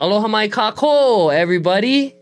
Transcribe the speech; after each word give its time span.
Aloha 0.00 0.28
mai 0.28 0.48
kakou, 0.48 1.30
everybody. 1.30 2.14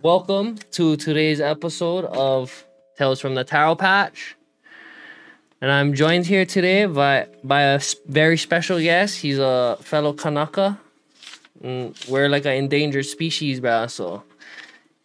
Welcome 0.00 0.58
to 0.70 0.94
today's 0.96 1.40
episode 1.40 2.04
of 2.04 2.64
Tales 2.96 3.18
from 3.20 3.34
the 3.34 3.42
Taro 3.42 3.74
Patch. 3.74 4.36
And 5.60 5.72
I'm 5.72 5.92
joined 5.92 6.26
here 6.26 6.46
today 6.46 6.86
by, 6.86 7.26
by 7.42 7.62
a 7.62 7.80
very 8.06 8.36
special 8.36 8.78
guest. 8.78 9.20
He's 9.20 9.40
a 9.40 9.76
fellow 9.80 10.12
Kanaka. 10.12 10.78
Mm, 11.64 12.08
we're 12.08 12.28
like 12.28 12.44
an 12.44 12.52
endangered 12.52 13.06
species, 13.06 13.58
bro. 13.58 13.88
So, 13.88 14.22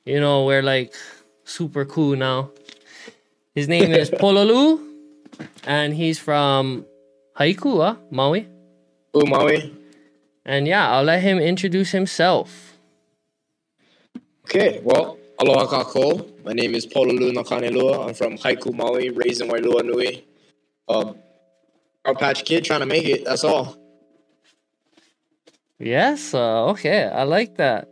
you 0.06 0.20
know, 0.20 0.46
we're 0.46 0.62
like 0.62 0.94
super 1.44 1.86
cool 1.86 2.16
now. 2.16 2.52
His 3.56 3.68
name 3.68 3.92
is 3.94 4.12
Pololu, 4.22 4.80
and 5.66 5.92
he's 5.96 6.20
from 6.20 6.86
Haiku, 7.36 7.82
huh? 7.82 7.96
Maui. 8.12 8.48
Ooh, 9.18 9.26
Maui. 9.26 9.83
And 10.46 10.68
yeah, 10.68 10.92
I'll 10.92 11.04
let 11.04 11.22
him 11.22 11.40
introduce 11.40 11.92
himself. 11.92 12.78
Okay, 14.46 14.82
well, 14.84 15.18
aloha 15.40 15.66
kakou. 15.84 16.44
My 16.44 16.52
name 16.52 16.76
is 16.76 16.86
Pololu 16.86 17.32
Nakanelua. 17.32 18.10
I'm 18.10 18.14
from 18.14 18.38
Haiku, 18.38 18.74
Maui, 18.74 19.10
raised 19.10 19.42
in 19.42 19.48
Wailua 19.48 19.86
Nui. 19.86 20.26
Um, 20.90 21.16
our 22.04 22.14
patch 22.14 22.44
kid 22.44 22.66
trying 22.66 22.82
to 22.82 22.86
make 22.86 23.06
it, 23.06 23.24
that's 23.24 23.46
all. 23.46 23.78
Yes, 25.80 26.34
uh, 26.34 26.66
okay, 26.72 27.06
I 27.06 27.24
like 27.24 27.56
that. 27.56 27.90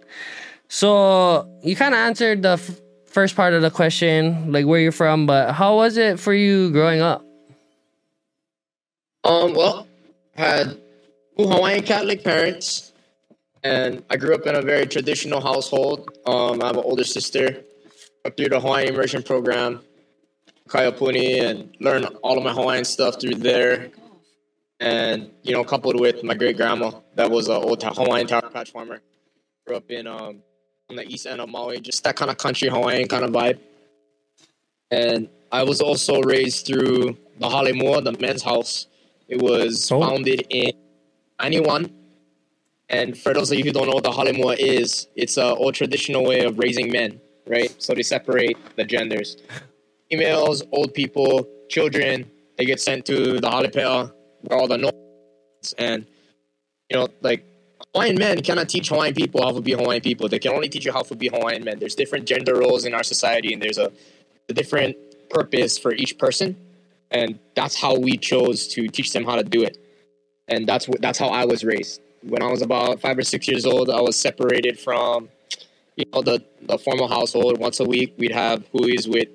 So 0.67 1.47
you 1.63 1.75
kind 1.75 1.93
of 1.93 1.99
answered 1.99 2.41
the 2.41 2.53
f- 2.53 2.81
first 3.05 3.35
part 3.35 3.53
of 3.53 3.61
the 3.61 3.71
question, 3.71 4.51
like 4.51 4.65
where 4.65 4.79
you're 4.79 4.91
from, 4.91 5.25
but 5.25 5.53
how 5.53 5.77
was 5.77 5.97
it 5.97 6.19
for 6.19 6.33
you 6.33 6.71
growing 6.71 7.01
up? 7.01 7.25
Um, 9.23 9.53
well, 9.53 9.87
had 10.35 10.69
two 10.71 10.80
Hawaiian 11.47 11.83
Catholic 11.83 12.23
parents, 12.23 12.91
and 13.63 14.03
I 14.09 14.17
grew 14.17 14.33
up 14.33 14.45
in 14.47 14.55
a 14.55 14.61
very 14.61 14.85
traditional 14.85 15.41
household. 15.41 16.17
Um, 16.25 16.61
I 16.61 16.67
have 16.67 16.77
an 16.77 16.83
older 16.83 17.03
sister. 17.03 17.63
Up 18.23 18.37
through 18.37 18.49
the 18.49 18.59
Hawaiian 18.59 18.93
immersion 18.93 19.23
program, 19.23 19.81
Kaiapuni, 20.69 21.41
and 21.41 21.75
learned 21.79 22.05
all 22.21 22.37
of 22.37 22.43
my 22.43 22.53
Hawaiian 22.53 22.85
stuff 22.85 23.19
through 23.19 23.35
there. 23.35 23.89
And 24.79 25.31
you 25.41 25.53
know, 25.53 25.63
coupled 25.63 25.99
with 25.99 26.23
my 26.23 26.35
great 26.35 26.55
grandma, 26.57 26.91
that 27.15 27.31
was 27.31 27.47
an 27.47 27.55
old 27.55 27.81
Hawaiian 27.81 28.27
Taro 28.27 28.49
Patch 28.49 28.71
farmer. 28.71 29.01
Grew 29.65 29.75
up 29.77 29.89
in 29.89 30.05
um, 30.05 30.43
on 30.89 30.95
the 30.97 31.07
east 31.07 31.25
end 31.25 31.41
of 31.41 31.49
Maui, 31.49 31.79
just 31.79 32.03
that 32.03 32.15
kind 32.15 32.29
of 32.29 32.37
country 32.37 32.69
Hawaiian 32.69 33.07
kind 33.07 33.23
of 33.23 33.31
vibe. 33.31 33.57
And 34.91 35.29
I 35.51 35.63
was 35.63 35.81
also 35.81 36.21
raised 36.21 36.67
through 36.67 37.17
the 37.39 37.47
Halemua, 37.47 38.03
the 38.03 38.15
men's 38.19 38.43
house. 38.43 38.87
It 39.27 39.41
was 39.41 39.91
Oh. 39.91 40.01
founded 40.01 40.45
in 40.49 40.73
91. 41.41 41.91
And 42.89 43.17
for 43.17 43.33
those 43.33 43.51
of 43.51 43.57
you 43.57 43.63
who 43.63 43.71
don't 43.71 43.87
know 43.87 43.93
what 43.93 44.03
the 44.03 44.11
Halemua 44.11 44.57
is, 44.59 45.07
it's 45.15 45.37
a 45.37 45.55
old 45.55 45.73
traditional 45.75 46.23
way 46.25 46.41
of 46.41 46.59
raising 46.59 46.91
men, 46.91 47.19
right? 47.47 47.73
So 47.81 47.93
they 47.93 48.03
separate 48.03 48.57
the 48.75 48.83
genders. 48.83 49.37
Females, 50.09 50.61
old 50.71 50.93
people, 50.93 51.47
children, 51.69 52.29
they 52.57 52.65
get 52.65 52.81
sent 52.81 53.05
to 53.05 53.39
the 53.39 53.49
Halepea 53.49 54.11
where 54.41 54.59
all 54.59 54.67
the 54.67 54.77
nobles 54.77 55.73
and 55.77 56.05
you 56.89 56.97
know, 56.97 57.07
like 57.21 57.45
Hawaiian 57.93 58.17
men 58.17 58.41
cannot 58.41 58.67
teach 58.67 58.89
Hawaiian 58.89 59.13
people 59.13 59.41
how 59.41 59.51
to 59.51 59.61
be 59.61 59.71
Hawaiian 59.71 60.01
people. 60.01 60.27
They 60.27 60.39
can 60.39 60.51
only 60.51 60.67
teach 60.67 60.85
you 60.85 60.91
how 60.91 61.03
to 61.03 61.15
be 61.15 61.29
Hawaiian 61.29 61.63
men. 61.63 61.79
There's 61.79 61.95
different 61.95 62.25
gender 62.27 62.55
roles 62.55 62.85
in 62.85 62.93
our 62.93 63.03
society 63.03 63.53
and 63.53 63.61
there's 63.61 63.77
a, 63.77 63.91
a 64.49 64.53
different 64.53 64.97
purpose 65.29 65.77
for 65.77 65.93
each 65.93 66.17
person. 66.17 66.57
And 67.09 67.39
that's 67.55 67.75
how 67.75 67.97
we 67.97 68.17
chose 68.17 68.67
to 68.69 68.87
teach 68.89 69.13
them 69.13 69.23
how 69.23 69.37
to 69.37 69.43
do 69.43 69.63
it. 69.63 69.77
And 70.51 70.67
that's 70.67 70.87
what 70.87 71.01
that's 71.01 71.17
how 71.17 71.29
I 71.29 71.45
was 71.45 71.63
raised. 71.63 72.01
When 72.23 72.43
I 72.43 72.51
was 72.51 72.61
about 72.61 72.99
five 72.99 73.17
or 73.17 73.23
six 73.23 73.47
years 73.47 73.65
old, 73.65 73.89
I 73.89 74.01
was 74.01 74.19
separated 74.19 74.79
from 74.79 75.29
you 75.95 76.05
know 76.13 76.21
the, 76.21 76.43
the 76.63 76.77
formal 76.77 77.07
household. 77.07 77.57
Once 77.59 77.79
a 77.79 77.85
week 77.85 78.13
we'd 78.17 78.31
have 78.31 78.69
huis 78.71 79.07
with 79.07 79.29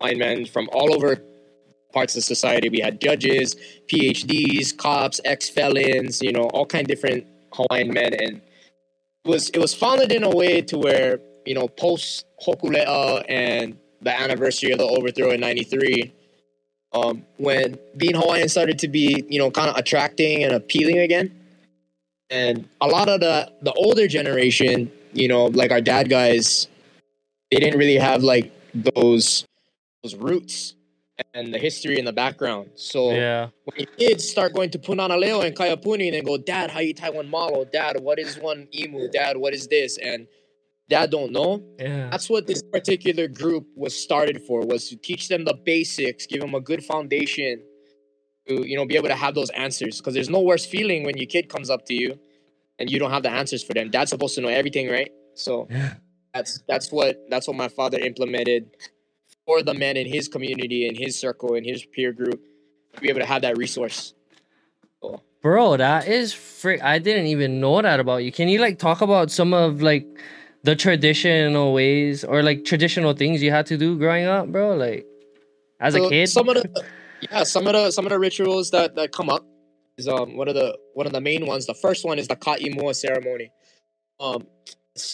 Hawaiian 0.00 0.18
men 0.18 0.46
from 0.46 0.68
all 0.72 0.94
over 0.94 1.22
parts 1.92 2.16
of 2.16 2.24
society. 2.24 2.68
We 2.68 2.80
had 2.80 3.00
judges, 3.00 3.56
PhDs, 3.88 4.76
cops, 4.76 5.20
ex 5.24 5.48
felons, 5.48 6.22
you 6.22 6.32
know, 6.32 6.44
all 6.44 6.66
kind 6.66 6.82
of 6.82 6.88
different 6.88 7.26
Hawaiian 7.52 7.92
men, 7.92 8.12
and 8.14 8.40
it 9.24 9.28
was 9.28 9.50
it 9.50 9.58
was 9.58 9.74
founded 9.74 10.12
in 10.12 10.22
a 10.22 10.30
way 10.30 10.60
to 10.62 10.78
where 10.78 11.20
you 11.46 11.54
know 11.54 11.68
post 11.68 12.26
Hokulea 12.44 13.24
and 13.28 13.76
the 14.00 14.18
anniversary 14.18 14.70
of 14.72 14.78
the 14.78 14.86
overthrow 14.86 15.30
in 15.30 15.40
'93, 15.40 16.12
um, 16.92 17.24
when 17.36 17.78
being 17.96 18.14
Hawaiian 18.14 18.48
started 18.48 18.78
to 18.80 18.88
be 18.88 19.24
you 19.28 19.38
know 19.38 19.50
kind 19.50 19.70
of 19.70 19.76
attracting 19.76 20.44
and 20.44 20.52
appealing 20.52 20.98
again, 20.98 21.30
and 22.30 22.68
a 22.80 22.86
lot 22.86 23.08
of 23.08 23.20
the 23.20 23.50
the 23.62 23.72
older 23.72 24.06
generation, 24.06 24.90
you 25.12 25.28
know, 25.28 25.46
like 25.46 25.70
our 25.70 25.80
dad 25.80 26.08
guys, 26.08 26.68
they 27.50 27.58
didn't 27.58 27.78
really 27.78 27.96
have 27.96 28.22
like 28.22 28.52
those 28.74 29.44
those 30.02 30.14
roots 30.14 30.74
and 31.34 31.52
the 31.52 31.58
history 31.58 31.98
and 31.98 32.06
the 32.06 32.12
background. 32.12 32.70
So 32.76 33.10
Yeah. 33.10 33.48
when 33.64 33.86
kids 33.98 34.28
start 34.28 34.54
going 34.54 34.70
to 34.70 34.78
Punanaleo 34.78 35.44
and 35.44 35.54
Kaiapuni 35.56 36.06
and 36.06 36.14
then 36.14 36.24
go, 36.24 36.36
Dad, 36.38 36.70
how 36.70 36.80
you 36.80 36.94
Taiwan 36.94 37.16
one 37.16 37.28
malo? 37.28 37.64
Dad, 37.64 38.00
what 38.00 38.18
is 38.18 38.38
one 38.38 38.68
imu? 38.72 39.10
Dad, 39.10 39.36
what 39.36 39.52
is 39.52 39.66
this? 39.66 39.98
And 39.98 40.28
dad 40.88 41.10
don't 41.10 41.32
know. 41.32 41.62
Yeah. 41.78 42.08
That's 42.10 42.28
what 42.30 42.46
this 42.46 42.62
particular 42.62 43.28
group 43.28 43.66
was 43.76 43.98
started 43.98 44.42
for, 44.42 44.60
was 44.66 44.88
to 44.88 44.96
teach 44.96 45.28
them 45.28 45.44
the 45.44 45.54
basics, 45.54 46.26
give 46.26 46.40
them 46.40 46.54
a 46.54 46.60
good 46.60 46.84
foundation 46.84 47.62
to, 48.48 48.66
you 48.66 48.76
know, 48.76 48.86
be 48.86 48.96
able 48.96 49.08
to 49.08 49.14
have 49.14 49.34
those 49.34 49.50
answers. 49.50 49.98
Because 49.98 50.14
there's 50.14 50.30
no 50.30 50.40
worse 50.40 50.64
feeling 50.64 51.04
when 51.04 51.16
your 51.16 51.26
kid 51.26 51.48
comes 51.48 51.70
up 51.70 51.84
to 51.86 51.94
you 51.94 52.18
and 52.78 52.90
you 52.90 52.98
don't 52.98 53.10
have 53.10 53.22
the 53.22 53.30
answers 53.30 53.62
for 53.62 53.74
them. 53.74 53.90
Dad's 53.90 54.10
supposed 54.10 54.34
to 54.36 54.40
know 54.40 54.48
everything, 54.48 54.88
right? 54.88 55.10
So 55.34 55.68
Yeah. 55.70 55.94
that's 56.34 56.62
that's 56.66 56.90
what 56.90 57.26
that's 57.28 57.46
what 57.46 57.56
my 57.56 57.68
father 57.68 57.98
implemented 57.98 58.70
for 59.46 59.62
the 59.62 59.74
men 59.74 59.96
in 59.96 60.06
his 60.06 60.28
community, 60.28 60.86
in 60.86 60.94
his 60.94 61.18
circle, 61.18 61.54
in 61.54 61.64
his 61.64 61.84
peer 61.84 62.12
group, 62.12 62.42
to 62.94 63.00
be 63.00 63.08
able 63.08 63.20
to 63.20 63.26
have 63.26 63.42
that 63.42 63.56
resource. 63.56 64.14
So, 65.02 65.22
Bro, 65.40 65.76
that 65.78 66.08
is 66.08 66.32
freak. 66.32 66.82
I 66.82 66.98
didn't 66.98 67.26
even 67.26 67.60
know 67.60 67.80
that 67.80 68.00
about 68.00 68.18
you. 68.24 68.32
Can 68.32 68.48
you 68.48 68.58
like 68.58 68.78
talk 68.78 69.00
about 69.00 69.30
some 69.30 69.54
of 69.54 69.80
like 69.80 70.06
the 70.64 70.76
traditional 70.76 71.72
ways 71.72 72.24
or 72.24 72.42
like 72.42 72.64
traditional 72.64 73.12
things 73.12 73.42
you 73.42 73.50
had 73.50 73.66
to 73.66 73.76
do 73.76 73.98
growing 73.98 74.26
up, 74.26 74.48
bro? 74.48 74.74
Like 74.74 75.06
as 75.80 75.94
a 75.94 76.08
kid? 76.08 76.28
some 76.28 76.48
of 76.48 76.56
the 76.56 76.84
yeah, 77.20 77.44
some 77.44 77.66
of 77.66 77.72
the 77.72 77.90
some 77.90 78.06
of 78.06 78.10
the 78.10 78.18
rituals 78.18 78.70
that 78.70 78.94
that 78.96 79.12
come 79.12 79.30
up 79.30 79.44
is 79.96 80.08
um 80.08 80.36
one 80.36 80.48
of 80.48 80.54
the 80.54 80.76
one 80.94 81.06
of 81.06 81.12
the 81.12 81.20
main 81.20 81.46
ones. 81.46 81.66
The 81.66 81.74
first 81.74 82.04
one 82.04 82.18
is 82.18 82.28
the 82.28 82.36
Ka'imua 82.36 82.94
ceremony. 82.94 83.50
Um, 84.20 84.46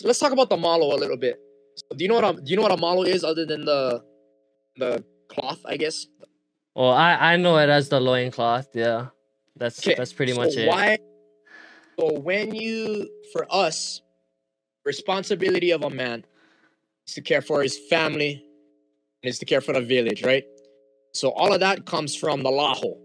let's 0.03 0.19
talk 0.19 0.32
about 0.32 0.49
the 0.49 0.56
malo 0.56 0.94
a 0.94 0.99
little 0.99 1.16
bit. 1.16 1.38
So 1.76 1.97
do 1.97 2.05
you 2.05 2.09
know 2.09 2.21
what 2.21 2.25
a, 2.25 2.41
do 2.41 2.50
you 2.50 2.56
know 2.56 2.62
what 2.62 2.72
a 2.72 2.76
malo 2.76 3.03
is 3.03 3.25
other 3.25 3.44
than 3.44 3.65
the 3.65 4.03
the 4.76 5.05
cloth? 5.28 5.61
I 5.66 5.76
guess 5.76 6.06
well, 6.75 6.91
I 6.91 7.34
I 7.34 7.37
know 7.37 7.56
it 7.59 7.69
as 7.69 7.88
the 7.88 8.00
loincloth. 8.00 8.69
Yeah. 8.75 9.09
That's 9.56 9.78
Okay, 9.78 9.94
that's 9.97 10.12
pretty 10.12 10.32
so 10.32 10.41
much 10.41 10.56
it. 10.56 10.69
Why? 10.69 10.99
So 11.99 12.19
when 12.19 12.55
you, 12.55 13.09
for 13.32 13.47
us, 13.49 14.03
responsibility 14.84 15.70
of 15.70 15.84
a 15.84 15.90
man 15.90 16.24
is 17.06 17.14
to 17.14 17.20
care 17.20 17.42
for 17.42 17.62
his 17.62 17.78
family 17.90 18.44
and 19.22 19.30
is 19.30 19.38
to 19.38 19.44
care 19.44 19.60
for 19.60 19.72
the 19.72 19.80
village, 19.80 20.22
right? 20.24 20.44
So 21.12 21.30
all 21.30 21.52
of 21.52 21.60
that 21.60 21.86
comes 21.86 22.16
from 22.16 22.42
the 22.42 22.50
laho. 22.50 22.98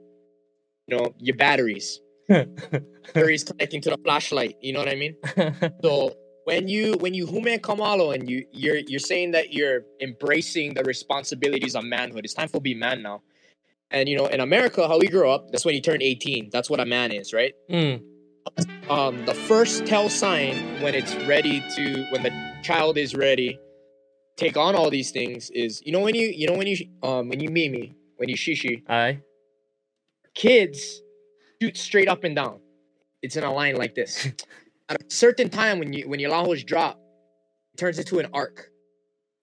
You 0.88 0.98
know, 0.98 1.14
your 1.20 1.36
batteries, 1.36 2.00
batteries 2.28 3.44
connecting 3.44 3.82
to 3.82 3.92
the 3.92 3.98
flashlight. 4.04 4.58
You 4.62 4.74
know 4.74 4.80
what 4.80 4.90
I 4.90 4.96
mean? 4.96 5.16
So 5.84 6.16
when 6.46 6.68
you 6.68 6.94
when 7.00 7.14
you 7.14 7.28
hume 7.28 7.60
kamalo 7.60 8.16
and 8.16 8.28
you 8.28 8.44
you're 8.52 8.78
you're 8.78 9.00
saying 9.00 9.32
that 9.32 9.54
you're 9.54 9.84
embracing 10.02 10.74
the 10.74 10.84
responsibilities 10.84 11.76
of 11.76 11.84
manhood. 11.84 12.26
It's 12.26 12.34
time 12.34 12.48
for 12.48 12.60
be 12.60 12.74
man 12.74 13.04
now. 13.04 13.22
And 13.92 14.10
you 14.10 14.18
know, 14.18 14.26
in 14.26 14.40
America, 14.40 14.88
how 14.88 14.98
we 14.98 15.08
grew 15.08 15.30
up, 15.30 15.52
that's 15.52 15.64
when 15.64 15.76
you 15.76 15.82
turn 15.82 16.02
18. 16.02 16.50
That's 16.52 16.70
what 16.70 16.80
a 16.80 16.86
man 16.86 17.12
is, 17.12 17.34
right? 17.34 17.54
Mm, 17.70 18.02
um, 18.90 19.26
the 19.26 19.34
first 19.34 19.86
tell 19.86 20.10
sign 20.10 20.56
when 20.82 20.96
it's 20.96 21.16
ready 21.28 21.62
to 21.76 22.06
when 22.12 22.24
the 22.24 22.32
child 22.64 22.98
is 22.98 23.16
ready 23.16 23.58
take 24.38 24.56
on 24.58 24.76
all 24.76 24.90
these 24.90 25.12
things 25.12 25.50
is 25.52 25.82
you 25.86 25.92
know 25.92 26.00
when 26.00 26.16
you 26.16 26.28
you 26.28 26.48
know 26.48 26.58
when 26.58 26.68
you 26.68 26.78
um 27.04 27.28
when 27.30 27.40
you 27.40 27.50
mimi 27.50 27.94
when 28.18 28.30
you 28.30 28.36
shishi 28.36 28.82
aye. 28.90 29.20
kids 30.34 31.02
shoot 31.62 31.76
straight 31.78 32.08
up 32.08 32.24
and 32.24 32.36
down 32.36 32.60
it's 33.22 33.36
in 33.36 33.44
a 33.44 33.52
line 33.54 33.76
like 33.76 33.96
this 33.96 34.28
at 34.90 35.02
a 35.02 35.04
certain 35.10 35.50
time 35.50 35.80
when 35.80 35.92
you 35.94 36.08
when 36.08 36.20
your 36.20 36.32
lahos 36.32 36.66
drop 36.66 36.98
it 37.74 37.78
turns 37.78 38.00
into 38.00 38.20
an 38.20 38.28
arc 38.34 38.70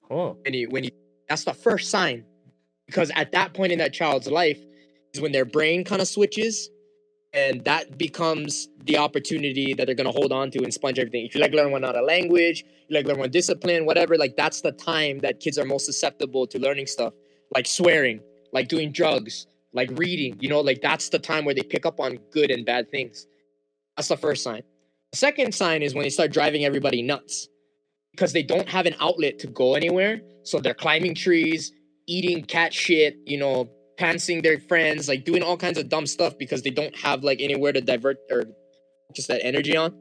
Oh. 0.08 0.36
and 0.46 0.54
you 0.54 0.68
when 0.70 0.84
you 0.84 0.90
that's 1.28 1.44
the 1.44 1.52
first 1.52 1.90
sign 1.90 2.24
because 2.86 3.10
at 3.16 3.32
that 3.32 3.52
point 3.54 3.72
in 3.72 3.78
that 3.80 3.92
child's 3.92 4.28
life 4.28 4.58
is 5.12 5.20
when 5.20 5.32
their 5.32 5.44
brain 5.44 5.82
kind 5.84 6.00
of 6.00 6.06
switches 6.08 6.70
and 7.32 7.64
that 7.64 7.98
becomes 7.98 8.68
the 8.84 8.96
opportunity 8.98 9.74
that 9.74 9.86
they're 9.86 9.94
going 9.94 10.06
to 10.06 10.12
hold 10.12 10.32
on 10.32 10.50
to 10.50 10.62
and 10.62 10.72
sponge 10.72 10.98
everything 10.98 11.26
if 11.26 11.34
you 11.34 11.40
like 11.40 11.52
learn 11.52 11.72
one 11.72 11.84
other 11.84 12.02
language 12.02 12.64
you 12.88 12.96
like 12.96 13.06
learn 13.06 13.18
one 13.18 13.30
discipline 13.30 13.86
whatever 13.86 14.16
like 14.16 14.36
that's 14.36 14.60
the 14.62 14.72
time 14.72 15.18
that 15.20 15.40
kids 15.40 15.58
are 15.58 15.64
most 15.64 15.86
susceptible 15.86 16.46
to 16.46 16.58
learning 16.58 16.86
stuff 16.86 17.12
like 17.54 17.66
swearing 17.66 18.20
like 18.52 18.68
doing 18.68 18.92
drugs 18.92 19.46
like 19.74 19.90
reading 19.94 20.36
you 20.40 20.48
know 20.48 20.60
like 20.60 20.80
that's 20.82 21.08
the 21.10 21.18
time 21.18 21.44
where 21.44 21.54
they 21.54 21.62
pick 21.62 21.86
up 21.86 22.00
on 22.00 22.18
good 22.32 22.50
and 22.50 22.66
bad 22.66 22.90
things 22.90 23.26
that's 23.96 24.08
the 24.08 24.16
first 24.16 24.42
sign 24.42 24.62
The 25.12 25.18
second 25.18 25.54
sign 25.54 25.82
is 25.82 25.94
when 25.94 26.04
they 26.04 26.10
start 26.10 26.32
driving 26.32 26.64
everybody 26.64 27.02
nuts 27.02 27.48
because 28.12 28.32
they 28.32 28.42
don't 28.42 28.68
have 28.68 28.86
an 28.86 28.94
outlet 29.00 29.38
to 29.40 29.46
go 29.48 29.74
anywhere. 29.74 30.20
So 30.42 30.58
they're 30.58 30.74
climbing 30.74 31.14
trees, 31.14 31.72
eating 32.06 32.44
cat 32.44 32.72
shit, 32.72 33.16
you 33.26 33.38
know, 33.38 33.68
pantsing 33.98 34.42
their 34.42 34.58
friends, 34.58 35.08
like 35.08 35.24
doing 35.24 35.42
all 35.42 35.56
kinds 35.56 35.78
of 35.78 35.88
dumb 35.88 36.06
stuff 36.06 36.36
because 36.38 36.62
they 36.62 36.70
don't 36.70 36.94
have 36.96 37.24
like 37.24 37.40
anywhere 37.40 37.72
to 37.72 37.80
divert 37.80 38.18
or 38.30 38.44
just 39.14 39.28
that 39.28 39.44
energy 39.44 39.76
on. 39.76 39.94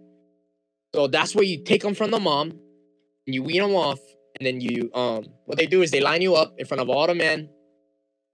So 0.93 1.07
that's 1.07 1.35
where 1.35 1.43
you 1.43 1.63
take 1.63 1.81
them 1.81 1.93
from 1.95 2.11
the 2.11 2.19
mom 2.19 2.51
and 2.51 3.33
you 3.35 3.43
wean 3.43 3.61
them 3.61 3.75
off. 3.75 3.99
And 4.39 4.45
then 4.45 4.59
you, 4.59 4.91
um, 4.93 5.25
what 5.45 5.57
they 5.57 5.65
do 5.65 5.81
is 5.81 5.91
they 5.91 6.01
line 6.01 6.21
you 6.21 6.35
up 6.35 6.55
in 6.57 6.65
front 6.65 6.81
of 6.81 6.89
all 6.89 7.07
the 7.07 7.15
men 7.15 7.49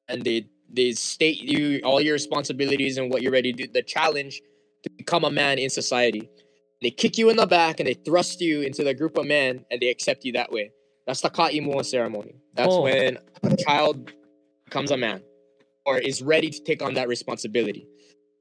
and 0.08 0.24
they, 0.24 0.48
they 0.72 0.94
state 0.94 1.42
you 1.42 1.82
all 1.84 2.02
your 2.02 2.14
responsibilities 2.14 2.98
and 2.98 3.12
what 3.12 3.22
you're 3.22 3.32
ready 3.32 3.54
to 3.54 3.66
do, 3.68 3.72
the 3.72 3.84
challenge 3.84 4.42
to 4.84 4.90
become 4.90 5.24
a 5.24 5.32
man 5.32 5.60
in 5.60 5.70
society. 5.70 6.30
They 6.82 6.90
kick 6.90 7.20
you 7.20 7.30
in 7.30 7.36
the 7.36 7.46
back 7.46 7.80
and 7.80 7.88
they 7.88 7.94
thrust 7.94 8.42
you 8.42 8.62
into 8.62 8.84
the 8.84 8.96
group 8.96 9.18
of 9.18 9.28
men 9.28 9.64
and 9.70 9.80
they 9.80 9.90
accept 9.90 10.26
you 10.26 10.32
that 10.34 10.52
way. 10.52 10.72
That's 11.06 11.22
the 11.22 11.30
Ka'imua 11.30 11.86
ceremony. 11.86 12.36
That's 12.56 12.74
Oh. 12.74 12.82
when 12.82 13.20
a 13.44 13.58
child 13.58 14.12
becomes 14.66 14.90
a 14.90 14.98
man 14.98 15.22
or 15.86 15.98
is 15.98 16.22
ready 16.22 16.50
to 16.50 16.64
take 16.64 16.82
on 16.82 16.94
that 16.96 17.08
responsibility. 17.08 17.88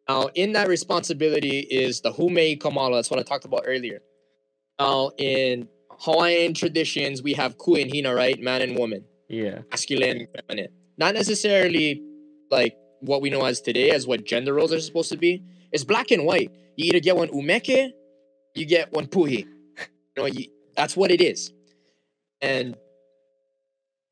Now, 0.08 0.28
in 0.34 0.52
that 0.52 0.69
responsibility 0.69 1.60
is 1.60 2.00
the 2.00 2.12
Hume 2.12 2.58
Kamala. 2.58 2.96
That's 2.96 3.10
what 3.10 3.20
I 3.20 3.22
talked 3.22 3.44
about 3.44 3.64
earlier. 3.66 4.00
Now, 4.78 5.12
in 5.19 5.69
Hawaiian 5.90 6.54
traditions, 6.54 7.22
we 7.22 7.34
have 7.34 7.58
Ku 7.58 7.75
and 7.76 7.90
Hina, 7.92 8.14
right? 8.14 8.40
Man 8.40 8.62
and 8.62 8.76
woman, 8.76 9.04
Yeah. 9.28 9.60
masculine 9.70 10.19
and 10.19 10.28
feminine. 10.48 10.72
Not 10.98 11.14
necessarily 11.14 12.02
like 12.50 12.76
what 13.00 13.22
we 13.22 13.31
know 13.31 13.44
as 13.44 13.60
today, 13.60 13.90
as 13.90 14.06
what 14.06 14.25
gender 14.25 14.54
roles 14.54 14.72
are 14.72 14.81
supposed 14.81 15.10
to 15.10 15.19
be. 15.19 15.42
It's 15.72 15.84
black 15.84 16.10
and 16.10 16.25
white. 16.26 16.50
You 16.76 16.87
either 16.88 17.00
get 17.00 17.16
one 17.16 17.28
umeke, 17.28 17.92
you 18.54 18.66
get 18.66 18.92
one 18.92 19.06
puhi. 19.06 19.46
You 20.16 20.22
know, 20.22 20.26
you, 20.26 20.46
that's 20.75 20.96
what 20.96 21.10
it 21.10 21.20
is. 21.20 21.52
And 22.40 22.76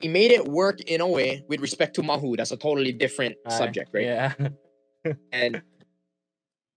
he 0.01 0.09
made 0.09 0.31
it 0.31 0.47
work 0.47 0.81
in 0.83 1.01
a 1.01 1.07
way 1.07 1.45
with 1.49 1.61
respect 1.61 1.95
to 1.97 2.03
Mahu. 2.03 2.37
That's 2.37 2.53
a 2.53 2.57
totally 2.57 2.93
different 2.93 3.37
Aye. 3.47 3.51
subject, 3.51 3.91
right? 3.93 4.05
Yeah. 4.05 4.33
and 5.33 5.63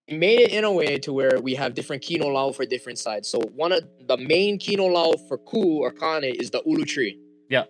he 0.07 0.17
made 0.17 0.39
it 0.39 0.51
in 0.51 0.63
a 0.63 0.71
way 0.71 0.97
to 0.99 1.13
where 1.13 1.39
we 1.41 1.53
have 1.55 1.73
different 1.73 2.01
kino 2.01 2.27
lau 2.27 2.51
for 2.51 2.65
different 2.65 2.97
sides. 2.97 3.27
So 3.29 3.39
one 3.55 3.71
of 3.71 3.83
the 4.07 4.17
main 4.17 4.57
kino 4.57 4.85
lau 4.85 5.13
for 5.27 5.37
ku 5.37 5.79
or 5.83 5.91
kane 5.91 6.23
is 6.23 6.49
the 6.49 6.61
ulu 6.65 6.85
tree. 6.85 7.19
Yeah. 7.49 7.65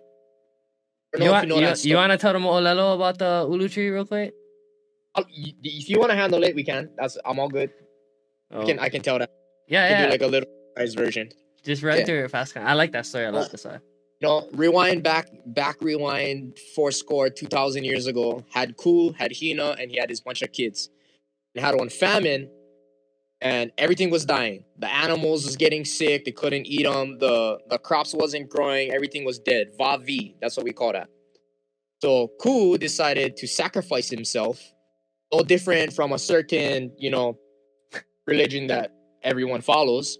You 1.18 1.30
want, 1.30 1.46
you, 1.46 1.54
know 1.54 1.60
you, 1.60 1.74
you 1.82 1.96
want 1.96 2.12
to 2.12 2.18
tell 2.18 2.32
them 2.32 2.44
Olelo 2.44 2.94
about 2.94 3.18
the 3.18 3.46
ulu 3.48 3.68
tree 3.68 3.90
real 3.90 4.06
quick? 4.06 4.32
I'll- 5.14 5.26
If 5.28 5.90
you 5.90 5.98
want 5.98 6.10
to 6.10 6.16
handle 6.16 6.42
it, 6.42 6.54
we 6.54 6.64
can. 6.64 6.88
That's 6.96 7.18
I'm 7.26 7.38
all 7.38 7.50
good. 7.50 7.70
Oh. 8.50 8.62
I 8.62 8.64
can 8.64 8.78
I 8.78 8.88
can 8.88 9.02
tell 9.02 9.18
that. 9.18 9.30
yeah, 9.68 9.84
I 9.84 9.88
can 9.88 9.98
yeah. 9.98 10.04
do 10.06 10.10
like 10.10 10.22
a 10.22 10.26
little 10.26 10.48
size 10.78 10.94
version. 10.94 11.28
Just 11.62 11.82
run 11.82 11.98
yeah. 11.98 12.04
through 12.04 12.24
it 12.24 12.30
fast. 12.30 12.56
I 12.56 12.72
like 12.72 12.92
that 12.92 13.04
story. 13.06 13.26
I 13.26 13.30
love 13.30 13.50
this 13.50 13.64
one. 13.64 13.80
You 14.22 14.28
know, 14.28 14.48
rewind 14.52 15.02
back 15.02 15.30
back 15.46 15.80
rewind 15.80 16.56
four 16.76 16.92
score 16.92 17.28
two 17.28 17.46
thousand 17.46 17.82
years 17.82 18.06
ago. 18.06 18.44
Had 18.52 18.76
Ku, 18.76 19.10
had 19.18 19.32
Hina, 19.36 19.74
and 19.80 19.90
he 19.90 19.98
had 19.98 20.08
his 20.08 20.20
bunch 20.20 20.42
of 20.42 20.52
kids. 20.52 20.90
And 21.56 21.64
had 21.64 21.74
one 21.74 21.88
famine, 21.88 22.48
and 23.40 23.72
everything 23.76 24.10
was 24.10 24.24
dying. 24.24 24.62
The 24.78 24.86
animals 24.86 25.44
was 25.44 25.56
getting 25.56 25.84
sick. 25.84 26.24
They 26.24 26.30
couldn't 26.30 26.66
eat 26.66 26.84
them. 26.84 27.18
The 27.18 27.58
the 27.68 27.78
crops 27.78 28.14
wasn't 28.14 28.48
growing. 28.48 28.92
Everything 28.92 29.24
was 29.24 29.40
dead. 29.40 29.72
Vavi. 29.76 30.36
That's 30.40 30.56
what 30.56 30.62
we 30.62 30.72
call 30.72 30.92
that. 30.92 31.08
So 32.00 32.30
Ku 32.40 32.78
decided 32.78 33.36
to 33.38 33.48
sacrifice 33.48 34.08
himself. 34.08 34.62
No 35.32 35.42
different 35.42 35.94
from 35.94 36.12
a 36.12 36.18
certain 36.18 36.92
you 36.96 37.10
know 37.10 37.38
religion 38.28 38.68
that 38.68 38.92
everyone 39.24 39.62
follows 39.62 40.16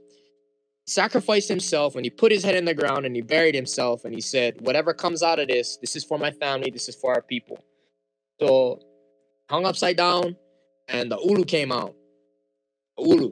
sacrificed 0.92 1.48
himself 1.48 1.96
and 1.96 2.04
he 2.04 2.10
put 2.10 2.30
his 2.32 2.42
head 2.44 2.56
in 2.56 2.64
the 2.64 2.74
ground 2.74 3.06
and 3.06 3.14
he 3.16 3.22
buried 3.22 3.54
himself 3.54 4.04
and 4.04 4.14
he 4.14 4.20
said 4.20 4.60
whatever 4.60 4.92
comes 4.94 5.22
out 5.22 5.38
of 5.38 5.48
this 5.48 5.76
this 5.78 5.96
is 5.96 6.04
for 6.04 6.18
my 6.18 6.30
family 6.30 6.70
this 6.70 6.88
is 6.88 6.94
for 6.94 7.12
our 7.14 7.22
people 7.22 7.58
so 8.40 8.78
hung 9.50 9.64
upside 9.66 9.96
down 9.96 10.36
and 10.88 11.10
the 11.10 11.18
ulu 11.24 11.44
came 11.44 11.70
out 11.72 11.94
the 12.96 13.04
ulu 13.04 13.30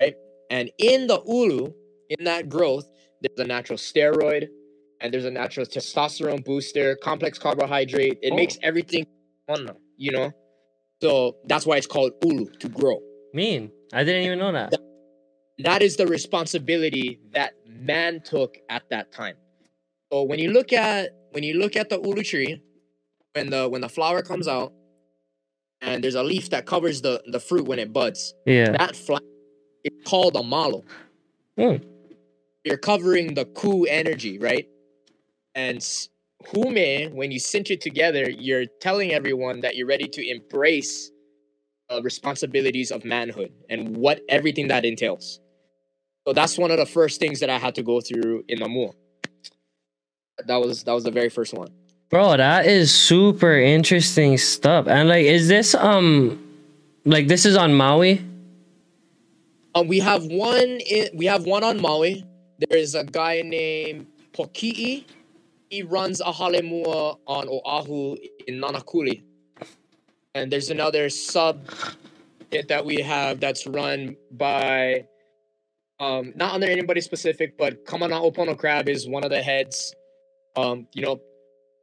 right 0.00 0.14
and 0.50 0.70
in 0.78 1.06
the 1.06 1.20
ulu 1.26 1.72
in 2.08 2.24
that 2.24 2.48
growth 2.48 2.86
there's 3.22 3.38
a 3.38 3.46
natural 3.46 3.78
steroid 3.78 4.48
and 5.00 5.12
there's 5.14 5.24
a 5.24 5.30
natural 5.30 5.64
testosterone 5.66 6.44
booster 6.44 6.96
complex 6.96 7.38
carbohydrate 7.38 8.18
it 8.22 8.32
Oh. 8.32 8.36
makes 8.36 8.58
everything 8.62 9.06
you 9.96 10.12
know 10.12 10.30
so 11.02 11.36
that's 11.46 11.66
why 11.66 11.76
it's 11.76 11.86
called 11.86 12.12
ulu 12.24 12.46
to 12.62 12.68
grow 12.68 12.98
Mean. 13.32 13.70
I 13.92 14.02
didn't 14.02 14.24
even 14.26 14.40
know 14.40 14.50
that. 14.52 14.72
That 15.64 15.82
is 15.82 15.96
the 15.96 16.06
responsibility 16.06 17.18
that 17.32 17.54
man 17.66 18.20
took 18.22 18.56
at 18.68 18.88
that 18.90 19.12
time. 19.12 19.36
So 20.12 20.22
when 20.24 20.38
you 20.38 20.50
look 20.52 20.72
at 20.72 21.10
when 21.32 21.44
you 21.44 21.54
look 21.58 21.76
at 21.76 21.88
the 21.88 22.00
ulu 22.00 22.22
tree, 22.22 22.62
when 23.34 23.50
the 23.50 23.68
when 23.68 23.80
the 23.80 23.88
flower 23.88 24.22
comes 24.22 24.48
out, 24.48 24.72
and 25.80 26.02
there's 26.02 26.14
a 26.14 26.22
leaf 26.22 26.50
that 26.50 26.66
covers 26.66 27.00
the 27.02 27.22
the 27.30 27.40
fruit 27.40 27.66
when 27.66 27.78
it 27.78 27.92
buds, 27.92 28.34
Yeah. 28.46 28.72
that 28.72 28.96
flower 28.96 29.20
is 29.84 29.92
called 30.06 30.36
a 30.36 30.42
malo. 30.42 30.84
Hmm. 31.56 31.76
You're 32.64 32.76
covering 32.78 33.34
the 33.34 33.46
ku 33.46 33.84
energy, 33.86 34.38
right? 34.38 34.68
And 35.54 35.82
hume, 36.52 37.14
when 37.14 37.30
you 37.30 37.38
cinch 37.38 37.70
it 37.70 37.80
together, 37.80 38.28
you're 38.30 38.66
telling 38.80 39.12
everyone 39.12 39.60
that 39.60 39.76
you're 39.76 39.86
ready 39.86 40.08
to 40.08 40.30
embrace 40.30 41.10
uh, 41.90 42.00
responsibilities 42.02 42.90
of 42.90 43.04
manhood 43.04 43.52
and 43.68 43.96
what 43.96 44.20
everything 44.28 44.68
that 44.68 44.84
entails. 44.84 45.40
So 46.26 46.32
that's 46.32 46.58
one 46.58 46.70
of 46.70 46.76
the 46.76 46.86
first 46.86 47.18
things 47.18 47.40
that 47.40 47.50
I 47.50 47.58
had 47.58 47.74
to 47.76 47.82
go 47.82 48.00
through 48.00 48.44
in 48.48 48.60
the 48.60 48.68
Mu. 48.68 48.88
That 50.46 50.56
was 50.56 50.84
that 50.84 50.92
was 50.92 51.04
the 51.04 51.10
very 51.10 51.28
first 51.28 51.54
one. 51.54 51.68
Bro, 52.08 52.38
that 52.38 52.66
is 52.66 52.92
super 52.92 53.54
interesting 53.54 54.36
stuff. 54.36 54.88
And 54.88 55.08
like, 55.08 55.24
is 55.24 55.48
this 55.48 55.74
um, 55.74 56.44
like 57.04 57.28
this 57.28 57.46
is 57.46 57.56
on 57.56 57.74
Maui? 57.74 58.24
Um, 59.74 59.86
we 59.86 60.00
have 60.00 60.24
one. 60.26 60.80
In, 60.80 61.08
we 61.14 61.26
have 61.26 61.44
one 61.44 61.62
on 61.62 61.80
Maui. 61.80 62.24
There 62.58 62.78
is 62.78 62.94
a 62.94 63.04
guy 63.04 63.42
named 63.42 64.06
Poki'i. 64.32 65.04
He 65.70 65.82
runs 65.82 66.20
a 66.20 66.32
halemua 66.32 67.18
on 67.26 67.48
Oahu 67.48 68.16
in 68.48 68.60
Nanakuli, 68.60 69.22
and 70.34 70.50
there's 70.50 70.70
another 70.70 71.08
sub 71.08 71.64
that 72.68 72.84
we 72.84 72.96
have 72.96 73.38
that's 73.38 73.66
run 73.66 74.16
by, 74.32 75.06
um, 76.00 76.32
not 76.34 76.54
under 76.54 76.66
anybody 76.66 77.00
specific, 77.00 77.56
but 77.56 77.84
Kamana'opono 77.86 78.58
Crabbe 78.58 78.88
is 78.88 79.06
one 79.06 79.24
of 79.24 79.30
the 79.30 79.42
heads. 79.42 79.94
Um, 80.56 80.88
you 80.94 81.02
know, 81.02 81.20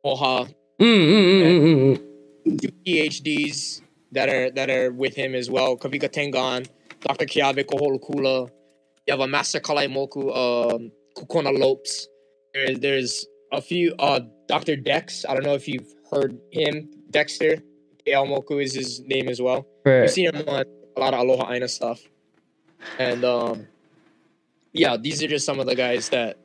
Oha 0.06 0.54
Mm, 0.80 0.86
mm, 0.86 1.42
mm, 1.42 1.62
mm, 1.64 2.00
mm. 2.46 2.62
two 2.62 2.72
PhDs 2.86 3.82
that 4.12 4.30
are 4.30 4.52
that 4.52 4.70
are 4.70 4.92
with 4.92 5.16
him 5.16 5.34
as 5.34 5.50
well. 5.50 5.76
Kavika 5.76 6.12
Tengan, 6.12 6.68
Dr. 7.02 7.26
Kiabe 7.26 7.66
Koholukula. 7.66 8.50
You 9.08 9.14
have 9.14 9.20
a 9.22 9.28
Master 9.28 9.60
Kalaimoku, 9.60 10.76
um, 10.76 10.92
Kukona 11.18 11.58
Lopes. 11.58 12.08
There, 12.54 12.76
there's 12.76 13.26
a 13.52 13.60
few, 13.60 13.96
uh, 13.98 14.20
Dr. 14.48 14.76
Dex. 14.76 15.26
I 15.28 15.34
don't 15.34 15.44
know 15.44 15.56
if 15.56 15.68
you've 15.68 15.92
heard 16.12 16.38
him. 16.52 16.92
Dexter 17.10 17.64
Moku 18.06 18.64
is 18.64 18.74
his 18.74 19.02
name 19.02 19.30
as 19.30 19.42
well. 19.42 19.66
Right. 19.86 20.02
You've 20.02 20.12
seen 20.12 20.30
him 20.34 20.48
on 20.48 20.66
a 20.96 21.00
lot 21.00 21.14
of 21.14 21.22
Aloha 21.22 21.52
Aina 21.52 21.68
stuff. 21.68 22.02
And 23.00 23.26
um, 23.26 23.68
yeah, 24.78 24.98
these 24.98 25.22
are 25.24 25.28
just 25.28 25.46
some 25.46 25.60
of 25.60 25.66
the 25.66 25.76
guys 25.76 26.10
that 26.10 26.38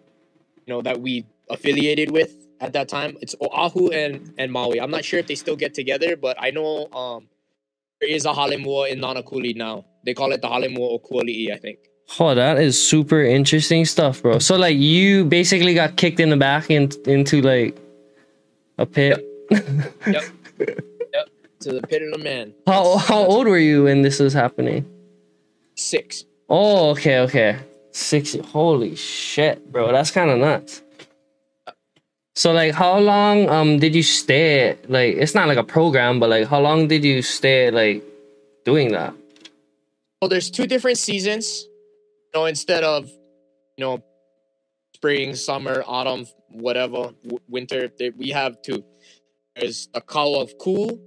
you 0.67 0.73
know 0.75 0.83
that 0.83 1.01
we 1.01 1.27
affiliated 1.51 2.11
with 2.11 2.35
at 2.61 2.73
that 2.73 2.89
time. 2.89 3.17
It's 3.21 3.35
Oahu 3.41 3.91
and 3.91 4.33
and 4.39 4.53
Maui. 4.53 4.81
I'm 4.81 4.91
not 4.91 5.05
sure 5.05 5.19
if 5.21 5.27
they 5.27 5.35
still 5.35 5.57
get 5.57 5.75
together, 5.75 6.17
but 6.17 6.37
I 6.41 6.51
know 6.51 6.89
um 6.93 7.29
there 8.01 8.11
is 8.11 8.25
a 8.25 8.33
Halemua 8.33 8.91
in 8.91 9.01
Nanakuli 9.01 9.55
now. 9.57 9.85
They 10.05 10.15
call 10.15 10.33
it 10.33 10.43
the 10.43 10.49
Halemua 10.49 11.01
Okuali'i, 11.01 11.53
I 11.53 11.59
think. 11.59 11.79
Oh, 12.19 12.35
that 12.35 12.59
is 12.59 12.81
super 12.81 13.23
interesting 13.23 13.85
stuff, 13.85 14.23
bro. 14.23 14.39
So 14.41 14.57
like, 14.57 14.77
you 14.77 15.25
basically 15.25 15.73
got 15.73 15.97
kicked 15.97 16.19
in 16.19 16.29
the 16.29 16.37
back 16.37 16.69
in, 16.69 16.91
into 17.07 17.41
like 17.41 17.77
a 18.77 18.85
pit. 18.87 19.25
Yep. 19.51 19.67
yep. 20.07 20.25
To 21.61 21.73
the 21.75 21.83
pit 21.87 22.03
of 22.03 22.11
the 22.11 22.19
man. 22.19 22.53
How 22.67 22.83
That's- 22.83 23.07
how 23.07 23.21
that's 23.21 23.33
old 23.33 23.47
were 23.47 23.57
you 23.57 23.85
when 23.85 24.03
this 24.03 24.19
was 24.19 24.33
happening? 24.33 24.85
Six. 25.77 26.25
Oh, 26.49 26.91
okay, 26.91 27.21
okay. 27.21 27.57
Six. 27.93 28.35
Holy 28.35 28.97
shit, 28.97 29.71
bro. 29.71 29.93
That's 29.93 30.11
kind 30.11 30.31
of 30.31 30.39
nuts. 30.39 30.83
So 32.35 32.53
like, 32.53 32.75
how 32.75 32.99
long 32.99 33.49
um 33.49 33.79
did 33.79 33.95
you 33.95 34.03
stay? 34.03 34.77
Like, 34.89 35.17
it's 35.17 35.35
not 35.35 35.49
like 35.49 35.59
a 35.59 35.65
program, 35.65 36.19
but 36.19 36.31
like, 36.31 36.49
how 36.49 36.61
long 36.61 36.89
did 36.89 37.05
you 37.05 37.21
stay 37.23 37.71
like 37.71 38.03
doing 38.65 38.93
that? 38.93 39.15
Well, 40.21 40.29
there's 40.29 40.51
two 40.51 40.67
different 40.67 40.99
seasons. 40.99 41.67
Know, 42.35 42.47
instead 42.47 42.83
of 42.83 43.11
you 43.77 43.85
know 43.85 44.03
spring, 44.95 45.35
summer, 45.35 45.85
autumn, 45.87 46.27
whatever, 46.49 47.13
w- 47.25 47.39
winter, 47.49 47.91
they, 47.99 48.11
we 48.11 48.31
have 48.31 48.63
two. 48.63 48.83
There's 49.57 49.89
a 49.93 50.01
call 50.01 50.41
of 50.41 50.57
cool, 50.59 50.99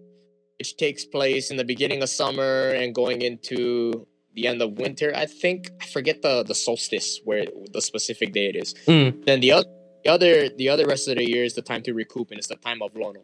which 0.60 0.78
takes 0.78 1.04
place 1.04 1.50
in 1.50 1.58
the 1.58 1.64
beginning 1.64 2.04
of 2.04 2.10
summer 2.10 2.70
and 2.70 2.94
going 2.94 3.24
into 3.24 4.06
the 4.36 4.48
end 4.48 4.62
of 4.62 4.74
winter. 4.74 5.12
I 5.16 5.26
think 5.26 5.70
I 5.82 5.86
forget 5.86 6.22
the 6.22 6.44
the 6.44 6.56
solstice 6.56 7.20
where 7.24 7.46
the 7.72 7.82
specific 7.82 8.34
day 8.34 8.48
it 8.48 8.56
is. 8.56 8.74
Mm. 8.88 9.26
Then 9.26 9.40
the 9.40 9.52
other 9.54 9.70
the 10.04 10.12
other 10.12 10.50
the 10.50 10.70
other 10.70 10.86
rest 10.86 11.08
of 11.08 11.18
the 11.18 11.30
year 11.30 11.44
is 11.44 11.56
the 11.56 11.62
time 11.62 11.82
to 11.84 11.94
recoup 11.94 12.30
and 12.32 12.38
it's 12.38 12.48
the 12.48 12.56
time 12.56 12.82
of 12.82 12.96
lono. 12.96 13.24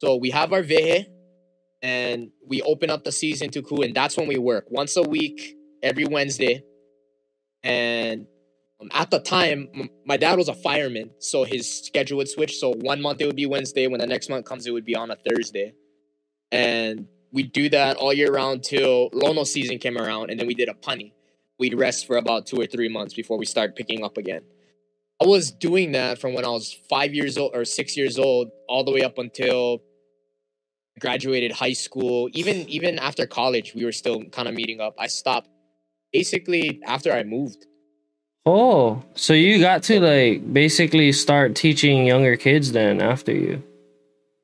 So 0.00 0.16
we 0.16 0.30
have 0.30 0.52
our 0.52 0.62
vehe 0.62 1.06
and 1.82 2.30
we 2.46 2.62
open 2.62 2.90
up 2.90 3.04
the 3.04 3.12
season 3.12 3.50
to 3.50 3.62
ku 3.62 3.82
and 3.82 3.94
that's 3.94 4.16
when 4.16 4.28
we 4.28 4.38
work 4.38 4.66
once 4.70 4.96
a 4.96 5.02
week 5.02 5.56
every 5.82 6.04
Wednesday. 6.04 6.64
And 7.62 8.26
um, 8.80 8.90
at 8.92 9.10
the 9.10 9.20
time, 9.20 9.68
my 10.04 10.16
dad 10.16 10.36
was 10.36 10.48
a 10.48 10.54
fireman, 10.54 11.10
so 11.18 11.44
his 11.44 11.86
schedule 11.86 12.18
would 12.18 12.28
switch. 12.28 12.58
So 12.58 12.74
one 12.74 13.00
month 13.00 13.20
it 13.20 13.26
would 13.26 13.36
be 13.36 13.46
Wednesday, 13.46 13.86
when 13.86 14.00
the 14.00 14.06
next 14.06 14.28
month 14.28 14.44
comes, 14.44 14.66
it 14.66 14.72
would 14.72 14.84
be 14.84 14.96
on 14.96 15.10
a 15.10 15.16
Thursday. 15.16 15.72
And 16.52 17.06
we 17.34 17.42
do 17.42 17.68
that 17.68 17.96
all 17.96 18.12
year 18.12 18.32
round 18.32 18.62
till 18.62 19.10
Lono 19.12 19.42
season 19.42 19.78
came 19.78 19.98
around, 19.98 20.30
and 20.30 20.38
then 20.38 20.46
we 20.46 20.54
did 20.54 20.68
a 20.68 20.72
punny. 20.72 21.12
We'd 21.58 21.74
rest 21.74 22.06
for 22.06 22.16
about 22.16 22.46
two 22.46 22.60
or 22.60 22.66
three 22.66 22.88
months 22.88 23.12
before 23.12 23.36
we 23.36 23.44
start 23.44 23.74
picking 23.74 24.04
up 24.04 24.16
again. 24.16 24.42
I 25.20 25.26
was 25.26 25.50
doing 25.50 25.92
that 25.92 26.20
from 26.20 26.32
when 26.34 26.44
I 26.44 26.48
was 26.48 26.72
five 26.88 27.12
years 27.12 27.36
old 27.36 27.50
or 27.54 27.64
six 27.64 27.96
years 27.96 28.20
old, 28.20 28.50
all 28.68 28.84
the 28.84 28.92
way 28.92 29.02
up 29.02 29.18
until 29.18 29.82
I 30.96 31.00
graduated 31.00 31.50
high 31.50 31.72
school. 31.72 32.28
Even 32.32 32.68
even 32.68 33.00
after 33.00 33.26
college, 33.26 33.74
we 33.74 33.84
were 33.84 33.92
still 33.92 34.22
kind 34.26 34.46
of 34.46 34.54
meeting 34.54 34.80
up. 34.80 34.94
I 34.96 35.08
stopped 35.08 35.48
basically 36.12 36.80
after 36.86 37.12
I 37.12 37.24
moved. 37.24 37.66
Oh, 38.46 39.02
so 39.14 39.32
you 39.32 39.58
got 39.58 39.82
to 39.84 39.98
like 39.98 40.52
basically 40.52 41.10
start 41.10 41.56
teaching 41.56 42.06
younger 42.06 42.36
kids 42.36 42.70
then 42.70 43.00
after 43.02 43.32
you. 43.32 43.62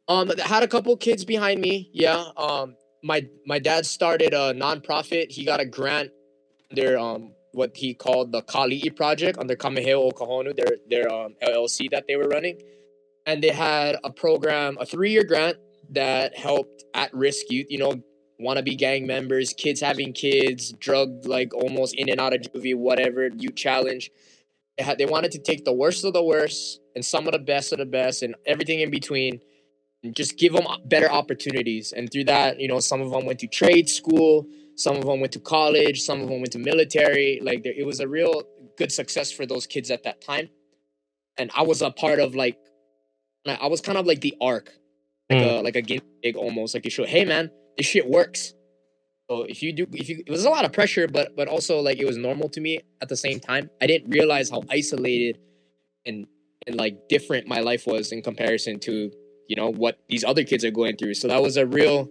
Um, 0.08 0.32
I 0.44 0.48
had 0.48 0.64
a 0.64 0.68
couple 0.68 0.96
kids 0.96 1.24
behind 1.24 1.60
me. 1.60 1.88
Yeah. 1.92 2.24
Um, 2.36 2.74
my 3.02 3.26
my 3.46 3.58
dad 3.58 3.86
started 3.86 4.34
a 4.34 4.52
nonprofit. 4.54 5.30
He 5.30 5.44
got 5.44 5.60
a 5.60 5.64
grant 5.64 6.10
under 6.70 6.98
um 6.98 7.32
what 7.52 7.76
he 7.76 7.94
called 7.94 8.32
the 8.32 8.42
Kali'i 8.42 8.94
project 8.94 9.38
under 9.38 9.56
Kameheo 9.56 9.96
o 9.96 10.10
Kahonu, 10.10 10.54
their 10.56 10.76
their 10.88 11.12
um 11.12 11.34
LLC 11.42 11.90
that 11.90 12.04
they 12.06 12.16
were 12.16 12.28
running, 12.28 12.60
and 13.26 13.42
they 13.42 13.50
had 13.50 13.96
a 14.04 14.10
program, 14.10 14.76
a 14.80 14.86
three 14.86 15.12
year 15.12 15.24
grant 15.24 15.56
that 15.90 16.36
helped 16.36 16.84
at 16.94 17.12
risk 17.14 17.50
youth. 17.50 17.66
You 17.70 17.78
know, 17.78 18.02
wannabe 18.40 18.76
gang 18.76 19.06
members, 19.06 19.52
kids 19.52 19.80
having 19.80 20.12
kids, 20.12 20.72
drugged 20.78 21.26
like 21.26 21.54
almost 21.54 21.94
in 21.94 22.08
and 22.08 22.20
out 22.20 22.34
of 22.34 22.42
juvie, 22.42 22.76
whatever 22.76 23.28
youth 23.28 23.56
challenge. 23.56 24.10
They 24.78 24.84
had 24.84 24.98
they 24.98 25.06
wanted 25.06 25.32
to 25.32 25.38
take 25.38 25.64
the 25.64 25.72
worst 25.72 26.04
of 26.04 26.12
the 26.12 26.22
worst 26.22 26.80
and 26.94 27.04
some 27.04 27.26
of 27.26 27.32
the 27.32 27.38
best 27.38 27.72
of 27.72 27.78
the 27.78 27.86
best 27.86 28.22
and 28.22 28.34
everything 28.46 28.80
in 28.80 28.90
between 28.90 29.40
just 30.12 30.38
give 30.38 30.52
them 30.54 30.64
better 30.86 31.10
opportunities. 31.10 31.92
And 31.92 32.10
through 32.10 32.24
that, 32.24 32.58
you 32.60 32.68
know, 32.68 32.80
some 32.80 33.00
of 33.00 33.10
them 33.10 33.26
went 33.26 33.38
to 33.40 33.46
trade 33.46 33.88
school, 33.88 34.46
some 34.76 34.96
of 34.96 35.04
them 35.04 35.20
went 35.20 35.32
to 35.32 35.40
college, 35.40 36.00
some 36.00 36.20
of 36.22 36.28
them 36.28 36.40
went 36.40 36.52
to 36.52 36.58
military. 36.58 37.40
Like 37.42 37.62
there, 37.62 37.74
it 37.76 37.86
was 37.86 38.00
a 38.00 38.08
real 38.08 38.42
good 38.78 38.90
success 38.92 39.30
for 39.30 39.44
those 39.46 39.66
kids 39.66 39.90
at 39.90 40.04
that 40.04 40.20
time. 40.22 40.48
And 41.36 41.50
I 41.54 41.62
was 41.62 41.82
a 41.82 41.90
part 41.90 42.18
of 42.18 42.34
like, 42.34 42.58
I 43.46 43.66
was 43.68 43.80
kind 43.80 43.98
of 43.98 44.06
like 44.06 44.20
the 44.20 44.34
arc, 44.40 44.72
like 45.30 45.38
Mm. 45.40 45.60
a 45.60 45.62
like 45.62 45.76
a 45.76 45.82
guinea 45.82 46.02
pig 46.22 46.36
almost. 46.36 46.74
Like 46.74 46.84
you 46.84 46.90
show, 46.90 47.04
hey 47.04 47.24
man, 47.24 47.50
this 47.76 47.86
shit 47.86 48.08
works. 48.08 48.54
So 49.30 49.42
if 49.42 49.62
you 49.62 49.72
do, 49.72 49.86
if 49.92 50.08
you, 50.08 50.22
it 50.26 50.30
was 50.30 50.44
a 50.44 50.50
lot 50.50 50.64
of 50.64 50.72
pressure, 50.72 51.06
but 51.08 51.36
but 51.36 51.46
also 51.48 51.80
like 51.80 51.98
it 51.98 52.04
was 52.06 52.16
normal 52.16 52.48
to 52.50 52.60
me 52.60 52.80
at 53.00 53.08
the 53.08 53.16
same 53.16 53.38
time. 53.40 53.70
I 53.80 53.86
didn't 53.86 54.10
realize 54.10 54.50
how 54.50 54.62
isolated 54.70 55.38
and 56.04 56.26
and 56.66 56.76
like 56.76 57.08
different 57.08 57.46
my 57.46 57.60
life 57.60 57.86
was 57.86 58.12
in 58.12 58.22
comparison 58.22 58.80
to 58.80 59.10
you 59.50 59.56
know 59.56 59.68
what 59.68 59.98
these 60.08 60.22
other 60.22 60.44
kids 60.44 60.64
are 60.64 60.70
going 60.70 60.96
through. 60.96 61.14
So 61.14 61.26
that 61.26 61.42
was 61.42 61.56
a 61.56 61.66
real 61.66 62.08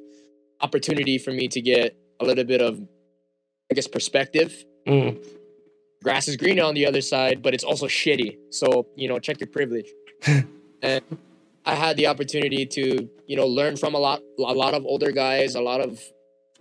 opportunity 0.60 1.17
for 1.17 1.31
me 1.31 1.48
to 1.48 1.62
get 1.62 1.96
a 2.19 2.25
little 2.25 2.43
bit 2.43 2.62
of 2.62 2.74
i 3.72 3.74
guess 3.74 3.88
perspective. 3.88 4.51
Mm. 4.88 5.24
grass 6.03 6.27
is 6.27 6.36
greener 6.38 6.63
on 6.63 6.74
the 6.74 6.86
other 6.86 7.01
side 7.01 7.41
but 7.43 7.53
it's 7.53 7.63
also 7.63 7.88
shitty. 7.88 8.38
So 8.51 8.88
you 8.96 9.08
know 9.08 9.19
check 9.19 9.39
your 9.39 9.51
privilege. 9.58 9.89
And 10.81 11.03
i 11.65 11.75
had 11.75 11.98
the 11.98 12.08
opportunity 12.08 12.65
to 12.65 12.84
you 13.27 13.36
know 13.36 13.48
learn 13.60 13.75
from 13.75 13.93
a 13.93 14.01
lot 14.08 14.22
a 14.38 14.55
lot 14.63 14.74
of 14.74 14.86
older 14.86 15.12
guys 15.12 15.55
a 15.55 15.62
lot 15.62 15.81
of 15.81 16.01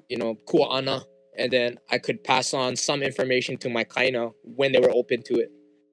you 0.09 0.19
know 0.19 0.31
cool 0.49 0.67
kua'ana 0.67 1.05
and 1.37 1.53
then 1.53 1.79
i 1.95 1.99
could 1.99 2.19
pass 2.25 2.53
on 2.53 2.75
some 2.75 3.01
information 3.11 3.57
to 3.63 3.69
my 3.69 3.85
kaina 3.85 4.33
when 4.43 4.73
they 4.73 4.81
were 4.81 4.95
open 5.01 5.23
to 5.29 5.35
it. 5.45 5.51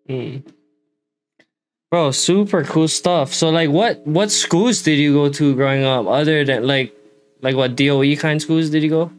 Mm. 0.09 0.35
Bro, 1.95 2.11
super 2.11 2.65
cool 2.65 2.89
stuff. 2.89 3.33
So 3.33 3.49
like 3.49 3.69
what 3.69 4.05
what 4.05 4.29
schools 4.29 4.81
did 4.81 4.99
you 4.99 5.13
go 5.13 5.29
to 5.29 5.55
growing 5.55 5.85
up 5.85 6.07
other 6.07 6.43
than 6.43 6.67
like 6.67 6.93
like 7.39 7.55
what 7.55 7.77
DOE 7.77 8.17
kind 8.17 8.41
schools 8.41 8.69
did 8.69 8.83
you 8.83 8.89
go? 8.89 9.13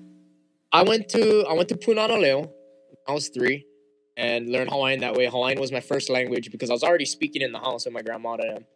I 0.73 0.83
went 0.83 1.09
to 1.09 1.47
I 1.49 1.54
went 1.54 1.71
to 1.71 1.76
Punana 1.76 2.21
Leo. 2.21 2.52
I 3.09 3.12
was 3.12 3.30
three, 3.30 3.64
and 4.18 4.52
learned 4.52 4.68
Hawaiian 4.68 5.00
that 5.00 5.14
way. 5.14 5.25
Hawaiian 5.25 5.59
was 5.59 5.73
my 5.73 5.80
first 5.80 6.11
language 6.11 6.50
because 6.50 6.68
I 6.68 6.75
was 6.75 6.83
already 6.83 7.06
speaking 7.06 7.40
in 7.40 7.52
the 7.52 7.61
house 7.61 7.87
with 7.87 7.95
my 7.95 8.02
grandma 8.02 8.35
and. 8.35 8.66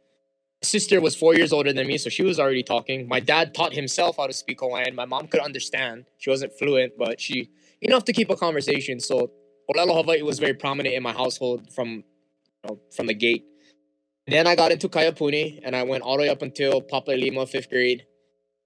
My 0.62 0.66
sister 0.66 0.98
was 0.98 1.14
four 1.14 1.34
years 1.34 1.52
older 1.52 1.72
than 1.74 1.86
me, 1.86 1.98
so 1.98 2.08
she 2.08 2.22
was 2.22 2.40
already 2.40 2.62
talking. 2.62 3.06
My 3.06 3.20
dad 3.20 3.54
taught 3.54 3.74
himself 3.74 4.16
how 4.16 4.26
to 4.26 4.32
speak 4.32 4.60
Hawaiian. 4.60 4.94
My 4.94 5.04
mom 5.04 5.26
could 5.26 5.40
understand. 5.40 6.06
She 6.16 6.30
wasn't 6.30 6.54
fluent, 6.58 6.96
but 6.96 7.20
she 7.20 7.50
enough 7.82 8.04
to 8.06 8.14
keep 8.14 8.30
a 8.30 8.36
conversation. 8.36 8.98
So 8.98 9.30
Olelo 9.70 9.94
Hawaii 10.00 10.22
was 10.22 10.38
very 10.38 10.54
prominent 10.54 10.94
in 10.94 11.02
my 11.02 11.12
household 11.12 11.70
from 11.74 11.88
you 11.90 12.02
know, 12.64 12.78
from 12.96 13.06
the 13.06 13.14
gate. 13.14 13.44
Then 14.30 14.46
I 14.46 14.54
got 14.56 14.72
into 14.72 14.88
Kaiapuni, 14.88 15.60
and 15.64 15.74
I 15.74 15.82
went 15.82 16.02
all 16.02 16.16
the 16.16 16.22
way 16.22 16.28
up 16.28 16.42
until 16.42 16.80
Papa 16.80 17.10
Lima, 17.12 17.46
fifth 17.46 17.68
grade, 17.70 18.06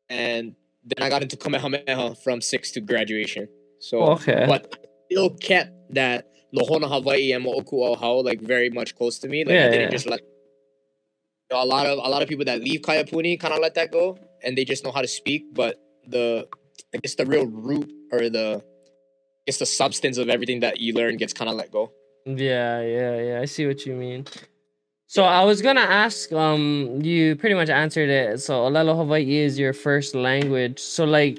and 0.09 0.55
then 0.85 1.03
I 1.07 1.09
got 1.09 1.23
into 1.23 1.37
Kamehameha 1.37 2.17
from 2.23 2.41
sixth 2.41 2.75
to 2.75 2.81
graduation. 2.81 3.49
So, 3.81 4.03
Okay. 4.15 4.45
but 4.47 4.63
I 4.75 4.87
still 5.11 5.31
kept 5.31 5.71
that 5.95 6.27
Lohona 6.55 6.89
Hawaii 6.89 7.33
and 7.33 7.45
Mo'oku'auhau 7.45 8.25
like 8.25 8.41
very 8.41 8.71
much 8.71 8.95
close 8.95 9.19
to 9.21 9.29
me. 9.29 9.45
Like 9.45 9.55
Yeah, 9.55 9.67
I 9.67 9.71
didn't 9.71 9.81
yeah. 9.91 9.99
just 9.99 10.07
let 10.07 10.21
you 10.21 11.51
know, 11.57 11.63
a 11.63 11.67
lot 11.75 11.87
of 11.87 11.99
a 11.99 12.09
lot 12.09 12.23
of 12.23 12.29
people 12.29 12.45
that 12.47 12.61
leave 12.61 12.81
Kaiapuni 12.83 13.39
kind 13.41 13.53
of 13.55 13.61
let 13.61 13.75
that 13.75 13.91
go, 13.91 14.19
and 14.43 14.57
they 14.57 14.65
just 14.65 14.85
know 14.85 14.93
how 14.93 15.03
to 15.03 15.09
speak. 15.09 15.43
But 15.55 15.81
the 16.07 16.47
I 16.95 16.99
guess 16.99 17.15
the 17.17 17.27
real 17.27 17.47
root 17.47 17.91
or 18.13 18.29
the 18.31 18.63
I 18.63 19.43
guess 19.47 19.59
the 19.59 19.67
substance 19.67 20.17
of 20.19 20.29
everything 20.29 20.61
that 20.61 20.81
you 20.81 20.95
learn 20.95 21.17
gets 21.17 21.33
kind 21.33 21.51
of 21.51 21.57
let 21.57 21.71
go. 21.71 21.93
Yeah, 22.27 22.81
yeah, 22.81 23.21
yeah. 23.29 23.41
I 23.41 23.47
see 23.47 23.67
what 23.67 23.85
you 23.85 23.95
mean. 23.95 24.27
So 25.07 25.23
I 25.25 25.45
was 25.45 25.63
gonna 25.63 25.81
ask, 25.81 26.33
um, 26.33 27.01
you 27.03 27.37
pretty 27.37 27.55
much 27.55 27.69
answered 27.69 28.09
it. 28.09 28.41
So 28.41 28.55
Olelo 28.65 28.97
Hawaii 28.97 29.37
is 29.37 29.59
your 29.59 29.73
first 29.73 30.15
language. 30.15 30.79
So 30.81 31.05
like 31.05 31.39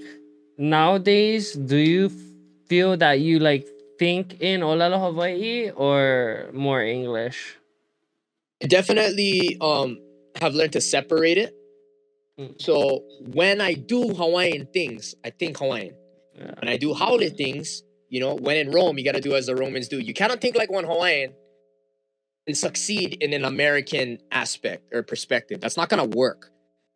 nowadays, 0.57 1.53
do 1.53 1.77
you 1.77 2.09
feel 2.67 2.95
that 2.97 3.19
you 3.19 3.39
like 3.39 3.67
think 3.99 4.39
in 4.39 4.61
Olelo 4.61 4.99
Hawaii 4.99 5.71
or 5.71 6.49
more 6.53 6.81
English? 6.81 7.57
I 8.63 8.67
definitely 8.67 9.57
um 9.61 9.99
have 10.41 10.53
learned 10.53 10.73
to 10.73 10.81
separate 10.81 11.37
it. 11.37 11.53
Mm. 12.39 12.61
So 12.61 13.03
when 13.33 13.61
I 13.61 13.73
do 13.73 14.13
Hawaiian 14.13 14.67
things, 14.67 15.15
I 15.23 15.29
think 15.31 15.57
Hawaiian. 15.57 15.95
Yeah. 16.37 16.51
When 16.59 16.69
I 16.69 16.77
do 16.77 16.93
Haole 16.93 17.29
things, 17.29 17.81
you 18.09 18.19
know, 18.19 18.35
when 18.35 18.57
in 18.57 18.71
Rome, 18.71 18.97
you 18.97 19.05
got 19.05 19.15
to 19.15 19.21
do 19.21 19.35
as 19.35 19.45
the 19.45 19.55
Romans 19.55 19.87
do. 19.87 19.99
You 19.99 20.13
cannot 20.13 20.41
think 20.41 20.55
like 20.55 20.71
one 20.71 20.83
Hawaiian 20.83 21.33
succeed 22.53 23.17
in 23.21 23.33
an 23.33 23.45
American 23.45 24.19
aspect 24.31 24.93
or 24.93 25.01
perspective. 25.03 25.61
That's 25.61 25.77
not 25.77 25.89
gonna 25.89 26.05
work. 26.05 26.51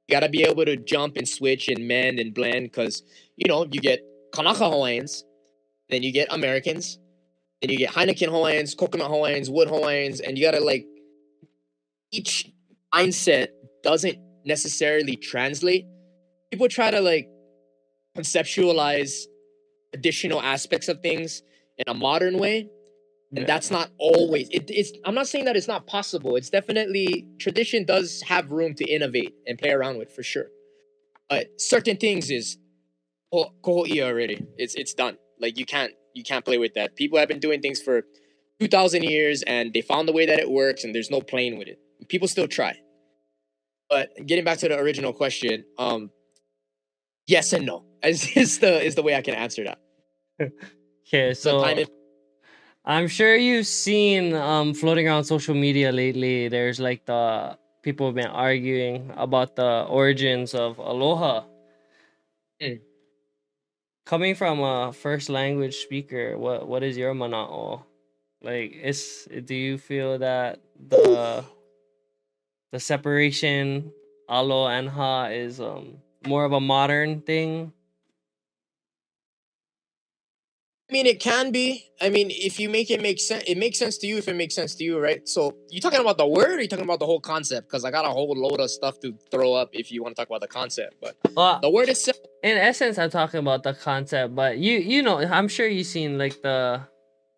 You 0.09 0.13
got 0.13 0.21
to 0.21 0.29
be 0.29 0.41
able 0.41 0.65
to 0.65 0.75
jump 0.75 1.17
and 1.17 1.29
switch 1.29 1.67
and 1.67 1.87
mend 1.87 2.17
and 2.19 2.33
blend 2.33 2.63
because 2.63 3.03
you 3.35 3.47
know 3.47 3.67
you 3.69 3.79
get 3.79 4.03
Kanaka 4.33 4.67
Hawaiians, 4.67 5.23
then 5.89 6.01
you 6.01 6.11
get 6.11 6.33
Americans, 6.33 6.97
then 7.61 7.69
you 7.69 7.77
get 7.77 7.91
Heineken 7.91 8.29
Hawaiians, 8.29 8.73
coconut 8.73 9.11
Hawaiians, 9.11 9.51
wood 9.51 9.67
Hawaiians, 9.67 10.19
and 10.19 10.35
you 10.35 10.43
got 10.43 10.57
to 10.57 10.61
like 10.61 10.87
each 12.11 12.51
mindset 12.91 13.49
doesn't 13.83 14.17
necessarily 14.45 15.15
translate. 15.15 15.85
People 16.49 16.67
try 16.69 16.89
to 16.89 17.01
like 17.01 17.29
conceptualize 18.17 19.25
additional 19.93 20.41
aspects 20.41 20.87
of 20.87 21.01
things 21.01 21.43
in 21.77 21.85
a 21.87 21.93
modern 21.93 22.39
way 22.39 22.67
and 23.31 23.39
Yeah. 23.39 23.45
that's 23.45 23.69
not 23.71 23.91
always 23.99 24.49
it, 24.49 24.69
it's 24.69 24.91
i'm 25.05 25.13
not 25.15 25.27
saying 25.27 25.45
that 25.45 25.55
it's 25.55 25.67
not 25.67 25.85
possible. 25.87 26.35
It's 26.35 26.49
definitely 26.49 27.25
tradition 27.39 27.85
does 27.85 28.21
have 28.23 28.51
room 28.51 28.73
to 28.75 28.85
innovate 28.85 29.33
and 29.47 29.57
play 29.57 29.71
around 29.71 29.97
with 29.97 30.11
for 30.11 30.23
sure. 30.23 30.47
But 31.29 31.61
certain 31.61 31.97
things 31.97 32.31
is 32.31 32.57
koho'ia 33.33 34.03
already. 34.05 34.45
It's 34.57 34.75
it's 34.75 34.93
done. 34.93 35.17
Like 35.39 35.57
you 35.59 35.65
can't 35.65 35.93
you 36.15 36.23
can't 36.23 36.43
play 36.43 36.57
with 36.57 36.73
that. 36.73 36.95
People 36.95 37.19
have 37.19 37.27
been 37.27 37.39
doing 37.39 37.61
things 37.61 37.81
for 37.81 38.03
2000 38.59 39.03
years 39.03 39.43
and 39.43 39.73
they 39.73 39.81
found 39.81 40.07
the 40.07 40.13
way 40.13 40.25
that 40.25 40.39
it 40.39 40.49
works 40.49 40.83
and 40.83 40.93
there's 40.93 41.11
no 41.11 41.21
playing 41.21 41.57
with 41.59 41.67
it. 41.67 41.79
People 42.09 42.27
still 42.27 42.47
try. 42.47 42.75
But 43.89 44.09
getting 44.25 44.43
back 44.43 44.57
to 44.59 44.67
the 44.69 44.77
original 44.79 45.13
question 45.13 45.65
um 45.77 46.09
yes 47.27 47.53
and 47.53 47.65
no. 47.65 47.85
Is, 48.03 48.31
is 48.37 48.59
the 48.59 48.81
is 48.81 48.95
the 48.95 49.03
way 49.03 49.13
i 49.15 49.21
can 49.21 49.35
answer 49.35 49.65
that. 49.65 49.79
Okay, 51.11 51.33
so 51.33 51.59
so 51.59 51.63
time 51.63 51.79
is 51.79 51.87
I'm 52.89 53.07
sure 53.07 53.35
you've 53.37 53.67
seen 53.67 54.33
um 54.33 54.73
floating 54.73 55.07
around 55.07 55.23
social 55.25 55.55
media 55.55 55.91
lately. 55.93 56.49
There's 56.49 56.79
like 56.79 57.05
the 57.05 57.57
people 57.83 58.07
have 58.07 58.15
been 58.15 58.33
arguing 58.33 59.13
about 59.15 59.55
the 59.55 59.85
origins 59.87 60.53
of 60.55 60.77
aloha. 60.79 61.43
Mm. 62.61 62.81
coming 64.05 64.35
from 64.35 64.59
a 64.61 64.91
first 64.93 65.29
language 65.29 65.77
speaker, 65.77 66.37
what 66.37 66.67
what 66.67 66.83
is 66.83 66.97
your 66.97 67.13
mana'o? 67.13 67.83
Like, 68.41 68.73
is 68.73 69.27
do 69.45 69.55
you 69.55 69.77
feel 69.77 70.19
that 70.19 70.59
the 70.75 71.45
the 72.71 72.79
separation 72.79 73.91
alo 74.29 74.67
and 74.67 74.89
ha 74.89 75.25
is 75.25 75.59
um 75.59 75.97
more 76.27 76.45
of 76.45 76.51
a 76.53 76.59
modern 76.59 77.21
thing? 77.21 77.73
I 80.89 80.93
mean, 80.93 81.05
it 81.05 81.19
can 81.19 81.51
be. 81.51 81.91
I 82.01 82.09
mean, 82.09 82.31
if 82.31 82.59
you 82.59 82.67
make 82.67 82.89
it 82.89 82.99
make 82.99 83.19
sense, 83.19 83.43
it 83.45 83.59
makes 83.59 83.77
sense 83.77 83.99
to 83.99 84.07
you 84.07 84.17
if 84.17 84.27
it 84.27 84.35
makes 84.35 84.55
sense 84.55 84.73
to 84.75 84.83
you, 84.83 84.99
right? 84.99 85.27
So, 85.27 85.55
you 85.69 85.79
talking 85.79 85.99
about 85.99 86.17
the 86.17 86.25
word 86.25 86.57
or 86.57 86.61
you 86.61 86.67
talking 86.67 86.85
about 86.85 86.99
the 86.99 87.05
whole 87.05 87.19
concept? 87.19 87.67
Because 87.69 87.85
I 87.85 87.91
got 87.91 88.05
a 88.05 88.09
whole 88.09 88.33
load 88.35 88.59
of 88.59 88.71
stuff 88.71 88.99
to 89.01 89.13
throw 89.29 89.53
up 89.53 89.69
if 89.73 89.91
you 89.91 90.01
want 90.01 90.15
to 90.15 90.19
talk 90.19 90.29
about 90.29 90.41
the 90.41 90.47
concept. 90.47 90.95
But 90.99 91.15
Well, 91.35 91.59
the 91.61 91.69
word 91.69 91.89
itself, 91.89 92.17
in 92.41 92.57
essence, 92.57 92.97
I'm 92.97 93.11
talking 93.11 93.39
about 93.39 93.61
the 93.61 93.75
concept, 93.75 94.33
but 94.33 94.57
you 94.57 94.79
you 94.79 95.03
know, 95.03 95.19
I'm 95.19 95.47
sure 95.47 95.67
you've 95.67 95.85
seen 95.85 96.17
like 96.17 96.41
the 96.41 96.81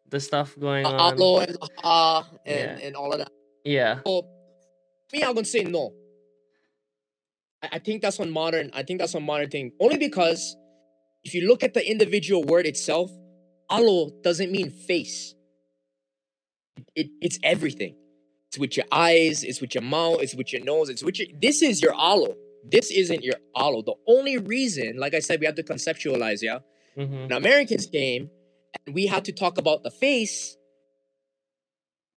the 0.09 0.21
stuff 0.21 0.57
going 0.57 0.85
on. 0.85 1.19
alo 1.19 1.39
and 1.39 1.57
ha 1.83 2.25
and, 2.45 2.79
Yeah. 2.79 2.87
and 2.87 2.95
all 2.95 3.11
of 3.11 3.19
that. 3.19 3.31
Yeah. 3.65 3.99
So, 4.07 4.27
me, 5.11 5.23
I'm 5.23 5.33
gonna 5.33 5.43
say 5.43 5.63
no. 5.65 5.91
I, 7.61 7.69
I 7.73 7.79
think 7.79 8.01
that's 8.01 8.17
one 8.17 8.31
modern. 8.31 8.71
I 8.73 8.83
think 8.83 8.99
that's 9.01 9.13
one 9.13 9.23
modern 9.23 9.49
thing. 9.49 9.73
Only 9.81 9.97
because 9.97 10.55
if 11.25 11.33
you 11.33 11.49
look 11.49 11.63
at 11.63 11.73
the 11.73 11.85
individual 11.85 12.43
word 12.43 12.65
itself, 12.65 13.11
alo 13.71 14.11
doesn't 14.23 14.51
mean 14.51 14.69
face. 14.69 15.33
It, 16.95 17.07
it's 17.21 17.39
everything. 17.43 17.95
It's 18.49 18.59
with 18.59 18.75
your 18.75 18.85
eyes. 18.91 19.43
It's 19.43 19.61
with 19.61 19.73
your 19.73 19.83
mouth. 19.83 20.21
It's 20.21 20.35
with 20.35 20.51
your 20.51 20.63
nose. 20.63 20.89
It's 20.89 21.03
with 21.03 21.19
your. 21.19 21.27
This 21.41 21.61
is 21.61 21.81
your 21.81 21.93
alo. 21.93 22.35
This 22.69 22.91
isn't 22.91 23.23
your 23.23 23.35
alo. 23.55 23.81
The 23.81 23.95
only 24.07 24.37
reason, 24.37 24.97
like 24.97 25.13
I 25.13 25.19
said, 25.19 25.39
we 25.39 25.45
have 25.45 25.55
to 25.55 25.63
conceptualize. 25.63 26.41
Yeah, 26.41 26.59
hmm 26.95 27.27
when 27.27 27.31
Americans 27.31 27.87
came 27.87 28.29
and 28.85 28.93
we 28.93 29.05
had 29.07 29.25
to 29.25 29.31
talk 29.31 29.57
about 29.57 29.83
the 29.83 29.91
face, 29.91 30.57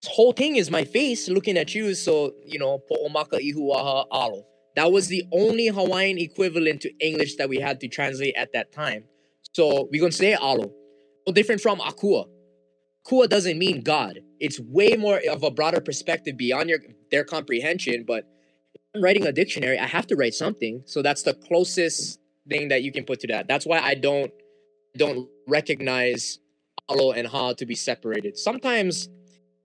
this 0.01 0.11
whole 0.11 0.33
thing 0.33 0.57
is 0.57 0.69
my 0.69 0.83
face 0.83 1.29
looking 1.29 1.57
at 1.57 1.73
you. 1.73 1.95
So, 1.95 2.33
you 2.45 2.59
know, 2.59 2.79
po'omaka 2.89 3.39
ihuaha 3.39 4.05
alo. 4.11 4.45
That 4.75 4.91
was 4.91 5.07
the 5.07 5.23
only 5.31 5.67
Hawaiian 5.67 6.17
equivalent 6.17 6.81
to 6.81 6.91
English 6.99 7.37
that 7.37 7.47
we 7.47 7.59
had 7.61 7.79
to 7.79 7.87
translate 7.87 8.35
at 8.35 8.51
that 8.53 8.73
time. 8.73 9.05
So 9.53 9.87
we're 9.89 10.01
going 10.01 10.11
to 10.11 10.17
say 10.17 10.35
alo. 10.35 10.73
Different 11.33 11.61
from 11.61 11.79
akua. 11.79 12.27
Akua 13.05 13.27
doesn't 13.27 13.57
mean 13.57 13.81
God. 13.81 14.19
It's 14.39 14.59
way 14.59 14.95
more 14.95 15.19
of 15.29 15.43
a 15.43 15.51
broader 15.51 15.81
perspective 15.81 16.37
beyond 16.37 16.69
your 16.69 16.79
their 17.11 17.23
comprehension. 17.23 18.03
But 18.07 18.25
I'm 18.95 19.03
writing 19.03 19.25
a 19.25 19.31
dictionary, 19.31 19.77
I 19.77 19.85
have 19.85 20.07
to 20.07 20.15
write 20.15 20.33
something. 20.33 20.83
So 20.85 21.01
that's 21.01 21.23
the 21.23 21.33
closest 21.33 22.19
thing 22.47 22.69
that 22.69 22.83
you 22.83 22.91
can 22.91 23.03
put 23.05 23.19
to 23.21 23.27
that. 23.27 23.47
That's 23.47 23.65
why 23.65 23.79
I 23.79 23.95
don't 23.95 24.31
don't 24.97 25.27
recognize 25.47 26.39
alo 26.89 27.11
and 27.11 27.27
ha 27.27 27.53
to 27.53 27.65
be 27.65 27.75
separated. 27.75 28.37
Sometimes 28.37 29.09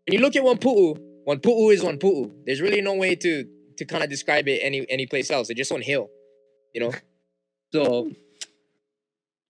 when 0.07 0.19
you 0.19 0.21
look 0.21 0.35
at 0.35 0.43
one 0.43 0.59
pu'u, 0.59 0.99
one 1.25 1.39
pu'u 1.39 1.73
is 1.73 1.83
one 1.83 1.99
pu'u. 1.99 2.33
There's 2.47 2.61
really 2.61 2.81
no 2.81 2.95
way 2.95 3.15
to 3.17 3.45
to 3.77 3.85
kind 3.85 4.03
of 4.03 4.11
describe 4.11 4.49
it 4.49 4.61
any 4.63 4.87
any 4.89 5.07
place 5.07 5.31
else. 5.31 5.51
It's 5.51 5.59
just 5.59 5.71
one 5.71 5.83
hill, 5.83 6.09
you 6.75 6.81
know. 6.81 6.93
So 7.73 8.07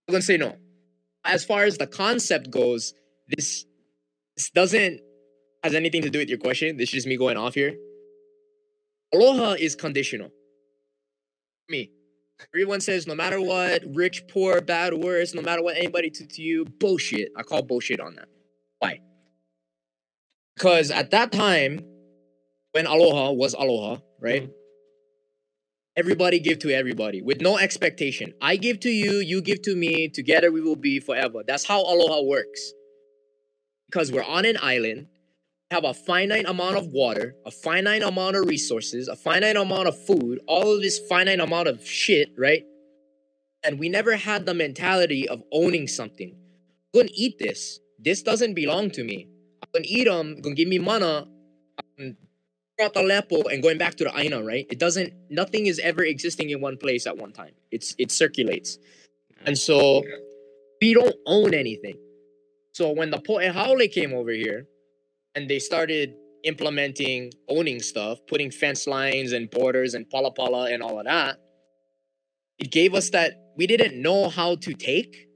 I'm 0.07 0.11
gonna 0.11 0.21
say 0.21 0.37
no. 0.37 0.55
As 1.23 1.45
far 1.45 1.63
as 1.63 1.77
the 1.77 1.87
concept 1.87 2.49
goes, 2.49 2.93
this 3.27 3.65
this 4.35 4.49
doesn't 4.51 5.01
has 5.63 5.75
anything 5.75 6.01
to 6.01 6.09
do 6.09 6.19
with 6.19 6.29
your 6.29 6.39
question. 6.39 6.77
This 6.77 6.89
is 6.89 6.93
just 6.93 7.07
me 7.07 7.17
going 7.17 7.37
off 7.37 7.53
here. 7.53 7.75
Aloha 9.13 9.51
is 9.59 9.75
conditional. 9.75 10.31
Me. 11.69 11.91
Everyone 12.53 12.81
says 12.81 13.05
no 13.05 13.13
matter 13.13 13.39
what, 13.39 13.83
rich, 13.93 14.23
poor, 14.27 14.61
bad, 14.61 14.93
worse, 14.95 15.35
no 15.35 15.41
matter 15.43 15.61
what 15.61 15.77
anybody 15.77 16.09
to, 16.09 16.25
to 16.25 16.41
you, 16.41 16.65
bullshit. 16.65 17.29
I 17.37 17.43
call 17.43 17.61
bullshit 17.61 17.99
on 17.99 18.15
that. 18.15 18.27
Why? 18.79 18.99
Because 20.55 20.89
at 20.89 21.11
that 21.11 21.31
time, 21.31 21.85
when 22.71 22.87
aloha 22.87 23.31
was 23.31 23.53
aloha, 23.53 23.97
right? 24.19 24.43
Mhm. 24.43 24.53
Everybody 25.97 26.39
give 26.39 26.59
to 26.59 26.73
everybody 26.73 27.21
with 27.21 27.41
no 27.41 27.57
expectation. 27.57 28.33
I 28.41 28.55
give 28.55 28.79
to 28.81 28.89
you, 28.89 29.17
you 29.19 29.41
give 29.41 29.61
to 29.63 29.75
me, 29.75 30.07
together 30.07 30.49
we 30.49 30.61
will 30.61 30.77
be 30.77 31.01
forever. 31.01 31.43
That's 31.45 31.65
how 31.65 31.81
aloha 31.81 32.21
works. 32.23 32.71
Because 33.89 34.09
we're 34.09 34.23
on 34.23 34.45
an 34.45 34.57
island, 34.61 35.07
have 35.69 35.83
a 35.83 35.93
finite 35.93 36.45
amount 36.47 36.77
of 36.77 36.87
water, 36.93 37.35
a 37.45 37.51
finite 37.51 38.03
amount 38.03 38.37
of 38.37 38.45
resources, 38.45 39.09
a 39.09 39.17
finite 39.17 39.57
amount 39.57 39.89
of 39.89 40.05
food, 40.05 40.39
all 40.47 40.75
of 40.75 40.81
this 40.81 40.97
finite 41.09 41.41
amount 41.41 41.67
of 41.67 41.85
shit, 41.85 42.29
right? 42.37 42.63
And 43.63 43.77
we 43.77 43.89
never 43.89 44.15
had 44.15 44.45
the 44.45 44.53
mentality 44.53 45.27
of 45.27 45.43
owning 45.51 45.87
something. 45.87 46.33
I'm 46.93 47.01
gonna 47.01 47.11
eat 47.13 47.37
this. 47.37 47.79
This 47.99 48.23
doesn't 48.23 48.53
belong 48.53 48.91
to 48.91 49.03
me. 49.03 49.27
I'm 49.61 49.69
gonna 49.73 49.85
eat 49.87 50.05
them, 50.05 50.39
gonna 50.39 50.55
give 50.55 50.69
me 50.69 50.79
mana. 50.79 51.27
I'm 51.99 52.17
out 52.81 52.93
the 52.93 53.01
lepo 53.01 53.51
and 53.51 53.61
going 53.61 53.77
back 53.77 53.95
to 53.95 54.03
the 54.03 54.17
aina, 54.17 54.43
right? 54.43 54.65
It 54.69 54.79
doesn't 54.79 55.13
nothing 55.29 55.65
is 55.65 55.79
ever 55.79 56.03
existing 56.03 56.49
in 56.49 56.61
one 56.61 56.77
place 56.77 57.07
at 57.07 57.17
one 57.17 57.31
time. 57.31 57.53
It's 57.71 57.95
it 57.97 58.11
circulates. 58.11 58.77
And 59.45 59.57
so 59.57 60.03
we 60.81 60.93
don't 60.93 61.15
own 61.25 61.53
anything. 61.53 61.95
So 62.73 62.91
when 62.91 63.11
the 63.11 63.17
Po'ehaole 63.17 63.91
came 63.91 64.13
over 64.13 64.31
here, 64.31 64.67
and 65.35 65.49
they 65.49 65.59
started 65.59 66.15
implementing 66.43 67.31
owning 67.47 67.79
stuff, 67.79 68.19
putting 68.27 68.51
fence 68.51 68.87
lines 68.87 69.31
and 69.31 69.49
borders 69.49 69.93
and 69.93 70.09
pala 70.09 70.31
pala 70.31 70.71
and 70.71 70.81
all 70.81 70.99
of 70.99 71.05
that, 71.05 71.37
it 72.57 72.71
gave 72.71 72.93
us 72.93 73.09
that 73.11 73.33
we 73.57 73.67
didn't 73.67 74.01
know 74.01 74.29
how 74.29 74.55
to 74.55 74.73
take. 74.73 75.27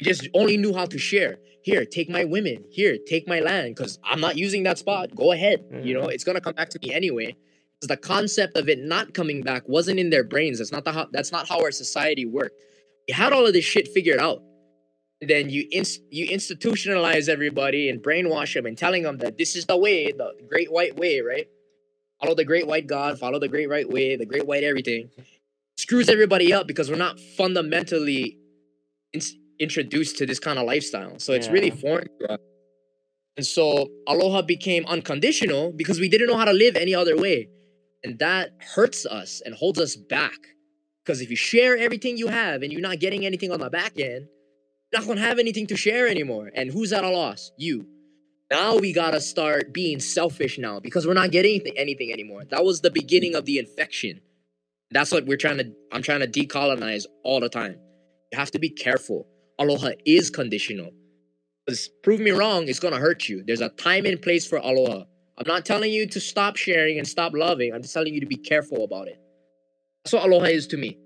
We 0.00 0.06
just 0.06 0.28
only 0.34 0.56
knew 0.56 0.74
how 0.74 0.86
to 0.86 0.98
share. 0.98 1.38
Here, 1.64 1.84
take 1.84 2.10
my 2.10 2.24
women. 2.24 2.64
Here, 2.70 2.98
take 3.06 3.26
my 3.26 3.40
land 3.40 3.74
because 3.74 3.98
I'm 4.04 4.20
not 4.20 4.36
using 4.36 4.62
that 4.64 4.78
spot. 4.78 5.14
Go 5.16 5.32
ahead. 5.32 5.64
You 5.82 5.94
know, 5.94 6.06
mm. 6.06 6.12
it's 6.12 6.24
gonna 6.24 6.40
come 6.40 6.54
back 6.54 6.68
to 6.70 6.78
me 6.82 6.92
anyway. 6.92 7.36
The 7.80 7.96
concept 7.96 8.56
of 8.56 8.68
it 8.68 8.78
not 8.78 9.14
coming 9.14 9.42
back 9.42 9.68
wasn't 9.68 9.98
in 9.98 10.10
their 10.10 10.24
brains. 10.24 10.58
That's 10.58 10.72
not 10.72 10.84
the 10.84 10.92
how, 10.92 11.08
that's 11.10 11.32
not 11.32 11.48
how 11.48 11.60
our 11.60 11.70
society 11.70 12.24
worked. 12.24 12.60
We 13.08 13.14
had 13.14 13.32
all 13.32 13.46
of 13.46 13.52
this 13.52 13.64
shit 13.64 13.88
figured 13.88 14.18
out 14.18 14.42
then 15.28 15.50
you 15.50 15.66
inst- 15.70 16.02
you 16.10 16.26
institutionalize 16.28 17.28
everybody 17.28 17.88
and 17.88 18.02
brainwash 18.02 18.54
them 18.54 18.66
and 18.66 18.76
telling 18.76 19.02
them 19.02 19.18
that 19.18 19.38
this 19.38 19.56
is 19.56 19.66
the 19.66 19.76
way, 19.76 20.12
the 20.12 20.32
great 20.48 20.70
white 20.72 20.96
way, 20.96 21.20
right? 21.20 21.48
Follow 22.20 22.34
the 22.34 22.44
great 22.44 22.66
white 22.66 22.86
God, 22.86 23.18
follow 23.18 23.38
the 23.38 23.48
great 23.48 23.68
right 23.68 23.88
way, 23.88 24.16
the 24.16 24.26
great 24.26 24.46
white 24.46 24.64
everything. 24.64 25.10
Screws 25.76 26.08
everybody 26.08 26.52
up 26.52 26.66
because 26.66 26.90
we're 26.90 26.96
not 26.96 27.18
fundamentally 27.18 28.38
introduced 29.58 30.18
to 30.18 30.26
this 30.26 30.38
kind 30.38 30.58
of 30.58 30.66
lifestyle. 30.66 31.18
So 31.18 31.32
it's 31.32 31.48
really 31.48 31.70
foreign 31.70 32.08
to 32.20 32.32
us. 32.32 32.40
And 33.36 33.44
so 33.46 33.88
aloha 34.06 34.42
became 34.42 34.86
unconditional 34.86 35.72
because 35.72 35.98
we 35.98 36.08
didn't 36.08 36.28
know 36.28 36.36
how 36.36 36.44
to 36.44 36.52
live 36.52 36.76
any 36.76 36.94
other 36.94 37.16
way. 37.16 37.48
And 38.04 38.18
that 38.18 38.50
hurts 38.74 39.06
us 39.06 39.42
and 39.44 39.54
holds 39.54 39.80
us 39.80 39.96
back. 39.96 40.38
Because 41.04 41.20
if 41.20 41.30
you 41.30 41.36
share 41.36 41.76
everything 41.76 42.16
you 42.16 42.28
have 42.28 42.62
and 42.62 42.72
you're 42.72 42.80
not 42.80 43.00
getting 43.00 43.26
anything 43.26 43.50
on 43.50 43.60
the 43.60 43.70
back 43.70 43.98
end, 43.98 44.28
you're 44.92 45.00
not 45.00 45.06
gonna 45.06 45.20
have 45.20 45.38
anything 45.38 45.66
to 45.68 45.76
share 45.76 46.06
anymore. 46.06 46.50
And 46.54 46.70
who's 46.70 46.92
at 46.92 47.04
a 47.04 47.10
loss? 47.10 47.50
You. 47.58 47.86
Now 48.50 48.76
we 48.76 48.92
gotta 48.92 49.20
start 49.20 49.72
being 49.72 50.00
selfish 50.00 50.58
now 50.58 50.80
because 50.80 51.06
we're 51.06 51.14
not 51.14 51.30
getting 51.30 51.60
anything 51.76 52.12
anymore. 52.12 52.44
That 52.50 52.64
was 52.64 52.80
the 52.80 52.90
beginning 52.90 53.34
of 53.34 53.46
the 53.46 53.58
infection. 53.58 54.20
That's 54.90 55.10
what 55.10 55.26
we're 55.26 55.38
trying 55.38 55.58
to. 55.58 55.72
I'm 55.92 56.02
trying 56.02 56.20
to 56.20 56.28
decolonize 56.28 57.04
all 57.24 57.40
the 57.40 57.48
time. 57.48 57.76
You 58.32 58.38
have 58.38 58.52
to 58.52 58.58
be 58.58 58.70
careful. 58.70 59.26
Aloha 59.58 59.90
is 60.04 60.30
conditional. 60.30 60.90
Because 61.64 61.88
prove 62.02 62.20
me 62.20 62.30
wrong, 62.30 62.68
it's 62.68 62.80
gonna 62.80 62.98
hurt 62.98 63.28
you. 63.28 63.42
There's 63.46 63.60
a 63.60 63.70
time 63.70 64.04
and 64.06 64.20
place 64.20 64.46
for 64.46 64.58
aloha. 64.58 65.04
I'm 65.38 65.46
not 65.46 65.64
telling 65.64 65.92
you 65.92 66.06
to 66.08 66.20
stop 66.20 66.56
sharing 66.56 66.98
and 66.98 67.08
stop 67.08 67.32
loving. 67.34 67.72
I'm 67.72 67.82
just 67.82 67.94
telling 67.94 68.14
you 68.14 68.20
to 68.20 68.26
be 68.26 68.36
careful 68.36 68.84
about 68.84 69.08
it. 69.08 69.18
That's 70.04 70.12
what 70.12 70.24
aloha 70.24 70.46
is 70.46 70.66
to 70.68 70.76
me. 70.76 70.98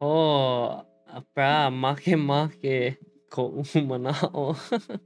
Oh, 0.00 0.86
pra 1.34 1.70
make 1.70 2.16
make 2.16 2.96
ko 3.30 3.50
umanao. 3.50 4.56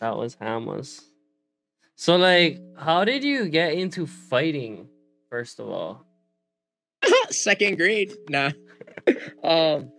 that 0.00 0.16
was 0.16 0.36
Hamas. 0.36 1.02
So 1.94 2.16
like, 2.16 2.60
how 2.76 3.04
did 3.04 3.24
you 3.24 3.48
get 3.48 3.72
into 3.74 4.06
fighting? 4.06 4.88
First 5.30 5.60
of 5.60 5.68
all, 5.68 6.04
second 7.30 7.76
grade. 7.76 8.12
Nah. 8.28 8.50
um 9.44 9.90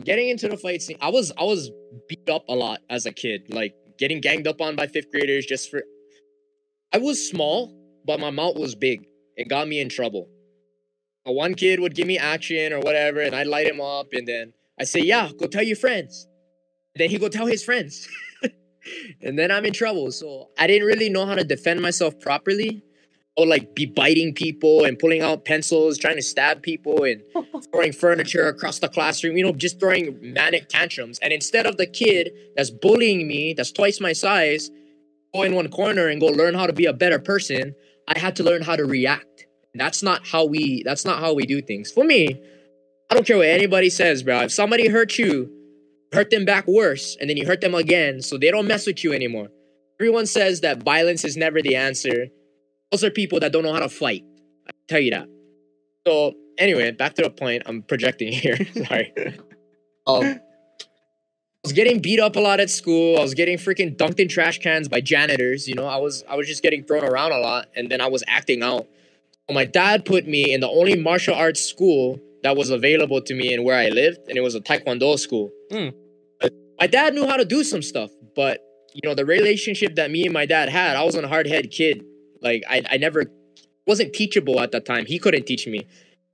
getting 0.00 0.28
into 0.28 0.48
the 0.48 0.56
fight 0.56 0.82
scene, 0.82 0.98
I 1.00 1.10
was 1.10 1.32
I 1.38 1.44
was 1.44 1.70
beat 2.08 2.28
up 2.28 2.44
a 2.48 2.54
lot 2.54 2.80
as 2.88 3.06
a 3.06 3.12
kid. 3.12 3.42
Like 3.50 3.74
getting 3.98 4.20
ganged 4.20 4.46
up 4.46 4.60
on 4.60 4.76
by 4.76 4.86
fifth 4.86 5.10
graders 5.10 5.46
just 5.46 5.70
for 5.70 5.82
I 6.92 6.98
was 6.98 7.28
small, 7.28 7.74
but 8.06 8.20
my 8.20 8.30
mouth 8.30 8.56
was 8.56 8.74
big. 8.74 9.06
It 9.36 9.48
got 9.48 9.68
me 9.68 9.80
in 9.80 9.88
trouble. 9.88 10.28
One 11.24 11.54
kid 11.54 11.80
would 11.80 11.94
give 11.94 12.06
me 12.06 12.18
action 12.18 12.72
or 12.72 12.80
whatever, 12.80 13.20
and 13.20 13.34
I'd 13.34 13.46
light 13.46 13.68
him 13.68 13.80
up, 13.80 14.08
and 14.12 14.26
then 14.26 14.52
I 14.78 14.84
say, 14.84 15.00
"Yeah, 15.00 15.30
go 15.38 15.46
tell 15.46 15.62
your 15.62 15.76
friends." 15.76 16.26
then 16.96 17.08
he 17.10 17.18
go 17.18 17.28
tell 17.28 17.46
his 17.46 17.64
friends, 17.64 18.08
and 19.22 19.38
then 19.38 19.50
I'm 19.50 19.64
in 19.64 19.72
trouble. 19.72 20.12
So 20.12 20.50
I 20.58 20.66
didn't 20.66 20.86
really 20.86 21.08
know 21.08 21.26
how 21.26 21.34
to 21.34 21.44
defend 21.44 21.80
myself 21.80 22.18
properly. 22.20 22.82
Or 23.36 23.46
like 23.46 23.74
be 23.74 23.86
biting 23.86 24.34
people 24.34 24.84
and 24.84 24.98
pulling 24.98 25.22
out 25.22 25.44
pencils, 25.44 25.96
trying 25.96 26.16
to 26.16 26.22
stab 26.22 26.62
people 26.62 27.04
and 27.04 27.22
throwing 27.72 27.92
furniture 27.92 28.46
across 28.46 28.78
the 28.78 28.88
classroom, 28.88 29.36
you 29.36 29.44
know, 29.44 29.52
just 29.52 29.80
throwing 29.80 30.18
manic 30.20 30.68
tantrums. 30.68 31.18
And 31.20 31.32
instead 31.32 31.66
of 31.66 31.78
the 31.78 31.86
kid 31.86 32.32
that's 32.56 32.70
bullying 32.70 33.26
me, 33.26 33.54
that's 33.54 33.72
twice 33.72 34.00
my 34.00 34.12
size, 34.12 34.70
go 35.34 35.42
in 35.42 35.54
one 35.54 35.68
corner 35.68 36.08
and 36.08 36.20
go 36.20 36.26
learn 36.26 36.54
how 36.54 36.66
to 36.66 36.72
be 36.72 36.84
a 36.84 36.92
better 36.92 37.18
person, 37.18 37.74
I 38.06 38.18
had 38.18 38.36
to 38.36 38.42
learn 38.42 38.62
how 38.62 38.76
to 38.76 38.84
react. 38.84 39.46
That's 39.74 40.02
not 40.02 40.26
how 40.26 40.44
we 40.44 40.82
that's 40.84 41.06
not 41.06 41.20
how 41.20 41.32
we 41.32 41.46
do 41.46 41.62
things. 41.62 41.90
For 41.90 42.04
me, 42.04 42.38
I 43.10 43.14
don't 43.14 43.26
care 43.26 43.38
what 43.38 43.46
anybody 43.46 43.88
says, 43.88 44.22
bro. 44.22 44.40
If 44.40 44.52
somebody 44.52 44.88
hurt 44.88 45.16
you, 45.18 45.50
hurt 46.12 46.28
them 46.28 46.44
back 46.44 46.66
worse, 46.66 47.16
and 47.18 47.30
then 47.30 47.38
you 47.38 47.46
hurt 47.46 47.62
them 47.62 47.74
again, 47.74 48.20
so 48.20 48.36
they 48.36 48.50
don't 48.50 48.66
mess 48.66 48.86
with 48.86 49.02
you 49.02 49.14
anymore. 49.14 49.48
Everyone 49.98 50.26
says 50.26 50.60
that 50.60 50.82
violence 50.82 51.24
is 51.24 51.38
never 51.38 51.62
the 51.62 51.76
answer 51.76 52.26
those 52.92 53.02
are 53.02 53.10
people 53.10 53.40
that 53.40 53.52
don't 53.52 53.64
know 53.64 53.72
how 53.72 53.80
to 53.80 53.88
fight. 53.88 54.22
I 54.68 54.70
tell 54.86 55.00
you 55.00 55.10
that. 55.12 55.26
So 56.06 56.34
anyway, 56.58 56.90
back 56.92 57.14
to 57.14 57.22
the 57.22 57.30
point. 57.30 57.62
I'm 57.66 57.82
projecting 57.82 58.32
here. 58.32 58.58
Sorry. 58.86 59.12
Um, 60.06 60.24
I 60.24 60.38
was 61.64 61.72
getting 61.72 62.00
beat 62.00 62.20
up 62.20 62.36
a 62.36 62.40
lot 62.40 62.60
at 62.60 62.70
school. 62.70 63.18
I 63.18 63.22
was 63.22 63.34
getting 63.34 63.56
freaking 63.56 63.96
dunked 63.96 64.20
in 64.20 64.28
trash 64.28 64.58
cans 64.58 64.88
by 64.88 65.00
janitors. 65.00 65.66
You 65.66 65.74
know, 65.74 65.86
I 65.86 65.96
was 65.96 66.22
I 66.28 66.36
was 66.36 66.46
just 66.46 66.62
getting 66.62 66.84
thrown 66.84 67.04
around 67.04 67.32
a 67.32 67.38
lot, 67.38 67.68
and 67.74 67.90
then 67.90 68.00
I 68.00 68.08
was 68.08 68.22
acting 68.26 68.62
out. 68.62 68.86
So 69.48 69.54
my 69.54 69.64
dad 69.64 70.04
put 70.04 70.26
me 70.26 70.52
in 70.52 70.60
the 70.60 70.68
only 70.68 70.96
martial 70.96 71.34
arts 71.34 71.64
school 71.64 72.20
that 72.42 72.56
was 72.56 72.70
available 72.70 73.22
to 73.22 73.34
me 73.34 73.54
in 73.54 73.64
where 73.64 73.78
I 73.78 73.88
lived, 73.88 74.28
and 74.28 74.36
it 74.36 74.40
was 74.40 74.54
a 74.54 74.60
Taekwondo 74.60 75.18
school. 75.18 75.50
Mm. 75.70 75.94
My 76.80 76.88
dad 76.88 77.14
knew 77.14 77.28
how 77.28 77.36
to 77.36 77.44
do 77.44 77.62
some 77.62 77.80
stuff, 77.80 78.10
but 78.34 78.60
you 78.92 79.08
know 79.08 79.14
the 79.14 79.24
relationship 79.24 79.94
that 79.94 80.10
me 80.10 80.24
and 80.24 80.32
my 80.32 80.46
dad 80.46 80.68
had, 80.68 80.96
I 80.96 81.04
was 81.04 81.14
a 81.14 81.26
hard 81.28 81.46
head 81.46 81.70
kid 81.70 82.04
like 82.42 82.62
I, 82.68 82.82
I 82.90 82.96
never 82.96 83.24
wasn't 83.86 84.12
teachable 84.12 84.60
at 84.60 84.72
that 84.72 84.84
time. 84.84 85.06
He 85.06 85.18
couldn't 85.18 85.46
teach 85.46 85.66
me. 85.66 85.86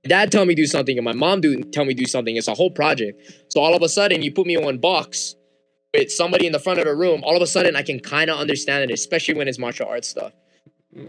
Dad 0.03 0.31
tell 0.31 0.45
me 0.45 0.55
do 0.55 0.65
something 0.65 0.97
and 0.97 1.05
my 1.05 1.13
mom 1.13 1.41
do 1.41 1.61
tell 1.61 1.85
me 1.85 1.93
do 1.93 2.05
something. 2.05 2.35
It's 2.35 2.47
a 2.47 2.53
whole 2.53 2.71
project. 2.71 3.21
So 3.49 3.59
all 3.59 3.75
of 3.75 3.81
a 3.81 3.89
sudden 3.89 4.21
you 4.21 4.31
put 4.31 4.47
me 4.47 4.55
in 4.55 4.63
one 4.63 4.77
box 4.77 5.35
with 5.93 6.11
somebody 6.11 6.45
in 6.45 6.53
the 6.53 6.59
front 6.59 6.79
of 6.79 6.85
the 6.85 6.95
room. 6.95 7.21
All 7.23 7.35
of 7.35 7.41
a 7.41 7.47
sudden 7.47 7.75
I 7.75 7.81
can 7.81 7.99
kind 7.99 8.29
of 8.29 8.39
understand 8.39 8.89
it, 8.89 8.93
especially 8.93 9.33
when 9.33 9.47
it's 9.47 9.59
martial 9.59 9.87
arts 9.87 10.07
stuff. 10.07 10.31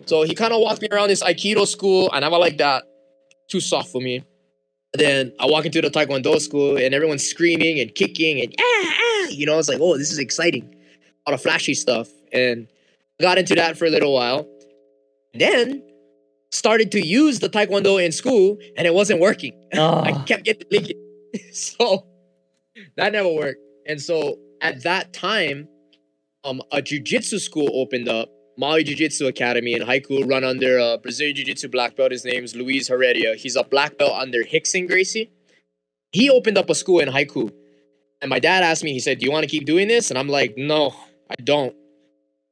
So 0.06 0.22
he 0.22 0.34
kind 0.34 0.52
of 0.52 0.60
walked 0.60 0.82
me 0.82 0.88
around 0.90 1.08
this 1.08 1.22
Aikido 1.22 1.66
school. 1.66 2.10
and 2.12 2.24
I 2.24 2.28
never 2.28 2.38
like 2.38 2.58
that. 2.58 2.84
Too 3.48 3.60
soft 3.60 3.90
for 3.90 4.00
me. 4.00 4.24
Then 4.92 5.32
I 5.38 5.46
walk 5.46 5.66
into 5.66 5.80
the 5.80 5.88
Taekwondo 5.88 6.40
school 6.40 6.76
and 6.76 6.92
everyone's 6.92 7.24
screaming 7.24 7.78
and 7.78 7.94
kicking 7.94 8.40
and 8.40 8.54
ah, 8.58 8.94
ah. 8.98 9.28
You 9.28 9.46
know, 9.46 9.58
it's 9.58 9.68
like, 9.68 9.78
oh, 9.80 9.96
this 9.96 10.10
is 10.10 10.18
exciting. 10.18 10.74
All 11.26 11.32
the 11.32 11.38
flashy 11.38 11.74
stuff. 11.74 12.08
And 12.32 12.66
got 13.20 13.38
into 13.38 13.54
that 13.54 13.78
for 13.78 13.84
a 13.84 13.90
little 13.90 14.12
while. 14.12 14.48
Then 15.34 15.82
started 16.50 16.90
to 16.92 17.06
use 17.06 17.38
the 17.38 17.48
taekwondo 17.48 18.04
in 18.04 18.12
school 18.12 18.58
and 18.76 18.86
it 18.86 18.94
wasn't 18.94 19.20
working. 19.20 19.52
Oh. 19.74 20.00
I 20.04 20.12
kept 20.24 20.44
getting 20.44 20.66
leaking. 20.70 21.00
so 21.52 22.06
that 22.96 23.12
never 23.12 23.28
worked. 23.28 23.60
And 23.86 24.00
so 24.00 24.36
at 24.60 24.82
that 24.82 25.12
time, 25.12 25.68
um, 26.44 26.62
a 26.72 26.82
jiu-jitsu 26.82 27.38
school 27.38 27.70
opened 27.74 28.08
up, 28.08 28.30
Maui 28.58 28.84
Jiu-Jitsu 28.84 29.26
Academy 29.26 29.72
in 29.72 29.82
Haiku, 29.82 30.28
run 30.28 30.44
under 30.44 30.78
a 30.78 30.98
Brazilian 30.98 31.36
Jiu-Jitsu 31.36 31.68
black 31.68 31.96
belt. 31.96 32.12
His 32.12 32.24
name's 32.24 32.54
Luis 32.54 32.88
Heredia. 32.88 33.34
He's 33.34 33.56
a 33.56 33.64
black 33.64 33.96
belt 33.96 34.12
under 34.20 34.42
Rickson 34.44 34.86
Gracie. 34.86 35.30
He 36.12 36.28
opened 36.28 36.58
up 36.58 36.68
a 36.68 36.74
school 36.74 37.00
in 37.00 37.08
Haiku. 37.08 37.50
And 38.20 38.28
my 38.28 38.38
dad 38.38 38.62
asked 38.62 38.84
me, 38.84 38.92
he 38.92 39.00
said, 39.00 39.18
Do 39.18 39.24
you 39.24 39.32
want 39.32 39.44
to 39.44 39.48
keep 39.48 39.64
doing 39.64 39.88
this? 39.88 40.10
And 40.10 40.18
I'm 40.18 40.28
like, 40.28 40.54
No, 40.56 40.94
I 41.30 41.36
don't. 41.42 41.74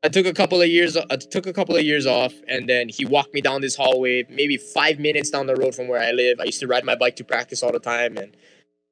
I 0.05 0.09
took 0.09 0.27
a 0.27 0.33
couple 0.33 0.63
of 0.63 0.69
years. 0.69 0.97
I 0.97 1.17
took 1.17 1.47
a 1.47 1.53
couple 1.53 1.77
of 1.77 1.83
years 1.83 2.07
off, 2.07 2.33
and 2.47 2.69
then 2.69 2.89
he 2.89 3.05
walked 3.05 3.35
me 3.35 3.41
down 3.41 3.61
this 3.61 3.75
hallway, 3.75 4.25
maybe 4.29 4.57
five 4.57 4.99
minutes 5.01 5.31
down 5.31 5.47
the 5.47 5.57
road 5.57 5.75
from 5.75 5.89
where 5.89 6.01
I 6.01 6.13
live. 6.13 6.39
I 6.41 6.45
used 6.45 6.61
to 6.61 6.69
ride 6.69 6.85
my 6.85 6.95
bike 6.95 7.17
to 7.17 7.25
practice 7.25 7.63
all 7.63 7.73
the 7.73 7.81
time, 7.81 8.17
and 8.17 8.37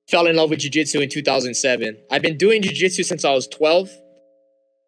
fell 0.08 0.26
in 0.26 0.36
love 0.36 0.50
with 0.50 0.60
jiu-jitsu 0.60 1.00
in 1.00 1.08
2007. 1.08 1.96
I've 2.10 2.22
been 2.22 2.36
doing 2.36 2.62
jiu-jitsu 2.62 3.04
since 3.04 3.24
I 3.24 3.32
was 3.32 3.46
12. 3.48 3.88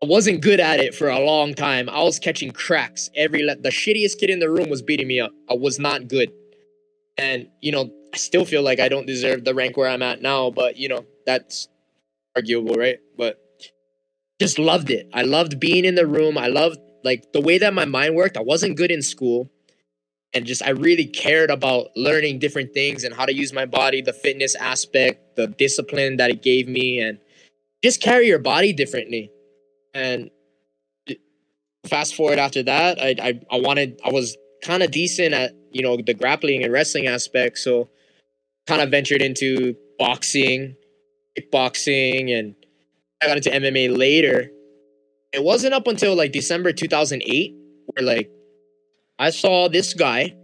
I 0.02 0.06
wasn't 0.06 0.42
good 0.42 0.60
at 0.60 0.80
it 0.80 0.94
for 0.94 1.08
a 1.08 1.18
long 1.18 1.54
time. 1.54 1.88
I 1.88 2.02
was 2.02 2.18
catching 2.18 2.52
cracks. 2.52 3.10
Every 3.14 3.42
the 3.42 3.70
shittiest 3.70 4.18
kid 4.18 4.30
in 4.30 4.38
the 4.38 4.50
room 4.50 4.70
was 4.70 4.82
beating 4.82 5.08
me 5.08 5.20
up. 5.20 5.32
I 5.50 5.54
was 5.54 5.78
not 5.78 6.08
good, 6.08 6.32
and 7.16 7.48
you 7.60 7.72
know 7.72 7.90
I 8.12 8.16
still 8.16 8.44
feel 8.44 8.62
like 8.62 8.80
I 8.80 8.88
don't 8.88 9.06
deserve 9.06 9.44
the 9.44 9.54
rank 9.54 9.76
where 9.76 9.88
I'm 9.88 10.02
at 10.02 10.22
now. 10.22 10.50
But 10.50 10.76
you 10.76 10.88
know 10.88 11.04
that's 11.26 11.68
arguable, 12.36 12.74
right? 12.74 12.98
But 13.16 13.40
just 14.40 14.58
loved 14.58 14.90
it. 14.90 15.08
I 15.12 15.22
loved 15.22 15.58
being 15.58 15.84
in 15.84 15.94
the 15.94 16.06
room. 16.06 16.38
I 16.38 16.48
loved 16.48 16.78
like 17.04 17.32
the 17.32 17.40
way 17.40 17.58
that 17.58 17.74
my 17.74 17.84
mind 17.84 18.14
worked. 18.14 18.36
I 18.36 18.42
wasn't 18.42 18.76
good 18.76 18.90
in 18.90 19.02
school. 19.02 19.50
And 20.34 20.44
just 20.44 20.62
I 20.62 20.70
really 20.70 21.06
cared 21.06 21.50
about 21.50 21.88
learning 21.96 22.38
different 22.38 22.74
things 22.74 23.02
and 23.02 23.14
how 23.14 23.24
to 23.24 23.34
use 23.34 23.52
my 23.52 23.64
body, 23.64 24.02
the 24.02 24.12
fitness 24.12 24.54
aspect, 24.54 25.36
the 25.36 25.46
discipline 25.46 26.18
that 26.18 26.30
it 26.30 26.42
gave 26.42 26.68
me, 26.68 27.00
and 27.00 27.18
just 27.82 28.02
carry 28.02 28.26
your 28.26 28.38
body 28.38 28.74
differently. 28.74 29.30
And 29.94 30.30
fast 31.86 32.14
forward 32.14 32.38
after 32.38 32.62
that, 32.64 33.00
I 33.00 33.14
I, 33.20 33.40
I 33.50 33.60
wanted 33.60 34.00
I 34.04 34.10
was 34.10 34.36
kind 34.62 34.82
of 34.82 34.90
decent 34.90 35.32
at 35.34 35.52
you 35.72 35.82
know 35.82 35.96
the 35.96 36.12
grappling 36.12 36.62
and 36.62 36.72
wrestling 36.72 37.06
aspect, 37.06 37.58
so 37.58 37.88
kind 38.66 38.82
of 38.82 38.90
ventured 38.90 39.22
into 39.22 39.74
boxing, 39.98 40.76
kickboxing, 41.38 42.38
and 42.38 42.54
I 43.22 43.26
got 43.26 43.36
into 43.36 43.50
MMA 43.50 43.96
later. 43.96 44.50
It 45.32 45.42
wasn't 45.42 45.74
up 45.74 45.86
until 45.86 46.14
like 46.14 46.32
December 46.32 46.72
2008 46.72 47.54
where 47.86 48.06
like 48.06 48.30
I 49.18 49.30
saw 49.30 49.68
this 49.68 49.94
guy 49.94 50.34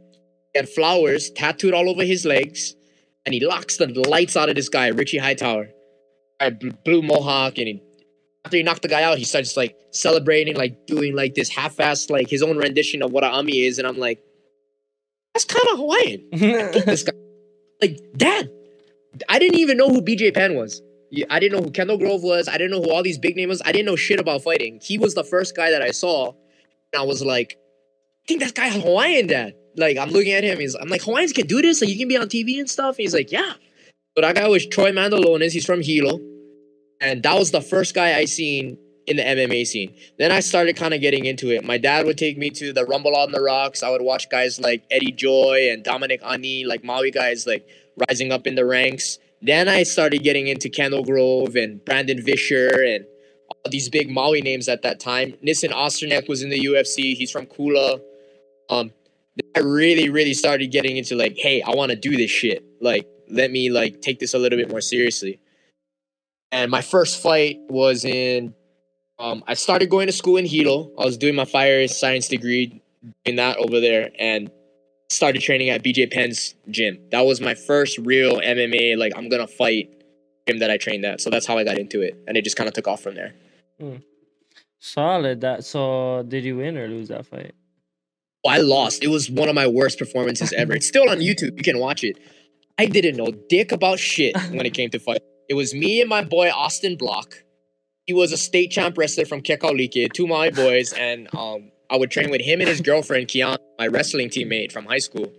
had 0.54 0.68
flowers 0.68 1.30
tattooed 1.30 1.74
all 1.74 1.88
over 1.88 2.02
his 2.04 2.24
legs, 2.24 2.74
and 3.24 3.34
he 3.34 3.44
locks 3.44 3.76
the 3.76 3.87
lights 3.87 4.37
out 4.37 4.48
of 4.48 4.56
this 4.56 4.68
guy, 4.68 4.88
Richie 4.88 5.18
Hightower. 5.18 5.68
I 6.40 6.50
blue 6.50 7.02
mohawk, 7.02 7.58
and 7.58 7.68
he, 7.68 7.82
after 8.44 8.56
he 8.56 8.62
knocked 8.62 8.82
the 8.82 8.88
guy 8.88 9.02
out, 9.02 9.18
he 9.18 9.24
starts 9.24 9.56
like 9.56 9.76
celebrating, 9.92 10.56
like 10.56 10.87
doing 10.87 11.14
like 11.14 11.34
this 11.34 11.48
half-assed, 11.48 12.10
like 12.10 12.28
his 12.28 12.42
own 12.42 12.56
rendition 12.56 13.02
of 13.02 13.12
what 13.12 13.24
a 13.24 13.28
ami 13.28 13.60
is, 13.60 13.78
and 13.78 13.87
I'm 13.87 13.98
like, 13.98 14.20
that's 15.32 15.44
kind 15.44 15.66
of 15.72 15.78
Hawaiian. 15.78 16.28
this 16.87 17.04
guy, 17.04 17.12
like, 17.80 17.98
Dad, 18.16 18.50
I 19.28 19.38
didn't 19.38 19.58
even 19.58 19.76
know 19.76 19.88
who 19.88 20.02
BJ 20.02 20.34
Penn 20.34 20.54
was. 20.54 20.82
I 21.31 21.38
didn't 21.38 21.59
know 21.59 21.64
who 21.64 21.70
Kendall 21.70 21.98
Grove 21.98 22.22
was. 22.22 22.48
I 22.48 22.53
didn't 22.53 22.70
know 22.70 22.83
who 22.83 22.90
all 22.90 23.03
these 23.03 23.18
big 23.18 23.37
names 23.37 23.48
was. 23.48 23.62
I 23.64 23.72
didn't 23.72 23.87
know 23.87 23.96
shit 23.96 24.20
about 24.20 24.42
fighting. 24.42 24.81
He 24.83 24.98
was 24.98 25.14
the 25.14 25.24
first 25.24 25.57
guy 25.57 25.70
that 25.70 25.83
I 25.83 25.90
saw. 25.90 26.33
And 26.92 27.03
I 27.03 27.05
was 27.05 27.22
like, 27.22 27.59
I 28.24 28.29
think 28.29 28.40
that 28.40 28.55
guy 28.55 28.70
Hawaiian 28.70 29.27
dad. 29.27 29.55
Like, 29.77 29.96
I'm 29.96 30.11
looking 30.11 30.33
at 30.33 30.44
him. 30.44 30.61
He's, 30.61 30.74
I'm 30.74 30.88
like, 30.88 31.03
Hawaiians 31.03 31.33
can 31.33 31.46
do 31.46 31.61
this? 31.61 31.81
Like, 31.81 31.90
you 31.90 31.98
can 31.98 32.09
be 32.09 32.16
on 32.16 32.29
TV 32.29 32.59
and 32.59 32.70
stuff? 32.70 32.96
he's 32.96 33.14
like, 33.14 33.33
yeah. 33.33 33.55
So 34.16 34.22
that 34.22 34.37
guy 34.37 34.48
was 34.48 34.66
Troy 34.66 34.92
Mandaloniz. 34.92 35.53
He's 35.53 35.66
from 35.66 35.83
Hilo. 35.83 36.20
And 37.00 37.22
that 37.22 37.38
was 37.38 37.50
the 37.50 37.61
first 37.61 37.94
guy 37.94 38.16
I 38.16 38.24
seen 38.24 38.79
in 39.07 39.16
the 39.16 39.22
MMA 39.22 39.66
scene. 39.66 39.94
Then 40.18 40.33
I 40.33 40.40
started 40.40 40.77
kind 40.77 40.94
of 40.94 41.00
getting 41.00 41.24
into 41.24 41.50
it. 41.50 41.64
My 41.64 41.79
dad 41.79 42.07
would 42.07 42.16
take 42.16 42.38
me 42.38 42.50
to 42.50 42.72
the 42.72 42.85
Rumble 42.85 43.14
on 43.16 43.33
the 43.33 43.40
Rocks. 43.40 43.83
I 43.83 43.90
would 43.90 44.03
watch 44.03 44.31
guys 44.31 44.61
like 44.61 44.85
Eddie 44.90 45.12
Joy 45.12 45.68
and 45.70 45.83
Dominic 45.83 46.20
Ani, 46.24 46.64
like 46.64 46.85
Maui 46.85 47.11
guys, 47.11 47.46
like 47.46 47.66
rising 48.09 48.33
up 48.33 48.46
in 48.46 48.55
the 48.55 48.64
ranks. 48.64 49.18
Then 49.44 49.68
I 49.68 49.83
started 49.83 50.22
getting 50.22 50.46
into 50.46 50.70
Kendall 50.70 51.04
Grove 51.04 51.54
and 51.54 51.85
Brandon 51.85 52.18
Visher 52.18 52.70
and 52.83 53.04
all 53.50 53.70
these 53.70 53.90
big 53.90 54.09
Maui 54.11 54.40
names 54.40 54.70
at 54.70 54.80
that 54.83 55.00
time. 55.00 55.35
Nissen 55.42 55.70
Osterneck 55.70 56.30
was 56.30 56.42
in 56.42 56.48
the 56.48 56.59
UFC. 56.61 57.14
He's 57.14 57.30
from 57.30 57.44
Kula. 57.44 58.00
Um, 58.70 58.90
I 59.54 59.61
really, 59.61 60.09
really 60.09 60.33
started 60.33 60.68
getting 60.68 60.96
into 60.96 61.14
like, 61.14 61.37
hey, 61.37 61.61
I 61.61 61.74
want 61.74 61.90
to 61.90 61.96
do 61.96 62.16
this 62.16 62.30
shit. 62.30 62.64
Like, 62.80 63.07
let 63.28 63.50
me 63.50 63.68
like 63.68 64.00
take 64.00 64.18
this 64.18 64.33
a 64.33 64.38
little 64.38 64.59
bit 64.59 64.70
more 64.70 64.80
seriously. 64.80 65.40
And 66.50 66.70
my 66.70 66.80
first 66.80 67.22
fight 67.22 67.59
was 67.68 68.07
in. 68.07 68.54
Um, 69.18 69.44
I 69.46 69.54
started 69.54 69.90
going 69.90 70.07
to 70.07 70.12
school 70.12 70.38
in 70.38 70.46
Hilo. 70.46 70.90
I 70.98 71.04
was 71.04 71.18
doing 71.18 71.35
my 71.35 71.44
fire 71.44 71.87
science 71.87 72.28
degree, 72.28 72.83
doing 73.26 73.37
that 73.37 73.59
over 73.59 73.78
there, 73.78 74.11
and 74.18 74.50
started 75.14 75.42
training 75.42 75.70
at 75.70 75.83
BJ 75.83 76.11
Penn's 76.11 76.55
gym. 76.70 76.98
That 77.11 77.22
was 77.22 77.40
my 77.40 77.55
first 77.55 77.98
real 77.98 78.40
MMA, 78.40 78.96
like 78.96 79.12
I'm 79.16 79.29
gonna 79.29 79.46
fight 79.46 79.90
gym 80.46 80.59
that 80.59 80.70
I 80.70 80.77
trained 80.77 81.05
at. 81.05 81.20
So 81.20 81.31
that's 81.31 81.46
how 81.46 81.59
I 81.59 81.64
got 81.64 81.79
into 81.79 82.00
it, 82.03 82.16
and 82.27 82.37
it 82.37 82.44
just 82.44 82.57
kind 82.57 82.68
of 82.68 82.74
took 82.74 82.88
off 82.88 83.03
from 83.03 83.14
there. 83.14 83.35
Hmm. 83.81 83.96
Solid. 84.79 85.40
That. 85.40 85.64
So 85.64 86.24
did 86.29 86.44
you 86.44 86.59
win 86.59 86.77
or 86.77 86.88
lose 86.88 87.09
that 87.09 87.27
fight? 87.27 87.55
Oh, 88.44 88.50
I 88.50 88.59
lost. 88.59 89.03
It 89.03 89.09
was 89.09 89.31
one 89.31 89.48
of 89.48 89.55
my 89.55 89.66
worst 89.66 89.98
performances 89.98 90.53
ever. 90.53 90.74
it's 90.74 90.87
still 90.87 91.09
on 91.09 91.18
YouTube. 91.18 91.57
You 91.57 91.62
can 91.62 91.79
watch 91.79 92.05
it. 92.05 92.18
I 92.77 92.87
didn't 92.87 93.16
know 93.16 93.31
dick 93.48 93.72
about 93.72 93.98
shit 93.98 94.37
when 94.50 94.66
it 94.66 94.74
came 94.74 94.90
to 94.90 94.98
fight. 94.98 95.22
It 95.48 95.55
was 95.55 95.74
me 95.74 96.00
and 96.00 96.09
my 96.09 96.22
boy 96.22 96.50
Austin 96.50 96.96
Block. 96.96 97.42
He 98.07 98.12
was 98.12 98.33
a 98.33 98.37
state 98.37 98.70
champ 98.70 98.98
wrestler 98.98 99.24
from 99.24 99.40
Kekaulike, 99.40 100.12
two 100.12 100.27
my 100.27 100.50
boys, 100.50 100.92
and 100.92 101.29
um, 101.35 101.70
I 101.90 101.97
would 101.97 102.11
train 102.11 102.31
with 102.31 102.40
him 102.40 102.61
and 102.61 102.68
his 102.68 102.81
girlfriend 102.81 103.29
Kiana, 103.29 103.59
my 103.79 103.87
wrestling 103.87 104.29
teammate 104.29 104.73
from 104.73 104.87
high 104.87 104.99
school. 104.99 105.33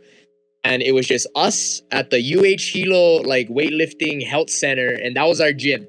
And 0.63 0.81
it 0.81 0.93
was 0.93 1.07
just 1.07 1.27
us 1.35 1.81
at 1.91 2.09
the 2.09 2.17
UH 2.17 2.71
Hilo 2.71 3.21
like 3.21 3.47
weightlifting 3.49 4.25
health 4.25 4.49
center, 4.49 4.89
and 4.89 5.15
that 5.15 5.27
was 5.27 5.39
our 5.39 5.53
gym. 5.53 5.87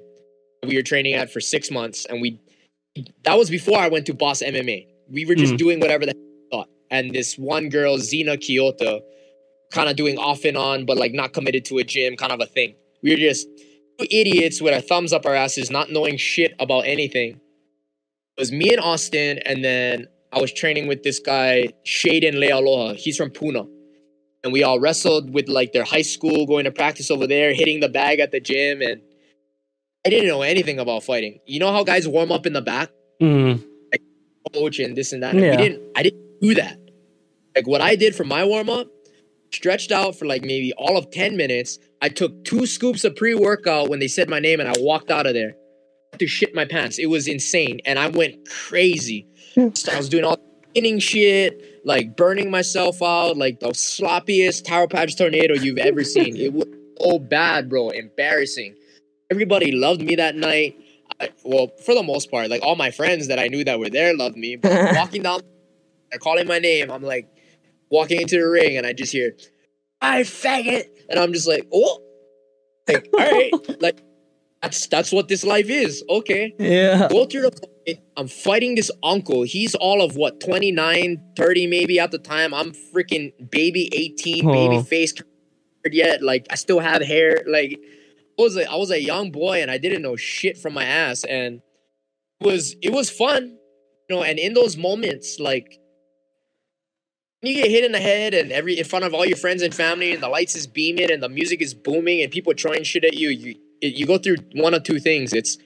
We 0.66 0.76
were 0.76 0.82
training 0.82 1.14
at 1.14 1.32
for 1.32 1.40
six 1.40 1.70
months, 1.70 2.04
and 2.04 2.20
we 2.20 2.40
that 3.24 3.38
was 3.38 3.48
before 3.48 3.78
I 3.78 3.88
went 3.88 4.06
to 4.06 4.14
Boss 4.14 4.42
MMA. 4.42 4.86
We 5.10 5.24
were 5.24 5.34
just 5.34 5.54
mm. 5.54 5.58
doing 5.58 5.80
whatever 5.80 6.04
the 6.04 6.14
thought. 6.50 6.68
and 6.90 7.14
this 7.14 7.38
one 7.38 7.68
girl, 7.68 7.98
Zena 7.98 8.36
Kyoto, 8.36 9.00
kind 9.72 9.88
of 9.88 9.96
doing 9.96 10.18
off 10.18 10.44
and 10.44 10.56
on, 10.56 10.84
but 10.84 10.96
like 10.96 11.12
not 11.12 11.32
committed 11.32 11.64
to 11.66 11.78
a 11.78 11.84
gym, 11.84 12.16
kind 12.16 12.32
of 12.32 12.40
a 12.40 12.46
thing. 12.46 12.74
We 13.02 13.10
were 13.10 13.16
just 13.16 13.46
two 13.98 14.06
idiots 14.10 14.60
with 14.60 14.74
our 14.74 14.80
thumbs 14.80 15.12
up 15.12 15.26
our 15.26 15.34
asses, 15.34 15.70
not 15.70 15.90
knowing 15.90 16.16
shit 16.16 16.54
about 16.58 16.86
anything. 16.86 17.40
It 18.36 18.40
was 18.40 18.52
me 18.52 18.72
and 18.72 18.80
Austin, 18.80 19.38
and 19.38 19.64
then 19.64 20.08
I 20.32 20.40
was 20.40 20.52
training 20.52 20.86
with 20.86 21.02
this 21.02 21.18
guy, 21.18 21.68
Shaden 21.86 22.34
Lealoha. 22.34 22.96
He's 22.96 23.16
from 23.16 23.30
Puna. 23.30 23.64
And 24.44 24.52
we 24.52 24.62
all 24.62 24.78
wrestled 24.78 25.32
with 25.32 25.48
like 25.48 25.72
their 25.72 25.84
high 25.84 26.02
school, 26.02 26.46
going 26.46 26.64
to 26.64 26.70
practice 26.70 27.10
over 27.10 27.26
there, 27.26 27.52
hitting 27.54 27.80
the 27.80 27.88
bag 27.88 28.20
at 28.20 28.30
the 28.30 28.40
gym, 28.40 28.80
and 28.80 29.00
I 30.06 30.10
didn't 30.10 30.28
know 30.28 30.42
anything 30.42 30.78
about 30.78 31.02
fighting. 31.02 31.40
You 31.46 31.58
know 31.58 31.72
how 31.72 31.82
guys 31.82 32.06
warm 32.06 32.30
up 32.30 32.46
in 32.46 32.52
the 32.52 32.62
back? 32.62 32.90
Mm. 33.20 33.64
coach 34.54 34.78
and 34.78 34.96
this 34.96 35.12
and 35.12 35.22
that. 35.24 35.34
And 35.34 35.42
Yeah. 35.42 35.50
we 35.50 35.56
didn't 35.56 35.82
I 35.96 36.02
didn't 36.04 36.40
do 36.40 36.54
that. 36.54 36.78
Like 37.56 37.66
what 37.66 37.80
I 37.80 37.96
did 37.96 38.14
for 38.14 38.22
my 38.22 38.44
warm 38.44 38.70
up, 38.70 38.86
stretched 39.52 39.90
out 39.90 40.16
for 40.16 40.26
like 40.26 40.42
maybe 40.44 40.72
all 40.74 40.96
of 40.96 41.10
10 41.10 41.36
minutes. 41.36 41.78
I 42.00 42.08
took 42.08 42.44
two 42.44 42.66
scoops 42.66 43.02
of 43.02 43.16
pre-workout 43.16 43.88
when 43.88 43.98
they 43.98 44.06
said 44.06 44.28
my 44.28 44.38
name 44.38 44.60
and 44.60 44.68
I 44.68 44.74
walked 44.78 45.10
out 45.10 45.26
of 45.26 45.34
there. 45.34 45.56
To 46.18 46.26
shit 46.28 46.54
my 46.54 46.64
pants. 46.64 46.98
It 46.98 47.06
was 47.06 47.26
insane. 47.26 47.80
And 47.84 47.98
I 47.98 48.08
went 48.08 48.48
crazy. 48.48 49.26
I 49.56 49.96
was 49.96 50.08
doing 50.08 50.24
all 50.24 50.38
spinning 50.70 50.98
shit, 50.98 51.84
like 51.84 52.16
burning 52.16 52.50
myself 52.50 53.02
out, 53.02 53.36
like 53.36 53.60
the 53.60 53.68
sloppiest 53.68 54.64
Taro 54.64 54.86
Patch 54.86 55.16
tornado 55.16 55.54
you've 55.54 55.78
ever 55.78 56.04
seen. 56.04 56.36
It 56.36 56.52
was 56.52 56.66
so 57.00 57.18
bad, 57.18 57.68
bro. 57.68 57.90
Embarrassing. 57.90 58.74
Everybody 59.30 59.72
loved 59.72 60.02
me 60.02 60.16
that 60.16 60.36
night. 60.36 60.76
I, 61.20 61.30
well, 61.44 61.68
for 61.84 61.94
the 61.94 62.02
most 62.02 62.30
part, 62.30 62.50
like 62.50 62.62
all 62.62 62.76
my 62.76 62.90
friends 62.90 63.28
that 63.28 63.38
I 63.38 63.48
knew 63.48 63.64
that 63.64 63.78
were 63.78 63.88
there 63.88 64.14
loved 64.14 64.36
me. 64.36 64.56
But 64.56 64.94
walking 64.96 65.22
down, 65.22 65.40
they're 66.10 66.18
calling 66.18 66.46
my 66.46 66.58
name. 66.58 66.90
I'm 66.90 67.02
like 67.02 67.28
walking 67.90 68.20
into 68.20 68.38
the 68.38 68.46
ring, 68.48 68.76
and 68.76 68.86
I 68.86 68.92
just 68.92 69.12
hear, 69.12 69.34
"I 70.00 70.22
faggot," 70.22 70.84
and 71.08 71.18
I'm 71.18 71.32
just 71.32 71.48
like, 71.48 71.66
"Oh, 71.72 72.02
like 72.88 73.08
all 73.14 73.20
right, 73.20 73.52
like 73.80 74.00
that's 74.62 74.86
that's 74.88 75.12
what 75.12 75.28
this 75.28 75.44
life 75.44 75.68
is." 75.68 76.02
Okay, 76.08 76.54
Yeah. 76.58 77.08
go 77.10 77.26
through 77.26 77.42
the. 77.50 77.68
I'm 78.16 78.26
fighting 78.26 78.74
this 78.74 78.90
uncle. 79.04 79.42
He's 79.44 79.76
all 79.76 80.02
of 80.02 80.16
what 80.16 80.40
29, 80.40 81.22
30 81.36 81.66
maybe 81.68 82.00
at 82.00 82.10
the 82.10 82.18
time. 82.18 82.52
I'm 82.52 82.72
freaking 82.72 83.30
baby 83.50 83.88
18, 83.92 84.44
Oh. 84.48 84.52
baby 84.52 84.82
face 84.82 85.14
yet. 85.92 86.20
Like 86.20 86.46
I 86.50 86.56
still 86.56 86.80
have 86.80 87.00
hair. 87.02 87.44
Like 87.46 87.78
I 88.38 88.42
was 88.42 88.56
a 88.56 88.68
I 88.68 88.74
was 88.74 88.90
a 88.90 89.00
young 89.00 89.30
boy 89.30 89.62
and 89.62 89.70
I 89.70 89.78
didn't 89.78 90.02
know 90.02 90.16
shit 90.16 90.58
from 90.58 90.74
my 90.74 90.84
ass. 90.84 91.22
And 91.24 91.60
it 92.40 92.44
was 92.46 92.74
it 92.82 92.92
was 92.92 93.08
fun. 93.08 93.56
You 94.08 94.16
know, 94.16 94.22
and 94.24 94.38
in 94.38 94.54
those 94.54 94.76
moments, 94.76 95.38
like 95.38 95.78
you 97.42 97.54
get 97.54 97.70
hit 97.70 97.84
in 97.84 97.92
the 97.92 98.00
head 98.00 98.34
and 98.34 98.50
every 98.50 98.78
in 98.78 98.84
front 98.84 99.04
of 99.04 99.14
all 99.14 99.24
your 99.24 99.36
friends 99.36 99.62
and 99.62 99.72
family 99.72 100.12
and 100.12 100.22
the 100.22 100.28
lights 100.28 100.56
is 100.56 100.66
beaming 100.66 101.10
and 101.12 101.22
the 101.22 101.28
music 101.28 101.62
is 101.62 101.72
booming 101.74 102.22
and 102.22 102.32
people 102.32 102.52
throwing 102.56 102.82
shit 102.82 103.04
at 103.04 103.14
you, 103.14 103.28
you 103.28 103.54
it, 103.80 103.94
you 103.94 104.06
go 104.06 104.18
through 104.18 104.36
one 104.54 104.74
of 104.74 104.82
two 104.82 104.98
things. 104.98 105.32
It's 105.32 105.58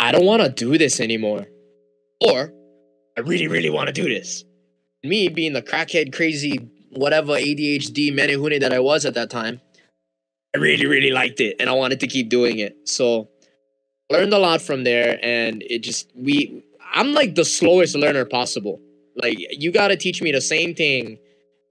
I 0.00 0.12
don't 0.12 0.24
want 0.24 0.42
to 0.42 0.48
do 0.48 0.76
this 0.78 1.00
anymore. 1.00 1.46
Or 2.20 2.52
I 3.16 3.20
really, 3.20 3.48
really 3.48 3.70
want 3.70 3.88
to 3.88 3.92
do 3.92 4.04
this. 4.04 4.44
Me 5.02 5.28
being 5.28 5.52
the 5.52 5.62
crackhead, 5.62 6.14
crazy, 6.14 6.70
whatever 6.90 7.32
ADHD 7.32 8.12
menehune 8.12 8.60
that 8.60 8.72
I 8.72 8.80
was 8.80 9.04
at 9.04 9.14
that 9.14 9.30
time, 9.30 9.60
I 10.54 10.58
really, 10.58 10.86
really 10.86 11.10
liked 11.10 11.40
it 11.40 11.56
and 11.58 11.68
I 11.68 11.72
wanted 11.72 12.00
to 12.00 12.06
keep 12.06 12.28
doing 12.28 12.58
it. 12.58 12.88
So 12.88 13.28
learned 14.10 14.32
a 14.32 14.38
lot 14.38 14.62
from 14.62 14.84
there 14.84 15.18
and 15.22 15.62
it 15.62 15.82
just 15.82 16.10
we 16.14 16.62
I'm 16.92 17.12
like 17.12 17.34
the 17.34 17.44
slowest 17.44 17.96
learner 17.96 18.24
possible. 18.24 18.80
Like 19.16 19.36
you 19.38 19.72
gotta 19.72 19.96
teach 19.96 20.22
me 20.22 20.32
the 20.32 20.40
same 20.40 20.74
thing. 20.74 21.18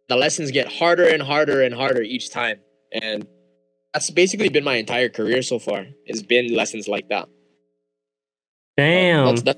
The 0.10 0.17
lessons 0.17 0.52
get 0.52 0.71
harder 0.71 1.08
and 1.08 1.21
harder 1.21 1.62
and 1.62 1.73
harder 1.73 2.02
each 2.02 2.30
time. 2.30 2.60
And 2.91 3.26
that's 3.93 4.10
basically 4.10 4.49
been 4.49 4.63
my 4.63 4.75
entire 4.75 5.10
career 5.10 5.41
so 5.41 5.60
far. 5.60 5.86
It's 6.06 6.21
been 6.21 6.53
lessons 6.53 6.88
like 6.88 7.10
that. 7.10 7.29
Damn. 8.75 9.27
That's, 9.27 9.41
that, 9.43 9.58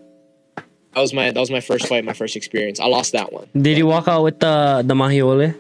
that 0.93 1.01
was 1.01 1.13
my 1.13 1.31
that 1.31 1.39
was 1.39 1.51
my 1.51 1.61
first 1.61 1.87
fight, 1.87 2.03
my 2.03 2.13
first 2.13 2.35
experience. 2.35 2.79
I 2.79 2.85
lost 2.85 3.13
that 3.13 3.31
one. 3.31 3.47
Did 3.53 3.77
you 3.77 3.85
walk 3.85 4.07
out 4.07 4.23
with 4.23 4.39
the 4.39 4.83
the 4.85 4.93
mahiole? 4.93 5.55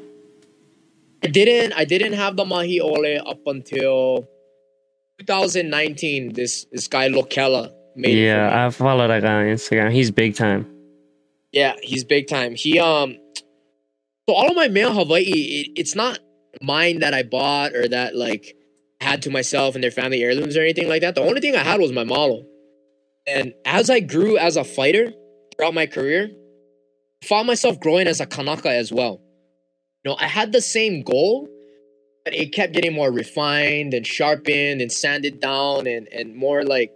I 1.23 1.27
didn't 1.27 1.73
I 1.73 1.85
didn't 1.85 2.13
have 2.13 2.35
the 2.35 2.45
Mahiole 2.45 3.19
up 3.27 3.39
until 3.47 4.27
2019. 5.19 6.33
This 6.33 6.65
this 6.71 6.87
guy 6.87 7.09
Lokela 7.09 7.71
made 7.95 8.09
it 8.09 8.13
for 8.13 8.19
me. 8.19 8.25
Yeah, 8.27 8.67
I 8.67 8.69
follow 8.69 9.07
that 9.07 9.23
guy 9.23 9.33
on 9.33 9.45
Instagram. 9.45 9.91
He's 9.91 10.11
big 10.11 10.35
time. 10.35 10.67
Yeah, 11.51 11.73
he's 11.81 12.03
big 12.03 12.27
time. 12.27 12.53
He 12.53 12.79
um 12.79 13.17
so 14.29 14.35
all 14.35 14.49
of 14.49 14.55
my 14.55 14.67
mail 14.67 14.93
Hawaii, 14.93 15.23
it, 15.23 15.71
it's 15.75 15.95
not 15.95 16.19
mine 16.61 16.99
that 16.99 17.13
I 17.15 17.23
bought 17.23 17.73
or 17.73 17.87
that 17.87 18.15
like 18.15 18.55
had 19.05 19.21
to 19.23 19.29
myself 19.29 19.75
and 19.75 19.83
their 19.83 19.91
family 19.91 20.23
heirlooms 20.23 20.57
or 20.57 20.61
anything 20.61 20.89
like 20.89 21.01
that. 21.01 21.15
The 21.15 21.21
only 21.21 21.41
thing 21.41 21.55
I 21.55 21.63
had 21.63 21.79
was 21.79 21.91
my 21.91 22.03
model. 22.03 22.45
And 23.27 23.53
as 23.65 23.89
I 23.89 23.99
grew 23.99 24.37
as 24.37 24.57
a 24.57 24.63
fighter 24.63 25.13
throughout 25.55 25.73
my 25.73 25.85
career, 25.85 26.29
I 27.23 27.25
found 27.25 27.47
myself 27.47 27.79
growing 27.79 28.07
as 28.07 28.19
a 28.19 28.25
Kanaka 28.25 28.69
as 28.69 28.91
well. 28.91 29.21
You 30.03 30.11
know, 30.11 30.17
I 30.19 30.27
had 30.27 30.51
the 30.51 30.61
same 30.61 31.03
goal, 31.03 31.47
but 32.23 32.33
it 32.33 32.53
kept 32.53 32.73
getting 32.73 32.93
more 32.93 33.11
refined 33.11 33.93
and 33.93 34.05
sharpened 34.05 34.81
and 34.81 34.91
sanded 34.91 35.39
down 35.39 35.87
and 35.87 36.07
and 36.11 36.35
more 36.35 36.63
like 36.63 36.91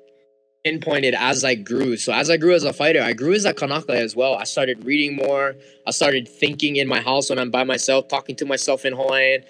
pinpointed 0.64 1.16
as 1.16 1.44
I 1.44 1.56
grew. 1.56 1.98
So 1.98 2.14
as 2.14 2.30
I 2.30 2.38
grew 2.38 2.54
as 2.54 2.64
a 2.64 2.74
fighter, 2.74 3.02
I 3.02 3.14
grew 3.14 3.34
as 3.34 3.46
a 3.46 3.54
Kanaka 3.54 3.94
as 3.94 4.16
well. 4.16 4.36
I 4.36 4.44
started 4.44 4.86
reading 4.86 5.16
more. 5.16 5.56
I 5.88 5.92
started 5.92 6.28
thinking 6.28 6.76
in 6.76 6.88
my 6.88 7.02
house 7.02 7.30
when 7.30 7.40
I'm 7.40 7.52
by 7.52 7.64
myself, 7.64 8.08
talking 8.08 8.36
to 8.38 8.46
myself 8.46 8.86
in 8.86 8.94
Hawaiian, 8.94 9.44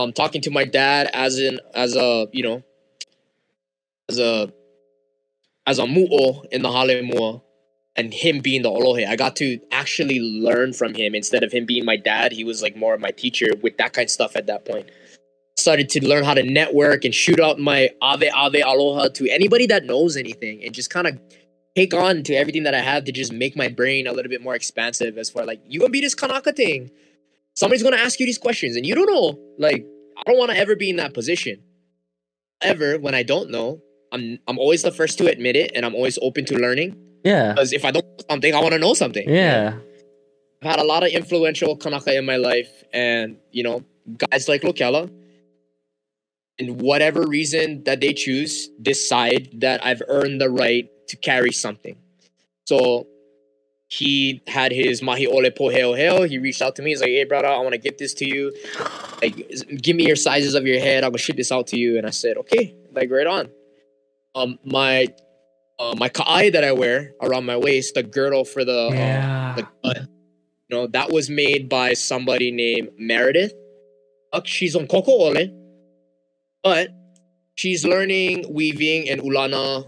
um, 0.00 0.12
talking 0.12 0.40
to 0.42 0.50
my 0.50 0.64
dad 0.64 1.08
as 1.12 1.38
in 1.38 1.60
as 1.74 1.96
a 1.96 2.26
you 2.32 2.42
know 2.42 2.62
as 4.08 4.18
a 4.18 4.52
as 5.66 5.78
a 5.78 5.84
mu'o 5.84 6.44
in 6.50 6.62
the 6.62 6.68
Halemua 6.68 7.42
and 7.96 8.14
him 8.14 8.40
being 8.40 8.62
the 8.62 8.70
Olohe. 8.70 9.06
I 9.06 9.16
got 9.16 9.36
to 9.36 9.60
actually 9.70 10.20
learn 10.20 10.72
from 10.72 10.94
him 10.94 11.14
instead 11.14 11.42
of 11.42 11.52
him 11.52 11.66
being 11.66 11.84
my 11.84 11.96
dad. 11.96 12.32
He 12.32 12.44
was 12.44 12.62
like 12.62 12.76
more 12.76 12.94
of 12.94 13.00
my 13.00 13.10
teacher 13.10 13.48
with 13.62 13.76
that 13.78 13.92
kind 13.92 14.06
of 14.06 14.10
stuff 14.10 14.36
at 14.36 14.46
that 14.46 14.64
point 14.64 14.90
started 15.56 15.90
to 15.90 16.06
learn 16.06 16.24
how 16.24 16.32
to 16.32 16.42
network 16.42 17.04
and 17.04 17.14
shoot 17.14 17.38
out 17.38 17.58
my 17.58 17.90
ave 18.00 18.30
ave 18.30 18.62
aloha 18.62 19.08
to 19.08 19.28
anybody 19.28 19.66
that 19.66 19.84
knows 19.84 20.16
anything 20.16 20.64
and 20.64 20.74
just 20.74 20.88
kind 20.88 21.06
of 21.06 21.20
take 21.76 21.94
on 21.94 22.22
to 22.22 22.34
everything 22.34 22.64
that 22.64 22.74
I 22.74 22.80
have 22.80 23.04
to 23.04 23.12
just 23.12 23.32
make 23.32 23.56
my 23.56 23.68
brain 23.68 24.06
a 24.06 24.12
little 24.12 24.30
bit 24.30 24.42
more 24.42 24.54
expansive 24.54 25.18
as 25.18 25.30
far 25.30 25.44
like 25.44 25.60
you 25.66 25.80
gonna 25.80 25.90
be 25.90 26.00
this 26.00 26.14
Kanaka 26.14 26.52
thing. 26.52 26.90
Somebody's 27.54 27.82
gonna 27.82 27.96
ask 27.96 28.18
you 28.20 28.26
these 28.26 28.38
questions 28.38 28.76
and 28.76 28.86
you 28.86 28.94
don't 28.94 29.10
know. 29.10 29.38
Like 29.58 29.84
I 30.16 30.22
don't 30.30 30.38
want 30.38 30.50
to 30.50 30.56
ever 30.56 30.76
be 30.76 30.90
in 30.90 30.96
that 30.96 31.14
position. 31.14 31.62
Ever 32.62 32.98
when 32.98 33.14
I 33.14 33.22
don't 33.22 33.50
know, 33.50 33.80
I'm 34.12 34.38
I'm 34.46 34.58
always 34.58 34.82
the 34.82 34.92
first 34.92 35.18
to 35.18 35.26
admit 35.26 35.56
it 35.56 35.72
and 35.74 35.84
I'm 35.84 35.94
always 35.94 36.18
open 36.22 36.44
to 36.46 36.56
learning 36.58 36.96
Yeah. 37.24 37.52
because 37.52 37.72
if 37.72 37.84
I 37.84 37.90
don't 37.90 38.04
know 38.04 38.24
something, 38.30 38.54
I 38.54 38.60
want 38.60 38.72
to 38.74 38.78
know 38.78 38.94
something. 38.94 39.28
Yeah. 39.28 39.74
I've 40.62 40.70
had 40.72 40.78
a 40.80 40.84
lot 40.84 41.02
of 41.02 41.10
influential 41.10 41.74
Kanaka 41.76 42.14
in 42.16 42.26
my 42.26 42.36
life, 42.36 42.68
and 42.92 43.38
you 43.50 43.62
know, 43.62 43.82
guys 44.30 44.46
like 44.46 44.60
Lokela, 44.60 45.10
and 46.58 46.82
whatever 46.82 47.26
reason 47.26 47.82
that 47.84 48.00
they 48.02 48.12
choose, 48.12 48.68
decide 48.82 49.48
that 49.60 49.82
I've 49.84 50.02
earned 50.08 50.38
the 50.40 50.50
right 50.50 50.86
to 51.08 51.16
carry 51.16 51.52
something. 51.52 51.96
So 52.66 53.06
he 53.92 54.40
had 54.46 54.70
his 54.70 55.00
Mahiole 55.00 55.50
Poheo 55.50 55.98
Heo. 55.98 56.28
He 56.28 56.38
reached 56.38 56.62
out 56.62 56.76
to 56.76 56.82
me. 56.82 56.90
He's 56.90 57.00
like, 57.00 57.08
hey, 57.10 57.24
brother, 57.24 57.48
I 57.48 57.58
want 57.58 57.72
to 57.72 57.78
get 57.78 57.98
this 57.98 58.14
to 58.14 58.24
you. 58.24 58.52
Like, 59.20 59.36
give 59.82 59.96
me 59.96 60.06
your 60.06 60.14
sizes 60.16 60.54
of 60.54 60.64
your 60.64 60.78
head. 60.78 61.02
I'm 61.02 61.10
gonna 61.10 61.18
ship 61.18 61.36
this 61.36 61.50
out 61.50 61.66
to 61.68 61.76
you. 61.78 61.98
And 61.98 62.06
I 62.06 62.10
said, 62.10 62.36
okay, 62.38 62.76
like 62.92 63.10
right 63.10 63.26
on. 63.26 63.48
Um, 64.36 64.58
my 64.64 65.08
uh, 65.80 65.94
my 65.98 66.08
ka'ai 66.08 66.50
that 66.50 66.62
I 66.62 66.70
wear 66.72 67.14
around 67.20 67.46
my 67.46 67.56
waist, 67.56 67.94
the 67.94 68.04
girdle 68.04 68.44
for 68.44 68.64
the 68.64 68.88
uh, 68.88 68.92
Yeah. 68.92 69.54
the 69.56 69.62
cut. 69.82 69.96
You 70.68 70.76
know, 70.76 70.86
that 70.88 71.10
was 71.10 71.28
made 71.28 71.68
by 71.68 71.94
somebody 71.94 72.52
named 72.52 72.90
Meredith. 72.96 73.54
She's 74.44 74.76
on 74.76 74.86
Coco 74.86 75.10
Ole, 75.10 75.50
but 76.62 76.90
she's 77.56 77.84
learning 77.84 78.44
weaving 78.54 79.08
and 79.10 79.20
ulana 79.20 79.84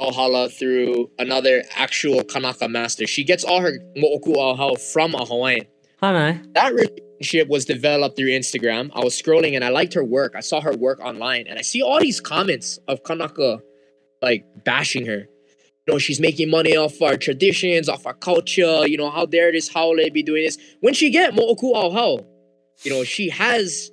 ohala 0.00 0.52
through 0.52 1.10
another 1.18 1.64
actual 1.74 2.22
Kanaka 2.24 2.68
master. 2.68 3.06
She 3.06 3.24
gets 3.24 3.44
all 3.44 3.60
her 3.60 3.78
mo'oku'auhau 3.96 4.80
from 4.92 5.14
a 5.14 5.24
Hawaiian. 5.24 5.66
Hi, 6.00 6.38
That 6.54 6.74
relationship 6.74 7.48
was 7.48 7.64
developed 7.64 8.16
through 8.16 8.28
Instagram. 8.28 8.90
I 8.94 9.02
was 9.02 9.20
scrolling 9.20 9.54
and 9.54 9.64
I 9.64 9.70
liked 9.70 9.94
her 9.94 10.04
work. 10.04 10.34
I 10.36 10.40
saw 10.40 10.60
her 10.60 10.74
work 10.76 11.00
online 11.00 11.46
and 11.48 11.58
I 11.58 11.62
see 11.62 11.82
all 11.82 12.00
these 12.00 12.20
comments 12.20 12.78
of 12.88 13.02
Kanaka 13.02 13.60
like 14.20 14.44
bashing 14.64 15.06
her. 15.06 15.26
You 15.86 15.94
know, 15.94 15.98
she's 15.98 16.20
making 16.20 16.50
money 16.50 16.76
off 16.76 17.00
our 17.00 17.16
traditions, 17.16 17.88
off 17.88 18.06
our 18.06 18.14
culture. 18.14 18.86
You 18.86 18.98
know, 18.98 19.08
how 19.08 19.24
dare 19.24 19.52
this 19.52 19.68
Haole 19.68 20.10
be 20.12 20.22
doing 20.22 20.44
this? 20.44 20.58
When 20.80 20.92
she 20.94 21.10
get 21.10 21.32
mo'oku 21.32 21.74
ao 21.74 22.18
you 22.82 22.90
know, 22.90 23.04
she 23.04 23.30
has 23.30 23.90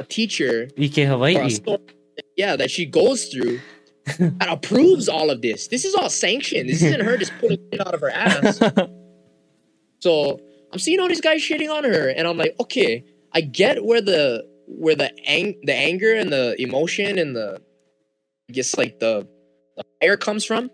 a 0.00 0.04
teacher 0.04 0.68
Ike 0.80 0.94
Hawaii. 0.96 1.58
yeah, 2.36 2.56
that 2.56 2.70
she 2.70 2.84
goes 2.86 3.26
through 3.26 3.60
that 4.18 4.48
approves 4.48 5.08
all 5.08 5.30
of 5.30 5.42
this. 5.42 5.68
This 5.68 5.84
is 5.84 5.94
all 5.94 6.10
sanctioned. 6.10 6.68
This 6.68 6.82
isn't 6.82 7.00
her 7.00 7.16
just 7.16 7.32
pulling 7.38 7.58
it 7.70 7.80
out 7.80 7.94
of 7.94 8.00
her 8.00 8.10
ass. 8.10 8.60
So 10.00 10.40
I'm 10.72 10.80
seeing 10.80 10.98
all 10.98 11.06
these 11.08 11.20
guys 11.20 11.40
shitting 11.40 11.70
on 11.70 11.84
her, 11.84 12.08
and 12.08 12.26
I'm 12.26 12.36
like, 12.36 12.56
okay, 12.58 13.04
I 13.32 13.40
get 13.40 13.84
where 13.84 14.00
the 14.00 14.44
where 14.66 14.96
the 14.96 15.12
ang- 15.28 15.60
the 15.62 15.74
anger 15.74 16.12
and 16.14 16.32
the 16.32 16.60
emotion 16.60 17.18
and 17.18 17.36
the 17.36 17.62
I 18.48 18.52
guess 18.52 18.76
like 18.76 18.98
the, 18.98 19.28
the 19.76 19.84
fire 20.00 20.16
comes 20.16 20.44
from. 20.44 20.70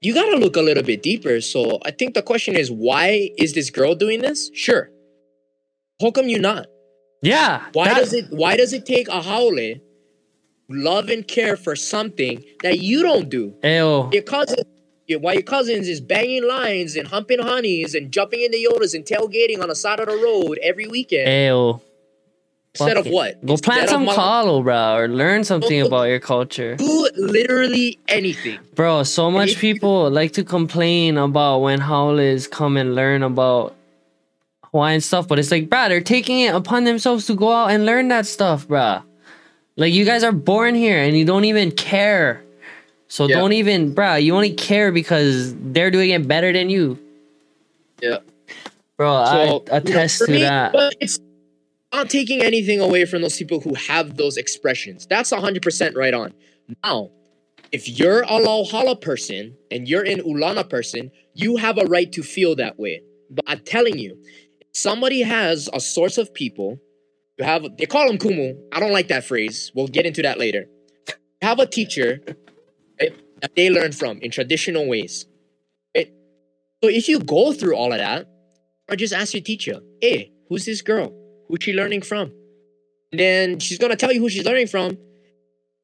You 0.00 0.14
gotta 0.14 0.36
look 0.36 0.56
a 0.56 0.62
little 0.62 0.82
bit 0.84 1.02
deeper. 1.02 1.40
So 1.40 1.80
I 1.84 1.90
think 1.90 2.14
the 2.14 2.22
question 2.22 2.54
is, 2.54 2.70
why 2.70 3.30
is 3.36 3.52
this 3.54 3.70
girl 3.70 3.94
doing 3.96 4.20
this? 4.20 4.50
Sure. 4.54 4.90
How 6.00 6.10
come 6.12 6.28
you 6.28 6.38
not? 6.38 6.66
Yeah. 7.22 7.64
Why 7.72 7.88
that- 7.88 7.96
does 7.98 8.12
it 8.12 8.26
why 8.30 8.56
does 8.56 8.72
it 8.72 8.86
take 8.86 9.08
a 9.08 9.20
haole 9.22 9.58
love 10.74 11.08
and 11.08 11.26
care 11.26 11.56
for 11.56 11.76
something 11.76 12.42
that 12.62 12.80
you 12.80 13.02
don't 13.02 13.28
do? 13.28 13.54
Ew. 13.62 14.10
Your 14.12 14.22
cousin 14.22 14.64
your, 15.06 15.20
while 15.20 15.34
your 15.34 15.42
cousins 15.42 15.88
is 15.88 16.00
banging 16.00 16.46
lines 16.46 16.96
and 16.96 17.06
humping 17.06 17.40
honeys 17.40 17.94
and 17.94 18.12
jumping 18.12 18.42
into 18.42 18.56
Yodas 18.56 18.94
and 18.94 19.04
tailgating 19.04 19.60
on 19.60 19.68
the 19.68 19.74
side 19.74 20.00
of 20.00 20.06
the 20.06 20.16
road 20.16 20.58
every 20.62 20.86
weekend. 20.86 21.28
Ew. 21.28 21.80
instead 22.74 22.96
of 22.96 23.04
fuck 23.04 23.06
it. 23.06 23.14
what? 23.14 23.46
Go 23.46 23.56
plant 23.56 23.82
Instead 23.82 24.02
of 24.02 24.06
some 24.08 24.14
kalo, 24.14 24.62
bro, 24.62 24.96
or 24.96 25.08
learn 25.08 25.44
something 25.44 25.80
Go- 25.80 25.86
about 25.86 26.04
your 26.04 26.20
culture. 26.20 26.76
Do 26.76 27.08
literally 27.16 27.98
anything. 28.08 28.58
Bro, 28.74 29.04
so 29.04 29.30
much 29.30 29.56
people 29.58 30.10
like 30.10 30.32
to 30.32 30.44
complain 30.44 31.18
about 31.18 31.58
when 31.58 31.80
howlers 31.80 32.46
come 32.46 32.76
and 32.76 32.94
learn 32.94 33.22
about 33.22 33.76
Hawaiian 34.70 35.02
stuff, 35.02 35.28
but 35.28 35.38
it's 35.38 35.50
like, 35.50 35.68
bruh, 35.68 35.88
they're 35.88 36.00
taking 36.00 36.40
it 36.40 36.54
upon 36.54 36.84
themselves 36.84 37.26
to 37.26 37.34
go 37.34 37.52
out 37.52 37.70
and 37.70 37.84
learn 37.84 38.08
that 38.08 38.24
stuff, 38.26 38.66
bruh. 38.66 39.02
Like, 39.76 39.92
you 39.92 40.04
guys 40.04 40.22
are 40.22 40.32
born 40.32 40.74
here 40.74 40.98
and 41.02 41.16
you 41.16 41.24
don't 41.24 41.44
even 41.44 41.70
care. 41.70 42.42
So 43.08 43.26
Yeah. 43.26 43.36
don't 43.36 43.52
even, 43.52 43.94
bruh, 43.94 44.22
you 44.22 44.34
only 44.34 44.52
care 44.52 44.92
because 44.92 45.54
they're 45.56 45.90
doing 45.90 46.10
it 46.10 46.26
better 46.26 46.52
than 46.52 46.70
you. 46.70 46.98
Yeah. 48.00 48.18
Bro, 48.96 49.24
So, 49.24 49.36
I 49.36 49.44
you 49.44 49.50
know, 49.50 49.64
attest 49.70 50.24
to 50.24 50.32
me, 50.32 50.40
that. 50.40 50.72
But 50.72 50.94
it's 51.00 51.18
not 51.92 52.10
taking 52.10 52.42
anything 52.42 52.80
away 52.80 53.04
from 53.04 53.22
those 53.22 53.36
people 53.36 53.60
who 53.60 53.74
have 53.74 54.16
those 54.16 54.36
expressions. 54.36 55.06
That's 55.06 55.30
100% 55.30 55.96
right 55.96 56.14
on. 56.14 56.32
Now, 56.84 57.10
if 57.70 57.88
you're 57.88 58.22
a 58.22 58.40
Lauhala 58.40 59.00
person 59.00 59.56
and 59.70 59.88
you're 59.88 60.04
an 60.04 60.20
Ulana 60.20 60.68
person, 60.68 61.10
you 61.34 61.56
have 61.56 61.78
a 61.78 61.84
right 61.86 62.10
to 62.12 62.22
feel 62.22 62.54
that 62.56 62.78
way. 62.78 63.02
But 63.30 63.44
I'm 63.48 63.60
telling 63.60 63.98
you, 63.98 64.16
somebody 64.72 65.22
has 65.22 65.68
a 65.72 65.80
source 65.80 66.18
of 66.18 66.32
people, 66.34 66.78
you 67.38 67.44
have 67.44 67.64
they 67.78 67.86
call 67.86 68.06
them 68.06 68.18
kumu. 68.18 68.54
I 68.72 68.80
don't 68.80 68.92
like 68.92 69.08
that 69.08 69.24
phrase. 69.24 69.72
We'll 69.74 69.88
get 69.88 70.06
into 70.06 70.22
that 70.22 70.38
later. 70.38 70.66
You 71.08 71.48
have 71.48 71.58
a 71.58 71.66
teacher 71.66 72.20
right, 73.00 73.12
that 73.40 73.54
they 73.56 73.70
learn 73.70 73.92
from 73.92 74.18
in 74.18 74.30
traditional 74.30 74.88
ways. 74.88 75.26
right? 75.96 76.12
So 76.82 76.90
if 76.90 77.08
you 77.08 77.20
go 77.20 77.52
through 77.52 77.76
all 77.76 77.92
of 77.92 77.98
that, 77.98 78.28
or 78.88 78.96
just 78.96 79.14
ask 79.14 79.32
your 79.32 79.42
teacher, 79.42 79.80
hey, 80.00 80.32
who's 80.48 80.64
this 80.66 80.82
girl? 80.82 81.12
Who's 81.48 81.62
she 81.62 81.72
learning 81.72 82.02
from? 82.02 82.32
And 83.10 83.20
then 83.20 83.58
she's 83.58 83.78
gonna 83.78 83.96
tell 83.96 84.12
you 84.12 84.20
who 84.20 84.28
she's 84.28 84.44
learning 84.44 84.68
from. 84.68 84.96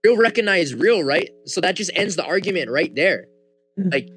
Real 0.05 0.17
recognize 0.17 0.75
real, 0.75 1.03
right? 1.03 1.31
So 1.47 1.61
that 1.61 1.75
just 1.75 1.91
ends 1.95 2.17
the 2.17 2.25
argument 2.25 2.71
right 2.71 2.95
there. 2.95 3.27
Hmm. 3.77 3.89
Like, 3.91 4.09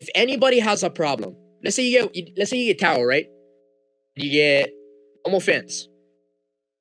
if 0.00 0.08
anybody 0.14 0.58
has 0.58 0.82
a 0.82 0.90
problem, 0.90 1.36
let's 1.62 1.76
say 1.76 1.84
you 1.84 2.08
get, 2.12 2.38
let's 2.38 2.50
say 2.50 2.56
you 2.56 2.72
get 2.72 2.80
towel, 2.80 3.04
right? 3.04 3.26
You 4.16 4.30
get 4.30 4.72
no 5.26 5.36
offense, 5.36 5.88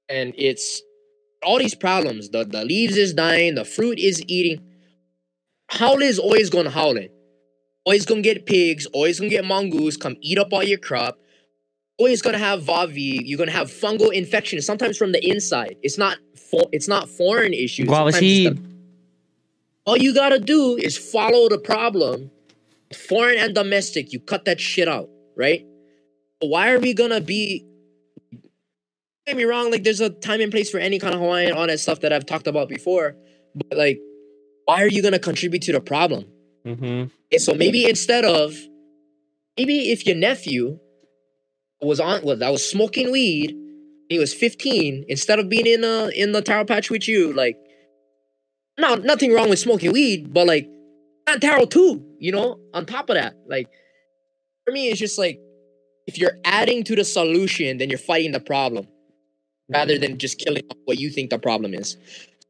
and 0.10 0.34
it's 0.38 0.82
all 1.44 1.60
these 1.60 1.76
problems. 1.76 2.30
The 2.30 2.44
the 2.46 2.66
leaves 2.66 2.98
is 2.98 3.14
dying, 3.14 3.56
the 3.56 3.66
fruit 3.66 4.00
is 4.00 4.24
eating. 4.28 4.66
Howl 5.70 6.02
is 6.02 6.20
always 6.20 6.50
gonna 6.50 6.72
howl 6.72 6.98
it 6.98 7.14
always 7.90 8.06
gonna 8.06 8.22
get 8.22 8.46
pigs, 8.46 8.86
always 8.88 9.20
gonna 9.20 9.32
get 9.32 9.44
mongoose, 9.44 9.98
come 9.98 10.16
eat 10.22 10.38
up 10.38 10.54
all 10.54 10.64
your 10.64 10.78
crop. 10.78 11.20
Always 11.98 12.22
gonna 12.22 12.38
have 12.38 12.62
vavi. 12.64 13.20
You're 13.26 13.40
gonna 13.40 13.52
have 13.52 13.72
fungal 13.72 14.14
infection, 14.14 14.62
sometimes 14.62 14.96
from 14.96 15.12
the 15.12 15.28
inside. 15.28 15.76
It's 15.82 15.98
not 15.98 16.18
fo- 16.36 16.70
it's 16.72 16.88
not 16.88 17.10
foreign 17.10 17.54
issues. 17.54 17.88
Guava 17.88 18.12
Sometimes 18.12 18.32
it's 18.32 18.60
the- 18.60 18.70
all 19.86 19.98
you 19.98 20.14
gotta 20.14 20.40
do 20.40 20.78
is 20.78 20.98
follow 20.98 21.50
the 21.50 21.58
problem. 21.58 22.30
Foreign 22.96 23.40
and 23.40 23.56
domestic, 23.56 24.14
you 24.14 24.20
cut 24.20 24.46
that 24.46 24.60
shit 24.60 24.88
out, 24.88 25.10
right? 25.36 25.66
Why 26.42 26.72
are 26.72 26.80
we 26.80 26.94
gonna 26.94 27.22
be? 27.22 27.66
Get 29.30 29.38
me 29.38 29.44
wrong. 29.44 29.70
Like, 29.70 29.84
there's 29.84 30.02
a 30.02 30.10
time 30.10 30.42
and 30.42 30.52
place 30.52 30.72
for 30.72 30.80
any 30.80 30.98
kind 30.98 31.14
of 31.14 31.22
Hawaiian, 31.22 31.54
all 31.54 31.68
that 31.68 31.80
stuff 31.80 32.00
that 32.00 32.12
I've 32.12 32.26
talked 32.26 32.48
about 32.48 32.68
before. 32.68 33.16
But 33.54 33.78
like, 33.78 34.00
why 34.66 34.82
are 34.82 34.88
you 34.88 35.04
gonna 35.04 35.20
contribute 35.20 35.62
to 35.64 35.72
the 35.72 35.80
problem? 35.80 36.26
Mm-hmm. 36.66 37.10
And 37.32 37.42
so 37.42 37.54
maybe 37.54 37.88
instead 37.88 38.26
of 38.26 38.56
maybe 39.56 39.92
if 39.92 40.08
your 40.08 40.16
nephew 40.16 40.80
was 41.80 42.00
on 42.00 42.24
was 42.24 42.40
that 42.40 42.50
was 42.50 42.68
smoking 42.68 43.12
weed, 43.12 43.56
he 44.10 44.18
was 44.18 44.34
15, 44.34 45.06
instead 45.08 45.38
of 45.38 45.48
being 45.48 45.68
in 45.68 45.82
the 45.82 46.12
in 46.16 46.32
the 46.32 46.42
taro 46.42 46.66
patch 46.66 46.90
with 46.90 47.08
you, 47.08 47.32
like 47.32 47.56
no, 48.80 48.96
nothing 48.96 49.32
wrong 49.32 49.48
with 49.48 49.60
smoking 49.60 49.92
weed, 49.92 50.34
but 50.34 50.48
like 50.48 50.68
not 51.28 51.40
taro 51.40 51.66
too, 51.66 52.04
you 52.18 52.32
know, 52.32 52.60
on 52.74 52.88
top 52.88 53.12
of 53.12 53.16
that. 53.16 53.36
Like 53.48 53.70
for 54.66 54.72
me, 54.72 54.90
it's 54.90 55.00
just 55.00 55.20
like 55.20 55.40
if 56.08 56.18
you're 56.18 56.40
adding 56.46 56.84
to 56.86 56.96
the 56.96 57.06
solution, 57.06 57.78
then 57.78 57.92
you're 57.92 58.00
fighting 58.00 58.32
the 58.32 58.40
problem 58.40 58.88
rather 59.70 59.98
than 59.98 60.18
just 60.18 60.38
killing 60.40 60.64
what 60.86 61.00
you 61.00 61.10
think 61.10 61.30
the 61.30 61.40
problem 61.40 61.74
is. 61.74 61.98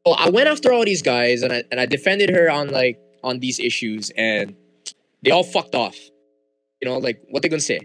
So 0.06 0.14
I 0.14 0.30
went 0.30 0.48
after 0.48 0.72
all 0.72 0.84
these 0.84 1.02
guys 1.02 1.42
and 1.42 1.52
I 1.52 1.64
and 1.70 1.78
I 1.78 1.86
defended 1.86 2.30
her 2.30 2.50
on 2.50 2.68
like 2.68 2.98
on 3.22 3.38
these 3.38 3.60
issues 3.60 4.10
and 4.16 4.54
they 5.22 5.30
all 5.30 5.44
fucked 5.44 5.74
off. 5.74 5.96
You 6.80 6.88
know, 6.88 6.98
like 6.98 7.22
what 7.30 7.42
they 7.42 7.48
gonna 7.48 7.60
say? 7.60 7.80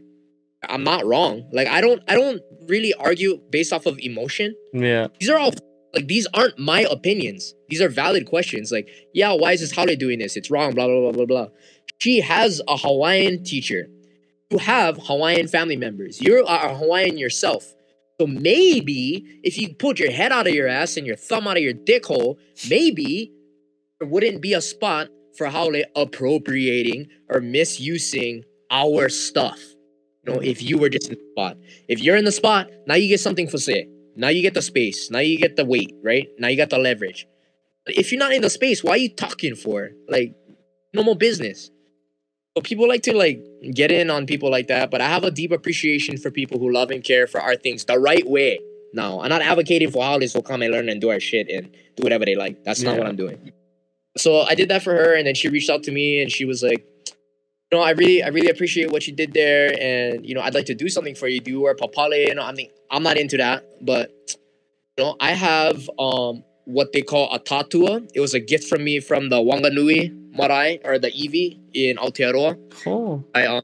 I'm 0.68 0.84
not 0.84 1.06
wrong. 1.06 1.50
Like 1.52 1.68
I 1.68 1.82
don't 1.82 2.02
I 2.08 2.16
don't 2.16 2.42
really 2.68 2.94
argue 2.94 3.40
based 3.50 3.74
off 3.74 3.86
of 3.86 4.00
emotion. 4.00 4.56
Yeah. 4.74 5.08
These 5.20 5.30
are 5.30 5.38
all 5.38 5.52
like 5.94 6.08
these 6.08 6.28
aren't 6.34 6.58
my 6.58 6.82
opinions. 6.90 7.54
These 7.70 7.82
are 7.82 7.90
valid 7.90 8.28
questions. 8.28 8.72
Like, 8.72 8.90
yeah, 9.14 9.34
why 9.34 9.54
is 9.54 9.62
this 9.62 9.72
how 9.72 9.86
they 9.86 9.96
doing 9.96 10.20
this? 10.20 10.36
It's 10.36 10.52
wrong, 10.52 10.74
blah 10.74 10.88
blah 10.88 11.00
blah 11.00 11.12
blah 11.12 11.26
blah. 11.26 11.48
She 12.00 12.22
has 12.22 12.62
a 12.68 12.78
Hawaiian 12.78 13.44
teacher. 13.44 13.88
You 14.50 14.60
have 14.60 14.98
Hawaiian 14.98 15.48
family 15.48 15.78
members. 15.78 16.22
You're 16.22 16.44
a 16.46 16.76
Hawaiian 16.76 17.18
yourself. 17.18 17.74
So 18.20 18.28
maybe 18.28 19.40
if 19.44 19.58
you 19.58 19.74
put 19.76 20.00
your 20.00 20.12
head 20.12 20.32
out 20.32 20.48
of 20.48 20.54
your 20.54 20.68
ass 20.68 20.98
and 20.98 21.06
your 21.06 21.18
thumb 21.18 21.48
out 21.48 21.58
of 21.58 21.64
your 21.64 21.74
dick 21.74 22.06
hole, 22.06 22.40
maybe 22.70 23.32
there 24.00 24.08
wouldn't 24.08 24.42
be 24.42 24.54
a 24.54 24.62
spot 24.62 25.10
for 25.38 25.48
Haole 25.48 25.84
appropriating 25.96 27.08
or 27.30 27.42
misusing 27.42 28.44
our 28.72 29.10
stuff. 29.10 29.60
You 30.26 30.34
know, 30.34 30.40
if 30.40 30.64
you 30.64 30.78
were 30.78 30.90
just 30.90 31.10
in 31.10 31.16
the 31.16 31.32
spot. 31.32 31.58
If 31.88 32.00
you're 32.00 32.16
in 32.16 32.26
the 32.26 32.32
spot, 32.32 32.70
now 32.88 32.96
you 32.96 33.08
get 33.08 33.20
something 33.20 33.48
for 33.48 33.58
say. 33.58 33.88
Now 34.16 34.30
you 34.30 34.42
get 34.42 34.54
the 34.54 34.62
space. 34.62 35.12
Now 35.12 35.20
you 35.20 35.38
get 35.38 35.56
the 35.56 35.66
weight, 35.66 35.94
right? 36.04 36.28
Now 36.40 36.48
you 36.48 36.58
got 36.58 36.70
the 36.70 36.78
leverage. 36.78 37.28
If 37.86 38.12
you're 38.12 38.20
not 38.20 38.32
in 38.32 38.42
the 38.42 38.50
space, 38.50 38.84
why 38.84 38.92
are 38.92 38.98
you 38.98 39.10
talking 39.10 39.56
for? 39.56 39.92
Like, 40.08 40.34
normal 40.94 41.16
business. 41.16 41.70
But 42.56 42.64
people 42.64 42.88
like 42.88 43.04
to 43.04 43.16
like 43.16 43.44
get 43.74 43.92
in 43.92 44.10
on 44.10 44.26
people 44.26 44.50
like 44.50 44.68
that. 44.68 44.90
But 44.90 45.02
I 45.02 45.10
have 45.10 45.26
a 45.26 45.32
deep 45.32 45.52
appreciation 45.52 46.18
for 46.18 46.32
people 46.32 46.58
who 46.58 46.72
love 46.72 46.90
and 46.90 47.04
care 47.04 47.28
for 47.28 47.42
our 47.42 47.56
things 47.56 47.84
the 47.84 48.00
right 48.00 48.26
way. 48.26 48.60
No, 48.94 49.22
I'm 49.22 49.28
not 49.28 49.42
advocating 49.42 49.92
for 49.92 50.02
how 50.04 50.18
this 50.18 50.34
will 50.34 50.42
come 50.42 50.62
and 50.62 50.72
learn 50.72 50.88
and 50.88 51.02
do 51.02 51.10
our 51.10 51.20
shit 51.20 51.50
and 51.50 51.70
do 51.98 52.04
whatever 52.04 52.24
they 52.24 52.36
like. 52.36 52.64
That's 52.64 52.82
not 52.82 52.94
Yeah. 52.94 53.00
what 53.00 53.08
I'm 53.08 53.18
doing. 53.18 53.52
So 54.18 54.40
I 54.42 54.56
did 54.56 54.70
that 54.70 54.82
for 54.84 54.94
her, 54.96 55.14
and 55.14 55.28
then 55.28 55.36
she 55.36 55.50
reached 55.50 55.70
out 55.70 55.84
to 55.84 55.92
me, 55.92 56.22
and 56.22 56.32
she 56.32 56.46
was 56.46 56.64
like, 56.64 56.86
"You 57.72 57.78
know, 57.78 57.82
I 57.82 57.90
really, 57.92 58.24
I 58.24 58.30
really 58.30 58.48
appreciate 58.48 58.90
what 58.90 59.06
you 59.06 59.12
did 59.14 59.34
there, 59.34 59.76
and 59.82 60.26
you 60.26 60.34
know, 60.34 60.40
I'd 60.40 60.54
like 60.54 60.68
to 60.68 60.76
do 60.76 60.88
something 60.88 61.14
for 61.16 61.28
you. 61.28 61.42
Do 61.42 61.52
you 61.52 61.60
wear 61.60 61.76
papale? 61.76 62.26
You 62.26 62.36
know, 62.36 62.44
I 62.44 62.54
mean, 62.54 62.70
I'm 62.90 63.04
not 63.04 63.18
into 63.18 63.36
that, 63.36 63.66
but 63.82 64.12
you 64.98 65.04
know, 65.04 65.18
I 65.20 65.32
have 65.32 65.90
um 66.00 66.46
what 66.64 66.94
they 66.94 67.02
call 67.02 67.34
a 67.36 67.40
tatua. 67.40 68.10
It 68.14 68.22
was 68.22 68.34
a 68.34 68.40
gift 68.40 68.70
from 68.70 68.86
me 68.86 69.02
from 69.02 69.28
the 69.28 69.36
Wanganui 69.42 70.32
Marae 70.32 70.80
or 70.86 70.98
the 70.98 71.12
iwi 71.12 71.60
in 71.76 71.98
Aotearoa. 71.98 72.58
Cool. 72.84 73.24
I 73.36 73.46
um, 73.46 73.62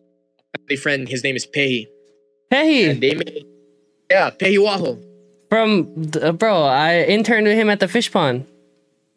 my 0.69 0.75
friend, 0.75 1.07
his 1.07 1.23
name 1.23 1.35
is 1.35 1.47
Pehi, 1.47 1.87
Hey, 2.49 2.91
and 2.91 3.01
they 3.01 3.15
made 3.15 3.45
yeah 4.09 4.29
Pehi 4.29 4.57
Waho. 4.57 5.01
from 5.49 6.11
uh, 6.21 6.31
bro, 6.33 6.63
I 6.63 7.03
interned 7.03 7.47
with 7.47 7.57
him 7.57 7.69
at 7.69 7.79
the 7.79 7.87
fish 7.87 8.11
pond. 8.11 8.45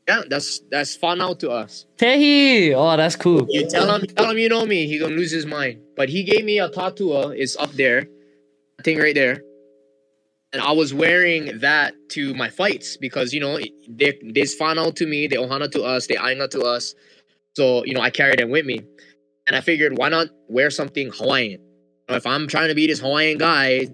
Yeah, 0.09 0.22
that's 0.28 0.61
that's 0.70 0.95
fun 0.97 1.20
out 1.20 1.40
to 1.40 1.51
us. 1.51 1.86
Tehi. 1.97 2.72
Oh, 2.76 2.97
that's 2.97 3.16
cool. 3.16 3.47
You 3.49 3.68
tell 3.68 3.92
him, 3.95 4.07
tell 4.07 4.30
him 4.30 4.38
you 4.38 4.49
know 4.49 4.64
me, 4.64 4.86
he 4.86 4.99
gonna 4.99 5.16
lose 5.16 5.32
his 5.32 5.47
mind. 5.47 5.80
But 5.97 6.09
he 6.09 6.22
gave 6.22 6.45
me 6.45 6.59
a 6.59 6.68
tattoo. 6.68 7.30
It's 7.30 7.57
up 7.57 7.72
there, 7.72 8.07
thing 8.84 8.99
right 8.99 9.14
there, 9.14 9.42
and 10.53 10.62
I 10.62 10.72
was 10.72 10.95
wearing 10.95 11.59
that 11.61 11.95
to 12.11 12.34
my 12.34 12.49
fights 12.49 12.97
because 12.97 13.32
you 13.32 13.40
know 13.40 13.59
they 13.88 14.18
they's 14.22 14.61
out 14.61 14.97
to 14.97 15.07
me, 15.07 15.26
they 15.26 15.36
ohana 15.36 15.70
to 15.72 15.82
us, 15.82 16.07
they 16.07 16.14
ainga 16.14 16.49
to 16.51 16.61
us. 16.62 16.95
So 17.57 17.84
you 17.84 17.94
know 17.94 18.00
I 18.00 18.11
carried 18.11 18.38
them 18.38 18.50
with 18.50 18.66
me, 18.66 18.80
and 19.46 19.57
I 19.57 19.61
figured 19.61 19.96
why 19.98 20.09
not 20.09 20.28
wear 20.48 20.70
something 20.70 21.11
Hawaiian? 21.11 21.61
If 22.09 22.26
I'm 22.26 22.48
trying 22.48 22.68
to 22.68 22.74
be 22.74 22.86
this 22.86 23.00
Hawaiian 23.00 23.38
guy, 23.38 23.86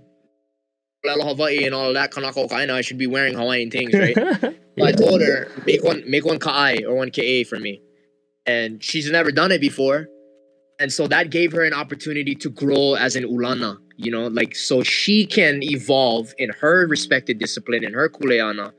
Hawaii 1.04 1.64
and 1.64 1.74
all 1.74 1.92
that 1.94 2.10
kanako 2.12 2.48
kaina, 2.48 2.72
I 2.72 2.80
should 2.80 2.98
be 2.98 3.06
wearing 3.06 3.34
Hawaiian 3.34 3.70
things, 3.70 3.94
right? 3.94 4.16
So 4.78 4.84
I 4.84 4.92
told 4.92 5.20
her 5.20 5.48
make 5.66 5.84
one 5.84 6.02
make 6.06 6.24
one 6.24 6.38
kai 6.38 6.78
or 6.84 6.96
one 6.96 7.10
ka 7.10 7.22
for 7.48 7.58
me, 7.58 7.82
and 8.46 8.82
she's 8.82 9.10
never 9.10 9.30
done 9.30 9.52
it 9.52 9.60
before, 9.60 10.08
and 10.78 10.92
so 10.92 11.06
that 11.08 11.30
gave 11.30 11.52
her 11.52 11.64
an 11.64 11.74
opportunity 11.74 12.34
to 12.36 12.50
grow 12.50 12.94
as 12.94 13.16
an 13.16 13.24
ulana. 13.24 13.78
you 13.96 14.10
know, 14.10 14.28
like 14.28 14.56
so 14.56 14.82
she 14.82 15.26
can 15.26 15.62
evolve 15.62 16.32
in 16.38 16.50
her 16.60 16.86
respected 16.86 17.38
discipline 17.38 17.84
in 17.84 17.92
her 17.92 18.08
kuleana. 18.08 18.72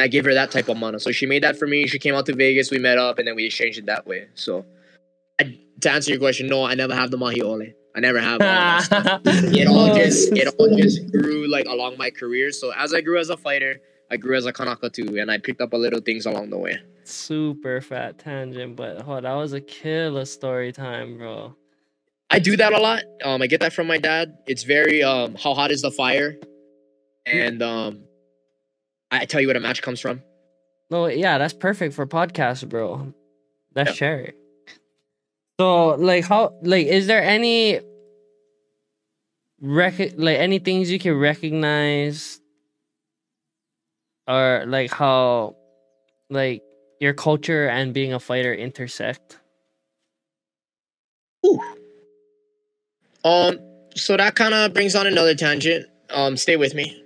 And 0.00 0.06
I 0.06 0.08
gave 0.08 0.24
her 0.24 0.32
that 0.32 0.50
type 0.50 0.70
of 0.70 0.78
mana. 0.78 0.98
So 0.98 1.12
she 1.12 1.26
made 1.26 1.42
that 1.42 1.58
for 1.58 1.66
me. 1.66 1.86
She 1.86 1.98
came 1.98 2.14
out 2.14 2.24
to 2.24 2.34
Vegas, 2.34 2.70
we 2.70 2.78
met 2.78 2.96
up, 2.96 3.18
and 3.18 3.28
then 3.28 3.36
we 3.36 3.44
exchanged 3.44 3.78
it 3.78 3.84
that 3.84 4.06
way. 4.06 4.28
So 4.34 4.64
I, 5.38 5.58
to 5.82 5.90
answer 5.90 6.12
your 6.12 6.18
question, 6.18 6.46
no, 6.46 6.64
I 6.64 6.74
never 6.74 6.94
have 6.94 7.10
the 7.10 7.18
mahiole. 7.18 7.74
I 7.94 8.00
never 8.00 8.18
have. 8.18 8.40
all 8.40 8.46
that 8.46 8.82
stuff. 8.84 9.20
it 9.26 9.68
all 9.68 9.94
just 9.94 10.32
it 10.32 10.48
all 10.58 10.74
just 10.74 11.12
grew 11.12 11.50
like 11.50 11.66
along 11.66 11.98
my 11.98 12.08
career. 12.08 12.50
So 12.50 12.72
as 12.72 12.94
I 12.94 13.02
grew 13.02 13.18
as 13.18 13.28
a 13.28 13.36
fighter, 13.36 13.78
I 14.10 14.16
grew 14.16 14.38
as 14.38 14.46
a 14.46 14.54
kanaka 14.54 14.88
too, 14.88 15.18
and 15.18 15.30
I 15.30 15.36
picked 15.36 15.60
up 15.60 15.74
a 15.74 15.76
little 15.76 16.00
things 16.00 16.24
along 16.24 16.48
the 16.48 16.56
way. 16.56 16.78
Super 17.04 17.82
fat 17.82 18.18
tangent, 18.18 18.76
but 18.76 19.06
oh, 19.06 19.20
that 19.20 19.34
was 19.34 19.52
a 19.52 19.60
killer 19.60 20.24
story 20.24 20.72
time, 20.72 21.18
bro. 21.18 21.54
I 22.30 22.38
do 22.38 22.56
that 22.56 22.72
a 22.72 22.78
lot. 22.78 23.02
Um, 23.22 23.42
I 23.42 23.48
get 23.48 23.60
that 23.60 23.74
from 23.74 23.86
my 23.86 23.98
dad. 23.98 24.38
It's 24.46 24.62
very 24.62 25.02
um, 25.02 25.34
how 25.34 25.52
hot 25.52 25.70
is 25.70 25.82
the 25.82 25.90
fire, 25.90 26.36
and 27.26 27.60
um, 27.62 28.04
I 29.10 29.24
tell 29.24 29.40
you 29.40 29.46
what 29.46 29.56
a 29.56 29.60
match 29.60 29.82
comes 29.82 30.00
from. 30.00 30.22
No, 30.90 31.06
yeah, 31.06 31.38
that's 31.38 31.54
perfect 31.54 31.94
for 31.94 32.06
podcast, 32.06 32.68
bro. 32.68 33.12
That's 33.74 33.90
Yeah. 33.90 33.94
cherry. 33.94 34.32
So, 35.60 35.94
like, 35.96 36.24
how, 36.24 36.54
like, 36.62 36.86
is 36.86 37.06
there 37.06 37.22
any, 37.22 37.80
rec- 39.60 40.14
like, 40.16 40.38
any 40.38 40.58
things 40.58 40.90
you 40.90 40.98
can 40.98 41.14
recognize, 41.18 42.40
or 44.26 44.64
like 44.66 44.90
how, 44.90 45.56
like, 46.30 46.62
your 47.00 47.12
culture 47.14 47.68
and 47.68 47.92
being 47.92 48.12
a 48.12 48.20
fighter 48.20 48.54
intersect? 48.54 49.38
Um, 53.24 53.58
so 53.94 54.16
that 54.16 54.34
kind 54.34 54.54
of 54.54 54.72
brings 54.72 54.94
on 54.94 55.06
another 55.06 55.34
tangent. 55.34 55.86
Um, 56.10 56.36
stay 56.36 56.56
with 56.56 56.74
me. 56.74 57.04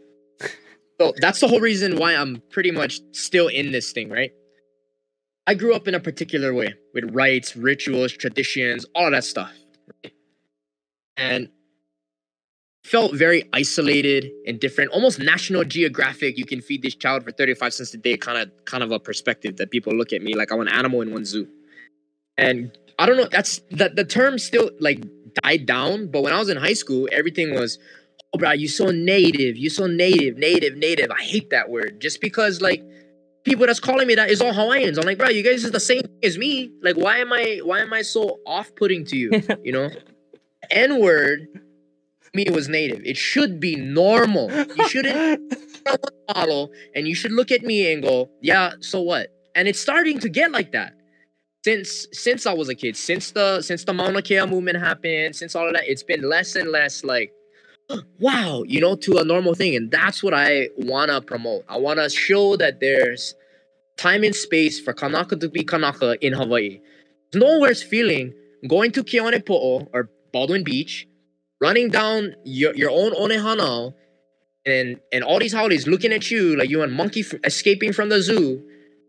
So 1.00 1.12
that's 1.16 1.40
the 1.40 1.48
whole 1.48 1.60
reason 1.60 1.96
why 1.96 2.14
I'm 2.14 2.42
pretty 2.50 2.70
much 2.70 3.00
still 3.12 3.48
in 3.48 3.72
this 3.72 3.92
thing, 3.92 4.10
right? 4.10 4.32
I 5.46 5.54
grew 5.54 5.74
up 5.74 5.88
in 5.88 5.94
a 5.94 6.00
particular 6.00 6.54
way 6.54 6.74
with 6.94 7.14
rites, 7.14 7.56
rituals, 7.56 8.12
traditions, 8.12 8.86
all 8.94 9.06
of 9.06 9.12
that 9.12 9.24
stuff. 9.24 9.52
And 11.16 11.48
felt 12.84 13.14
very 13.14 13.48
isolated 13.52 14.30
and 14.46 14.60
different, 14.60 14.90
almost 14.92 15.18
National 15.18 15.64
Geographic. 15.64 16.38
You 16.38 16.44
can 16.44 16.60
feed 16.60 16.82
this 16.82 16.94
child 16.94 17.24
for 17.24 17.32
35 17.32 17.72
cents 17.72 17.94
a 17.94 17.96
day, 17.96 18.16
kind 18.16 18.38
of 18.38 18.64
kind 18.66 18.82
of 18.82 18.90
a 18.90 19.00
perspective 19.00 19.56
that 19.56 19.70
people 19.70 19.94
look 19.94 20.12
at 20.12 20.22
me 20.22 20.34
like 20.34 20.52
I'm 20.52 20.60
an 20.60 20.68
animal 20.68 21.00
in 21.00 21.12
one 21.12 21.24
zoo. 21.24 21.48
And 22.36 22.76
I 22.98 23.06
don't 23.06 23.16
know, 23.16 23.28
that's 23.30 23.60
that 23.72 23.96
the 23.96 24.04
term 24.04 24.38
still 24.38 24.70
like 24.80 25.02
died 25.42 25.66
down, 25.66 26.08
but 26.10 26.22
when 26.22 26.32
I 26.32 26.38
was 26.38 26.48
in 26.48 26.56
high 26.56 26.74
school, 26.74 27.08
everything 27.10 27.54
was 27.54 27.78
oh 28.34 28.38
bro, 28.38 28.52
you 28.52 28.68
so 28.68 28.86
native, 28.86 29.56
you 29.56 29.70
so 29.70 29.86
native, 29.86 30.36
native, 30.36 30.76
native. 30.76 31.10
I 31.10 31.22
hate 31.22 31.50
that 31.50 31.70
word. 31.70 32.00
Just 32.00 32.20
because 32.20 32.60
like 32.60 32.82
people 33.44 33.66
that's 33.66 33.80
calling 33.80 34.06
me 34.06 34.16
that 34.16 34.30
is 34.30 34.40
all 34.40 34.52
Hawaiians. 34.52 34.98
I'm 34.98 35.04
like, 35.04 35.18
bro, 35.18 35.28
you 35.28 35.42
guys 35.42 35.64
is 35.64 35.70
the 35.70 35.80
same 35.80 36.02
thing 36.02 36.18
as 36.22 36.36
me. 36.36 36.72
Like, 36.82 36.96
why 36.96 37.18
am 37.18 37.32
I 37.32 37.60
why 37.62 37.80
am 37.80 37.92
I 37.92 38.02
so 38.02 38.40
off 38.46 38.74
putting 38.74 39.04
to 39.06 39.16
you? 39.16 39.30
You 39.62 39.72
know? 39.72 39.90
N 40.70 41.00
word 41.00 41.46
me 42.32 42.46
was 42.50 42.68
native. 42.68 43.02
It 43.04 43.16
should 43.16 43.60
be 43.60 43.76
normal. 43.76 44.50
You 44.50 44.88
shouldn't 44.88 45.54
model 46.34 46.72
and 46.94 47.06
you 47.06 47.14
should 47.14 47.30
look 47.30 47.52
at 47.52 47.62
me 47.62 47.92
and 47.92 48.02
go, 48.02 48.28
yeah, 48.40 48.72
so 48.80 49.00
what? 49.00 49.28
And 49.54 49.68
it's 49.68 49.78
starting 49.78 50.18
to 50.20 50.28
get 50.28 50.50
like 50.50 50.72
that. 50.72 50.94
Since 51.64 52.08
since 52.12 52.44
I 52.44 52.52
was 52.52 52.68
a 52.68 52.74
kid, 52.74 52.96
since 52.96 53.30
the 53.30 53.62
since 53.62 53.84
the 53.84 53.92
Mauna 53.92 54.20
Kea 54.20 54.44
movement 54.46 54.78
happened, 54.78 55.36
since 55.36 55.54
all 55.54 55.66
of 55.66 55.74
that, 55.74 55.84
it's 55.86 56.02
been 56.02 56.28
less 56.28 56.56
and 56.56 56.70
less 56.70 57.04
like 57.04 57.32
wow, 58.18 58.64
you 58.66 58.80
know, 58.80 58.96
to 58.96 59.18
a 59.18 59.24
normal 59.24 59.54
thing. 59.54 59.74
And 59.76 59.90
that's 59.90 60.22
what 60.22 60.34
I 60.34 60.68
wanna 60.76 61.20
promote. 61.20 61.64
I 61.68 61.78
wanna 61.78 62.08
show 62.10 62.56
that 62.56 62.80
there's 62.80 63.34
time 63.96 64.24
and 64.24 64.34
space 64.34 64.80
for 64.80 64.92
Kanaka 64.92 65.36
to 65.36 65.48
be 65.48 65.64
Kanaka 65.64 66.16
in 66.24 66.32
Hawaii. 66.32 66.80
There's 67.30 67.42
no 67.42 67.60
worse 67.60 67.82
feeling 67.82 68.32
going 68.68 68.92
to 68.92 69.04
Keonepo'o 69.04 69.88
or 69.92 70.10
Baldwin 70.32 70.64
Beach, 70.64 71.06
running 71.60 71.90
down 71.90 72.34
your, 72.44 72.74
your 72.74 72.90
own 72.90 73.12
Onehana 73.12 73.94
and 74.66 75.00
and 75.12 75.22
all 75.24 75.38
these 75.38 75.52
holidays 75.52 75.86
looking 75.86 76.12
at 76.12 76.30
you 76.30 76.56
like 76.56 76.70
you 76.70 76.82
a 76.82 76.88
monkey 76.88 77.20
f- 77.20 77.34
escaping 77.44 77.92
from 77.92 78.08
the 78.08 78.20
zoo 78.22 78.62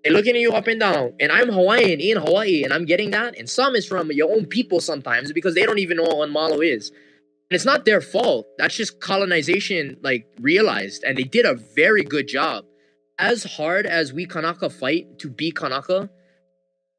and 0.04 0.14
looking 0.14 0.36
at 0.36 0.42
you 0.42 0.52
up 0.52 0.68
and 0.68 0.80
down 0.80 1.14
and 1.20 1.32
i'm 1.32 1.50
hawaiian 1.50 2.00
in 2.00 2.18
hawaii 2.18 2.64
and 2.64 2.74
i'm 2.74 2.86
getting 2.86 3.12
that 3.12 3.38
and 3.38 3.50
some 3.50 3.76
is 3.76 3.86
from 3.86 4.12
your 4.12 4.32
own 4.32 4.46
people 4.46 4.80
sometimes 4.80 5.32
because 5.32 5.56
they 5.56 5.66
don't 5.66 5.80
even 5.80 5.98
know 5.98 6.04
what 6.04 6.30
malo 6.30 6.60
is 6.60 6.92
and 7.50 7.56
it's 7.56 7.66
not 7.66 7.86
their 7.86 8.02
fault. 8.02 8.48
That's 8.58 8.76
just 8.76 9.00
colonization 9.00 9.98
like 10.02 10.28
realized 10.40 11.04
and 11.04 11.18
they 11.18 11.24
did 11.24 11.46
a 11.46 11.56
very 11.76 12.04
good 12.04 12.28
job. 12.28 12.66
As 13.18 13.44
hard 13.44 13.86
as 13.86 14.12
we 14.12 14.26
kanaka 14.26 14.70
fight 14.70 15.20
to 15.20 15.30
be 15.30 15.52
kanaka 15.52 16.10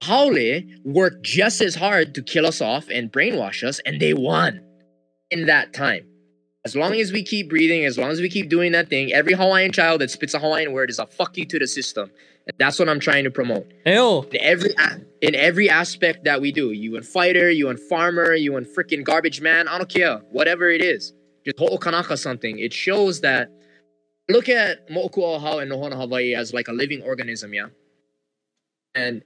haole 0.02 0.62
worked 0.84 1.22
just 1.24 1.60
as 1.60 1.74
hard 1.74 2.14
to 2.14 2.22
kill 2.22 2.46
us 2.46 2.60
off 2.60 2.88
and 2.90 3.10
brainwash 3.10 3.62
us 3.62 3.80
and 3.84 4.00
they 4.00 4.14
won 4.14 4.62
in 5.30 5.46
that 5.46 5.72
time. 5.72 6.06
As 6.64 6.74
long 6.74 6.94
as 6.94 7.12
we 7.12 7.22
keep 7.22 7.48
breathing, 7.48 7.84
as 7.84 7.96
long 7.96 8.10
as 8.10 8.20
we 8.20 8.28
keep 8.28 8.48
doing 8.48 8.72
that 8.72 8.88
thing, 8.88 9.12
every 9.12 9.34
Hawaiian 9.34 9.72
child 9.72 10.00
that 10.00 10.10
spits 10.10 10.34
a 10.34 10.38
Hawaiian 10.38 10.72
word 10.72 10.90
is 10.90 10.98
a 10.98 11.06
fuck 11.06 11.36
you 11.36 11.44
to 11.46 11.58
the 11.58 11.66
system. 11.68 12.10
That's 12.58 12.78
what 12.78 12.88
I'm 12.88 13.00
trying 13.00 13.24
to 13.24 13.30
promote. 13.30 13.72
Ew. 13.84 14.22
In 14.32 14.40
every 14.40 14.74
in 15.20 15.34
every 15.34 15.68
aspect 15.68 16.24
that 16.24 16.40
we 16.40 16.52
do. 16.52 16.70
You 16.70 16.96
and 16.96 17.04
fighter, 17.04 17.50
you 17.50 17.68
and 17.68 17.78
farmer, 17.78 18.34
you 18.34 18.56
and 18.56 18.66
freaking 18.66 19.02
garbage 19.02 19.40
man, 19.40 19.68
I 19.68 19.78
don't 19.78 19.88
care. 19.88 20.18
Whatever 20.30 20.70
it 20.70 20.82
is. 20.82 21.12
Just 21.44 21.58
ho'o 21.58 21.78
kanaka 21.78 22.16
something. 22.16 22.58
It 22.58 22.72
shows 22.72 23.20
that 23.22 23.50
look 24.28 24.48
at 24.48 24.88
Mo'oku'auhau 24.90 25.62
and 25.62 25.70
Nohona 25.70 25.94
Hawaii 25.94 26.34
as 26.34 26.52
like 26.52 26.68
a 26.68 26.72
living 26.72 27.02
organism, 27.02 27.54
yeah? 27.54 27.68
And 28.94 29.22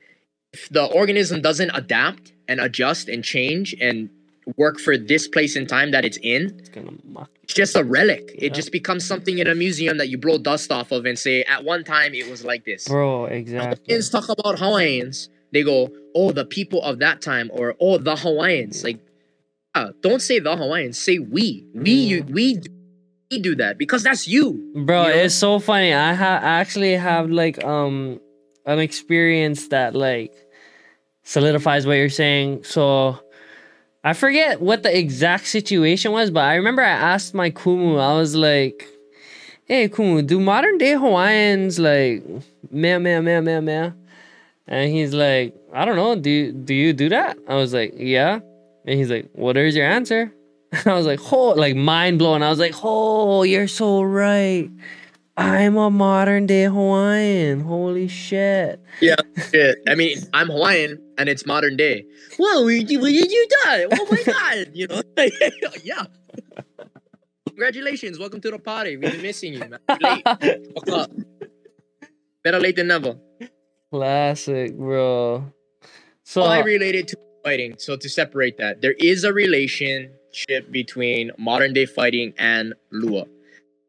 if 0.52 0.68
the 0.68 0.84
organism 0.84 1.40
doesn't 1.40 1.70
adapt 1.70 2.32
and 2.48 2.60
adjust 2.60 3.08
and 3.08 3.22
change 3.22 3.74
and 3.80 4.10
work 4.56 4.78
for 4.78 4.96
this 4.96 5.28
place 5.28 5.56
and 5.56 5.68
time 5.68 5.90
that 5.92 6.04
it's 6.04 6.18
in, 6.22 6.54
It's 6.58 6.68
gonna 6.68 6.92
muck. 7.04 7.30
it's 7.42 7.54
just 7.54 7.76
a 7.76 7.84
relic. 7.84 8.30
It 8.34 8.54
just 8.54 8.72
becomes 8.72 9.04
something 9.06 9.38
in 9.38 9.46
a 9.46 9.54
museum 9.54 9.98
that 9.98 10.08
you 10.08 10.18
blow 10.18 10.38
dust 10.38 10.70
off 10.72 10.92
of 10.92 11.04
and 11.06 11.18
say, 11.18 11.42
at 11.44 11.64
one 11.64 11.84
time 11.84 12.14
it 12.14 12.28
was 12.30 12.44
like 12.44 12.64
this. 12.64 12.88
Bro, 12.88 13.26
exactly. 13.26 13.78
Hawaiians 13.86 14.10
talk 14.10 14.28
about 14.28 14.58
Hawaiians, 14.58 15.28
they 15.52 15.62
go, 15.62 15.90
oh, 16.14 16.30
the 16.32 16.44
people 16.44 16.82
of 16.82 16.98
that 17.00 17.20
time, 17.20 17.50
or 17.52 17.74
oh, 17.80 17.98
the 17.98 18.16
Hawaiians. 18.16 18.84
Like, 18.84 19.00
uh, 19.74 19.90
don't 20.00 20.20
say 20.22 20.38
the 20.38 20.56
Hawaiians, 20.56 20.98
say 20.98 21.18
we. 21.18 21.66
We, 21.74 21.90
you, 21.92 22.24
we, 22.24 22.54
do- 22.54 22.70
we 23.30 23.38
do 23.40 23.54
that 23.56 23.78
because 23.78 24.02
that's 24.02 24.26
you. 24.26 24.72
Bro, 24.74 25.06
You 25.06 25.08
know? 25.14 25.20
it's 25.20 25.34
so 25.36 25.58
funny. 25.60 25.92
I 25.94 26.14
ha- 26.14 26.40
I 26.42 26.58
actually 26.60 26.94
have 26.96 27.30
like 27.30 27.62
um 27.64 28.18
an 28.66 28.80
experience 28.80 29.68
that 29.68 29.94
like 29.94 30.34
solidifies 31.22 31.86
what 31.86 31.94
you're 31.94 32.08
saying. 32.08 32.64
So 32.64 33.18
I 34.02 34.14
forget 34.14 34.60
what 34.62 34.82
the 34.82 34.96
exact 34.96 35.46
situation 35.46 36.12
was, 36.12 36.30
but 36.30 36.44
I 36.44 36.54
remember 36.54 36.82
I 36.82 36.90
asked 36.90 37.34
my 37.34 37.50
kumu. 37.50 38.00
I 38.00 38.14
was 38.16 38.34
like, 38.34 38.86
"Hey 39.66 39.88
kumu, 39.88 40.26
do 40.26 40.40
modern 40.40 40.78
day 40.78 40.92
Hawaiians 40.92 41.78
like 41.78 42.24
meh 42.70 42.98
meh 42.98 43.20
meh 43.20 43.40
meh 43.40 43.60
meh?" 43.60 43.90
And 44.66 44.90
he's 44.90 45.12
like, 45.12 45.54
"I 45.74 45.84
don't 45.84 45.96
know. 45.96 46.14
Do 46.16 46.52
do 46.52 46.72
you 46.74 46.94
do 46.94 47.10
that?" 47.10 47.36
I 47.46 47.56
was 47.56 47.74
like, 47.74 47.94
"Yeah." 47.96 48.40
And 48.86 48.98
he's 48.98 49.10
like, 49.10 49.28
"What 49.32 49.56
is 49.58 49.76
your 49.76 49.86
answer?" 49.86 50.32
And 50.72 50.86
I 50.86 50.94
was 50.94 51.04
like, 51.04 51.20
"Oh, 51.32 51.50
like 51.50 51.76
mind 51.76 52.18
blowing." 52.18 52.42
I 52.42 52.48
was 52.48 52.58
like, 52.58 52.74
"Oh, 52.82 53.42
you're 53.42 53.68
so 53.68 54.02
right." 54.02 54.70
I'm 55.36 55.76
a 55.76 55.90
modern 55.90 56.46
day 56.46 56.64
Hawaiian. 56.64 57.60
Holy 57.60 58.08
shit. 58.08 58.80
Yeah. 59.00 59.16
I 59.88 59.94
mean, 59.94 60.18
I'm 60.34 60.48
Hawaiian 60.48 60.98
and 61.20 61.28
it's 61.28 61.44
modern 61.44 61.76
day. 61.76 62.06
Whoa, 62.38 62.64
we, 62.64 62.78
we 62.80 63.12
did 63.12 63.30
you 63.30 63.46
die? 63.64 63.84
Oh 63.92 64.06
my 64.10 64.22
God. 64.26 64.70
You 64.72 64.86
know? 64.86 65.02
yeah. 65.84 66.04
Congratulations. 67.46 68.18
Welcome 68.18 68.40
to 68.40 68.50
the 68.50 68.58
party. 68.58 68.96
We've 68.96 69.12
been 69.12 69.20
missing 69.20 69.52
you, 69.52 69.60
man. 69.60 69.78
Late. 70.00 70.24
Fuck 70.24 70.88
up. 70.88 71.10
Better 72.42 72.58
late 72.58 72.76
than 72.76 72.86
never. 72.86 73.16
Classic, 73.90 74.74
bro. 74.74 75.44
So 76.22 76.42
I 76.42 76.60
related 76.60 77.08
to 77.08 77.18
fighting. 77.44 77.74
So 77.76 77.96
to 77.96 78.08
separate 78.08 78.56
that, 78.56 78.80
there 78.80 78.94
is 78.98 79.24
a 79.24 79.32
relationship 79.32 80.70
between 80.70 81.32
modern 81.36 81.74
day 81.74 81.84
fighting 81.84 82.32
and 82.38 82.72
Lua. 82.92 83.26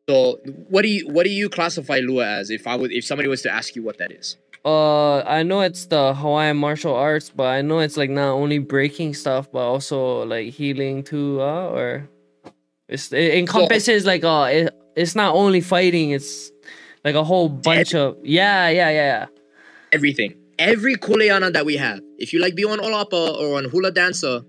So 0.09 0.39
what 0.67 0.81
do 0.81 0.89
you 0.89 1.07
what 1.07 1.23
do 1.23 1.29
you 1.29 1.47
classify 1.47 1.99
Lua 1.99 2.25
as? 2.25 2.49
If 2.49 2.67
I 2.67 2.75
would 2.75 2.91
if 2.91 3.05
somebody 3.05 3.29
was 3.29 3.41
to 3.43 3.49
ask 3.49 3.73
you 3.77 3.83
what 3.83 3.99
that 3.99 4.11
is. 4.11 4.35
Uh 4.65 5.19
I 5.21 5.43
know 5.43 5.61
it's 5.61 5.85
the 5.87 6.13
Hawaiian 6.13 6.57
martial 6.57 6.93
arts, 6.93 7.29
but 7.29 7.45
I 7.47 7.61
know 7.61 7.79
it's 7.79 7.97
like 7.97 8.09
not 8.09 8.33
only 8.33 8.59
breaking 8.59 9.13
stuff 9.15 9.51
but 9.51 9.59
also 9.59 10.23
like 10.25 10.53
healing 10.53 11.03
too, 11.03 11.41
uh, 11.41 11.69
or 11.69 12.09
it's 12.87 13.11
it 13.11 13.33
encompasses 13.35 14.05
like 14.05 14.23
uh 14.23 14.47
it, 14.51 14.75
it's 14.95 15.15
not 15.15 15.33
only 15.35 15.61
fighting, 15.61 16.11
it's 16.11 16.51
like 17.03 17.15
a 17.15 17.23
whole 17.23 17.49
bunch 17.49 17.95
of 17.95 18.17
yeah, 18.23 18.69
yeah, 18.69 18.89
yeah, 18.89 19.01
yeah. 19.01 19.25
Everything. 19.91 20.35
Every 20.59 20.95
kuleana 20.95 21.51
that 21.53 21.65
we 21.65 21.77
have. 21.77 21.99
If 22.19 22.33
you 22.33 22.39
like 22.39 22.53
be 22.55 22.63
on 22.65 22.77
Olapa 22.79 23.33
or 23.39 23.57
on 23.57 23.65
hula 23.65 23.91
dancer, 23.91 24.41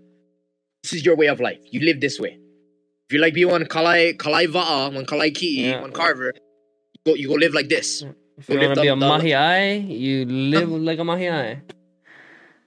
this 0.82 0.92
is 0.92 1.06
your 1.06 1.16
way 1.16 1.26
of 1.28 1.40
life. 1.40 1.58
You 1.70 1.80
live 1.80 2.00
this 2.00 2.20
way. 2.20 2.38
If 3.08 3.14
you 3.14 3.18
like 3.20 3.32
be 3.32 3.44
one 3.46 3.64
kalai 3.64 4.14
kalai 4.16 4.46
va'a, 4.46 4.92
one 4.92 5.06
kalai 5.06 5.34
ki, 5.34 5.70
Yeah. 5.70 5.80
one 5.80 5.92
carver, 5.92 6.32
you 6.34 7.00
go 7.06 7.14
you 7.14 7.28
go 7.28 7.34
live 7.34 7.54
like 7.54 7.68
this. 7.70 8.04
If 8.42 8.48
you 8.48 8.58
want 8.58 8.74
to 8.74 8.80
be 8.80 8.88
a 8.88 8.92
up 8.94 8.98
the- 8.98 9.06
mahi 9.06 9.34
ai, 9.34 9.72
you 9.74 10.24
live 10.24 10.68
like 10.68 10.98
a 10.98 11.04
mahi 11.04 11.28
ai. 11.28 11.62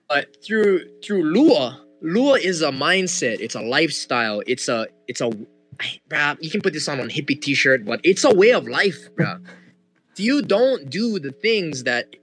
But 0.07 0.41
through 0.45 0.85
through 1.03 1.23
Lua, 1.23 1.81
Lua 2.01 2.39
is 2.39 2.61
a 2.61 2.71
mindset. 2.71 3.41
It's 3.41 3.55
a 3.55 3.61
lifestyle. 3.61 4.41
It's 4.47 4.69
a 4.69 4.87
it's 5.07 5.19
a, 5.19 5.29
bruh, 6.07 6.37
you 6.39 6.49
can 6.49 6.61
put 6.61 6.71
this 6.71 6.87
on 6.87 7.01
on 7.01 7.09
hippie 7.09 7.41
t-shirt, 7.41 7.83
but 7.83 7.99
it's 8.03 8.23
a 8.23 8.33
way 8.33 8.51
of 8.51 8.67
life, 8.67 9.09
bruh. 9.15 9.41
if 10.13 10.19
you 10.27 10.41
don't 10.41 10.89
do 10.89 11.19
the 11.19 11.31
things 11.31 11.83
that 11.83 12.15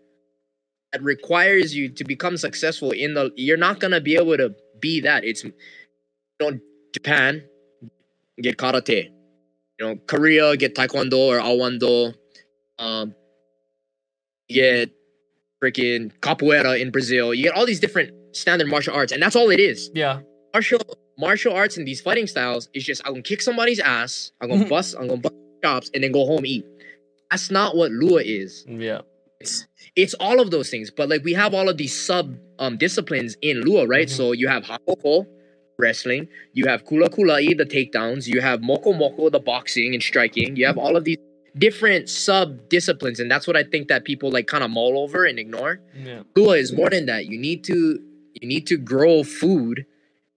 that 0.92 1.02
requires 1.02 1.74
you 1.74 1.88
to 1.90 2.04
become 2.04 2.36
successful 2.38 2.90
in 2.92 3.14
the 3.14 3.32
you're 3.36 3.56
not 3.58 3.80
gonna 3.80 4.00
be 4.00 4.14
able 4.16 4.36
to 4.38 4.54
be 4.80 5.00
that. 5.00 5.24
It's 5.24 5.44
you 5.44 5.52
know, 6.40 6.58
Japan, 6.94 7.42
get 8.40 8.56
karate. 8.56 9.10
You 9.78 9.86
know, 9.86 9.96
Korea 10.06 10.56
get 10.56 10.74
taekwondo 10.74 11.18
or 11.18 11.38
awando. 11.38 12.14
Um 12.78 13.14
you 14.52 14.62
get 14.62 14.90
freaking 15.62 16.12
capoeira 16.20 16.80
in 16.80 16.90
Brazil. 16.90 17.32
You 17.32 17.44
get 17.44 17.54
all 17.54 17.66
these 17.66 17.80
different 17.80 18.12
standard 18.36 18.68
martial 18.68 18.94
arts, 18.94 19.12
and 19.12 19.22
that's 19.22 19.36
all 19.36 19.50
it 19.50 19.60
is. 19.60 19.90
Yeah. 19.94 20.20
Martial 20.52 20.80
martial 21.18 21.52
arts 21.52 21.76
and 21.76 21.86
these 21.86 22.00
fighting 22.00 22.26
styles 22.26 22.68
is 22.74 22.84
just 22.84 23.02
I'm 23.04 23.12
gonna 23.12 23.22
kick 23.22 23.42
somebody's 23.42 23.80
ass, 23.80 24.32
I'm 24.40 24.48
gonna 24.50 24.66
bust, 24.76 24.94
I'm 24.98 25.08
gonna 25.08 25.20
bust 25.20 25.34
chops, 25.62 25.90
and 25.94 26.02
then 26.02 26.12
go 26.12 26.26
home 26.26 26.44
eat. 26.44 26.64
That's 27.30 27.50
not 27.50 27.76
what 27.76 27.90
Lua 27.92 28.22
is. 28.22 28.64
Yeah. 28.68 29.02
It's 29.40 29.66
it's 29.96 30.14
all 30.14 30.40
of 30.40 30.50
those 30.50 30.70
things, 30.70 30.90
but 30.90 31.08
like 31.08 31.24
we 31.24 31.32
have 31.32 31.54
all 31.54 31.68
of 31.68 31.76
these 31.76 31.98
sub 31.98 32.36
um 32.58 32.76
disciplines 32.76 33.36
in 33.42 33.60
Lua, 33.62 33.86
right? 33.86 34.08
Mhm. 34.08 34.16
So 34.16 34.32
you 34.32 34.48
have 34.48 34.64
Hakoko 34.64 35.26
wrestling, 35.78 36.28
you 36.52 36.66
have 36.66 36.84
Kula 36.84 37.08
Kulai, 37.08 37.56
the 37.56 37.64
takedowns, 37.64 38.26
you 38.26 38.40
have 38.40 38.60
Moko 38.60 38.92
Moko, 38.94 39.30
the 39.30 39.40
boxing 39.40 39.94
and 39.94 40.02
striking. 40.02 40.54
You 40.56 40.66
have 40.66 40.78
all 40.78 40.96
of 40.96 41.04
these 41.04 41.16
different 41.56 42.08
sub 42.08 42.68
disciplines, 42.68 43.20
and 43.20 43.30
that's 43.30 43.46
what 43.46 43.56
I 43.56 43.62
think 43.62 43.88
that 43.88 44.04
people 44.04 44.30
like 44.30 44.46
kind 44.46 44.64
of 44.64 44.70
mull 44.70 44.98
over 44.98 45.24
and 45.24 45.38
ignore. 45.38 45.80
Yeah. 45.94 46.22
Lua 46.36 46.56
is 46.56 46.72
more 46.72 46.90
than 46.90 47.06
that. 47.06 47.26
You 47.26 47.38
need 47.38 47.64
to 47.64 48.00
you 48.40 48.48
need 48.48 48.66
to 48.68 48.76
grow 48.76 49.22
food, 49.22 49.84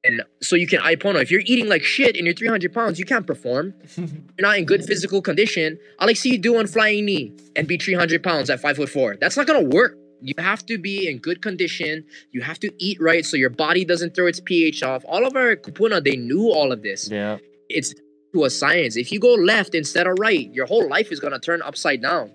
and 0.03 0.21
so 0.41 0.55
you 0.55 0.67
can 0.67 0.81
ipono. 0.81 1.21
If 1.21 1.31
you're 1.31 1.41
eating 1.45 1.67
like 1.67 1.83
shit 1.83 2.15
and 2.15 2.25
you're 2.25 2.35
300 2.35 2.73
pounds, 2.73 2.99
you 2.99 3.05
can't 3.05 3.25
perform. 3.25 3.73
You're 3.97 4.07
not 4.39 4.57
in 4.57 4.65
good 4.65 4.83
physical 4.83 5.21
condition. 5.21 5.79
I 5.99 6.05
like 6.05 6.17
see 6.17 6.31
you 6.31 6.37
do 6.37 6.53
one 6.53 6.67
flying 6.67 7.05
knee 7.05 7.35
and 7.55 7.67
be 7.67 7.77
300 7.77 8.21
pounds 8.21 8.49
at 8.49 8.59
five 8.59 8.75
foot 8.75 8.89
four. 8.89 9.15
That's 9.19 9.37
not 9.37 9.47
gonna 9.47 9.61
work. 9.63 9.97
You 10.21 10.33
have 10.37 10.65
to 10.67 10.77
be 10.77 11.07
in 11.07 11.19
good 11.19 11.41
condition. 11.41 12.03
You 12.31 12.41
have 12.41 12.59
to 12.59 12.71
eat 12.79 12.97
right 12.99 13.25
so 13.25 13.37
your 13.37 13.49
body 13.49 13.85
doesn't 13.85 14.15
throw 14.15 14.27
its 14.27 14.39
pH 14.39 14.81
off. 14.83 15.03
All 15.07 15.25
of 15.25 15.35
our 15.35 15.55
kupuna, 15.55 16.03
they 16.03 16.15
knew 16.15 16.49
all 16.51 16.71
of 16.71 16.81
this. 16.83 17.09
yeah. 17.09 17.37
It's 17.69 17.93
to 18.35 18.43
a 18.45 18.49
science. 18.49 18.97
If 18.97 19.11
you 19.11 19.19
go 19.19 19.33
left 19.33 19.73
instead 19.73 20.07
of 20.07 20.19
right, 20.19 20.53
your 20.53 20.65
whole 20.65 20.87
life 20.87 21.11
is 21.11 21.19
gonna 21.19 21.39
turn 21.39 21.61
upside 21.61 22.01
down. 22.01 22.31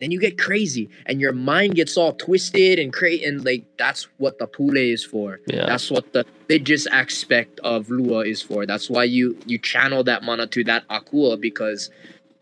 Then 0.00 0.10
you 0.10 0.20
get 0.20 0.38
crazy 0.38 0.88
and 1.06 1.20
your 1.20 1.32
mind 1.32 1.74
gets 1.74 1.96
all 1.96 2.12
twisted 2.14 2.78
and 2.78 2.92
crazy 2.92 3.24
and 3.24 3.44
like 3.44 3.64
that's 3.78 4.04
what 4.18 4.38
the 4.38 4.46
pule 4.46 4.76
is 4.76 5.04
for. 5.04 5.40
Yeah. 5.46 5.66
That's 5.66 5.90
what 5.90 6.12
the 6.12 6.24
religious 6.48 6.86
aspect 6.86 7.60
of 7.60 7.90
Lua 7.90 8.20
is 8.20 8.40
for. 8.40 8.66
That's 8.66 8.88
why 8.88 9.04
you 9.04 9.36
you 9.46 9.58
channel 9.58 10.04
that 10.04 10.22
mana 10.22 10.46
to 10.48 10.64
that 10.64 10.86
akua 10.88 11.40
because 11.40 11.90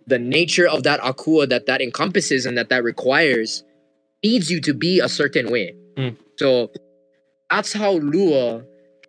the 0.06 0.18
nature 0.18 0.68
of 0.68 0.82
that 0.84 1.00
akua 1.00 1.48
that 1.48 1.66
that 1.66 1.80
encompasses 1.80 2.46
and 2.46 2.56
that 2.58 2.68
that 2.68 2.84
requires 2.84 3.64
needs 4.24 4.50
you 4.50 4.60
to 4.60 4.74
be 4.74 5.00
a 5.00 5.08
certain 5.08 5.50
way. 5.50 5.74
Mm. 5.96 6.16
So 6.36 6.70
that's 7.50 7.72
how 7.72 7.92
Lua 7.92 8.62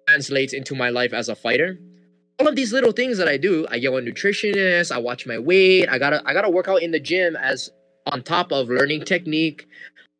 translates 0.08 0.54
into 0.54 0.76
my 0.76 0.90
life 0.90 1.14
as 1.14 1.30
a 1.30 1.36
fighter. 1.36 1.78
All 2.40 2.48
of 2.48 2.56
these 2.56 2.72
little 2.72 2.94
things 2.94 3.18
that 3.18 3.28
I 3.28 3.38
do, 3.38 3.68
I 3.70 3.80
get 3.80 3.92
a 3.92 3.98
nutritionist, 3.98 4.92
I 4.92 4.98
watch 4.98 5.28
my 5.28 5.38
weight, 5.38 5.90
I 5.90 5.98
gotta 5.98 6.22
I 6.26 6.34
gotta 6.34 6.50
work 6.50 6.68
out 6.68 6.82
in 6.82 6.92
the 6.92 7.00
gym 7.00 7.36
as 7.36 7.70
on 8.06 8.24
top 8.24 8.52
of 8.52 8.70
learning 8.70 9.04
technique. 9.04 9.68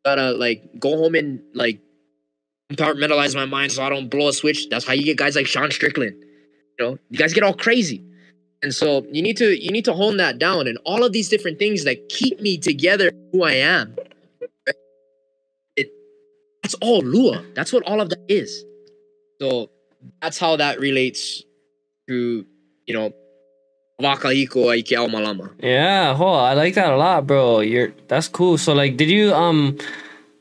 Gotta 0.04 0.32
like 0.32 0.78
go 0.78 0.96
home 0.96 1.14
and 1.14 1.42
like 1.54 1.80
compartmentalize 2.70 3.34
my 3.34 3.46
mind 3.46 3.72
so 3.72 3.82
I 3.82 3.88
don't 3.88 4.08
blow 4.08 4.28
a 4.28 4.32
switch. 4.32 4.68
That's 4.68 4.86
how 4.86 4.92
you 4.92 5.04
get 5.04 5.16
guys 5.16 5.34
like 5.34 5.46
Sean 5.46 5.70
Strickland. 5.70 6.16
You 6.78 6.84
know, 6.84 6.98
you 7.10 7.18
guys 7.18 7.32
get 7.32 7.42
all 7.42 7.54
crazy. 7.54 8.04
And 8.62 8.74
so 8.74 9.06
you 9.10 9.22
need 9.22 9.36
to 9.38 9.62
you 9.62 9.70
need 9.70 9.86
to 9.86 9.94
hone 9.94 10.18
that 10.18 10.38
down 10.38 10.66
and 10.66 10.78
all 10.84 11.04
of 11.04 11.12
these 11.12 11.28
different 11.28 11.58
things 11.58 11.84
that 11.84 12.08
keep 12.08 12.40
me 12.40 12.58
together 12.58 13.10
who 13.32 13.42
I 13.42 13.52
am. 13.52 13.96
It 15.76 15.90
that's 16.62 16.74
all 16.74 17.00
Lua. 17.00 17.44
That's 17.54 17.72
what 17.72 17.82
all 17.84 18.00
of 18.00 18.10
that 18.10 18.24
is. 18.28 18.64
So 19.40 19.70
that's 20.20 20.38
how 20.38 20.56
that 20.56 20.78
relates 20.80 21.44
to, 22.10 22.44
you 22.86 22.94
know, 22.94 23.14
Wakaiko 24.00 24.66
Aike 24.74 24.96
ao 24.98 25.06
Malama. 25.06 25.52
Yeah, 25.62 26.16
oh, 26.18 26.34
I 26.34 26.54
like 26.54 26.74
that 26.74 26.92
a 26.92 26.96
lot, 26.96 27.26
bro. 27.26 27.60
You're 27.60 27.92
that's 28.08 28.28
cool. 28.28 28.58
So 28.58 28.72
like 28.72 28.96
did 28.96 29.10
you 29.10 29.32
um 29.32 29.78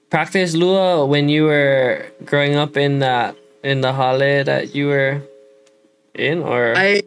practice 0.09 0.55
Lua 0.55 1.05
when 1.05 1.30
you 1.30 1.43
were 1.43 2.05
growing 2.26 2.55
up 2.55 2.78
in 2.78 2.99
that 2.99 3.36
in 3.63 3.82
the 3.82 3.93
hale 3.93 4.43
that 4.43 4.74
you 4.74 4.88
were 4.88 5.22
in 6.15 6.41
or 6.41 6.74
I 6.76 7.01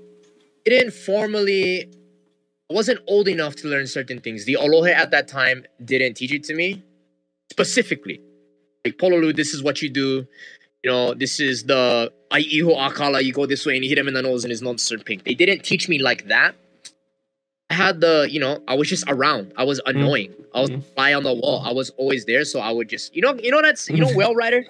didn't 0.65 0.93
formally 0.93 1.91
I 2.71 2.75
wasn't 2.75 3.01
old 3.09 3.29
enough 3.29 3.57
to 3.57 3.69
learn 3.69 3.87
certain 3.87 4.21
things. 4.21 4.45
The 4.45 4.57
Olohe 4.61 4.95
at 4.95 5.11
that 5.11 5.29
time 5.29 5.65
didn't 5.85 6.15
teach 6.15 6.33
it 6.33 6.45
to 6.45 6.55
me 6.55 6.83
specifically. 7.51 8.21
Like 8.85 8.97
Pololu, 8.99 9.35
this 9.35 9.53
is 9.55 9.63
what 9.63 9.83
you 9.83 9.91
do. 9.91 10.27
You 10.83 10.91
know, 10.91 11.15
this 11.15 11.39
is 11.39 11.65
the 11.65 12.13
Aiho 12.33 12.77
Akala, 12.77 13.23
you 13.23 13.33
go 13.33 13.47
this 13.47 13.65
way 13.67 13.75
and 13.77 13.85
you 13.85 13.89
hit 13.89 13.99
him 13.99 14.09
in 14.09 14.15
the 14.15 14.23
nose 14.23 14.45
and 14.45 14.51
his 14.51 14.63
nose 14.63 14.87
turn 14.89 15.01
pink. 15.01 15.25
They 15.25 15.35
didn't 15.35 15.63
teach 15.65 15.89
me 15.89 15.99
like 15.99 16.27
that. 16.29 16.55
I 17.71 17.75
had 17.75 18.01
the, 18.01 18.29
you 18.31 18.41
know, 18.41 18.63
I 18.69 18.75
was 18.75 18.89
just 18.89 19.05
around. 19.09 19.53
I 19.57 19.65
was 19.65 19.81
annoying. 19.87 20.35
I 20.55 20.61
was 20.61 20.71
Mm. 20.71 20.85
fly 20.95 21.15
on 21.15 21.23
the 21.23 21.33
wall. 21.33 21.63
I 21.65 21.73
was 21.73 21.91
always 21.91 22.25
there, 22.27 22.45
so 22.45 22.61
I 22.61 22.71
would 22.71 22.89
just, 22.89 23.15
you 23.17 23.23
know, 23.23 23.35
you 23.35 23.51
know 23.51 23.63
that's, 23.63 23.89
you 23.89 23.97
know, 23.97 24.13
Whale 24.15 24.35
Rider. 24.35 24.65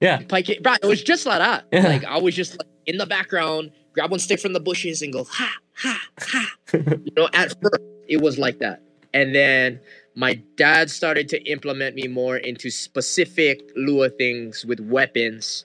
Yeah. 0.00 0.22
Pike, 0.28 0.60
bro, 0.62 0.74
it 0.82 0.86
was 0.86 1.02
just 1.02 1.26
like 1.26 1.38
that. 1.38 1.66
Yeah. 1.72 1.88
Like 1.88 2.04
I 2.04 2.18
was 2.18 2.34
just 2.34 2.58
like 2.58 2.68
in 2.86 2.96
the 2.98 3.06
background, 3.06 3.70
grab 3.92 4.10
one 4.10 4.20
stick 4.20 4.40
from 4.40 4.52
the 4.52 4.60
bushes 4.60 5.02
and 5.02 5.12
go 5.12 5.24
ha 5.24 5.52
ha 5.76 6.00
ha. 6.20 6.54
you 6.72 7.12
know, 7.16 7.28
at 7.32 7.50
first 7.62 7.82
it 8.08 8.20
was 8.20 8.38
like 8.38 8.58
that, 8.58 8.82
and 9.12 9.34
then 9.34 9.80
my 10.14 10.34
dad 10.56 10.90
started 10.90 11.28
to 11.30 11.42
implement 11.50 11.96
me 11.96 12.06
more 12.08 12.36
into 12.36 12.70
specific 12.70 13.70
Lua 13.76 14.08
things 14.10 14.64
with 14.64 14.80
weapons 14.80 15.64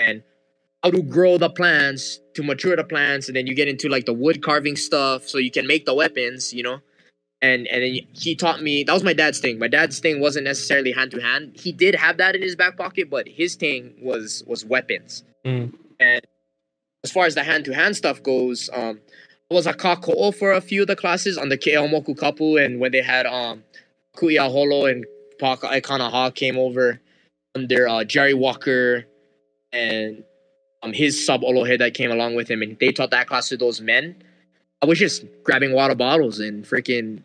and 0.00 0.22
how 0.82 0.90
to 0.90 1.02
grow 1.02 1.36
the 1.36 1.50
plants 1.50 2.20
to 2.34 2.42
mature 2.42 2.74
the 2.74 2.84
plants, 2.84 3.28
and 3.28 3.36
then 3.36 3.46
you 3.46 3.54
get 3.54 3.68
into 3.68 3.88
like 3.88 4.06
the 4.06 4.12
wood 4.12 4.42
carving 4.42 4.76
stuff 4.76 5.28
so 5.28 5.38
you 5.38 5.50
can 5.50 5.66
make 5.66 5.84
the 5.86 5.94
weapons. 5.94 6.52
You 6.52 6.62
know. 6.62 6.80
And 7.42 7.66
and 7.68 7.82
then 7.82 7.98
he 8.12 8.36
taught 8.36 8.62
me 8.62 8.84
that 8.84 8.92
was 8.92 9.02
my 9.02 9.14
dad's 9.14 9.38
thing. 9.38 9.58
My 9.58 9.68
dad's 9.68 9.98
thing 9.98 10.20
wasn't 10.20 10.44
necessarily 10.44 10.92
hand 10.92 11.10
to 11.12 11.20
hand. 11.20 11.52
He 11.54 11.72
did 11.72 11.94
have 11.94 12.18
that 12.18 12.36
in 12.36 12.42
his 12.42 12.54
back 12.54 12.76
pocket, 12.76 13.08
but 13.08 13.26
his 13.26 13.54
thing 13.54 13.94
was 14.02 14.42
was 14.46 14.64
weapons. 14.64 15.24
Mm. 15.46 15.72
And 15.98 16.20
as 17.02 17.10
far 17.10 17.24
as 17.24 17.34
the 17.34 17.42
hand 17.42 17.64
to 17.64 17.74
hand 17.74 17.96
stuff 17.96 18.22
goes, 18.22 18.68
um, 18.74 19.00
I 19.50 19.54
was 19.54 19.66
a 19.66 19.72
kako'o 19.72 20.34
for 20.34 20.52
a 20.52 20.60
few 20.60 20.82
of 20.82 20.86
the 20.86 20.96
classes 20.96 21.38
on 21.38 21.48
the 21.48 21.56
Keomoku 21.56 22.14
Kapu, 22.14 22.62
and 22.62 22.78
when 22.78 22.92
they 22.92 23.02
had 23.02 23.24
um 23.24 23.64
Kuya 24.16 24.50
Holo 24.50 24.86
and 24.86 25.06
Paka 25.38 25.68
Ikanaha 25.68 26.34
came 26.34 26.58
over 26.58 27.00
under 27.54 27.88
uh, 27.88 28.04
Jerry 28.04 28.34
Walker 28.34 29.06
and 29.72 30.24
um 30.82 30.92
his 30.92 31.24
sub 31.24 31.42
Olohe 31.42 31.78
that 31.78 31.94
came 31.94 32.10
along 32.10 32.34
with 32.34 32.50
him, 32.50 32.62
and 32.62 32.78
they 32.78 32.92
taught 32.92 33.10
that 33.10 33.26
class 33.26 33.48
to 33.50 33.56
those 33.56 33.80
men. 33.80 34.16
I 34.82 34.86
was 34.86 34.98
just 34.98 35.24
grabbing 35.44 35.72
water 35.72 35.94
bottles 35.94 36.38
and 36.40 36.64
freaking, 36.64 37.22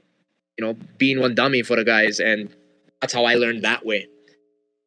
you 0.57 0.65
know, 0.65 0.75
being 0.97 1.19
one 1.21 1.35
dummy 1.35 1.61
for 1.63 1.75
the 1.75 1.83
guys, 1.85 2.19
and 2.19 2.49
that's 3.01 3.13
how 3.13 3.25
I 3.25 3.35
learned 3.35 3.63
that 3.63 3.85
way. 3.85 4.07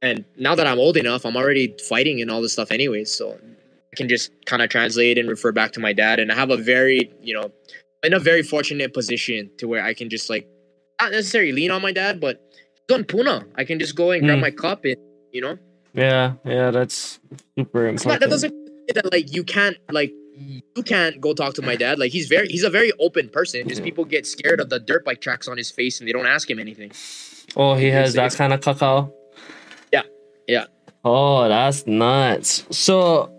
And 0.02 0.24
now 0.36 0.54
that 0.54 0.66
I'm 0.66 0.78
old 0.78 0.96
enough, 0.96 1.24
I'm 1.24 1.36
already 1.36 1.74
fighting 1.88 2.20
and 2.20 2.30
all 2.30 2.42
this 2.42 2.52
stuff 2.52 2.70
anyways, 2.70 3.12
so 3.14 3.32
I 3.32 3.96
can 3.96 4.08
just 4.08 4.30
kind 4.44 4.62
of 4.62 4.68
translate 4.68 5.18
and 5.18 5.28
refer 5.28 5.50
back 5.50 5.72
to 5.72 5.80
my 5.80 5.92
dad. 5.92 6.20
And 6.20 6.30
I 6.30 6.34
have 6.36 6.50
a 6.50 6.56
very, 6.56 7.10
you 7.22 7.34
know, 7.34 7.50
in 8.04 8.12
a 8.12 8.18
very 8.20 8.42
fortunate 8.42 8.94
position 8.94 9.50
to 9.58 9.66
where 9.66 9.82
I 9.82 9.94
can 9.94 10.08
just 10.10 10.30
like 10.30 10.46
not 11.00 11.10
necessarily 11.10 11.52
lean 11.52 11.70
on 11.70 11.82
my 11.82 11.90
dad, 11.92 12.20
but 12.20 12.40
he's 12.86 12.94
on 12.96 13.04
Puna. 13.04 13.46
I 13.56 13.64
can 13.64 13.78
just 13.78 13.96
go 13.96 14.10
and 14.12 14.22
grab 14.24 14.38
Mm. 14.38 14.42
my 14.42 14.50
cup 14.50 14.84
and 14.84 14.96
you 15.32 15.40
know. 15.40 15.58
Yeah, 15.98 16.34
yeah, 16.44 16.70
that's 16.70 17.18
super 17.56 17.82
not, 17.82 17.90
important. 17.90 18.20
that 18.20 18.30
doesn't 18.30 18.54
mean 18.54 18.86
that 18.94 19.12
like 19.12 19.34
you 19.34 19.42
can't 19.42 19.76
like 19.90 20.12
you 20.36 20.82
can't 20.84 21.20
go 21.20 21.34
talk 21.34 21.54
to 21.54 21.62
my 21.62 21.74
dad. 21.74 21.98
Like 21.98 22.12
he's 22.12 22.28
very 22.28 22.46
he's 22.46 22.62
a 22.62 22.70
very 22.70 22.92
open 23.00 23.28
person. 23.28 23.68
Just 23.68 23.82
people 23.82 24.04
get 24.04 24.24
scared 24.24 24.60
of 24.60 24.70
the 24.70 24.78
dirt 24.78 25.04
bike 25.04 25.20
tracks 25.20 25.48
on 25.48 25.56
his 25.56 25.72
face 25.72 25.98
and 25.98 26.08
they 26.08 26.12
don't 26.12 26.26
ask 26.26 26.48
him 26.48 26.60
anything. 26.60 26.92
oh, 27.56 27.74
he 27.74 27.86
has 27.88 28.14
that 28.14 28.32
kind 28.34 28.52
of 28.52 28.60
kakau. 28.60 29.12
Yeah, 29.92 30.02
yeah. 30.46 30.66
Oh, 31.04 31.48
that's 31.48 31.84
nuts. 31.86 32.64
So, 32.70 33.32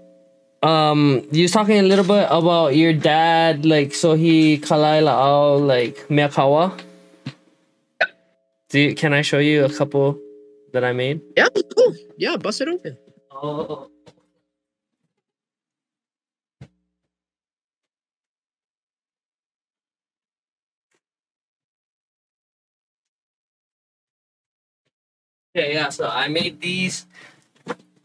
um, 0.61 1.25
you 1.31 1.43
was 1.43 1.51
talking 1.51 1.79
a 1.79 1.83
little 1.83 2.05
bit 2.05 2.27
about 2.29 2.75
your 2.75 2.91
dad, 2.91 3.65
like 3.65 3.93
so 3.93 4.15
he 4.15 4.57
kalai 4.57 4.99
la'au 5.01 5.65
like 5.65 6.07
miakawa. 6.09 6.77
Do 8.67 8.79
you, 8.79 8.95
can 8.95 9.13
I 9.13 9.21
show 9.21 9.39
you 9.39 9.63
a 9.63 9.69
couple 9.69 10.19
that 10.73 10.83
I 10.83 10.93
made? 10.93 11.21
Yeah, 11.35 11.47
cool. 11.75 11.95
Yeah, 12.17 12.37
bust 12.37 12.61
it 12.61 12.67
open. 12.67 12.97
Oh. 13.31 13.89
Okay, 25.55 25.73
yeah, 25.73 25.89
so 25.89 26.07
I 26.07 26.27
made 26.27 26.61
these 26.61 27.07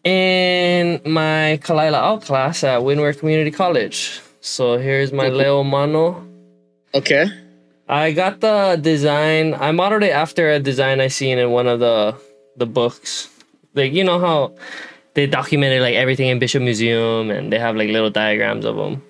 in 0.03 1.01
my 1.05 1.61
Kalai 1.63 1.93
La'au 1.93 2.25
class 2.25 2.65
at 2.65 2.83
Windward 2.83 3.19
Community 3.19 3.51
College. 3.51 4.21
So 4.41 4.79
here's 4.79 5.13
my 5.13 5.27
okay. 5.27 5.45
leiomano. 5.45 6.27
Okay. 6.95 7.27
I 7.89 8.13
got 8.13 8.41
the 8.41 8.79
design. 8.81 9.55
I 9.55 9.73
modeled 9.73 10.03
it 10.05 10.11
after 10.11 10.51
a 10.51 10.59
design 10.59 11.01
I 11.01 11.09
seen 11.09 11.39
in 11.39 11.51
one 11.51 11.67
of 11.67 11.81
the 11.81 12.17
the 12.57 12.67
books. 12.67 13.29
Like 13.75 13.93
you 13.93 14.05
know 14.05 14.19
how 14.19 14.55
they 15.15 15.27
documented 15.27 15.83
like 15.83 15.95
everything 15.95 16.29
in 16.29 16.39
Bishop 16.39 16.63
Museum 16.63 17.31
and 17.31 17.53
they 17.53 17.59
have 17.59 17.77
like 17.77 17.89
little 17.89 18.11
diagrams 18.11 18.65
of 18.65 18.77
them. 18.77 19.03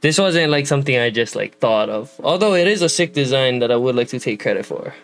This 0.00 0.18
wasn't 0.18 0.50
like 0.50 0.66
something 0.66 0.96
I 0.96 1.10
just 1.10 1.34
like 1.34 1.58
thought 1.58 1.88
of. 1.88 2.12
Although 2.22 2.54
it 2.54 2.68
is 2.68 2.82
a 2.82 2.88
sick 2.88 3.12
design 3.12 3.60
that 3.60 3.70
I 3.70 3.76
would 3.76 3.96
like 3.96 4.08
to 4.08 4.20
take 4.20 4.40
credit 4.40 4.66
for. 4.66 4.94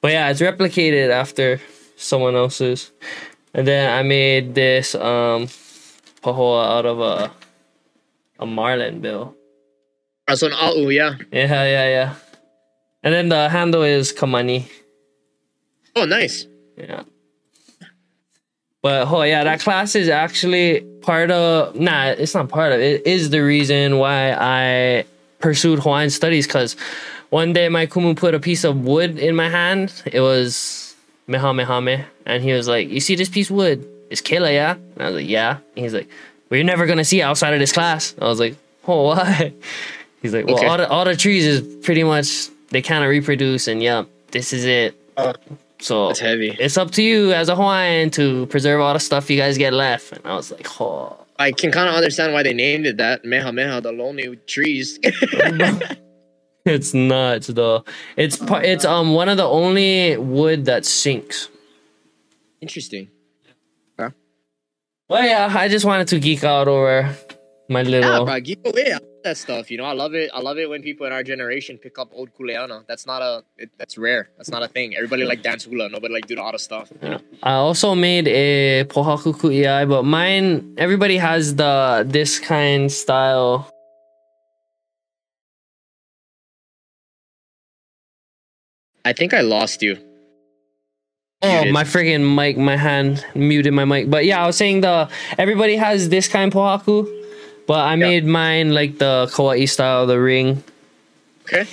But 0.00 0.12
yeah, 0.12 0.28
it's 0.28 0.40
replicated 0.40 1.10
after 1.10 1.60
someone 1.96 2.34
else's. 2.34 2.90
And 3.54 3.66
then 3.66 3.90
I 3.92 4.02
made 4.02 4.54
this 4.54 4.94
um 4.94 5.46
pahoa 6.22 6.78
out 6.78 6.86
of 6.86 7.00
a 7.00 7.30
a 8.38 8.46
marlin 8.46 9.00
bill. 9.00 9.34
That's 10.26 10.42
an 10.42 10.52
au, 10.52 10.88
yeah. 10.88 11.14
Yeah, 11.32 11.64
yeah, 11.64 11.88
yeah. 11.88 12.14
And 13.02 13.14
then 13.14 13.28
the 13.28 13.48
handle 13.48 13.82
is 13.82 14.12
Kamani. 14.12 14.68
Oh, 15.96 16.04
nice. 16.04 16.46
Yeah. 16.76 17.02
But 18.82 19.08
oh 19.08 19.22
yeah, 19.22 19.42
that 19.42 19.60
class 19.60 19.96
is 19.96 20.08
actually 20.08 20.80
part 21.02 21.30
of 21.30 21.74
nah, 21.74 22.04
it's 22.10 22.34
not 22.34 22.48
part 22.48 22.72
of 22.72 22.80
it. 22.80 23.04
Is 23.06 23.30
the 23.30 23.40
reason 23.40 23.98
why 23.98 24.32
I 24.32 25.04
pursued 25.40 25.80
Hawaiian 25.80 26.10
studies 26.10 26.46
because 26.46 26.76
one 27.30 27.52
day 27.52 27.68
my 27.68 27.86
kumu 27.86 28.16
put 28.16 28.34
a 28.34 28.38
piece 28.38 28.62
of 28.62 28.84
wood 28.84 29.18
in 29.18 29.34
my 29.34 29.48
hand. 29.48 30.02
It 30.06 30.20
was 30.20 30.94
Mehamehame. 31.28 32.04
And 32.26 32.42
he 32.44 32.52
was 32.52 32.68
like, 32.68 32.88
You 32.88 33.00
see 33.00 33.16
this 33.16 33.28
piece 33.28 33.50
of 33.50 33.56
wood? 33.56 33.84
It's 34.10 34.22
Kela, 34.22 34.52
yeah? 34.52 34.72
And 34.74 35.02
I 35.02 35.06
was 35.06 35.16
like, 35.16 35.28
Yeah. 35.28 35.58
And 35.74 35.84
he's 35.84 35.94
like, 35.94 36.08
Well, 36.48 36.58
you're 36.58 36.64
never 36.64 36.86
gonna 36.86 37.04
see 37.04 37.22
outside 37.22 37.54
of 37.54 37.58
this 37.60 37.72
class. 37.72 38.14
I 38.20 38.26
was 38.26 38.38
like, 38.38 38.56
Oh, 38.86 39.02
why? 39.08 39.52
He's 40.22 40.32
like, 40.32 40.46
Well, 40.46 40.56
Okay. 40.56 40.66
all 40.66 40.76
the 40.76 40.88
all 40.88 41.04
the 41.04 41.16
trees 41.16 41.44
is 41.44 41.84
pretty 41.84 42.04
much 42.04 42.48
they 42.70 42.82
kind 42.82 43.02
of 43.02 43.10
reproduce 43.10 43.66
and 43.66 43.82
yep, 43.82 44.06
this 44.30 44.52
is 44.52 44.64
it. 44.64 44.94
Uh, 45.16 45.32
So 45.86 46.08
That's 46.08 46.18
heavy. 46.18 46.50
it's 46.58 46.76
up 46.76 46.90
to 46.92 47.02
you 47.02 47.32
as 47.32 47.48
a 47.48 47.54
Hawaiian 47.54 48.10
to 48.10 48.46
preserve 48.46 48.80
all 48.80 48.92
the 48.92 48.98
stuff 48.98 49.30
you 49.30 49.36
guys 49.36 49.56
get 49.56 49.72
left. 49.72 50.10
And 50.10 50.26
I 50.26 50.34
was 50.34 50.50
like, 50.50 50.66
oh. 50.80 51.16
I 51.38 51.52
can 51.52 51.70
kind 51.70 51.88
of 51.88 51.94
understand 51.94 52.32
why 52.32 52.42
they 52.42 52.52
named 52.52 52.86
it 52.86 52.96
that. 52.96 53.22
Meha 53.22 53.50
Meha, 53.52 53.80
the 53.80 53.92
lonely 53.92 54.34
trees. 54.46 54.98
It's 56.66 56.92
nuts 56.92 57.46
though. 57.46 57.84
It's 58.16 58.36
par- 58.38 58.64
it's 58.64 58.84
um 58.84 59.14
one 59.14 59.28
of 59.28 59.36
the 59.36 59.44
only 59.44 60.16
wood 60.16 60.64
that 60.64 60.84
sinks. 60.84 61.48
Interesting. 62.60 63.08
Well, 65.08 65.24
yeah, 65.24 65.54
I 65.56 65.68
just 65.68 65.84
wanted 65.84 66.08
to 66.08 66.18
geek 66.18 66.42
out 66.42 66.66
over 66.66 67.14
my 67.68 67.82
little. 67.82 68.10
Yeah, 68.10 68.24
bro, 68.24 68.40
give 68.40 68.58
away 68.64 68.92
I 68.92 68.94
love 68.94 69.22
that 69.24 69.36
stuff. 69.36 69.70
You 69.70 69.78
know, 69.78 69.84
I 69.84 69.92
love 69.92 70.14
it. 70.14 70.30
I 70.32 70.40
love 70.40 70.58
it 70.58 70.68
when 70.68 70.82
people 70.82 71.06
in 71.06 71.12
our 71.12 71.22
generation 71.22 71.78
pick 71.78 71.98
up 71.98 72.08
old 72.12 72.30
kuleana. 72.34 72.86
That's 72.86 73.06
not 73.06 73.22
a. 73.22 73.44
It, 73.56 73.70
that's 73.78 73.98
rare. 73.98 74.30
That's 74.36 74.50
not 74.50 74.62
a 74.62 74.68
thing. 74.68 74.94
Everybody 74.94 75.24
like 75.24 75.42
dance 75.42 75.64
hula. 75.64 75.88
Nobody 75.88 76.14
like 76.14 76.26
do 76.26 76.36
the 76.36 76.42
other 76.42 76.58
stuff. 76.58 76.92
Yeah. 77.02 77.18
I 77.42 77.52
also 77.52 77.94
made 77.94 78.28
a 78.28 78.84
pohaku 78.84 79.34
ku'iai, 79.34 79.88
but 79.88 80.04
mine 80.04 80.74
everybody 80.78 81.16
has 81.16 81.56
the 81.56 82.04
this 82.08 82.38
kind 82.38 82.90
style. 82.90 83.70
I 89.04 89.12
think 89.12 89.32
I 89.32 89.40
lost 89.42 89.82
you. 89.82 89.96
Oh, 91.42 91.48
Muted. 91.48 91.72
my 91.72 91.84
friggin' 91.84 92.34
mic, 92.34 92.56
my 92.56 92.76
hand 92.76 93.24
muted 93.34 93.72
my 93.72 93.84
mic. 93.84 94.10
But 94.10 94.24
yeah, 94.24 94.42
I 94.42 94.46
was 94.46 94.56
saying 94.56 94.80
the 94.80 95.08
everybody 95.38 95.76
has 95.76 96.08
this 96.08 96.26
kind 96.28 96.50
pohaku, 96.50 97.06
but 97.66 97.80
I 97.80 97.96
made 97.96 98.24
mine 98.24 98.72
like 98.72 98.98
the 98.98 99.28
Kaua'i 99.32 99.68
style, 99.68 100.02
of 100.02 100.08
the 100.08 100.20
ring. 100.20 100.62
Okay. 101.44 101.66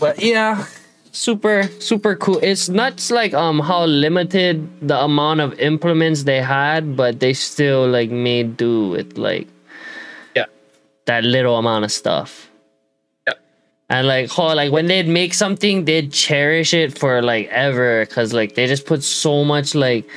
But 0.00 0.22
yeah, 0.22 0.66
super 1.12 1.68
super 1.80 2.16
cool. 2.16 2.38
It's 2.42 2.68
nuts 2.68 3.10
like 3.10 3.34
um 3.34 3.60
how 3.60 3.84
limited 3.84 4.68
the 4.80 4.98
amount 5.02 5.40
of 5.40 5.58
implements 5.58 6.24
they 6.24 6.40
had, 6.40 6.96
but 6.96 7.20
they 7.20 7.32
still 7.32 7.88
like 7.88 8.10
made 8.10 8.56
do 8.56 8.88
with 8.90 9.18
like 9.18 9.48
Yeah. 10.36 10.46
that 11.06 11.24
little 11.24 11.56
amount 11.58 11.84
of 11.84 11.92
stuff. 11.92 12.48
Yeah. 13.26 13.34
And 13.90 14.06
like 14.06 14.30
how 14.30 14.54
like 14.54 14.72
when 14.72 14.86
they'd 14.86 15.08
make 15.08 15.34
something, 15.34 15.84
they'd 15.84 16.12
cherish 16.12 16.72
it 16.74 16.96
for 16.98 17.20
like 17.22 17.48
ever, 17.48 18.06
cause 18.06 18.32
like 18.32 18.54
they 18.54 18.66
just 18.66 18.86
put 18.86 19.02
so 19.02 19.44
much 19.44 19.74
like 19.74 20.08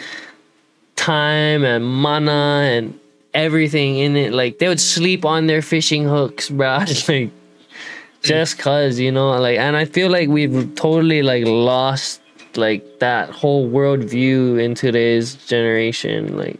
time 0.95 1.63
and 1.65 1.86
mana 1.86 2.63
and 2.71 2.99
everything 3.36 3.97
in 3.97 4.15
it. 4.15 4.33
Like 4.33 4.57
they 4.57 4.67
would 4.67 4.79
sleep 4.79 5.25
on 5.25 5.45
their 5.45 5.61
fishing 5.61 6.05
hooks, 6.05 6.49
bro. 6.49 6.79
like 7.07 7.31
just 8.25 8.57
cause 8.57 8.97
you 8.97 9.11
know 9.11 9.39
like 9.39 9.57
and 9.59 9.77
i 9.77 9.86
feel 9.86 10.09
like 10.09 10.27
we've 10.27 10.73
totally 10.73 11.21
like 11.21 11.45
lost 11.45 12.21
like 12.55 12.83
that 12.99 13.29
whole 13.29 13.67
world 13.67 14.03
view 14.03 14.57
in 14.57 14.73
today's 14.73 15.36
generation 15.45 16.36
like 16.36 16.59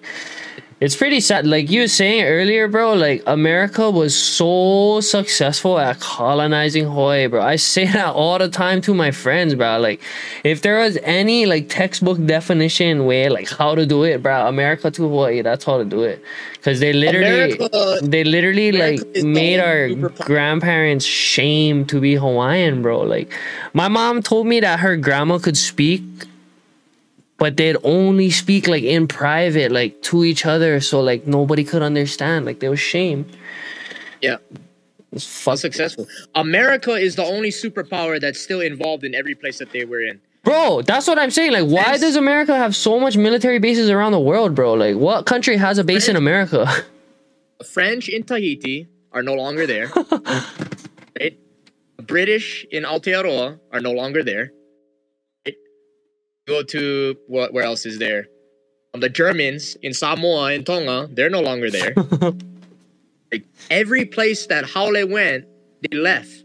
it's 0.86 0.96
pretty 0.96 1.20
sad. 1.20 1.48
Like 1.48 1.72
you 1.72 1.82
were 1.82 1.88
saying 1.88 2.26
earlier 2.26 2.68
bro 2.68 2.94
like 2.94 3.24
america 3.26 3.90
was 3.90 4.16
so 4.16 5.02
successful 5.02 5.80
at 5.80 6.00
colonizing 6.00 6.86
hawaii 6.86 7.26
bro. 7.26 7.42
I 7.42 7.56
say 7.56 7.86
that 7.98 8.14
all 8.14 8.38
the 8.38 8.50
time 8.50 8.82
to 8.82 8.94
my 8.94 9.10
friends 9.10 9.56
bro. 9.56 9.80
Like 9.80 10.00
if 10.44 10.62
there 10.62 10.78
was 10.80 10.98
any 11.02 11.48
like 11.48 11.70
textbook 11.70 12.24
definition 12.26 13.06
way 13.08 13.30
like 13.30 13.50
how 13.50 13.74
to 13.74 13.86
do 13.88 14.04
it 14.04 14.22
bro 14.22 14.48
america 14.48 14.92
to 14.92 15.02
hawaii 15.02 15.42
that's 15.42 15.66
how 15.66 15.78
to 15.80 15.86
do 15.86 16.04
it. 16.04 16.24
Because 16.54 16.80
they 16.80 16.94
literally 16.94 17.54
America- 17.54 18.00
they 18.04 18.24
literally 18.24 18.70
America 18.70 19.06
like 19.16 19.24
made 19.26 19.60
our 19.60 19.90
grandparents 20.26 21.06
shame 21.06 21.86
to 21.86 22.00
be 22.00 22.16
Hawaiian, 22.16 22.82
bro. 22.82 23.02
Like 23.02 23.32
my 23.74 23.88
mom 23.88 24.22
told 24.22 24.48
me 24.48 24.60
that 24.60 24.80
her 24.80 24.98
grandma 24.98 25.38
could 25.38 25.58
speak, 25.58 26.02
but 27.38 27.58
they'd 27.58 27.78
only 27.84 28.30
speak 28.30 28.68
like 28.68 28.84
in 28.84 29.08
private, 29.08 29.72
like 29.72 30.02
to 30.04 30.24
each 30.24 30.46
other, 30.46 30.80
so 30.80 31.02
like 31.02 31.28
nobody 31.28 31.64
could 31.64 31.82
understand. 31.82 32.46
Like 32.46 32.60
there 32.60 32.70
was 32.70 32.80
shame. 32.80 33.26
Yeah. 34.22 34.38
It's 35.12 35.26
How 35.46 35.52
fuck, 35.52 35.60
successful. 35.60 36.08
America 36.36 36.92
is 36.92 37.16
the 37.16 37.24
only 37.24 37.50
superpower 37.50 38.20
that's 38.20 38.40
still 38.40 38.62
involved 38.62 39.04
in 39.04 39.16
every 39.16 39.36
place 39.36 39.60
that 39.60 39.72
they 39.72 39.86
were 39.86 40.02
in. 40.02 40.20
bro. 40.44 40.82
That's 40.82 41.08
what 41.08 41.18
I'm 41.20 41.32
saying. 41.32 41.54
Like, 41.54 41.66
why 41.68 41.98
does 41.98 42.16
America 42.16 42.56
have 42.56 42.76
so 42.76 43.00
much 43.00 43.16
military 43.18 43.60
bases 43.60 43.90
around 43.90 44.12
the 44.12 44.20
world, 44.20 44.56
bro? 44.56 44.74
Like, 44.74 44.96
what 44.98 45.26
country 45.26 45.56
has 45.58 45.78
a 45.78 45.84
base 45.84 46.08
in 46.10 46.16
America? 46.16 46.68
French 47.66 48.10
in 48.10 48.24
Tahiti 48.24 48.88
are 49.14 49.24
no 49.24 49.34
longer 49.34 49.66
there. 49.66 49.90
right? 51.20 51.38
British 52.06 52.66
in 52.72 52.84
Aotearoa 52.84 53.60
are 53.72 53.80
no 53.80 53.92
longer 53.92 54.22
there. 54.24 54.52
Go 56.48 56.62
to 56.64 57.16
what? 57.28 57.54
Where 57.54 57.64
else 57.64 57.86
is 57.86 57.98
there? 58.00 58.28
Um, 58.94 59.02
the 59.02 59.10
Germans 59.10 59.76
in 59.82 59.94
Samoa 59.94 60.54
and 60.54 60.66
Tonga, 60.66 61.10
they're 61.12 61.30
no 61.30 61.42
longer 61.42 61.70
there. 61.72 61.94
like 63.32 63.46
every 63.70 64.06
place 64.06 64.46
that 64.48 64.66
Haole 64.66 65.08
went, 65.08 65.46
they 65.82 65.98
left. 65.98 66.44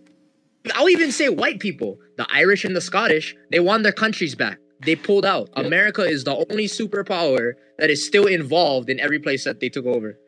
I'll 0.75 0.89
even 0.89 1.13
say 1.13 1.29
white 1.29 1.61
people, 1.61 1.99
the 2.17 2.27
Irish 2.33 2.65
and 2.65 2.75
the 2.75 2.81
Scottish, 2.81 3.35
they 3.51 3.61
won 3.61 3.83
their 3.83 3.93
countries 3.93 4.35
back. 4.35 4.59
They 4.85 4.97
pulled 4.97 5.25
out. 5.27 5.51
Yeah. 5.57 5.65
America 5.65 6.03
is 6.03 6.25
the 6.25 6.35
only 6.35 6.67
superpower 6.67 7.53
that 7.79 7.91
is 7.91 8.05
still 8.07 8.27
involved 8.27 8.89
in 8.91 8.99
every 9.01 9.19
place 9.19 9.45
that 9.45 9.61
they 9.61 9.69
took 9.69 9.87
over. 9.87 10.19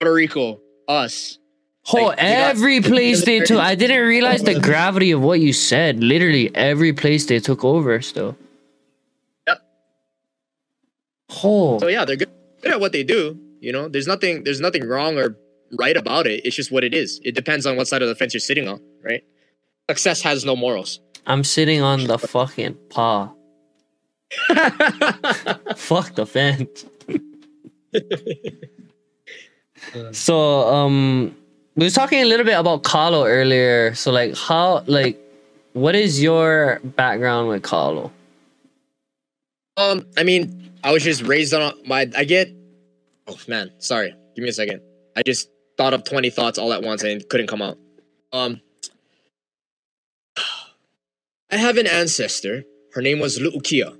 Puerto 0.00 0.14
Rico, 0.14 0.60
us. 0.86 1.38
Oh, 1.92 1.96
Like, 1.96 2.02
you 2.02 2.06
got- 2.06 2.18
every 2.50 2.80
place 2.80 3.24
they 3.24 3.40
took. 3.40 3.58
I 3.58 3.74
didn't 3.74 4.06
realize 4.06 4.42
the 4.42 4.60
gravity 4.60 5.10
of 5.12 5.22
what 5.22 5.40
you 5.40 5.52
said. 5.54 6.02
Literally, 6.02 6.54
every 6.54 6.92
place 6.92 7.24
they 7.26 7.40
took 7.40 7.64
over 7.64 8.00
still. 8.02 8.36
Oh, 11.44 11.78
So 11.78 11.88
yeah, 11.88 12.04
they're 12.04 12.16
good, 12.16 12.30
good 12.62 12.72
at 12.72 12.80
what 12.80 12.92
they 12.92 13.02
do. 13.04 13.38
You 13.60 13.72
know, 13.72 13.88
there's 13.88 14.06
nothing 14.06 14.44
there's 14.44 14.60
nothing 14.60 14.86
wrong 14.86 15.18
or 15.18 15.36
right 15.78 15.96
about 15.96 16.26
it. 16.26 16.44
It's 16.44 16.56
just 16.56 16.70
what 16.70 16.84
it 16.84 16.94
is. 16.94 17.20
It 17.24 17.34
depends 17.34 17.66
on 17.66 17.76
what 17.76 17.88
side 17.88 18.02
of 18.02 18.08
the 18.08 18.14
fence 18.14 18.32
you're 18.34 18.40
sitting 18.40 18.68
on, 18.68 18.80
right? 19.02 19.22
Success 19.90 20.22
has 20.22 20.44
no 20.44 20.54
morals. 20.56 21.00
I'm 21.26 21.44
sitting 21.44 21.82
on 21.82 22.04
the 22.04 22.18
fucking 22.34 22.76
paw. 22.90 23.32
Fuck 25.76 26.14
the 26.14 26.26
fence. 26.26 26.84
so, 30.12 30.68
um, 30.68 31.34
we 31.76 31.84
was 31.84 31.94
talking 31.94 32.20
a 32.20 32.24
little 32.24 32.44
bit 32.44 32.58
about 32.58 32.82
kalo 32.82 33.24
earlier. 33.26 33.94
So, 33.94 34.10
like, 34.10 34.36
how, 34.36 34.82
like, 34.86 35.18
what 35.72 35.94
is 35.94 36.22
your 36.22 36.80
background 36.82 37.48
with 37.48 37.62
kalo? 37.62 38.12
Um, 39.76 40.04
I 40.16 40.24
mean, 40.24 40.67
I 40.84 40.92
was 40.92 41.02
just 41.02 41.22
raised 41.22 41.54
on 41.54 41.74
my. 41.86 42.10
I 42.16 42.24
get. 42.24 42.50
Oh 43.26 43.38
man, 43.48 43.70
sorry. 43.78 44.14
Give 44.34 44.42
me 44.42 44.48
a 44.48 44.52
second. 44.52 44.80
I 45.16 45.22
just 45.22 45.50
thought 45.76 45.94
of 45.94 46.04
twenty 46.04 46.30
thoughts 46.30 46.58
all 46.58 46.72
at 46.72 46.82
once 46.82 47.02
and 47.02 47.26
couldn't 47.28 47.48
come 47.48 47.62
out. 47.62 47.78
Um, 48.32 48.60
I 51.50 51.56
have 51.56 51.78
an 51.78 51.86
ancestor 51.86 52.64
Her 52.92 53.02
name 53.02 53.20
was 53.20 53.38
Luukia. 53.38 53.96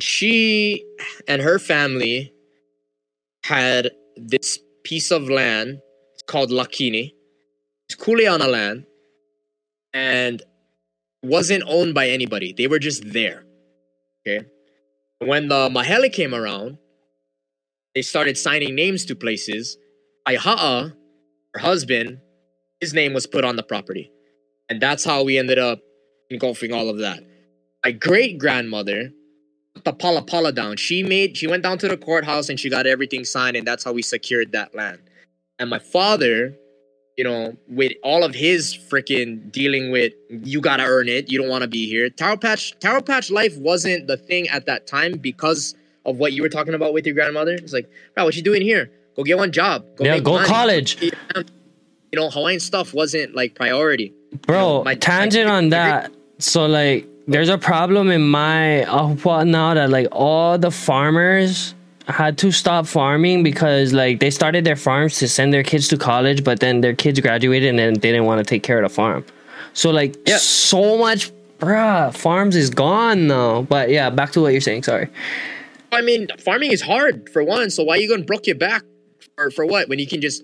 She 0.00 0.84
and 1.28 1.42
her 1.42 1.58
family 1.58 2.32
had 3.44 3.90
this 4.16 4.58
piece 4.84 5.10
of 5.10 5.28
land 5.28 5.80
called 6.26 6.50
Lakini. 6.50 7.12
It's 7.88 7.96
Kuleana 7.96 8.48
land 8.50 8.86
and 9.92 10.42
wasn't 11.22 11.64
owned 11.66 11.94
by 11.94 12.08
anybody. 12.08 12.52
They 12.52 12.66
were 12.66 12.78
just 12.78 13.12
there. 13.12 13.44
Okay. 14.26 14.46
When 15.26 15.48
the 15.48 15.68
Mahele 15.68 16.12
came 16.12 16.34
around, 16.34 16.78
they 17.94 18.02
started 18.02 18.36
signing 18.36 18.74
names 18.74 19.04
to 19.06 19.14
places. 19.14 19.76
Aiha'a, 20.28 20.94
her 21.54 21.60
husband, 21.60 22.18
his 22.80 22.92
name 22.92 23.14
was 23.14 23.26
put 23.26 23.44
on 23.44 23.56
the 23.56 23.62
property. 23.62 24.10
And 24.68 24.80
that's 24.80 25.04
how 25.04 25.22
we 25.22 25.38
ended 25.38 25.58
up 25.58 25.80
engulfing 26.30 26.72
all 26.72 26.88
of 26.88 26.98
that. 26.98 27.22
My 27.84 27.92
great 27.92 28.38
grandmother 28.38 29.12
the 29.82 29.92
pala 29.92 30.22
pala 30.22 30.52
down. 30.52 30.76
She 30.76 31.02
made 31.02 31.36
she 31.36 31.46
went 31.46 31.62
down 31.62 31.78
to 31.78 31.88
the 31.88 31.96
courthouse 31.96 32.48
and 32.48 32.58
she 32.58 32.70
got 32.70 32.86
everything 32.86 33.24
signed, 33.24 33.56
and 33.56 33.66
that's 33.66 33.84
how 33.84 33.92
we 33.92 34.02
secured 34.02 34.52
that 34.52 34.74
land. 34.74 35.00
And 35.58 35.68
my 35.68 35.78
father, 35.78 36.56
you 37.16 37.24
know, 37.24 37.56
with 37.68 37.92
all 38.02 38.24
of 38.24 38.34
his 38.34 38.76
freaking 38.76 39.50
dealing 39.52 39.90
with 39.90 40.12
you 40.28 40.60
gotta 40.60 40.84
earn 40.84 41.08
it, 41.08 41.30
you 41.30 41.38
don't 41.38 41.48
wanna 41.48 41.68
be 41.68 41.88
here. 41.88 42.10
Taro 42.10 42.36
Patch 42.36 42.78
Taro 42.80 43.00
Patch 43.00 43.30
life 43.30 43.56
wasn't 43.56 44.06
the 44.06 44.16
thing 44.16 44.48
at 44.48 44.66
that 44.66 44.86
time 44.86 45.12
because 45.18 45.74
of 46.04 46.16
what 46.16 46.32
you 46.32 46.42
were 46.42 46.48
talking 46.48 46.74
about 46.74 46.92
with 46.92 47.06
your 47.06 47.14
grandmother. 47.14 47.52
It's 47.52 47.72
like, 47.72 47.88
bro, 48.14 48.24
what 48.24 48.36
you 48.36 48.42
doing 48.42 48.62
here? 48.62 48.90
Go 49.16 49.22
get 49.22 49.38
one 49.38 49.52
job. 49.52 49.84
Go 49.96 50.04
yeah, 50.04 50.18
go 50.18 50.34
money. 50.34 50.46
college. 50.46 51.00
You 51.02 52.20
know, 52.20 52.30
Hawaiian 52.30 52.60
stuff 52.60 52.92
wasn't 52.94 53.34
like 53.34 53.54
priority. 53.54 54.12
Bro, 54.42 54.84
my- 54.84 54.94
tangent 54.94 55.48
my- 55.48 55.54
on 55.54 55.68
that. 55.70 56.12
So 56.38 56.66
like 56.66 57.06
there's 57.26 57.48
a 57.48 57.58
problem 57.58 58.10
in 58.10 58.22
my 58.28 58.84
uh, 58.84 59.08
Ahua 59.08 59.46
now 59.46 59.74
that 59.74 59.88
like 59.90 60.08
all 60.12 60.58
the 60.58 60.70
farmers 60.70 61.73
had 62.06 62.36
to 62.38 62.52
stop 62.52 62.86
farming 62.86 63.42
because 63.42 63.92
like 63.92 64.20
they 64.20 64.30
started 64.30 64.64
their 64.64 64.76
farms 64.76 65.18
to 65.18 65.28
send 65.28 65.52
their 65.52 65.62
kids 65.62 65.88
to 65.88 65.96
college, 65.96 66.44
but 66.44 66.60
then 66.60 66.80
their 66.80 66.94
kids 66.94 67.18
graduated 67.20 67.70
and 67.70 67.78
then 67.78 67.94
they 67.94 68.10
didn't 68.12 68.24
want 68.26 68.38
to 68.38 68.44
take 68.44 68.62
care 68.62 68.82
of 68.82 68.88
the 68.88 68.94
farm. 68.94 69.24
So 69.72 69.90
like 69.90 70.16
Yeah. 70.26 70.36
so 70.36 70.98
much 70.98 71.32
bruh, 71.58 72.14
farms 72.14 72.56
is 72.56 72.70
gone 72.70 73.26
now. 73.26 73.62
But 73.62 73.88
yeah, 73.90 74.10
back 74.10 74.32
to 74.32 74.40
what 74.40 74.52
you're 74.52 74.60
saying, 74.60 74.82
sorry. 74.82 75.08
I 75.92 76.02
mean, 76.02 76.28
farming 76.40 76.72
is 76.72 76.82
hard 76.82 77.30
for 77.30 77.42
one. 77.42 77.70
So 77.70 77.84
why 77.84 77.94
are 77.96 78.00
you 78.00 78.08
gonna 78.08 78.24
broke 78.24 78.46
your 78.46 78.56
back 78.56 78.82
for 79.36 79.50
for 79.50 79.64
what 79.64 79.88
when 79.88 79.98
you 79.98 80.06
can 80.06 80.20
just 80.20 80.42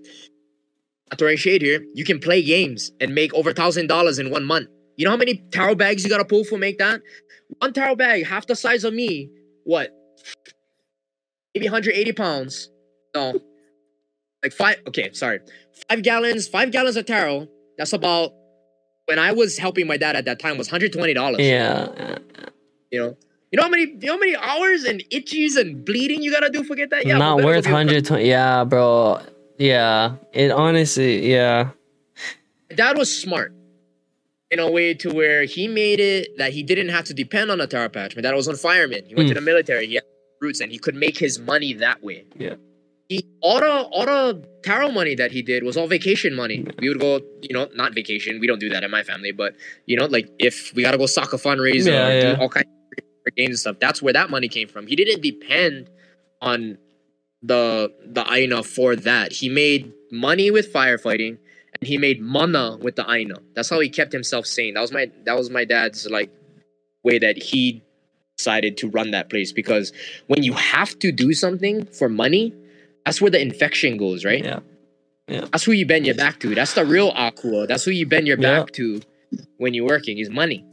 not 1.11 1.19
throwing 1.19 1.37
shade 1.37 1.61
here? 1.63 1.85
You 1.95 2.05
can 2.05 2.21
play 2.21 2.43
games 2.43 2.91
and 3.01 3.15
make 3.15 3.35
over 3.35 3.53
thousand 3.53 3.89
dollars 3.89 4.19
in 4.19 4.31
one 4.31 4.45
month. 4.45 4.69
You 4.97 5.05
know 5.05 5.11
how 5.11 5.17
many 5.17 5.43
taro 5.51 5.75
bags 5.75 6.05
you 6.05 6.11
gotta 6.11 6.25
pull 6.25 6.45
for 6.45 6.57
make 6.59 6.79
that? 6.79 7.01
One 7.59 7.73
taro 7.73 7.97
bag, 7.97 8.25
half 8.27 8.47
the 8.47 8.55
size 8.57 8.85
of 8.85 8.95
me. 8.95 9.29
What? 9.65 9.91
Maybe 11.55 11.67
180 11.67 12.13
pounds. 12.13 12.71
No, 13.15 13.41
like 14.43 14.53
five. 14.53 14.77
Okay, 14.89 15.11
sorry, 15.13 15.41
five 15.89 16.03
gallons. 16.03 16.49
Five 16.49 16.71
gallons 16.73 16.97
of 16.97 17.07
taro. 17.07 17.49
That's 17.77 17.93
about 17.93 18.33
when 19.07 19.19
I 19.19 19.33
was 19.33 19.59
helping 19.59 19.87
my 19.87 19.97
dad 19.97 20.15
at 20.17 20.25
that 20.27 20.39
time 20.39 20.59
was 20.59 20.69
120 20.69 21.13
dollars. 21.15 21.41
Yeah. 21.41 22.19
You 22.93 22.99
know, 23.01 23.17
you 23.53 23.57
know 23.57 23.63
how 23.63 23.69
many, 23.69 23.83
you 23.83 23.99
know 24.03 24.13
how 24.13 24.19
many 24.19 24.37
hours 24.37 24.85
and 24.85 25.03
itches 25.11 25.57
and 25.57 25.85
bleeding 25.85 26.23
you 26.23 26.31
gotta 26.33 26.51
do 26.51 26.63
forget 26.65 26.91
that? 26.91 27.07
Yeah, 27.07 27.19
Not 27.19 27.43
worth 27.43 27.65
get- 27.65 27.73
120. 27.73 28.29
Yeah, 28.29 28.65
bro. 28.65 29.21
Yeah. 29.59 30.17
It 30.33 30.51
honestly, 30.51 31.31
yeah. 31.31 31.71
Dad 32.75 32.97
was 32.99 33.17
smart 33.21 33.53
in 34.51 34.59
a 34.59 34.71
way 34.71 34.95
to 34.95 35.13
where 35.13 35.45
he 35.45 35.69
made 35.69 36.01
it 36.01 36.37
that 36.39 36.53
he 36.53 36.63
didn't 36.63 36.89
have 36.89 37.05
to 37.05 37.15
depend 37.15 37.51
on 37.51 37.61
a 37.61 37.67
taro 37.67 37.89
patch. 37.89 38.15
My 38.17 38.23
dad 38.23 38.35
was 38.35 38.49
a 38.49 38.57
fireman. 38.57 39.05
He 39.07 39.15
went 39.15 39.29
to 39.29 39.35
Mm. 39.35 39.39
the 39.39 39.43
military. 39.45 39.87
He 39.87 40.01
roots, 40.41 40.61
and 40.61 40.71
he 40.73 40.79
could 40.79 40.95
make 40.95 41.19
his 41.19 41.39
money 41.39 41.73
that 41.75 42.03
way. 42.03 42.25
Yeah. 42.37 42.55
He 43.09 43.27
all 43.41 43.59
the 43.59 43.71
all 43.71 44.07
the 44.07 44.47
taro 44.63 44.91
money 44.91 45.15
that 45.17 45.33
he 45.33 45.43
did 45.43 45.65
was 45.65 45.77
all 45.77 45.89
vacation 45.89 46.35
money. 46.35 46.65
We 46.79 46.89
would 46.89 47.01
go, 47.01 47.21
you 47.43 47.53
know, 47.53 47.69
not 47.75 47.93
vacation. 47.95 48.39
We 48.41 48.47
don't 48.47 48.61
do 48.61 48.69
that 48.69 48.85
in 48.85 48.91
my 48.91 49.03
family, 49.03 49.33
but 49.33 49.55
you 49.87 49.97
know, 49.97 50.07
like 50.07 50.31
if 50.39 50.73
we 50.75 50.83
gotta 50.83 50.99
go 50.99 51.07
soccer 51.07 51.37
fundraiser 51.37 51.87
Yeah, 51.87 52.31
yeah. 52.33 52.37
all 52.41 52.49
kinds 52.49 52.67
of 53.27 53.35
games 53.35 53.51
and 53.51 53.59
stuff, 53.59 53.77
that's 53.81 54.01
where 54.01 54.13
that 54.13 54.31
money 54.31 54.49
came 54.49 54.69
from. 54.69 54.87
He 54.87 54.95
didn't 54.95 55.23
depend 55.23 55.91
on 56.41 56.79
the 57.43 57.93
the 58.07 58.25
Aina 58.33 58.63
for 58.63 58.95
that. 58.95 59.33
He 59.33 59.49
made 59.49 59.93
money 60.13 60.53
with 60.53 60.73
firefighting 60.73 61.37
and 61.81 61.89
he 61.89 61.99
made 61.99 62.21
mana 62.21 62.77
with 62.81 62.95
the 62.95 63.11
Aina. 63.11 63.37
That's 63.55 63.69
how 63.69 63.81
he 63.81 63.89
kept 63.89 64.13
himself 64.13 64.47
sane. 64.47 64.75
That 64.75 64.83
was 64.83 64.93
my 64.93 65.11
that 65.25 65.37
was 65.37 65.51
my 65.51 65.65
dad's 65.65 66.07
like 66.09 66.31
way 67.03 67.19
that 67.19 67.43
he 67.43 67.83
decided 68.41 68.77
to 68.79 68.89
run 68.89 69.11
that 69.11 69.29
place 69.29 69.53
because 69.53 69.93
when 70.29 70.43
you 70.43 70.55
have 70.55 70.99
to 71.05 71.13
do 71.13 71.33
something 71.45 71.85
for 71.99 72.09
money, 72.09 72.55
that's 73.05 73.21
where 73.21 73.31
the 73.31 73.41
infection 73.41 73.97
goes, 73.99 74.25
right? 74.25 74.45
Yeah. 74.45 74.61
Yeah. 75.29 75.45
That's 75.53 75.65
who 75.65 75.73
you 75.73 75.87
bend 75.87 76.07
your 76.07 76.15
back 76.25 76.41
to. 76.41 76.55
That's 76.55 76.75
the 76.75 76.85
real 76.85 77.13
akua. 77.13 77.69
That's 77.69 77.85
who 77.85 77.93
you 78.01 78.07
bend 78.07 78.27
your 78.27 78.41
Yeah. 78.41 78.51
back 78.61 78.73
to 78.73 79.01
when 79.59 79.75
you're 79.75 79.87
working 79.87 80.17
is 80.19 80.31
money. 80.31 80.65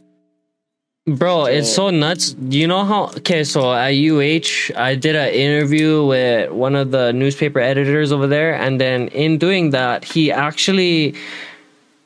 Bro, 1.06 1.46
it's 1.46 1.70
so 1.70 1.88
So- 1.90 1.96
nuts. 2.06 2.36
You 2.50 2.68
know 2.68 2.84
how? 2.92 3.02
Okay, 3.20 3.44
so 3.44 3.72
at 3.74 3.94
UH, 3.96 4.72
I 4.76 4.96
did 4.96 5.16
an 5.16 5.30
interview 5.46 6.06
with 6.06 6.52
one 6.52 6.76
of 6.76 6.92
the 6.92 7.14
newspaper 7.14 7.60
editors 7.60 8.12
over 8.12 8.28
there, 8.28 8.54
and 8.56 8.74
then 8.84 9.08
in 9.24 9.38
doing 9.38 9.70
that, 9.72 10.04
he 10.14 10.32
actually, 10.32 11.14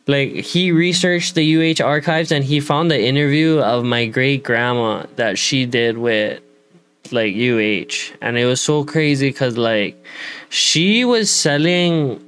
like, 0.07 0.31
he 0.31 0.71
researched 0.71 1.35
the 1.35 1.73
UH 1.73 1.83
archives 1.83 2.31
and 2.31 2.43
he 2.43 2.59
found 2.59 2.89
the 2.91 3.01
interview 3.01 3.59
of 3.59 3.83
my 3.83 4.05
great 4.05 4.43
grandma 4.43 5.05
that 5.15 5.37
she 5.37 5.65
did 5.65 5.97
with, 5.97 6.41
like, 7.11 7.33
UH, 7.35 8.15
and 8.21 8.37
it 8.37 8.45
was 8.45 8.61
so 8.61 8.83
crazy 8.83 9.29
because, 9.29 9.57
like, 9.57 10.03
she 10.49 11.05
was 11.05 11.29
selling 11.29 12.23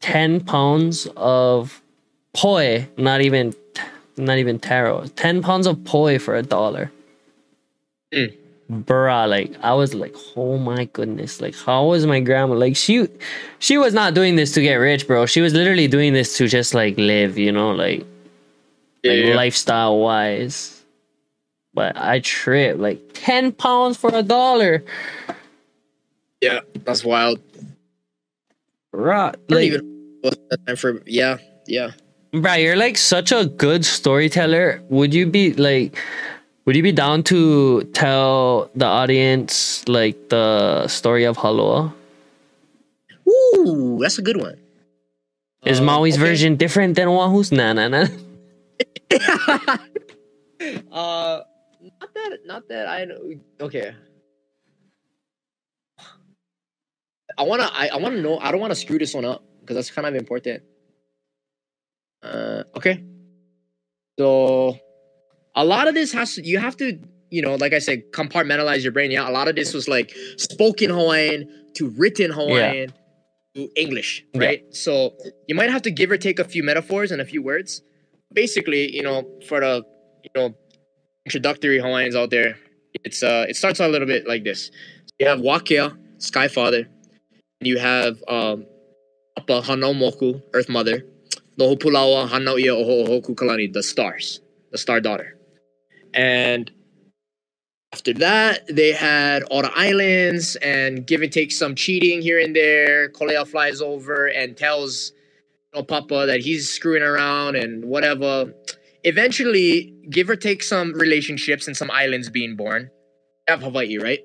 ten 0.00 0.40
pounds 0.40 1.08
of 1.16 1.82
poi, 2.34 2.88
not 2.96 3.20
even 3.22 3.54
not 4.16 4.38
even 4.38 4.58
taro. 4.58 5.06
Ten 5.16 5.42
pounds 5.42 5.66
of 5.66 5.84
poi 5.84 6.18
for 6.18 6.36
a 6.36 6.42
dollar. 6.42 6.92
Mm. 8.12 8.36
Bruh, 8.70 9.28
like 9.28 9.52
I 9.62 9.74
was 9.74 9.94
like, 9.94 10.14
oh 10.36 10.56
my 10.56 10.86
goodness, 10.86 11.40
like 11.40 11.54
how 11.54 11.86
was 11.86 12.06
my 12.06 12.20
grandma? 12.20 12.54
Like 12.54 12.76
she, 12.76 13.08
she 13.58 13.76
was 13.76 13.92
not 13.92 14.14
doing 14.14 14.36
this 14.36 14.52
to 14.52 14.62
get 14.62 14.76
rich, 14.76 15.06
bro. 15.06 15.26
She 15.26 15.42
was 15.42 15.52
literally 15.52 15.86
doing 15.86 16.14
this 16.14 16.36
to 16.38 16.48
just 16.48 16.72
like 16.72 16.96
live, 16.96 17.36
you 17.36 17.52
know, 17.52 17.72
like 17.72 18.06
like 19.04 19.34
lifestyle 19.34 19.98
wise. 19.98 20.82
But 21.74 21.96
I 21.96 22.20
trip 22.20 22.78
like 22.78 23.00
ten 23.12 23.52
pounds 23.52 23.98
for 23.98 24.14
a 24.14 24.22
dollar, 24.22 24.82
yeah, 26.40 26.60
that's 26.84 27.04
wild. 27.04 27.40
right 28.92 29.34
Like, 29.48 29.64
even 29.64 30.20
that 30.22 30.58
time 30.66 30.76
for 30.76 31.02
yeah, 31.04 31.38
yeah. 31.66 31.90
bruh, 32.32 32.62
you're 32.62 32.76
like 32.76 32.96
such 32.96 33.32
a 33.32 33.46
good 33.46 33.84
storyteller. 33.84 34.82
Would 34.88 35.12
you 35.12 35.26
be 35.26 35.52
like? 35.54 35.98
Would 36.64 36.76
you 36.76 36.82
be 36.82 36.92
down 36.92 37.22
to 37.24 37.82
tell 37.92 38.70
the 38.74 38.86
audience 38.86 39.86
like 39.86 40.30
the 40.30 40.88
story 40.88 41.24
of 41.24 41.36
Haloa? 41.36 41.92
Ooh, 43.28 43.98
that's 44.00 44.18
a 44.18 44.22
good 44.22 44.38
one. 44.38 44.56
Is 45.66 45.80
Uh, 45.80 45.84
Maui's 45.84 46.14
okay. 46.16 46.24
version 46.24 46.56
different 46.56 46.96
than 46.96 47.08
Oahu's? 47.08 47.52
Nah, 47.52 47.72
nah, 47.74 47.88
nah. 47.88 48.06
uh, 50.92 51.40
not 51.80 52.14
that, 52.14 52.38
not 52.46 52.68
that 52.68 52.88
I 52.88 53.04
know. 53.04 53.20
Okay. 53.60 53.94
I 57.36 57.42
wanna, 57.42 57.68
I, 57.72 57.88
I 57.88 57.96
wanna 57.96 58.20
know. 58.22 58.38
I 58.38 58.52
don't 58.52 58.60
wanna 58.60 58.74
screw 58.74 58.98
this 58.98 59.12
one 59.12 59.24
up 59.24 59.42
because 59.60 59.76
that's 59.76 59.90
kind 59.90 60.06
of 60.06 60.14
important. 60.14 60.62
Uh, 62.22 62.64
okay. 62.76 63.04
So, 64.18 64.78
a 65.54 65.64
lot 65.64 65.88
of 65.88 65.94
this 65.94 66.12
has 66.12 66.34
to. 66.36 66.46
You 66.46 66.58
have 66.58 66.76
to, 66.78 66.98
you 67.30 67.42
know, 67.42 67.54
like 67.56 67.72
I 67.72 67.78
said, 67.78 68.10
compartmentalize 68.12 68.82
your 68.82 68.92
brain. 68.92 69.10
Yeah, 69.10 69.28
a 69.28 69.32
lot 69.32 69.48
of 69.48 69.56
this 69.56 69.72
was 69.74 69.88
like 69.88 70.14
spoken 70.36 70.90
Hawaiian 70.90 71.48
to 71.74 71.88
written 71.90 72.30
Hawaiian 72.30 72.92
to 73.54 73.68
English, 73.76 74.24
Yeah. 74.34 74.40
right? 74.46 74.74
So 74.74 75.14
you 75.48 75.54
might 75.54 75.70
have 75.70 75.82
to 75.82 75.90
give 75.90 76.10
or 76.10 76.16
take 76.16 76.38
a 76.38 76.44
few 76.44 76.62
metaphors 76.62 77.10
and 77.12 77.20
a 77.20 77.24
few 77.24 77.42
words 77.42 77.82
basically, 78.32 78.90
you 78.94 79.02
know, 79.02 79.24
for 79.46 79.60
the 79.60 79.84
you 80.24 80.30
know 80.34 80.54
introductory 81.24 81.78
Hawaiians 81.78 82.16
out 82.16 82.30
there, 82.30 82.56
it's 83.04 83.22
uh 83.22 83.46
it 83.48 83.56
starts 83.56 83.80
out 83.80 83.88
a 83.90 83.92
little 83.92 84.08
bit 84.08 84.26
like 84.26 84.44
this. 84.44 84.70
You 85.18 85.28
have 85.28 85.38
Wakea, 85.40 85.96
Sky 86.18 86.48
Father, 86.48 86.88
and 87.60 87.66
you 87.68 87.78
have 87.78 88.22
um 88.28 88.66
Apa 89.36 89.62
Hanau 89.62 89.92
Moku, 89.94 90.42
Earth 90.52 90.68
Mother, 90.68 91.04
Nohopulawa 91.58 92.28
Hanau 92.28 92.56
Ia 92.58 92.74
Oho 92.74 93.04
Oho 93.04 93.20
Kukalani, 93.20 93.72
the 93.72 93.82
stars, 93.82 94.40
the 94.72 94.78
star 94.78 95.00
daughter. 95.00 95.33
And 96.14 96.70
after 97.92 98.14
that, 98.14 98.66
they 98.68 98.92
had 98.92 99.42
all 99.44 99.62
the 99.62 99.72
islands 99.76 100.56
and 100.56 101.06
give 101.06 101.22
and 101.22 101.32
take 101.32 101.52
some 101.52 101.74
cheating 101.74 102.22
here 102.22 102.40
and 102.40 102.54
there. 102.56 103.08
Kolea 103.10 103.46
flies 103.46 103.80
over 103.80 104.26
and 104.26 104.56
tells 104.56 105.12
you 105.72 105.80
know, 105.80 105.84
Papa 105.84 106.26
that 106.26 106.40
he's 106.40 106.70
screwing 106.70 107.02
around 107.02 107.56
and 107.56 107.84
whatever. 107.84 108.52
eventually, 109.04 109.94
give 110.10 110.30
or 110.30 110.36
take 110.36 110.62
some 110.62 110.92
relationships 110.94 111.66
and 111.66 111.76
some 111.76 111.90
islands 111.90 112.30
being 112.30 112.56
born, 112.56 112.90
have 113.46 113.60
Hawaii, 113.62 113.98
right? 113.98 114.20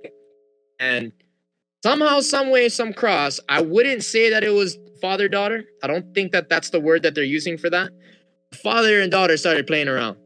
And 0.80 1.12
somehow, 1.84 2.22
some 2.22 2.50
way, 2.50 2.70
some 2.70 2.94
cross. 2.94 3.40
I 3.50 3.62
wouldn't 3.62 4.04
say 4.04 4.30
that 4.30 4.44
it 4.44 4.52
was 4.52 4.78
father 5.02 5.28
daughter. 5.28 5.66
I 5.84 5.88
don't 5.88 6.14
think 6.14 6.32
that 6.32 6.50
that's 6.50 6.70
the 6.70 6.80
word 6.80 7.04
that 7.04 7.16
they're 7.16 7.24
using 7.24 7.58
for 7.58 7.70
that. 7.70 7.92
Father 8.54 9.02
and 9.02 9.12
daughter 9.12 9.38
started 9.38 9.68
playing 9.68 9.88
around. 9.90 10.18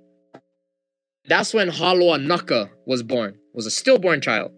That's 1.25 1.53
when 1.53 1.69
Haloa 1.69 2.23
Naka 2.23 2.69
was 2.85 3.03
born. 3.03 3.37
Was 3.53 3.65
a 3.65 3.71
stillborn 3.71 4.19
child, 4.19 4.51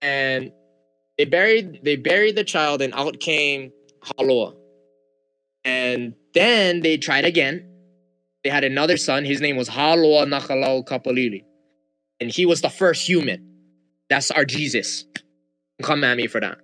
and 0.00 0.52
they 1.18 1.26
buried 1.26 1.80
they 1.84 1.96
buried 1.96 2.36
the 2.36 2.44
child, 2.44 2.82
and 2.82 2.94
out 2.94 3.20
came 3.20 3.72
Haloa. 4.02 4.54
And 5.64 6.14
then 6.34 6.80
they 6.80 6.96
tried 6.96 7.24
again. 7.24 7.70
They 8.42 8.50
had 8.50 8.64
another 8.64 8.96
son. 8.96 9.24
His 9.24 9.40
name 9.40 9.56
was 9.56 9.68
Haloa 9.68 10.26
Nakalau 10.26 10.84
Kapalili. 10.84 11.44
And 12.20 12.30
he 12.30 12.44
was 12.44 12.60
the 12.60 12.68
first 12.68 13.08
human. 13.08 13.50
That's 14.10 14.30
our 14.30 14.44
Jesus. 14.44 15.04
Come 15.82 16.04
at 16.04 16.16
me 16.16 16.26
for 16.26 16.40
that. 16.40 16.58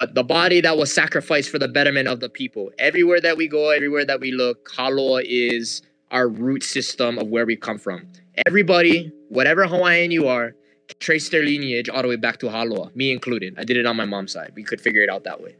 But 0.00 0.14
the 0.14 0.24
body 0.24 0.60
that 0.62 0.76
was 0.76 0.92
sacrificed 0.92 1.50
for 1.50 1.58
the 1.58 1.68
betterment 1.68 2.08
of 2.08 2.20
the 2.20 2.28
people. 2.28 2.70
Everywhere 2.78 3.20
that 3.20 3.36
we 3.36 3.48
go, 3.48 3.70
everywhere 3.70 4.04
that 4.04 4.20
we 4.20 4.32
look, 4.32 4.70
Haloa 4.70 5.22
is 5.24 5.82
our 6.10 6.28
root 6.28 6.62
system 6.62 7.18
of 7.18 7.28
where 7.28 7.46
we 7.46 7.56
come 7.56 7.78
from. 7.78 8.06
Everybody, 8.46 9.12
whatever 9.28 9.66
Hawaiian 9.66 10.10
you 10.10 10.28
are, 10.28 10.54
trace 11.00 11.28
their 11.28 11.42
lineage 11.42 11.88
all 11.88 12.02
the 12.02 12.08
way 12.08 12.16
back 12.16 12.38
to 12.40 12.46
Haloa, 12.46 12.94
me 12.94 13.10
included. 13.10 13.54
I 13.58 13.64
did 13.64 13.76
it 13.76 13.86
on 13.86 13.96
my 13.96 14.04
mom's 14.04 14.32
side. 14.32 14.52
We 14.54 14.62
could 14.62 14.80
figure 14.80 15.02
it 15.02 15.10
out 15.10 15.24
that 15.24 15.42
way. 15.42 15.56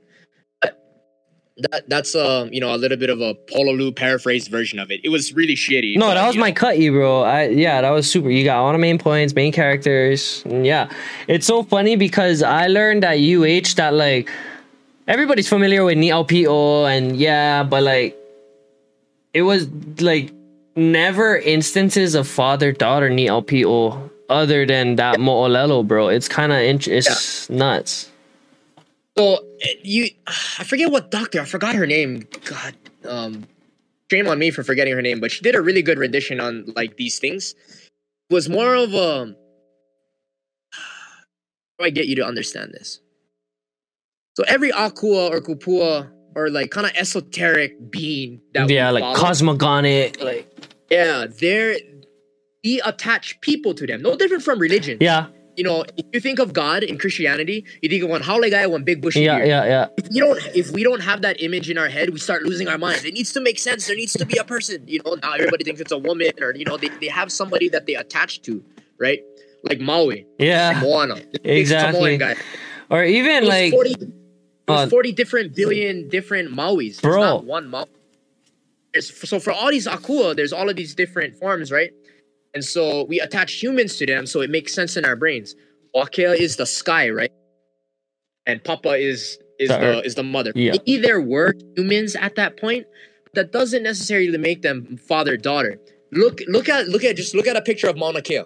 But 0.61 0.79
that 1.59 1.89
that's 1.89 2.15
um 2.15 2.51
you 2.53 2.61
know 2.61 2.75
a 2.75 2.77
little 2.77 2.99
bit 2.99 3.11
of 3.11 3.21
a 3.21 3.35
Pololu 3.35 3.95
paraphrased 3.95 4.51
version 4.51 4.79
of 4.79 4.91
it. 4.91 5.01
It 5.03 5.09
was 5.09 5.33
really 5.35 5.57
shitty. 5.57 5.97
No, 5.97 6.09
but, 6.09 6.15
that 6.15 6.27
was 6.27 6.37
my 6.37 6.51
know, 6.51 6.55
cut 6.55 6.79
you, 6.79 6.93
bro. 6.93 7.23
I 7.23 7.49
yeah, 7.49 7.81
that 7.81 7.91
was 7.91 8.11
super. 8.11 8.31
You 8.31 8.45
got 8.45 8.59
all 8.59 8.73
the 8.73 8.79
main 8.79 8.99
points, 8.99 9.35
main 9.35 9.53
characters. 9.53 10.43
and 10.45 10.67
Yeah. 10.67 10.91
It's 11.29 11.47
so 11.47 11.63
funny 11.63 11.97
because 11.97 12.43
I 12.43 12.67
learned 12.69 13.05
at 13.05 13.19
UH 13.19 13.75
that 13.77 13.95
like 13.95 14.31
everybody's 15.09 15.49
familiar 15.49 15.85
with 15.85 15.99
ni'aupi'o 15.99 16.89
and 16.89 17.17
yeah, 17.17 17.63
but 17.63 17.83
like 17.83 18.17
it 19.37 19.43
was 19.43 19.69
like 20.01 20.33
never 20.77 21.37
instances 21.37 22.15
of 22.15 22.27
father 22.27 22.73
daughter 22.73 23.11
Ni 23.11 23.27
LPO 23.27 24.11
other 24.31 24.65
than 24.65 24.97
that 24.97 25.19
Mo'olelo, 25.19 25.87
bro. 25.87 26.09
It's 26.09 26.27
kind 26.27 26.53
of 26.53 26.61
int- 26.61 26.89
it's 26.89 27.51
nuts. 27.51 28.11
So 29.19 29.35
eh, 29.61 29.75
you, 29.83 30.09
I 30.27 30.65
forget 30.65 30.91
what 30.91 31.11
doctor. 31.11 31.43
I 31.43 31.45
forgot 31.45 31.75
her 31.75 31.87
name. 31.87 32.27
God, 32.47 32.77
um, 33.05 33.45
shame 34.11 34.27
on 34.27 34.39
me 34.39 34.51
for 34.51 34.63
forgetting 34.63 34.95
her 34.95 35.03
name. 35.03 35.21
But 35.21 35.31
she 35.31 35.43
did 35.43 35.55
a 35.55 35.61
really 35.61 35.83
good 35.83 35.99
rendition 35.99 36.41
on 36.41 36.73
like 36.75 36.97
these 36.97 37.19
things. 37.19 37.55
It 38.31 38.35
was 38.35 38.49
more 38.49 38.75
of 38.75 38.95
a. 38.95 39.37
How 40.73 41.81
do 41.81 41.85
I 41.85 41.91
get 41.91 42.07
you 42.07 42.17
to 42.17 42.25
understand 42.25 42.73
this? 42.73 43.01
So 44.35 44.45
every 44.49 44.73
akua 44.73 45.31
or 45.31 45.43
kupua 45.43 46.11
or 46.37 46.51
like 46.51 46.71
kind 46.71 46.87
of 46.87 46.93
esoteric 46.95 47.91
being 47.91 48.41
that 48.55 48.69
yeah, 48.71 48.91
like 48.91 49.03
follow, 49.03 49.17
cosmogonic, 49.17 50.23
like 50.23 50.47
yeah, 50.91 51.27
they're 51.41 51.77
we 52.63 52.81
attach 52.85 53.41
people 53.41 53.75
to 53.75 53.87
them. 53.87 54.03
No 54.03 54.17
different 54.17 54.43
from 54.43 54.59
religion. 54.59 54.99
yeah, 55.01 55.27
You 55.57 55.65
know, 55.65 55.85
if 55.97 56.05
you 56.13 56.21
think 56.21 56.39
of 56.41 56.53
God 56.53 56.83
in 56.83 56.99
Christianity, 56.99 57.65
you 57.81 57.89
think 57.89 58.03
of 58.03 58.11
one 58.11 58.23
haole 58.23 58.49
guy, 58.51 58.67
one 58.67 58.83
big 58.85 59.01
bushy 59.01 59.21
yeah, 59.23 59.37
beard 59.37 59.49
yeah, 59.49 59.65
yeah. 59.65 59.87
if 59.97 60.09
we 60.13 60.19
don't 60.21 60.41
if 60.55 60.71
we 60.73 60.83
don't 60.83 61.01
have 61.11 61.23
that 61.23 61.41
image 61.43 61.71
in 61.71 61.79
our 61.79 61.89
head, 61.89 62.11
we 62.11 62.19
start 62.19 62.43
losing 62.43 62.69
our 62.69 62.79
minds. 62.79 63.05
It 63.05 63.15
needs 63.15 63.33
to 63.33 63.41
make 63.41 63.59
sense. 63.59 63.87
There 63.87 63.97
needs 63.97 64.13
to 64.15 64.27
be 64.27 64.37
a 64.39 64.45
person. 64.45 64.83
You 64.87 65.01
know, 65.05 65.15
now 65.23 65.33
everybody 65.33 65.65
thinks 65.65 65.81
it's 65.81 65.93
a 65.93 65.99
woman 65.99 66.33
or 66.41 66.55
you 66.55 66.65
know, 66.69 66.77
they, 66.77 66.89
they 67.01 67.09
have 67.09 67.31
somebody 67.33 67.69
that 67.71 67.87
they 67.87 67.95
attach 67.95 68.43
to, 68.43 68.63
right? 68.99 69.21
Like 69.69 69.81
Maui, 69.81 70.27
Yeah, 70.39 70.79
Moana. 70.83 71.17
Exactly. 71.43 72.19
Guy. 72.19 72.37
or 72.91 73.03
even 73.05 73.47
like 73.47 73.73
40, 73.73 73.95
there's 74.67 74.81
uh, 74.81 74.89
40 74.89 75.13
different 75.13 75.55
billion 75.55 76.09
different 76.09 76.51
Mauis. 76.51 77.01
There's 77.01 77.15
Bro. 77.15 77.21
not 77.21 77.45
one 77.45 77.69
Maui. 77.69 77.87
There's, 78.93 79.29
so 79.29 79.39
for 79.39 79.53
all 79.53 79.71
these 79.71 79.87
Akua, 79.87 80.35
there's 80.35 80.53
all 80.53 80.69
of 80.69 80.77
these 80.77 80.95
different 80.95 81.37
forms, 81.37 81.71
right? 81.71 81.93
And 82.55 82.65
so 82.65 83.05
we 83.05 83.21
attach 83.21 83.53
humans 83.63 83.97
to 83.99 84.07
them, 84.07 84.27
so 84.27 84.41
it 84.41 84.49
makes 84.49 84.73
sense 84.75 84.97
in 84.97 85.05
our 85.05 85.17
brains. 85.17 85.55
Wakea 85.95 86.37
is 86.37 86.57
the 86.57 86.67
sky, 86.67 87.11
right? 87.11 87.31
And 88.47 88.63
Papa 88.65 88.95
is 88.95 89.39
is 89.59 89.69
The 89.69 89.79
the, 89.79 90.03
is 90.03 90.15
the 90.15 90.23
mother. 90.23 90.53
Yeah. 90.55 90.73
Maybe 90.73 90.99
there 90.99 91.21
were 91.21 91.55
humans 91.77 92.17
at 92.17 92.37
that 92.37 92.57
point, 92.57 92.87
but 93.25 93.35
that 93.35 93.53
doesn't 93.53 93.83
necessarily 93.83 94.37
make 94.39 94.63
them 94.63 94.97
father 94.97 95.37
daughter. 95.37 95.79
Look 96.13 96.41
look 96.49 96.69
at 96.69 96.89
look 96.89 97.05
at 97.05 97.17
just 97.17 97.35
look 97.35 97.47
at 97.47 97.57
a 97.57 97.63
picture 97.63 97.89
of 97.89 97.97
Mauna 97.97 98.23
Kea. 98.23 98.43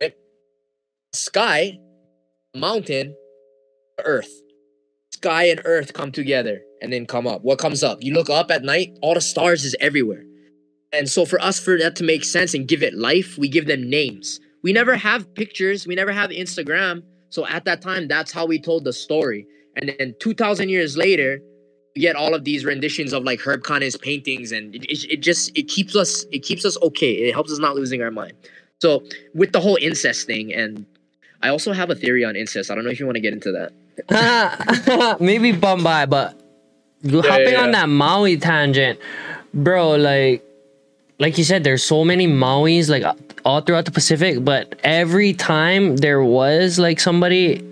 Right? 0.00 0.14
Sky, 1.12 1.78
mountain, 2.54 3.14
earth. 4.04 4.30
Sky 5.26 5.48
and 5.48 5.60
earth 5.64 5.92
come 5.92 6.12
together 6.12 6.62
and 6.80 6.92
then 6.92 7.04
come 7.04 7.26
up. 7.26 7.42
What 7.42 7.58
comes 7.58 7.82
up? 7.82 7.98
You 8.00 8.14
look 8.14 8.30
up 8.30 8.48
at 8.52 8.62
night, 8.62 8.96
all 9.02 9.14
the 9.14 9.20
stars 9.20 9.64
is 9.64 9.74
everywhere. 9.80 10.22
And 10.92 11.10
so 11.10 11.24
for 11.24 11.40
us 11.42 11.58
for 11.58 11.76
that 11.78 11.96
to 11.96 12.04
make 12.04 12.22
sense 12.22 12.54
and 12.54 12.68
give 12.68 12.80
it 12.80 12.94
life, 12.94 13.36
we 13.36 13.48
give 13.48 13.66
them 13.66 13.90
names. 13.90 14.38
We 14.62 14.72
never 14.72 14.94
have 14.94 15.34
pictures, 15.34 15.84
we 15.84 15.96
never 15.96 16.12
have 16.12 16.30
Instagram. 16.30 17.02
So 17.30 17.44
at 17.44 17.64
that 17.64 17.82
time, 17.82 18.06
that's 18.06 18.30
how 18.30 18.46
we 18.46 18.60
told 18.60 18.84
the 18.84 18.92
story. 18.92 19.48
And 19.74 19.92
then 19.98 20.14
2,000 20.20 20.68
years 20.68 20.96
later, 20.96 21.40
we 21.96 22.02
get 22.02 22.14
all 22.14 22.32
of 22.32 22.44
these 22.44 22.64
renditions 22.64 23.12
of 23.12 23.24
like 23.24 23.40
Herb 23.40 23.64
Kane's 23.64 23.96
paintings, 23.96 24.52
and 24.52 24.76
it, 24.76 25.12
it 25.12 25.22
just 25.22 25.50
it 25.58 25.66
keeps 25.66 25.96
us 25.96 26.24
it 26.30 26.44
keeps 26.44 26.64
us 26.64 26.78
okay. 26.82 27.12
It 27.14 27.32
helps 27.32 27.50
us 27.50 27.58
not 27.58 27.74
losing 27.74 28.00
our 28.00 28.12
mind. 28.12 28.34
So 28.80 29.02
with 29.34 29.50
the 29.50 29.60
whole 29.60 29.78
incest 29.80 30.28
thing, 30.28 30.54
and 30.54 30.86
I 31.42 31.48
also 31.48 31.72
have 31.72 31.90
a 31.90 31.96
theory 31.96 32.24
on 32.24 32.36
incest. 32.36 32.70
I 32.70 32.76
don't 32.76 32.84
know 32.84 32.90
if 32.90 33.00
you 33.00 33.06
want 33.06 33.16
to 33.16 33.22
get 33.22 33.32
into 33.32 33.50
that. 33.52 33.72
maybe 35.20 35.52
bum 35.52 35.82
by, 35.82 36.06
but 36.06 36.40
hopping 37.04 37.52
yeah, 37.52 37.62
on 37.62 37.70
that 37.72 37.88
Maui 37.88 38.36
tangent, 38.36 38.98
bro. 39.54 39.96
Like, 39.96 40.44
like 41.18 41.38
you 41.38 41.44
said, 41.44 41.64
there's 41.64 41.82
so 41.82 42.04
many 42.04 42.26
Maui's 42.26 42.88
like 42.90 43.04
all 43.44 43.60
throughout 43.60 43.84
the 43.84 43.90
Pacific, 43.90 44.44
but 44.44 44.78
every 44.84 45.32
time 45.32 45.96
there 45.96 46.22
was 46.22 46.78
like 46.78 47.00
somebody, 47.00 47.64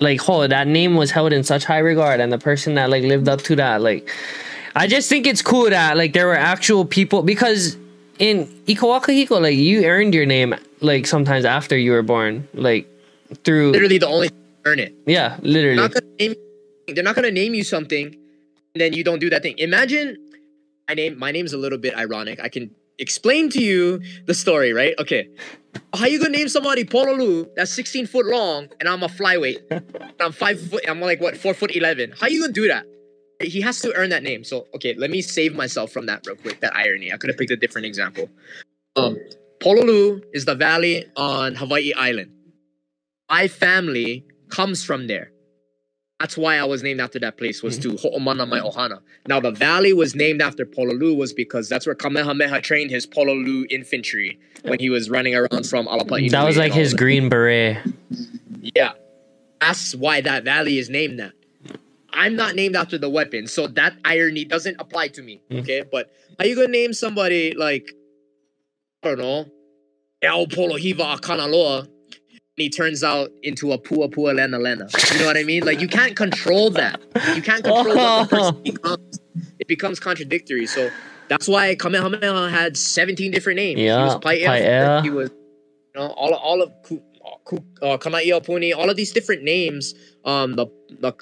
like 0.00 0.28
oh 0.28 0.46
that 0.46 0.66
name 0.66 0.96
was 0.96 1.10
held 1.10 1.32
in 1.32 1.42
such 1.42 1.64
high 1.64 1.78
regard, 1.78 2.20
and 2.20 2.32
the 2.32 2.38
person 2.38 2.74
that 2.74 2.90
like 2.90 3.02
lived 3.02 3.28
up 3.28 3.42
to 3.42 3.56
that, 3.56 3.80
like, 3.80 4.08
I 4.76 4.86
just 4.86 5.08
think 5.08 5.26
it's 5.26 5.42
cool 5.42 5.70
that 5.70 5.96
like 5.96 6.12
there 6.12 6.26
were 6.26 6.36
actual 6.36 6.84
people 6.84 7.22
because 7.22 7.76
in 8.18 8.46
Ikawakahiko, 8.66 9.40
like 9.40 9.56
you 9.56 9.84
earned 9.84 10.14
your 10.14 10.26
name 10.26 10.54
like 10.80 11.06
sometimes 11.06 11.44
after 11.44 11.76
you 11.76 11.92
were 11.92 12.02
born, 12.02 12.46
like 12.54 12.86
through 13.44 13.72
Literally, 13.72 13.98
the 13.98 14.06
only 14.06 14.30
earn 14.64 14.78
it. 14.78 14.94
yeah, 15.06 15.38
literally. 15.42 15.76
not 15.76 15.92
gonna 15.92 16.06
name 16.18 16.34
they're 16.88 17.04
not 17.04 17.14
gonna 17.14 17.30
name 17.30 17.54
you 17.54 17.64
something 17.64 18.06
and 18.74 18.80
then 18.80 18.92
you 18.92 19.04
don't 19.04 19.18
do 19.18 19.30
that 19.30 19.42
thing. 19.42 19.58
Imagine 19.58 20.16
my 20.88 20.94
name 20.94 21.18
my 21.18 21.30
name's 21.30 21.52
a 21.52 21.58
little 21.58 21.78
bit 21.78 21.94
ironic. 21.96 22.40
I 22.40 22.48
can 22.48 22.70
explain 22.98 23.50
to 23.50 23.62
you 23.62 24.00
the 24.26 24.34
story, 24.34 24.72
right? 24.72 24.94
Okay. 24.98 25.28
How 25.94 26.06
you 26.06 26.18
gonna 26.18 26.30
name 26.30 26.48
somebody 26.48 26.84
Pololu 26.84 27.48
that's 27.56 27.72
16 27.72 28.06
foot 28.06 28.26
long 28.26 28.68
and 28.80 28.88
I'm 28.88 29.02
a 29.02 29.08
flyweight? 29.08 29.60
I'm 30.20 30.32
five 30.32 30.60
foot 30.60 30.84
I'm 30.88 31.00
like 31.00 31.20
what 31.20 31.36
four 31.36 31.54
foot 31.54 31.74
eleven. 31.74 32.12
How 32.18 32.26
you 32.26 32.40
gonna 32.40 32.52
do 32.52 32.68
that? 32.68 32.86
He 33.40 33.60
has 33.60 33.80
to 33.80 33.92
earn 33.94 34.10
that 34.10 34.22
name. 34.22 34.44
So 34.44 34.66
okay, 34.74 34.94
let 34.94 35.10
me 35.10 35.22
save 35.22 35.54
myself 35.54 35.90
from 35.92 36.06
that 36.06 36.26
real 36.26 36.36
quick, 36.36 36.60
that 36.60 36.74
irony. 36.76 37.12
I 37.12 37.16
could 37.16 37.28
have 37.30 37.38
picked 37.38 37.50
a 37.50 37.56
different 37.56 37.86
example. 37.86 38.28
Um 38.96 39.18
Pololu 39.60 40.22
is 40.32 40.44
the 40.44 40.56
valley 40.56 41.06
on 41.16 41.54
Hawaii 41.54 41.92
Island. 41.94 42.32
My 43.30 43.46
family 43.48 44.24
comes 44.52 44.84
from 44.84 45.06
there. 45.06 45.32
That's 46.20 46.36
why 46.36 46.56
I 46.56 46.64
was 46.64 46.84
named 46.84 47.00
after 47.00 47.18
that 47.18 47.36
place 47.36 47.64
was 47.64 47.76
to 47.78 47.94
Ho'omana 47.94 48.46
mai 48.48 48.60
Ohana. 48.60 49.00
Now 49.26 49.40
the 49.40 49.50
valley 49.50 49.92
was 49.92 50.14
named 50.14 50.40
after 50.40 50.64
Pololu 50.64 51.16
was 51.16 51.32
because 51.32 51.68
that's 51.68 51.84
where 51.84 51.96
Kamehameha 51.96 52.60
trained 52.60 52.92
his 52.92 53.06
Pololu 53.06 53.66
infantry 53.70 54.38
when 54.62 54.78
he 54.78 54.88
was 54.88 55.10
running 55.10 55.34
around 55.34 55.66
from 55.66 55.86
Alapa'i. 55.86 56.30
that 56.30 56.44
was 56.44 56.56
Nui 56.56 56.66
like 56.66 56.72
his 56.72 56.92
that. 56.92 56.98
green 56.98 57.28
beret. 57.28 57.78
Yeah. 58.60 58.92
That's 59.60 59.96
why 59.96 60.20
that 60.20 60.44
valley 60.44 60.78
is 60.78 60.88
named 60.88 61.18
that. 61.18 61.32
I'm 62.12 62.36
not 62.36 62.54
named 62.54 62.76
after 62.76 62.98
the 62.98 63.08
weapon, 63.08 63.46
so 63.46 63.66
that 63.68 63.94
irony 64.04 64.44
doesn't 64.44 64.76
apply 64.78 65.08
to 65.08 65.22
me. 65.22 65.40
Mm. 65.50 65.60
Okay, 65.60 65.82
but 65.90 66.12
are 66.38 66.46
you 66.46 66.54
gonna 66.54 66.68
name 66.68 66.92
somebody 66.92 67.54
like 67.54 67.94
I 69.02 69.08
don't 69.08 69.18
know, 69.18 69.46
El 70.20 70.46
Polohiva 70.46 71.18
Kanaloa, 71.20 71.80
and 71.82 71.88
he 72.56 72.68
turns 72.68 73.02
out 73.02 73.30
into 73.42 73.72
a 73.72 73.78
Pua 73.78 74.12
Pua 74.12 74.34
Lena 74.34 74.58
Lena. 74.58 74.86
You 75.12 75.18
know 75.20 75.26
what 75.26 75.36
I 75.36 75.42
mean? 75.42 75.64
Like 75.64 75.80
you 75.80 75.88
can't 75.88 76.16
control 76.16 76.70
that. 76.70 77.00
You 77.34 77.42
can't 77.42 77.64
control 77.64 77.96
what 77.96 78.30
the 78.30 78.36
person 78.36 78.62
becomes. 78.64 79.20
It 79.58 79.68
becomes 79.68 79.98
contradictory. 79.98 80.66
So 80.66 80.90
that's 81.28 81.48
why 81.48 81.74
Kamehameha 81.74 82.50
had 82.50 82.76
17 82.76 83.30
different 83.30 83.56
names. 83.56 83.80
Yeah, 83.80 83.98
he 83.98 84.04
was 84.04 84.16
Paia, 84.16 84.46
Paia. 84.46 85.02
he 85.02 85.10
was 85.10 85.30
you 85.30 86.00
know 86.00 86.08
all 86.08 86.34
all 86.34 86.62
of 86.62 86.72
Ku, 86.82 87.02
Ku, 87.44 87.58
uh, 87.80 88.40
Puni, 88.40 88.72
all 88.72 88.90
of 88.90 88.96
these 88.96 89.12
different 89.12 89.42
names. 89.42 89.94
Um, 90.24 90.54
the 90.54 90.66
the 91.00 91.14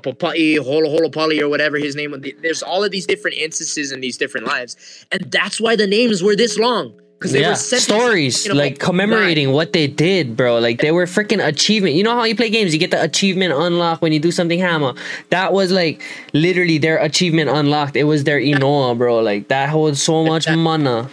Papai, 0.00 0.58
Holo 0.58 0.88
Holo 0.88 1.08
Pali, 1.08 1.42
or 1.42 1.48
whatever 1.48 1.78
his 1.78 1.96
name. 1.96 2.12
Was. 2.12 2.20
There's 2.40 2.62
all 2.62 2.84
of 2.84 2.92
these 2.92 3.06
different 3.06 3.36
instances 3.38 3.90
in 3.90 4.00
these 4.00 4.16
different 4.16 4.46
lives, 4.46 5.04
and 5.10 5.28
that's 5.32 5.60
why 5.60 5.74
the 5.74 5.88
names 5.88 6.22
were 6.22 6.36
this 6.36 6.56
long 6.56 7.00
because 7.18 7.32
they 7.32 7.40
yeah, 7.40 7.50
were 7.50 7.56
stories 7.56 8.46
you 8.46 8.52
know, 8.52 8.58
like 8.58 8.78
commemorating 8.78 9.50
what 9.50 9.72
they 9.72 9.88
did, 9.88 10.36
bro. 10.36 10.60
Like 10.60 10.80
they 10.80 10.92
were 10.92 11.04
freaking 11.04 11.44
achievement. 11.44 11.96
You 11.96 12.04
know 12.04 12.14
how 12.14 12.22
you 12.22 12.36
play 12.36 12.48
games, 12.48 12.72
you 12.72 12.78
get 12.78 12.92
the 12.92 13.02
achievement 13.02 13.52
unlock 13.52 14.00
when 14.00 14.12
you 14.12 14.20
do 14.20 14.30
something 14.30 14.58
hammer. 14.58 14.94
That 15.30 15.52
was 15.52 15.72
like 15.72 16.00
literally 16.32 16.78
their 16.78 16.98
achievement 16.98 17.50
unlocked. 17.50 17.96
It 17.96 18.04
was 18.04 18.22
their 18.22 18.40
Inoa, 18.40 18.96
bro. 18.96 19.18
Like 19.20 19.48
that 19.48 19.68
holds 19.68 20.00
so 20.00 20.24
much 20.24 20.48
mana. 20.48 21.10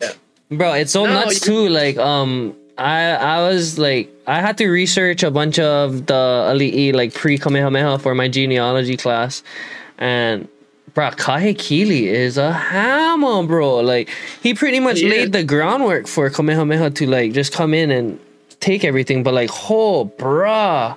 Yeah. 0.00 0.12
Bro, 0.50 0.72
it's 0.74 0.92
so 0.92 1.04
No, 1.04 1.12
nuts 1.12 1.40
too. 1.40 1.68
Like 1.68 1.98
um 1.98 2.56
I 2.78 3.10
I 3.10 3.40
was 3.42 3.78
like 3.78 4.10
I 4.26 4.40
had 4.40 4.56
to 4.58 4.68
research 4.68 5.22
a 5.22 5.30
bunch 5.30 5.58
of 5.58 6.06
the 6.06 6.58
E, 6.58 6.92
like 6.92 7.12
pre 7.12 7.36
Kamehameha 7.36 7.98
for 7.98 8.14
my 8.14 8.28
genealogy 8.28 8.96
class. 8.96 9.42
And 9.98 10.48
bro, 10.94 11.10
Kahekili 11.10 12.02
is 12.02 12.36
a 12.38 12.52
hammer, 12.52 13.42
bro. 13.46 13.76
Like 13.80 14.08
he 14.42 14.54
pretty 14.54 14.80
much 14.80 15.00
Yeah. 15.00 15.10
laid 15.10 15.32
the 15.32 15.44
groundwork 15.44 16.06
for 16.06 16.28
Kamehameha 16.30 16.90
to 16.90 17.06
like 17.06 17.32
just 17.32 17.52
come 17.52 17.74
in 17.74 17.90
and 17.90 18.18
take 18.60 18.84
everything. 18.84 19.22
But 19.22 19.34
like, 19.34 19.50
oh, 19.70 20.12
bruh. 20.18 20.96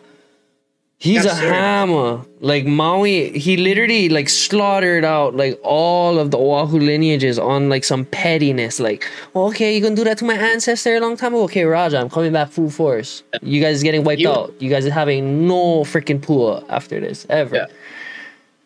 He's 0.98 1.26
a 1.26 1.36
hammer. 1.36 2.22
Like 2.40 2.66
Maui, 2.66 3.38
he 3.38 3.58
literally 3.58 4.08
like 4.10 4.28
slaughtered 4.30 5.04
out 5.04 5.36
like 5.36 5.60
all 5.62 6.18
of 6.18 6.32
the 6.32 6.38
Oahu 6.38 6.80
lineages 6.80 7.38
on 7.38 7.70
like 7.70 7.84
some 7.84 8.06
pettiness. 8.06 8.80
Like, 8.80 9.06
okay, 9.36 9.76
you 9.76 9.82
gonna 9.82 9.96
do 9.96 10.06
that 10.06 10.18
to 10.20 10.26
my 10.26 10.34
ancestor 10.36 10.96
a 10.96 11.00
long 11.00 11.16
time 11.18 11.34
ago? 11.34 11.44
Okay, 11.44 11.66
Raja, 11.66 12.00
I'm 12.00 12.10
coming 12.10 12.32
back 12.32 12.50
full 12.50 12.70
force. 12.70 13.24
You 13.44 13.62
guys 13.62 13.84
getting 13.84 14.04
wiped 14.04 14.22
You- 14.22 14.30
out. 14.32 14.54
You 14.60 14.70
guys 14.70 14.86
are 14.88 14.92
having 14.92 15.46
no 15.48 15.82
freaking 15.84 16.22
pua 16.22 16.64
after 16.70 17.00
this 17.00 17.28
ever. 17.30 17.56
Yeah. 17.56 17.66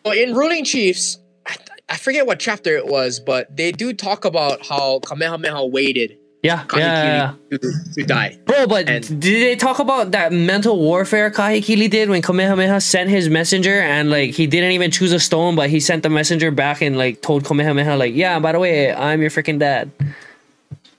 Well, 0.04 0.14
in 0.14 0.34
Ruling 0.34 0.64
Chiefs, 0.64 1.18
I, 1.46 1.56
I 1.90 1.96
forget 1.96 2.26
what 2.26 2.38
chapter 2.38 2.76
it 2.76 2.86
was, 2.86 3.20
but 3.20 3.54
they 3.56 3.72
do 3.72 3.92
talk 3.92 4.24
about 4.24 4.64
how 4.64 5.00
Kamehameha 5.00 5.66
waited 5.66 6.16
Yeah, 6.42 6.64
yeah, 6.74 6.78
yeah, 6.78 7.34
yeah. 7.50 7.58
To, 7.58 7.72
to 7.96 8.02
die. 8.04 8.38
Bro, 8.46 8.66
but 8.68 8.88
And- 8.88 9.04
did 9.20 9.42
they 9.46 9.56
talk 9.56 9.78
about 9.78 10.12
that 10.12 10.32
mental 10.32 10.78
warfare 10.78 11.30
Kahekili 11.30 11.90
did 11.90 12.08
when 12.08 12.22
Kamehameha 12.22 12.80
sent 12.80 13.10
his 13.10 13.28
messenger 13.28 13.74
and 13.80 14.08
like 14.10 14.30
he 14.30 14.46
didn't 14.46 14.72
even 14.72 14.90
choose 14.90 15.12
a 15.12 15.20
stone, 15.20 15.54
but 15.54 15.68
he 15.68 15.80
sent 15.80 16.02
the 16.02 16.08
messenger 16.10 16.50
back 16.50 16.80
and 16.80 16.96
like 16.96 17.20
told 17.20 17.44
Kamehameha 17.44 17.96
like, 17.96 18.14
yeah, 18.14 18.38
by 18.38 18.52
the 18.52 18.58
way, 18.58 18.92
I'm 18.94 19.20
your 19.20 19.30
freaking 19.30 19.58
dad. 19.58 19.90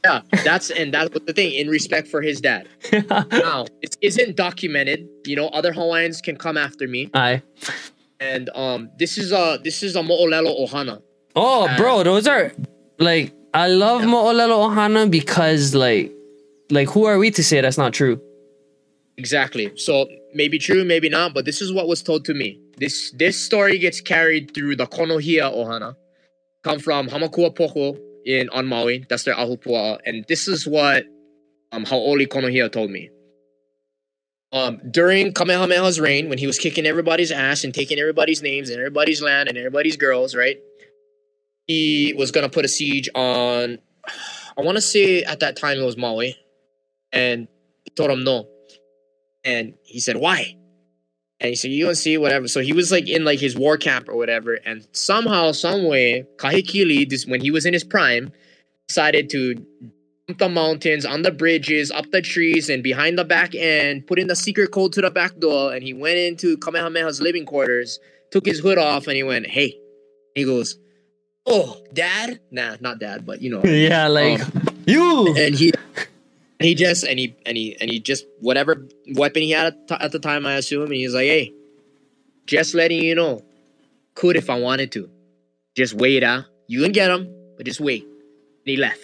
Yeah, 0.03 0.21
that's 0.43 0.71
and 0.71 0.93
that 0.95 1.13
was 1.13 1.21
the 1.27 1.33
thing 1.33 1.53
in 1.53 1.67
respect 1.69 2.07
for 2.07 2.21
his 2.23 2.41
dad. 2.41 2.67
now, 3.31 3.67
it 3.83 3.95
isn't 4.01 4.35
documented. 4.35 5.07
You 5.25 5.35
know, 5.35 5.47
other 5.49 5.71
Hawaiians 5.73 6.21
can 6.21 6.37
come 6.37 6.57
after 6.57 6.87
me, 6.87 7.11
Aye. 7.13 7.43
And 8.21 8.49
um, 8.55 8.89
this 8.97 9.17
is 9.17 9.31
a 9.33 9.59
this 9.63 9.83
is 9.83 9.95
a 9.95 9.99
Mo'olelo 9.99 10.55
Ohana. 10.65 11.01
Oh, 11.35 11.67
Uh, 11.67 11.77
bro, 11.77 12.03
those 12.03 12.27
are 12.27 12.53
like 12.99 13.33
I 13.53 13.67
love 13.67 14.03
Mo'olelo 14.03 14.69
Ohana 14.69 15.09
because 15.09 15.75
like 15.75 16.13
like 16.69 16.87
who 16.89 17.05
are 17.05 17.17
we 17.17 17.31
to 17.31 17.43
say 17.43 17.59
that's 17.59 17.77
not 17.77 17.93
true? 17.93 18.21
Exactly. 19.17 19.71
So 19.75 20.07
maybe 20.33 20.57
true, 20.57 20.85
maybe 20.85 21.09
not, 21.09 21.33
but 21.33 21.45
this 21.45 21.61
is 21.61 21.73
what 21.73 21.87
was 21.87 22.01
told 22.01 22.23
to 22.25 22.33
me. 22.33 22.59
This 22.77 23.11
this 23.11 23.43
story 23.43 23.77
gets 23.79 23.99
carried 23.99 24.53
through 24.53 24.75
the 24.77 24.85
Konohia 24.85 25.51
Ohana, 25.53 25.95
come 26.63 26.79
from 26.79 27.07
Hamakua 27.07 27.55
Poko 27.55 27.99
in 28.25 28.49
on 28.49 28.67
Maui. 28.67 29.05
That's 29.09 29.23
their 29.23 29.35
ahupua, 29.35 29.99
and 30.05 30.25
this 30.27 30.47
is 30.47 30.67
what 30.67 31.05
um 31.71 31.85
Haoli 31.85 32.27
Konohia 32.27 32.71
told 32.71 32.91
me. 32.91 33.09
Um, 34.53 34.81
during 34.89 35.33
Kamehameha's 35.33 35.99
reign, 35.99 36.27
when 36.27 36.37
he 36.37 36.47
was 36.47 36.59
kicking 36.59 36.85
everybody's 36.85 37.31
ass 37.31 37.63
and 37.63 37.73
taking 37.73 37.99
everybody's 37.99 38.41
names 38.41 38.69
and 38.69 38.79
everybody's 38.79 39.21
land 39.21 39.47
and 39.47 39.57
everybody's 39.57 39.95
girls, 39.95 40.35
right? 40.35 40.57
He 41.67 42.13
was 42.17 42.31
gonna 42.31 42.49
put 42.49 42.65
a 42.65 42.67
siege 42.69 43.09
on. 43.15 43.79
I 44.57 44.61
want 44.61 44.75
to 44.75 44.81
say 44.81 45.23
at 45.23 45.39
that 45.39 45.55
time 45.55 45.77
it 45.79 45.85
was 45.85 45.95
Maui, 45.95 46.35
and 47.13 47.47
he 47.83 47.89
told 47.91 48.11
him 48.11 48.23
no. 48.25 48.49
And 49.43 49.75
he 49.83 49.99
said, 49.99 50.17
Why? 50.17 50.57
And 51.39 51.49
he 51.49 51.55
said, 51.55 51.71
You 51.71 51.85
don't 51.85 51.95
see 51.95 52.17
whatever. 52.17 52.47
So 52.47 52.59
he 52.59 52.73
was 52.73 52.91
like 52.91 53.09
in 53.09 53.25
like 53.25 53.39
his 53.39 53.57
war 53.57 53.77
camp 53.77 54.09
or 54.09 54.15
whatever. 54.15 54.55
And 54.65 54.85
somehow, 54.91 55.53
some 55.53 55.87
way, 55.87 56.25
Kahekili, 56.37 57.09
this 57.09 57.25
when 57.25 57.41
he 57.41 57.49
was 57.49 57.65
in 57.65 57.73
his 57.73 57.83
prime, 57.83 58.31
decided 58.87 59.29
to 59.31 59.65
the 60.37 60.49
mountains, 60.49 61.05
on 61.05 61.21
the 61.21 61.31
bridges, 61.31 61.91
up 61.91 62.09
the 62.11 62.21
trees, 62.21 62.69
and 62.69 62.83
behind 62.83 63.17
the 63.17 63.25
back 63.25 63.53
end, 63.55 64.07
put 64.07 64.19
in 64.19 64.27
the 64.27 64.35
secret 64.35 64.71
code 64.71 64.93
to 64.93 65.01
the 65.01 65.11
back 65.11 65.37
door, 65.39 65.73
and 65.73 65.83
he 65.83 65.93
went 65.93 66.17
into 66.17 66.57
Kamehameha's 66.57 67.21
living 67.21 67.45
quarters, 67.45 67.99
took 68.31 68.45
his 68.45 68.59
hood 68.59 68.77
off, 68.77 69.07
and 69.07 69.15
he 69.15 69.23
went, 69.23 69.47
Hey. 69.47 69.77
He 70.35 70.45
goes, 70.45 70.77
Oh, 71.45 71.81
dad? 71.93 72.39
Nah, 72.51 72.77
not 72.79 72.99
dad, 72.99 73.25
but 73.25 73.41
you 73.41 73.49
know. 73.49 73.63
yeah, 73.65 74.07
like 74.07 74.39
Um, 74.41 74.67
you. 74.85 75.35
and 75.37 75.55
he 75.55 75.71
and 76.59 76.67
he 76.67 76.75
just 76.75 77.03
and 77.03 77.17
he 77.19 77.35
and 77.45 77.57
he 77.57 77.75
and 77.81 77.89
he 77.91 77.99
just 77.99 78.25
whatever 78.39 78.87
weapon 79.15 79.41
he 79.41 79.51
had 79.51 79.73
at, 79.89 80.01
at 80.01 80.11
the 80.11 80.19
time 80.19 80.45
i 80.45 80.53
assume 80.53 80.83
and 80.83 80.93
he's 80.93 81.13
like 81.15 81.25
hey 81.25 81.51
just 82.45 82.75
letting 82.75 83.01
you 83.01 83.15
know 83.15 83.41
could 84.13 84.35
if 84.35 84.47
i 84.49 84.59
wanted 84.59 84.91
to 84.91 85.09
just 85.75 85.95
wait 85.95 86.23
ah 86.23 86.45
you 86.67 86.81
can 86.83 86.91
get 86.91 87.09
him 87.09 87.27
but 87.57 87.65
just 87.65 87.79
wait 87.79 88.03
and 88.03 88.11
he 88.65 88.77
left 88.77 89.01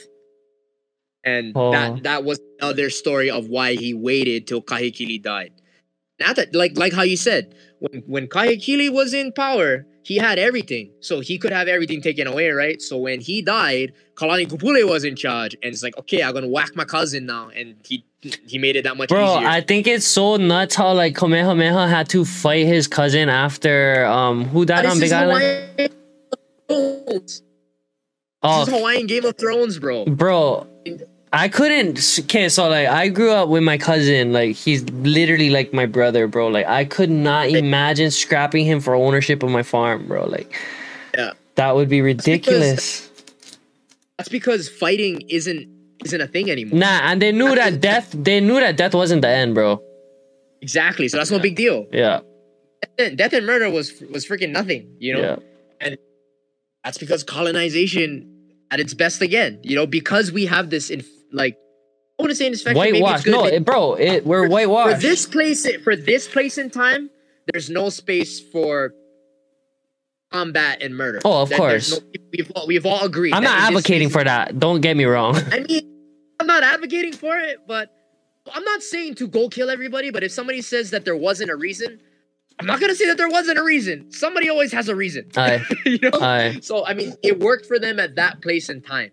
and 1.32 1.46
Oh. 1.56 1.72
that 1.76 2.04
that 2.10 2.22
was 2.30 2.40
another 2.60 2.90
story 3.02 3.30
of 3.38 3.44
why 3.56 3.70
he 3.84 3.90
waited 4.10 4.40
till 4.50 4.62
Kahekili 4.72 5.20
died 5.32 5.52
Now 6.24 6.34
that 6.38 6.56
like 6.62 6.74
like 6.84 6.94
how 7.00 7.06
you 7.14 7.18
said 7.30 7.44
when 7.84 7.98
when 8.14 8.26
kahekili 8.36 8.90
was 9.00 9.10
in 9.22 9.28
power 9.44 9.86
he 10.10 10.16
had 10.28 10.38
everything 10.48 10.86
so 11.08 11.14
he 11.30 11.36
could 11.42 11.54
have 11.60 11.68
everything 11.76 12.00
taken 12.10 12.26
away 12.34 12.48
right 12.64 12.80
so 12.90 12.94
when 13.06 13.20
he 13.30 13.36
died 13.58 13.88
Kalanikupule 14.20 14.82
was 14.94 15.04
in 15.10 15.16
charge 15.24 15.54
and 15.62 15.70
it's 15.74 15.84
like 15.88 15.96
okay 16.02 16.20
i'm 16.24 16.34
gonna 16.38 16.48
whack 16.58 16.72
my 16.82 16.86
cousin 16.96 17.22
now 17.36 17.46
and 17.60 17.76
he 17.90 17.96
he 18.52 18.58
made 18.66 18.76
it 18.80 18.84
that 18.88 18.98
much 18.98 19.10
Bro, 19.10 19.26
easier 19.38 19.48
I 19.58 19.62
think 19.70 19.86
it's 19.94 20.08
so 20.20 20.38
nuts 20.38 20.74
how 20.82 20.92
like 21.04 21.14
Kamehameha 21.22 21.84
had 21.96 22.10
to 22.16 22.26
fight 22.26 22.66
his 22.76 22.86
cousin 23.00 23.30
after 23.30 24.06
um 24.20 24.46
who 24.54 24.66
died 24.66 24.86
This 24.86 24.94
on 24.94 25.00
Big 25.06 25.12
Island? 25.22 25.44
Hawaiian. 25.80 25.92
Oh, 28.44 28.60
This 28.60 28.68
is 28.68 28.74
Hawaiian 28.74 29.08
Game 29.08 29.26
of 29.26 29.38
Thrones, 29.38 29.78
bro. 29.80 30.06
bro 30.06 30.68
i 31.44 31.48
couldn't 31.48 31.98
okay 32.24 32.50
so 32.50 32.68
like 32.76 32.88
i 32.88 33.08
grew 33.18 33.32
up 33.32 33.48
with 33.50 33.64
my 33.72 33.78
cousin 33.78 34.34
like 34.34 34.56
he's 34.56 34.82
literally 35.16 35.50
like 35.58 35.70
my 35.82 35.86
brother 35.86 36.28
bro 36.28 36.48
like 36.48 36.66
i 36.68 36.84
could 36.96 37.10
not 37.12 37.48
imagine 37.50 38.10
scrapping 38.12 38.66
him 38.66 38.80
for 38.80 38.94
ownership 38.96 39.44
of 39.44 39.50
my 39.50 39.64
farm 39.74 40.08
bro 40.08 40.26
like 40.38 40.52
Yeah. 41.18 41.32
that 41.56 41.76
would 41.76 41.90
be 41.90 42.02
ridiculous 42.02 42.82
That's 44.18 44.30
because 44.40 44.68
fighting 44.70 45.22
isn't 45.30 45.64
isn't 46.06 46.22
a 46.28 46.30
thing 46.36 46.50
anymore. 46.56 46.80
nah 46.80 47.00
and 47.10 47.22
they 47.22 47.32
knew 47.32 47.54
that 47.56 47.82
death 47.90 48.08
they 48.28 48.40
knew 48.48 48.60
that 48.66 48.76
death 48.82 48.94
wasn't 49.02 49.22
the 49.22 49.30
end 49.42 49.54
bro 49.58 49.82
Exactly. 50.60 51.08
So 51.08 51.18
that's 51.18 51.30
no 51.30 51.38
big 51.38 51.56
deal. 51.56 51.86
yeah 51.94 52.22
Death 53.22 53.34
and 53.38 53.46
murder 53.46 53.70
was 53.70 53.88
was 54.16 54.26
freaking 54.30 54.50
nothing. 54.60 54.82
You 55.06 55.14
know. 55.14 55.22
yeah 55.22 55.36
And 55.86 55.92
That's 56.84 56.98
because 56.98 57.22
colonization 57.24 58.08
at 58.74 58.80
its 58.84 58.94
best 59.04 59.22
again. 59.22 59.52
You 59.70 59.76
know, 59.78 59.86
because 60.00 60.32
we 60.32 60.44
have 60.56 60.66
this 60.76 60.90
in 60.90 61.02
like 61.32 61.58
I 62.20 62.24
want 62.24 62.32
to 62.32 62.36
say 62.36 62.48
infection. 62.48 62.74
maybe 62.74 62.98
it's 62.98 63.04
whitewash 63.04 63.24
good, 63.24 63.54
no 63.54 63.60
bro 63.60 63.94
it 63.96 64.26
we're 64.26 64.46
for 64.46 64.50
whitewashed 64.50 65.02
this 65.02 65.26
place 65.26 65.68
for 65.84 65.96
this 65.96 66.28
place 66.28 66.58
in 66.58 66.70
time. 66.70 67.10
There's 67.54 67.70
no 67.70 67.90
space 67.90 68.40
for 68.40 68.94
combat 70.32 70.82
and 70.82 70.96
murder. 70.96 71.22
Oh, 71.24 71.44
of 71.44 71.50
there's 71.50 71.60
course. 71.60 71.92
no- 72.02 72.20
we've 72.38 72.52
all, 72.56 72.68
we've 72.68 72.86
all 72.86 73.04
agreed. 73.06 73.34
i'm 73.34 73.44
not 73.44 73.62
advocating 73.62 74.10
for 74.10 74.22
that 74.24 74.60
don't 74.60 74.82
get 74.82 74.98
me 74.98 75.06
wrong 75.06 75.36
I 75.52 75.60
mean, 75.62 75.94
I'm 76.40 76.46
not 76.48 76.62
advocating 76.64 77.14
for 77.14 77.38
it, 77.38 77.60
but 77.68 77.90
I'm 78.54 78.64
not 78.64 78.84
saying 78.84 79.16
to 79.16 79.28
go 79.28 79.50
kill 79.50 79.70
everybody. 79.72 80.12
But 80.12 80.24
if 80.24 80.32
somebody 80.32 80.62
says 80.62 80.92
that 80.92 81.04
there 81.04 81.16
wasn't 81.16 81.50
a 81.50 81.56
reason, 81.56 82.00
I'm 82.60 82.66
not 82.68 82.80
gonna 82.80 82.94
say 82.96 83.08
that 83.08 83.18
there 83.18 83.28
wasn't 83.30 83.58
a 83.58 83.64
reason. 83.64 84.12
Somebody 84.12 84.48
always 84.50 84.72
has 84.72 84.88
a 84.88 84.96
reason, 84.96 85.30
Aye. 85.36 85.64
you 85.86 85.98
know. 86.00 86.12
Aye. 86.22 86.60
So 86.62 86.86
I 86.86 86.94
mean, 86.94 87.16
it 87.24 87.40
worked 87.40 87.66
for 87.66 87.80
them 87.80 88.00
at 88.00 88.16
that 88.16 88.42
place 88.42 88.70
and 88.70 88.86
time, 88.86 89.10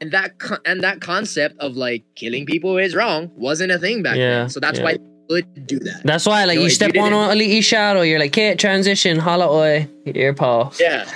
and 0.00 0.10
that 0.12 0.38
co- 0.38 0.58
and 0.64 0.82
that 0.82 1.00
concept 1.00 1.56
of 1.60 1.76
like 1.76 2.04
killing 2.14 2.46
people 2.46 2.76
is 2.78 2.94
wrong 2.94 3.30
wasn't 3.36 3.72
a 3.72 3.78
thing 3.78 4.02
back 4.02 4.16
Yeah, 4.16 4.30
then. 4.40 4.48
So 4.50 4.60
that's 4.60 4.78
yeah. 4.78 4.84
why 4.84 4.92
they 5.28 5.42
could 5.42 5.66
do 5.66 5.78
that. 5.80 6.02
That's 6.04 6.24
why, 6.26 6.44
like, 6.44 6.58
you 6.58 6.66
if 6.66 6.72
step 6.72 6.94
you 6.94 7.00
on 7.00 7.10
didn't- 7.12 7.30
a 7.30 7.32
elite 7.32 7.64
shadow, 7.64 8.02
you're 8.02 8.18
like, 8.18 8.30
okay, 8.32 8.54
transition, 8.54 9.18
holla 9.18 9.50
oi, 9.50 9.88
ear 10.06 10.34
paw. 10.34 10.70
Yeah, 10.78 11.10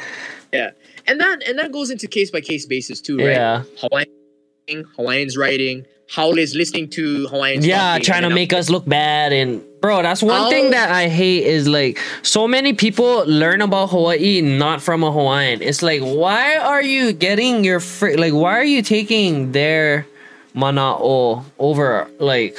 yeah, 0.53 0.71
and 1.07 1.21
that 1.21 1.43
and 1.49 1.59
that 1.59 1.73
goes 1.73 1.91
into 1.91 2.07
case 2.09 2.31
by 2.31 2.41
case 2.41 2.67
basis 2.67 3.01
too, 3.01 3.19
right? 3.19 3.29
Yeah. 3.29 3.63
Hawaiian, 3.79 4.85
Hawaiians 4.97 5.37
writing, 5.37 5.87
Howl 6.11 6.39
is 6.39 6.55
listening 6.57 6.89
to 6.91 7.29
Hawaiians. 7.29 7.65
Yeah, 7.67 7.99
trying 8.01 8.23
to 8.23 8.31
make 8.31 8.53
us 8.53 8.69
look 8.71 8.85
bad. 8.87 9.33
And, 9.33 9.63
bro, 9.81 10.03
that's 10.03 10.23
one 10.23 10.43
How- 10.43 10.51
thing 10.51 10.67
oh. 10.67 10.71
that 10.71 10.91
I 10.91 11.09
hate 11.09 11.45
is, 11.45 11.67
like, 11.67 11.99
so 12.23 12.47
many 12.47 12.73
people 12.73 13.25
learn 13.27 13.61
about 13.61 13.91
Hawaii 13.91 14.41
not 14.41 14.83
from 14.83 15.03
a 15.03 15.11
Hawaiian. 15.11 15.63
It's 15.63 15.83
like, 15.83 16.01
why 16.03 16.57
are 16.57 16.83
you 16.83 17.13
getting 17.13 17.65
your, 17.65 17.81
fr- 17.81 18.17
like, 18.17 18.33
why 18.33 18.59
are 18.59 18.65
you 18.65 18.83
taking 18.83 19.53
their 19.53 20.07
mana'o 20.55 21.45
over, 21.59 22.09
like, 22.19 22.59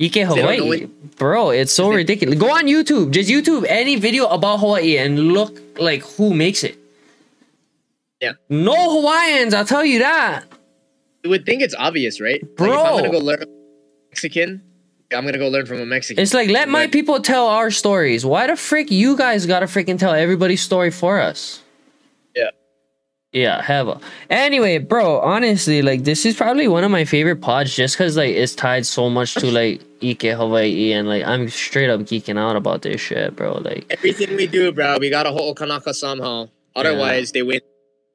Ike 0.00 0.14
Hawaii, 0.14 0.86
bro, 1.16 1.50
it's 1.50 1.70
so 1.70 1.92
ridiculous. 1.92 2.36
Go 2.36 2.50
on 2.50 2.64
YouTube, 2.66 3.12
just 3.12 3.30
YouTube 3.30 3.64
any 3.68 3.94
video 3.94 4.26
about 4.26 4.58
Hawaii 4.58 4.98
and 4.98 5.32
look 5.32 5.60
like 5.78 6.02
who 6.16 6.34
makes 6.34 6.64
it. 6.64 6.76
Yeah. 8.20 8.32
No 8.48 9.00
Hawaiians, 9.00 9.54
I'll 9.54 9.64
tell 9.64 9.84
you 9.84 10.00
that. 10.00 10.44
You 11.22 11.30
would 11.30 11.46
think 11.46 11.62
it's 11.62 11.74
obvious, 11.78 12.20
right? 12.20 12.42
Like, 12.42 12.50
if 12.50 12.56
Bro. 12.56 12.82
I'm 12.82 12.96
gonna 12.96 13.10
go 13.12 13.18
learn 13.18 13.44
Mexican, 14.10 14.60
I'm 15.14 15.24
gonna 15.24 15.38
go 15.38 15.48
learn 15.48 15.66
from 15.66 15.80
a 15.80 15.86
Mexican. 15.86 16.22
It's 16.22 16.34
like 16.34 16.50
let 16.50 16.68
my 16.68 16.86
people 16.86 17.20
tell 17.20 17.46
our 17.46 17.70
stories. 17.70 18.24
Why 18.24 18.46
the 18.46 18.56
frick 18.56 18.90
you 18.90 19.16
guys 19.16 19.46
gotta 19.46 19.66
freaking 19.66 19.98
tell 19.98 20.12
everybody's 20.12 20.60
story 20.60 20.90
for 20.90 21.20
us? 21.20 21.60
Yeah. 22.34 22.50
Yeah, 23.32 23.62
hella. 23.62 24.00
Anyway, 24.28 24.78
bro, 24.78 25.20
honestly, 25.20 25.80
like 25.82 26.04
this 26.04 26.26
is 26.26 26.36
probably 26.36 26.68
one 26.68 26.84
of 26.84 26.90
my 26.90 27.04
favorite 27.04 27.40
pods 27.40 27.74
just 27.74 27.96
because 27.96 28.16
like 28.16 28.34
it's 28.34 28.54
tied 28.54 28.84
so 28.84 29.08
much 29.08 29.34
to 29.34 29.50
like 29.50 29.80
Ike 30.02 30.22
Hawaii 30.22 30.92
and 30.92 31.08
like 31.08 31.24
I'm 31.24 31.48
straight 31.48 31.88
up 31.90 32.00
geeking 32.00 32.38
out 32.38 32.56
about 32.56 32.82
this 32.82 33.00
shit, 33.00 33.34
bro. 33.34 33.54
Like 33.54 33.86
Everything 33.90 34.36
we 34.36 34.46
do, 34.46 34.72
bro, 34.72 34.98
we 34.98 35.08
gotta 35.10 35.30
hold 35.30 35.56
Kanaka 35.56 35.94
somehow. 35.94 36.48
Otherwise, 36.76 37.32
they 37.32 37.42
win. 37.42 37.60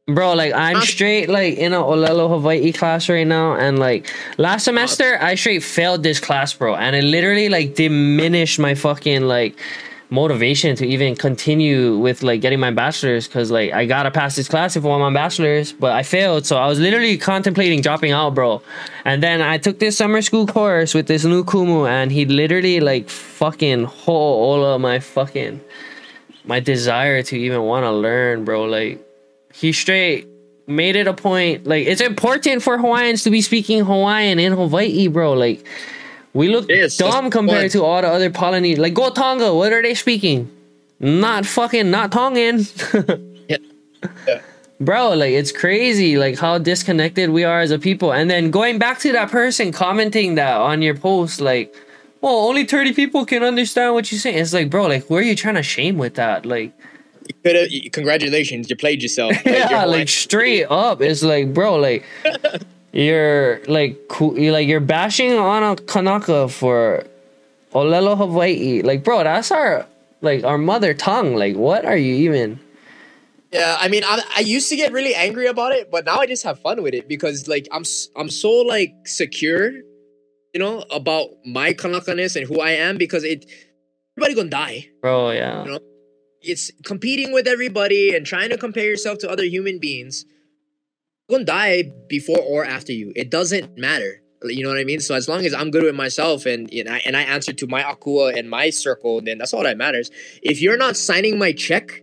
Bro, 0.09 0.35
like 0.35 0.53
I'm 0.53 0.79
straight 0.83 1.27
like 1.27 1.57
in 1.57 1.73
a 1.73 1.83
Olelo 1.83 2.29
Hawaii 2.29 2.71
class 2.71 3.09
right 3.09 3.27
now, 3.27 3.55
and 3.55 3.77
like 3.77 4.09
last 4.37 4.63
semester 4.63 5.17
I 5.19 5.35
straight 5.35 5.63
failed 5.63 6.01
this 6.01 6.21
class, 6.21 6.53
bro, 6.53 6.75
and 6.77 6.95
it 6.95 7.03
literally 7.03 7.49
like 7.49 7.75
diminished 7.75 8.57
my 8.57 8.73
fucking 8.73 9.23
like 9.23 9.59
motivation 10.09 10.77
to 10.77 10.85
even 10.85 11.13
continue 11.13 11.97
with 11.97 12.23
like 12.23 12.39
getting 12.39 12.57
my 12.57 12.71
bachelor's 12.71 13.27
because 13.27 13.51
like 13.51 13.73
I 13.73 13.85
gotta 13.85 14.09
pass 14.09 14.37
this 14.37 14.47
class 14.47 14.77
if 14.77 14.85
I 14.85 14.87
want 14.87 15.01
my 15.01 15.13
bachelor's, 15.13 15.73
but 15.73 15.91
I 15.91 16.03
failed, 16.03 16.45
so 16.45 16.55
I 16.55 16.67
was 16.67 16.79
literally 16.79 17.17
contemplating 17.17 17.81
dropping 17.81 18.13
out, 18.13 18.33
bro. 18.33 18.61
And 19.03 19.21
then 19.21 19.41
I 19.41 19.57
took 19.57 19.79
this 19.79 19.97
summer 19.97 20.21
school 20.21 20.47
course 20.47 20.93
with 20.93 21.07
this 21.07 21.25
new 21.25 21.43
Kumu, 21.43 21.85
and 21.85 22.13
he 22.13 22.23
literally 22.25 22.79
like 22.79 23.09
fucking 23.09 23.83
ho 23.83 24.13
all 24.13 24.63
of 24.63 24.79
my 24.79 24.99
fucking 24.99 25.59
my 26.45 26.61
desire 26.61 27.21
to 27.23 27.37
even 27.37 27.63
want 27.63 27.83
to 27.83 27.91
learn, 27.91 28.45
bro. 28.45 28.63
Like 28.63 29.03
he 29.57 29.71
straight 29.71 30.27
made 30.67 30.95
it 30.95 31.07
a 31.07 31.13
point 31.13 31.65
like 31.65 31.87
it's 31.87 32.01
important 32.01 32.61
for 32.61 32.77
Hawaiians 32.77 33.23
to 33.23 33.29
be 33.29 33.41
speaking 33.41 33.85
Hawaiian 33.85 34.37
in 34.37 34.53
Hawaii, 34.53 35.07
bro. 35.07 35.33
Like 35.33 35.65
we 36.33 36.49
look 36.49 36.67
that's 36.67 36.97
dumb 36.97 37.31
compared 37.31 37.71
to 37.71 37.83
all 37.83 38.01
the 38.01 38.07
other 38.07 38.29
Polynesian. 38.29 38.81
Like 38.81 38.93
go 38.93 39.09
Tonga, 39.09 39.53
what 39.53 39.73
are 39.73 39.81
they 39.81 39.95
speaking? 39.95 40.51
Not 40.99 41.45
fucking 41.45 41.89
not 41.89 42.11
Tongan. 42.11 42.65
Yeah. 43.47 43.57
Yeah. 44.27 44.41
Bro, 44.81 45.15
like 45.15 45.31
it's 45.31 45.53
crazy 45.53 46.17
like 46.17 46.37
how 46.37 46.57
disconnected 46.57 47.29
we 47.29 47.45
are 47.45 47.61
as 47.61 47.71
a 47.71 47.79
people. 47.79 48.11
And 48.11 48.29
then 48.29 48.51
going 48.51 48.77
back 48.77 48.99
to 48.99 49.13
that 49.13 49.31
person 49.31 49.71
commenting 49.71 50.35
that 50.35 50.57
on 50.57 50.81
your 50.81 50.95
post 50.95 51.39
like 51.39 51.73
well, 52.21 52.33
only 52.47 52.65
30 52.65 52.93
people 52.93 53.25
can 53.25 53.43
understand 53.43 53.93
what 53.93 54.11
you're 54.11 54.19
saying. 54.19 54.37
It's 54.37 54.51
like, 54.51 54.69
bro, 54.69 54.87
like, 54.87 55.05
who 55.05 55.15
are 55.15 55.21
you 55.21 55.35
trying 55.35 55.55
to 55.55 55.63
shame 55.63 55.97
with 55.99 56.15
that? 56.15 56.47
Like, 56.47 56.73
You 57.29 57.35
could've- 57.43 57.91
congratulations, 57.91 58.69
you 58.69 58.75
played 58.75 59.01
yourself. 59.01 59.33
Like, 59.45 59.69
yeah, 59.69 59.85
like 59.85 60.09
straight 60.09 60.65
up. 60.65 61.01
It's 61.01 61.23
like, 61.23 61.53
bro, 61.53 61.75
like 61.75 62.03
you're 62.93 63.61
like 63.67 64.07
cool, 64.09 64.37
you're 64.37 64.51
like 64.53 64.67
you're 64.67 64.79
bashing 64.79 65.33
on 65.33 65.63
a 65.63 65.75
Kanaka 65.75 66.47
for 66.49 67.05
Olelo 67.73 68.17
Hawaii. 68.17 68.81
Like, 68.81 69.03
bro, 69.03 69.23
that's 69.23 69.51
our 69.51 69.85
like 70.21 70.43
our 70.43 70.57
mother 70.57 70.93
tongue. 70.93 71.35
Like, 71.35 71.55
what 71.55 71.85
are 71.85 71.97
you 71.97 72.13
even? 72.29 72.59
yeah. 73.51 73.77
I 73.79 73.87
mean, 73.87 74.03
I, 74.05 74.21
I 74.35 74.39
used 74.41 74.69
to 74.69 74.75
get 74.75 74.91
really 74.91 75.15
angry 75.15 75.47
about 75.47 75.71
it, 75.71 75.89
but 75.91 76.05
now 76.05 76.17
I 76.17 76.25
just 76.27 76.43
have 76.43 76.59
fun 76.59 76.81
with 76.83 76.93
it 76.93 77.07
because, 77.07 77.47
like, 77.47 77.67
I'm 77.71 77.83
I'm 78.15 78.29
so 78.29 78.51
like 78.51 78.93
secure, 79.05 79.71
you 80.53 80.59
know, 80.59 80.83
about 80.91 81.29
my 81.45 81.73
Kanakaness 81.73 82.35
and 82.35 82.47
who 82.47 82.59
I 82.61 82.71
am 82.71 82.97
because 82.97 83.23
it 83.23 83.45
everybody 84.17 84.35
gonna 84.35 84.49
die. 84.49 84.89
Bro, 85.01 85.31
yeah. 85.31 85.63
You 85.65 85.71
know? 85.71 85.79
It's 86.47 86.71
competing 86.83 87.33
with 87.33 87.47
everybody 87.47 88.15
and 88.15 88.25
trying 88.25 88.49
to 88.49 88.57
compare 88.57 88.85
yourself 88.85 89.19
to 89.19 89.29
other 89.29 89.43
human 89.43 89.79
beings. 89.79 90.25
You're 91.27 91.39
gonna 91.39 91.45
die 91.45 91.91
before 92.07 92.39
or 92.39 92.65
after 92.65 92.93
you. 92.93 93.11
It 93.15 93.29
doesn't 93.29 93.77
matter. 93.77 94.21
You 94.43 94.63
know 94.63 94.69
what 94.69 94.79
I 94.79 94.83
mean? 94.83 94.99
So 94.99 95.15
as 95.15 95.27
long 95.27 95.45
as 95.45 95.53
I'm 95.53 95.71
good 95.71 95.83
with 95.83 95.95
myself 95.95 96.45
and 96.45 96.71
and 96.71 96.87
I, 96.87 97.01
and 97.05 97.17
I 97.17 97.23
answer 97.23 97.53
to 97.53 97.67
my 97.67 97.83
akua 97.83 98.37
and 98.37 98.49
my 98.49 98.69
circle, 98.69 99.21
then 99.21 99.39
that's 99.39 99.53
all 99.53 99.63
that 99.63 99.77
matters. 99.77 100.09
If 100.41 100.61
you're 100.61 100.77
not 100.77 100.95
signing 100.95 101.37
my 101.37 101.51
check, 101.51 102.01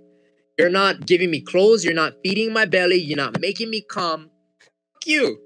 you're 0.59 0.70
not 0.70 1.07
giving 1.07 1.30
me 1.30 1.40
clothes, 1.40 1.84
you're 1.84 1.95
not 1.95 2.14
feeding 2.22 2.53
my 2.53 2.66
belly, 2.66 3.01
you're 3.01 3.16
not 3.16 3.40
making 3.40 3.70
me 3.70 3.82
come. 3.88 4.30
Fuck 4.61 5.07
you. 5.07 5.38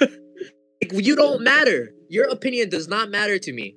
Like, 0.82 1.06
you 1.06 1.14
don't 1.14 1.42
matter. 1.42 1.94
Your 2.08 2.28
opinion 2.28 2.68
does 2.68 2.88
not 2.88 3.08
matter 3.08 3.38
to 3.38 3.52
me 3.52 3.76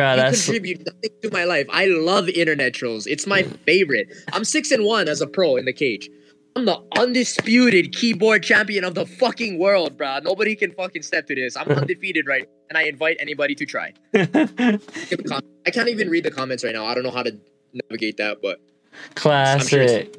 Bro, 0.00 0.14
you 0.14 0.22
contribute 0.30 0.86
nothing 0.86 1.10
to 1.22 1.30
my 1.30 1.44
life. 1.44 1.66
I 1.70 1.86
love 1.86 2.28
internet 2.28 2.74
trolls. 2.74 3.06
It's 3.06 3.26
my 3.26 3.42
favorite. 3.42 4.08
I'm 4.32 4.44
six 4.44 4.70
and 4.70 4.84
one 4.84 5.08
as 5.08 5.20
a 5.20 5.26
pro 5.26 5.56
in 5.56 5.64
the 5.66 5.72
cage. 5.72 6.08
I'm 6.56 6.64
the 6.64 6.82
undisputed 6.96 7.94
keyboard 7.94 8.42
champion 8.42 8.82
of 8.84 8.94
the 8.94 9.06
fucking 9.06 9.58
world, 9.58 9.96
bruh. 9.96 10.22
Nobody 10.22 10.56
can 10.56 10.72
fucking 10.72 11.02
step 11.02 11.26
to 11.28 11.34
this. 11.34 11.56
I'm 11.56 11.68
undefeated 11.70 12.26
right, 12.26 12.48
and 12.68 12.76
I 12.76 12.84
invite 12.84 13.18
anybody 13.20 13.54
to 13.54 13.66
try. 13.66 13.92
Give 14.12 14.28
a 14.34 15.22
com- 15.28 15.42
I 15.66 15.70
can't 15.70 15.88
even 15.88 16.08
read 16.10 16.24
the 16.24 16.30
comments 16.30 16.64
right 16.64 16.74
now. 16.74 16.86
I 16.86 16.94
don't 16.94 17.04
know 17.04 17.10
how 17.10 17.22
to 17.22 17.38
navigate 17.72 18.16
that, 18.16 18.38
but 18.42 18.58
classic. 19.14 20.16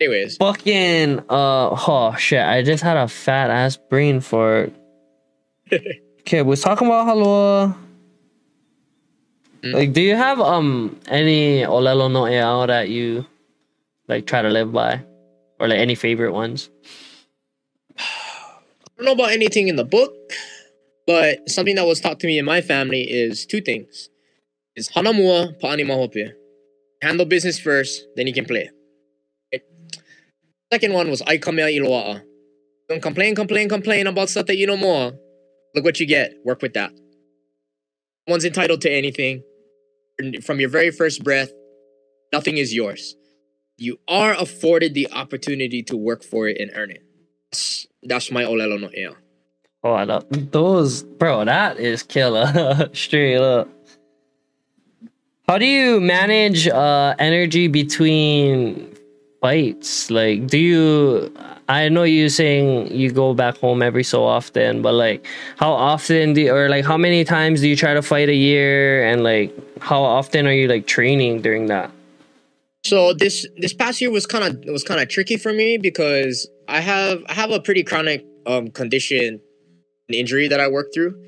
anyways, 0.00 0.38
Fucking 0.38 1.20
uh 1.20 1.70
oh 1.88 2.16
shit, 2.18 2.42
I 2.44 2.62
just 2.62 2.82
had 2.82 2.96
a 2.96 3.06
fat 3.06 3.50
ass 3.50 3.76
brain 3.76 4.20
for 4.20 4.70
Okay, 5.70 6.42
we 6.42 6.48
was 6.50 6.60
talking 6.62 6.88
about 6.88 7.06
Halua. 7.06 7.76
Mm. 9.62 9.74
Like 9.74 9.92
do 9.92 10.00
you 10.00 10.16
have 10.16 10.40
um 10.40 10.98
any 11.08 11.62
Olelo 11.62 12.10
no'eau 12.10 12.66
that 12.66 12.88
you 12.88 13.26
like 14.08 14.26
try 14.26 14.42
to 14.42 14.48
live 14.48 14.72
by? 14.72 15.02
Or 15.60 15.68
like 15.68 15.78
any 15.78 15.94
favorite 15.94 16.32
ones? 16.32 16.70
I 17.98 18.04
don't 18.96 19.06
know 19.06 19.12
about 19.12 19.32
anything 19.32 19.68
in 19.68 19.76
the 19.76 19.84
book, 19.84 20.14
but 21.06 21.48
something 21.50 21.74
that 21.76 21.86
was 21.86 22.00
taught 22.00 22.20
to 22.20 22.26
me 22.26 22.38
in 22.38 22.44
my 22.44 22.60
family 22.60 23.02
is 23.02 23.46
two 23.46 23.60
things: 23.60 24.08
is 24.76 24.88
hanamua 24.90 25.58
pa'ani 25.60 25.84
mahope. 25.84 26.32
Handle 27.02 27.26
business 27.26 27.58
first, 27.58 28.06
then 28.16 28.26
you 28.26 28.32
can 28.32 28.44
play. 28.44 28.70
Second 30.72 30.92
one 30.92 31.08
was 31.10 31.22
I 31.22 31.38
aikamea 31.38 31.70
iloa'a. 31.78 32.22
Don't 32.88 33.00
complain, 33.02 33.34
complain, 33.34 33.68
complain 33.68 34.06
about 34.06 34.28
stuff 34.28 34.46
that 34.46 34.56
you 34.56 34.66
know 34.66 34.76
more. 34.76 35.12
Look 35.74 35.84
what 35.84 36.00
you 36.00 36.06
get. 36.06 36.34
Work 36.44 36.62
with 36.62 36.74
that. 36.74 36.92
One's 38.28 38.44
entitled 38.44 38.82
to 38.82 38.92
anything. 38.92 39.42
From 40.44 40.60
your 40.60 40.68
very 40.68 40.90
first 40.90 41.24
breath, 41.24 41.50
nothing 42.30 42.58
is 42.58 42.74
yours. 42.74 43.16
You 43.78 43.98
are 44.06 44.34
afforded 44.34 44.92
the 44.92 45.10
opportunity 45.12 45.82
to 45.84 45.96
work 45.96 46.22
for 46.22 46.46
it 46.46 46.58
and 46.60 46.70
earn 46.74 46.90
it. 46.90 47.02
That's, 47.50 47.86
that's 48.02 48.30
my 48.30 48.44
olelo 48.44 48.78
no 48.78 48.90
ea. 48.90 49.14
Oh 49.82 49.92
I 49.92 50.04
love 50.04 50.26
those 50.50 51.04
bro, 51.04 51.44
that 51.46 51.78
is 51.78 52.02
killer. 52.02 52.90
Straight 52.92 53.36
up. 53.38 53.68
How 55.48 55.56
do 55.56 55.64
you 55.64 55.98
manage 56.00 56.68
uh 56.68 57.14
energy 57.18 57.68
between 57.68 58.94
fights? 59.40 60.10
Like 60.10 60.48
do 60.48 60.58
you 60.58 61.32
I 61.68 61.90
know 61.90 62.02
you 62.02 62.30
saying 62.30 62.94
you 62.94 63.12
go 63.12 63.34
back 63.34 63.58
home 63.58 63.82
every 63.82 64.02
so 64.02 64.24
often, 64.24 64.80
but 64.80 64.94
like 64.94 65.26
how 65.56 65.72
often 65.72 66.32
do 66.32 66.40
you, 66.40 66.54
or 66.54 66.68
like 66.70 66.84
how 66.84 66.96
many 66.96 67.24
times 67.24 67.60
do 67.60 67.68
you 67.68 67.76
try 67.76 67.92
to 67.92 68.00
fight 68.00 68.30
a 68.30 68.34
year 68.34 69.06
and 69.06 69.22
like 69.22 69.54
how 69.80 70.02
often 70.02 70.46
are 70.46 70.52
you 70.52 70.66
like 70.66 70.86
training 70.86 71.42
during 71.42 71.66
that? 71.66 71.90
So 72.84 73.12
this 73.12 73.46
this 73.58 73.74
past 73.74 74.00
year 74.00 74.10
was 74.10 74.24
kind 74.24 74.44
of 74.44 74.72
was 74.72 74.82
kind 74.82 75.00
of 75.00 75.08
tricky 75.08 75.36
for 75.36 75.52
me 75.52 75.76
because 75.76 76.48
I 76.68 76.80
have 76.80 77.22
I 77.28 77.34
have 77.34 77.50
a 77.50 77.60
pretty 77.60 77.82
chronic 77.82 78.24
um 78.46 78.70
condition, 78.70 79.40
an 80.08 80.14
injury 80.14 80.48
that 80.48 80.60
I 80.60 80.68
worked 80.68 80.94
through, 80.94 81.22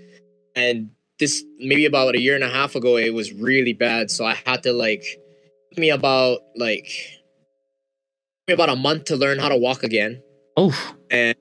and 0.57 0.91
this 1.19 1.45
maybe 1.59 1.85
about 1.85 2.15
a 2.15 2.21
year 2.21 2.35
and 2.35 2.45
a 2.45 2.49
half 2.49 2.75
ago 2.75 2.97
it 2.97 3.13
was 3.13 3.31
really 3.31 3.75
bad. 3.75 4.11
So 4.11 4.25
I 4.25 4.39
had 4.47 4.63
to 4.63 4.73
like 4.73 5.05
me 5.77 5.91
about 5.91 6.41
like 6.57 6.89
about 8.49 8.71
a 8.71 8.77
month 8.77 9.05
to 9.05 9.17
learn 9.17 9.39
how 9.39 9.51
to 9.51 9.57
walk 9.57 9.83
again, 9.83 10.23
Oh, 10.57 10.95
and 11.11 11.37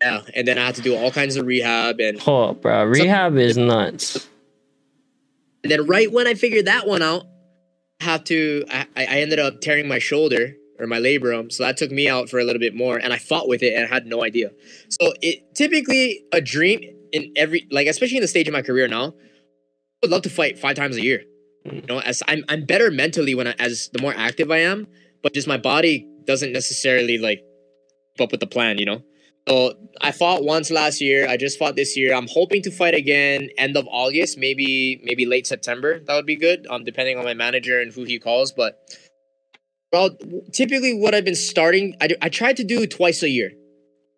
yeah, 0.00 0.22
and 0.34 0.46
then 0.46 0.58
I 0.58 0.66
had 0.66 0.74
to 0.76 0.82
do 0.82 0.96
all 0.96 1.10
kinds 1.10 1.36
of 1.36 1.46
rehab 1.46 2.00
and 2.00 2.20
oh 2.26 2.54
bro, 2.54 2.84
rehab 2.84 3.36
is 3.36 3.56
nuts. 3.56 4.28
And 5.62 5.70
then 5.70 5.86
right 5.86 6.10
when 6.10 6.26
I 6.26 6.34
figured 6.34 6.66
that 6.66 6.86
one 6.86 7.02
out, 7.02 7.24
I 8.00 8.04
had 8.04 8.26
to 8.26 8.64
I, 8.68 8.86
I 8.96 9.20
ended 9.20 9.38
up 9.38 9.60
tearing 9.60 9.86
my 9.86 9.98
shoulder 9.98 10.54
or 10.78 10.86
my 10.86 10.98
labrum. 10.98 11.52
So 11.52 11.62
that 11.62 11.76
took 11.76 11.90
me 11.90 12.08
out 12.08 12.28
for 12.28 12.40
a 12.40 12.44
little 12.44 12.58
bit 12.58 12.74
more 12.74 12.96
and 12.96 13.12
I 13.12 13.18
fought 13.18 13.48
with 13.48 13.62
it 13.62 13.74
and 13.74 13.84
I 13.84 13.88
had 13.88 14.06
no 14.06 14.24
idea. 14.24 14.50
So 14.88 15.12
it 15.20 15.54
typically 15.54 16.24
a 16.32 16.40
dream 16.40 16.80
in 17.12 17.32
every 17.36 17.68
like 17.70 17.86
especially 17.86 18.16
in 18.16 18.22
the 18.22 18.28
stage 18.28 18.48
of 18.48 18.52
my 18.52 18.62
career 18.62 18.88
now, 18.88 19.08
I 19.08 19.12
would 20.02 20.10
love 20.10 20.22
to 20.22 20.30
fight 20.30 20.58
five 20.58 20.74
times 20.74 20.96
a 20.96 21.02
year. 21.02 21.22
Mm. 21.66 21.74
You 21.82 21.86
know, 21.86 22.00
as 22.00 22.22
I'm 22.26 22.44
I'm 22.48 22.64
better 22.64 22.90
mentally 22.90 23.34
when 23.34 23.46
I 23.46 23.54
as 23.58 23.88
the 23.92 24.02
more 24.02 24.14
active 24.16 24.50
I 24.50 24.58
am, 24.58 24.88
but 25.22 25.32
just 25.32 25.46
my 25.46 25.58
body 25.58 26.08
doesn't 26.24 26.52
necessarily 26.52 27.18
like 27.18 27.44
up 28.20 28.30
with 28.30 28.40
the 28.40 28.46
plan, 28.46 28.78
you 28.78 28.84
know? 28.84 29.02
So 29.48 29.74
I 30.00 30.12
fought 30.12 30.44
once 30.44 30.70
last 30.70 31.00
year. 31.00 31.26
I 31.28 31.36
just 31.36 31.58
fought 31.58 31.74
this 31.74 31.96
year. 31.96 32.14
I'm 32.14 32.28
hoping 32.28 32.62
to 32.62 32.70
fight 32.70 32.94
again 32.94 33.48
end 33.58 33.76
of 33.76 33.88
August, 33.90 34.38
maybe 34.38 35.00
maybe 35.02 35.26
late 35.26 35.46
September. 35.46 35.98
That 35.98 36.14
would 36.14 36.26
be 36.26 36.36
good. 36.36 36.66
Um, 36.70 36.84
depending 36.84 37.18
on 37.18 37.24
my 37.24 37.34
manager 37.34 37.80
and 37.80 37.92
who 37.92 38.04
he 38.04 38.20
calls. 38.20 38.52
But 38.52 38.78
well, 39.92 40.16
typically 40.52 40.94
what 40.94 41.14
I've 41.14 41.24
been 41.24 41.34
starting, 41.34 41.96
I, 42.00 42.06
do, 42.06 42.14
I 42.22 42.28
tried 42.28 42.56
to 42.58 42.64
do 42.64 42.86
twice 42.86 43.22
a 43.22 43.28
year 43.28 43.50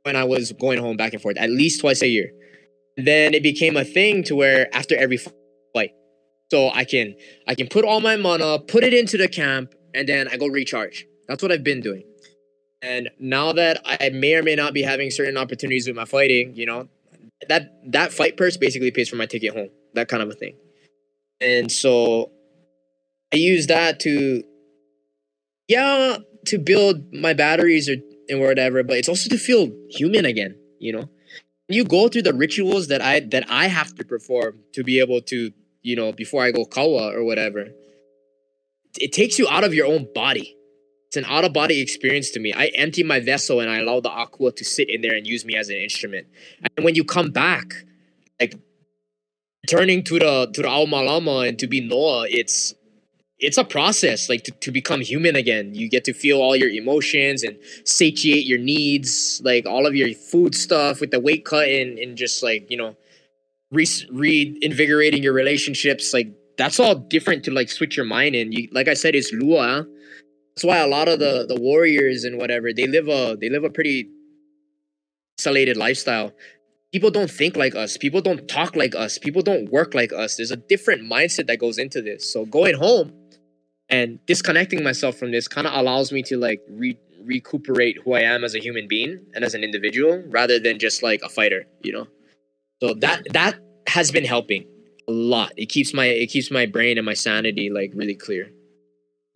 when 0.05 0.15
I 0.15 0.25
was 0.25 0.53
going 0.53 0.79
home 0.79 0.97
back 0.97 1.15
and 1.15 1.23
forth, 1.23 1.37
at 1.39 1.51
least 1.51 1.81
twice 1.81 2.03
a 2.03 2.09
year. 2.09 2.31
Then 2.97 3.35
it 3.35 3.43
became 3.43 3.77
a 3.77 3.85
thing 3.85 4.23
to 4.25 4.37
where 4.37 4.73
after 4.75 4.97
every 4.97 5.17
fight, 5.17 5.91
so 6.51 6.71
I 6.71 6.85
can 6.85 7.17
I 7.49 7.55
can 7.55 7.67
put 7.69 7.85
all 7.85 8.01
my 8.01 8.17
mana, 8.17 8.59
put 8.59 8.85
it 8.85 8.93
into 8.93 9.17
the 9.17 9.27
camp, 9.27 9.75
and 9.95 10.07
then 10.07 10.29
I 10.29 10.37
go 10.37 10.47
recharge. 10.47 11.07
That's 11.27 11.43
what 11.43 11.51
I've 11.51 11.65
been 11.65 11.81
doing. 11.81 12.05
And 12.85 13.09
now 13.19 13.53
that 13.53 13.81
I 13.87 14.11
may 14.11 14.35
or 14.35 14.43
may 14.43 14.55
not 14.55 14.75
be 14.75 14.83
having 14.83 15.11
certain 15.11 15.39
opportunities 15.39 15.87
with 15.87 15.97
my 15.97 16.05
fighting, 16.05 16.55
you 16.55 16.67
know, 16.67 16.89
that 17.49 17.73
that 17.87 18.13
fight 18.13 18.37
purse 18.37 18.59
basically 18.59 18.91
pays 18.91 19.09
for 19.09 19.17
my 19.17 19.25
ticket 19.25 19.55
home, 19.55 19.71
that 19.95 20.09
kind 20.09 20.23
of 20.23 20.29
a 20.29 20.35
thing. 20.35 20.55
And 21.41 21.73
so 21.73 22.31
I 23.33 23.37
use 23.37 23.69
that 23.69 24.01
to 24.01 24.45
yeah, 25.67 26.19
to 26.47 26.59
build 26.59 27.11
my 27.15 27.33
batteries 27.33 27.89
or 27.89 27.97
and 28.29 28.41
whatever, 28.41 28.83
but 28.83 28.99
it's 28.99 29.09
also 29.09 29.31
to 29.31 29.39
feel 29.39 29.71
human 29.89 30.27
again, 30.27 30.55
you 30.79 30.93
know. 30.93 31.09
You 31.69 31.85
go 31.85 32.09
through 32.09 32.23
the 32.23 32.35
rituals 32.35 32.89
that 32.89 33.01
I 33.01 33.21
that 33.21 33.47
I 33.49 33.69
have 33.69 33.95
to 33.95 34.05
perform 34.05 34.59
to 34.75 34.85
be 34.85 35.01
able 35.01 35.23
to, 35.23 35.53
you 35.81 35.97
know, 35.97 36.13
before 36.13 36.43
I 36.43 36.51
go 36.51 36.67
kawa 36.67 37.17
or 37.17 37.25
whatever. 37.25 37.69
It 39.01 39.13
takes 39.13 39.39
you 39.39 39.49
out 39.49 39.65
of 39.65 39.73
your 39.73 39.87
own 39.87 40.07
body 40.15 40.55
it's 41.15 41.27
an 41.27 41.33
out 41.33 41.45
of 41.45 41.53
body 41.53 41.81
experience 41.81 42.31
to 42.33 42.41
me. 42.41 42.53
I 42.53 42.67
empty 42.75 43.05
my 43.05 43.21
vessel 43.21 43.61
and 43.61 43.71
I 43.71 43.79
allow 43.79 44.01
the 44.01 44.11
akua 44.11 44.55
to 44.57 44.65
sit 44.65 44.91
in 44.91 45.01
there 45.01 45.15
and 45.15 45.25
use 45.25 45.45
me 45.45 45.55
as 45.55 45.69
an 45.69 45.77
instrument. 45.77 46.27
And 46.77 46.85
when 46.85 46.97
you 46.97 47.05
come 47.05 47.31
back, 47.31 47.85
like 48.41 48.57
turning 49.69 50.03
to 50.05 50.19
the 50.19 50.51
to 50.53 50.63
the 50.63 50.69
Aumalama 50.69 51.49
and 51.49 51.57
to 51.61 51.69
be 51.69 51.81
Noah, 51.81 52.27
it's 52.29 52.75
it's 53.39 53.59
a 53.59 53.65
process 53.65 54.29
like 54.29 54.43
to, 54.45 54.51
to 54.53 54.71
become 54.71 55.01
human 55.01 55.35
again 55.35 55.75
you 55.75 55.89
get 55.91 56.05
to 56.05 56.15
feel 56.15 56.41
all 56.41 56.55
your 56.55 56.71
emotions 56.71 57.43
and 57.43 57.59
satiate 57.85 58.47
your 58.47 58.61
needs 58.61 59.43
like 59.45 59.67
all 59.67 59.87
of 59.87 59.95
your 59.97 60.15
food 60.15 60.55
stuff 60.55 61.01
with 61.01 61.11
the 61.11 61.19
weight 61.19 61.45
cut 61.45 61.69
and, 61.69 61.99
and 61.99 62.17
just 62.17 62.45
like 62.45 62.71
you 62.71 62.77
know 62.77 62.97
re- 63.73 64.07
reinvigorating 64.13 65.21
your 65.21 65.33
relationships 65.33 66.15
like 66.15 66.29
that's 66.57 66.79
all 66.79 66.95
different 66.95 67.45
to 67.45 67.51
like 67.51 67.69
switch 67.69 67.97
your 67.97 68.07
mind 68.07 68.37
and 68.37 68.55
you 68.55 68.69
like 68.71 68.87
i 68.87 68.95
said 68.95 69.17
it's 69.17 69.33
lua 69.33 69.85
that's 70.55 70.65
why 70.65 70.79
a 70.79 70.87
lot 70.87 71.09
of 71.09 71.19
the 71.19 71.47
the 71.49 71.61
warriors 71.61 72.25
and 72.25 72.39
whatever 72.39 72.73
they 72.73 72.87
live 72.87 73.09
a 73.09 73.37
they 73.41 73.49
live 73.49 73.65
a 73.65 73.71
pretty 73.71 74.09
isolated 75.39 75.77
lifestyle. 75.77 76.33
People 76.93 77.11
don't 77.11 77.31
think 77.31 77.57
like 77.57 77.75
us. 77.75 77.97
People 77.97 78.21
don't 78.21 78.47
talk 78.47 78.77
like 78.77 78.95
us. 78.95 79.19
People 79.19 79.43
don't 79.43 79.71
work 79.73 79.95
like 79.95 80.13
us. 80.13 80.37
There's 80.37 80.53
a 80.53 80.57
different 80.57 81.03
mindset 81.03 81.49
that 81.49 81.59
goes 81.59 81.77
into 81.77 82.01
this. 82.01 82.33
So 82.33 82.47
going 82.47 82.77
home 82.77 83.13
and 83.89 84.25
disconnecting 84.27 84.85
myself 84.85 85.17
from 85.17 85.33
this 85.33 85.49
kind 85.49 85.67
of 85.67 85.75
allows 85.75 86.13
me 86.13 86.23
to 86.23 86.37
like 86.37 86.61
re- 86.71 86.99
recuperate 87.25 87.97
who 88.05 88.15
I 88.15 88.21
am 88.21 88.45
as 88.45 88.55
a 88.55 88.61
human 88.61 88.87
being 88.87 89.27
and 89.35 89.45
as 89.45 89.55
an 89.55 89.65
individual 89.65 90.23
rather 90.29 90.61
than 90.61 90.79
just 90.79 91.03
like 91.03 91.21
a 91.23 91.29
fighter, 91.29 91.67
you 91.83 91.93
know. 91.93 92.07
So 92.81 92.95
that 92.95 93.25
that 93.33 93.59
has 93.89 94.13
been 94.13 94.25
helping 94.25 94.65
a 95.09 95.13
lot. 95.13 95.53
It 95.57 95.67
keeps 95.67 95.93
my 95.93 96.07
it 96.07 96.29
keeps 96.29 96.51
my 96.51 96.67
brain 96.67 96.97
and 96.97 97.05
my 97.05 97.15
sanity 97.15 97.71
like 97.71 97.91
really 97.95 98.15
clear. 98.15 98.53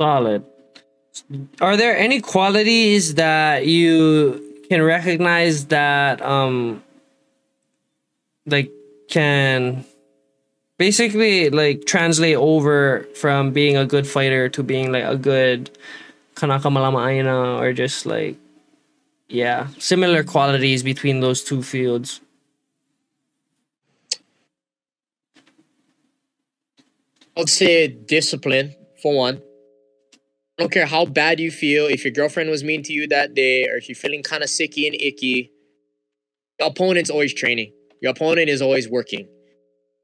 Solid. 0.00 0.44
Are 1.60 1.76
there 1.76 1.96
any 1.96 2.20
qualities 2.20 3.14
that 3.14 3.66
you 3.66 4.44
can 4.68 4.82
recognize 4.82 5.66
that 5.66 6.20
um 6.22 6.82
like 8.46 8.70
can 9.08 9.84
basically 10.78 11.50
like 11.50 11.84
translate 11.86 12.36
over 12.36 13.08
from 13.14 13.52
being 13.52 13.76
a 13.76 13.86
good 13.86 14.06
fighter 14.06 14.48
to 14.50 14.62
being 14.62 14.92
like 14.92 15.04
a 15.04 15.16
good 15.16 15.70
kanaka 16.34 16.68
malama 16.68 17.08
aina 17.08 17.56
or 17.58 17.72
just 17.72 18.06
like 18.06 18.36
yeah 19.28 19.68
similar 19.78 20.22
qualities 20.22 20.82
between 20.82 21.20
those 21.20 21.42
two 21.42 21.62
fields? 21.62 22.20
I'd 27.36 27.48
say 27.48 27.86
discipline 27.88 28.74
for 29.00 29.14
one 29.14 29.42
don't 30.58 30.72
care 30.72 30.86
how 30.86 31.04
bad 31.04 31.38
you 31.38 31.50
feel. 31.50 31.86
If 31.86 32.04
your 32.04 32.12
girlfriend 32.12 32.50
was 32.50 32.64
mean 32.64 32.82
to 32.82 32.92
you 32.92 33.06
that 33.08 33.34
day, 33.34 33.68
or 33.68 33.76
if 33.76 33.88
you're 33.88 33.96
feeling 33.96 34.22
kind 34.22 34.42
of 34.42 34.48
sicky 34.48 34.86
and 34.86 34.94
icky, 35.00 35.52
your 36.58 36.68
opponent's 36.68 37.10
always 37.10 37.32
training. 37.32 37.72
Your 38.02 38.10
opponent 38.10 38.48
is 38.48 38.60
always 38.60 38.88
working. 38.88 39.28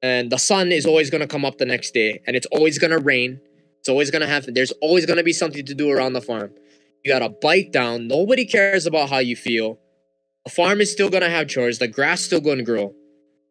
And 0.00 0.30
the 0.30 0.38
sun 0.38 0.70
is 0.70 0.86
always 0.86 1.10
going 1.10 1.22
to 1.22 1.26
come 1.26 1.44
up 1.44 1.58
the 1.58 1.64
next 1.64 1.92
day, 1.92 2.22
and 2.26 2.36
it's 2.36 2.46
always 2.52 2.78
going 2.78 2.92
to 2.92 2.98
rain. 2.98 3.40
It's 3.80 3.88
always 3.88 4.10
going 4.10 4.22
to 4.22 4.28
happen. 4.28 4.54
There's 4.54 4.72
always 4.80 5.06
going 5.06 5.16
to 5.16 5.24
be 5.24 5.32
something 5.32 5.64
to 5.66 5.74
do 5.74 5.90
around 5.90 6.12
the 6.12 6.20
farm. 6.20 6.52
You 7.04 7.12
got 7.12 7.20
to 7.20 7.30
bite 7.30 7.72
down. 7.72 8.06
Nobody 8.06 8.44
cares 8.44 8.86
about 8.86 9.10
how 9.10 9.18
you 9.18 9.34
feel. 9.34 9.78
The 10.44 10.50
farm 10.52 10.80
is 10.80 10.92
still 10.92 11.10
going 11.10 11.22
to 11.22 11.30
have 11.30 11.48
chores. 11.48 11.78
The 11.78 11.88
grass 11.88 12.20
still 12.20 12.40
going 12.40 12.58
to 12.58 12.64
grow. 12.64 12.94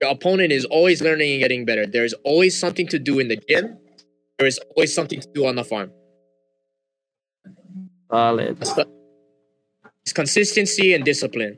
Your 0.02 0.12
opponent 0.12 0.52
is 0.52 0.66
always 0.66 1.02
learning 1.02 1.34
and 1.34 1.42
getting 1.42 1.66
better. 1.66 1.86
There's 1.86 2.14
always 2.24 2.58
something 2.58 2.88
to 2.88 3.00
do 3.00 3.20
in 3.20 3.28
the 3.28 3.38
gym. 3.50 3.78
There 4.38 4.48
is 4.48 4.60
always 4.76 4.94
something 4.94 5.20
to 5.20 5.28
do 5.34 5.46
on 5.46 5.56
the 5.56 5.64
farm. 5.64 5.92
Solid. 8.10 8.58
It's 10.04 10.14
consistency 10.14 10.94
and 10.94 11.04
discipline. 11.04 11.58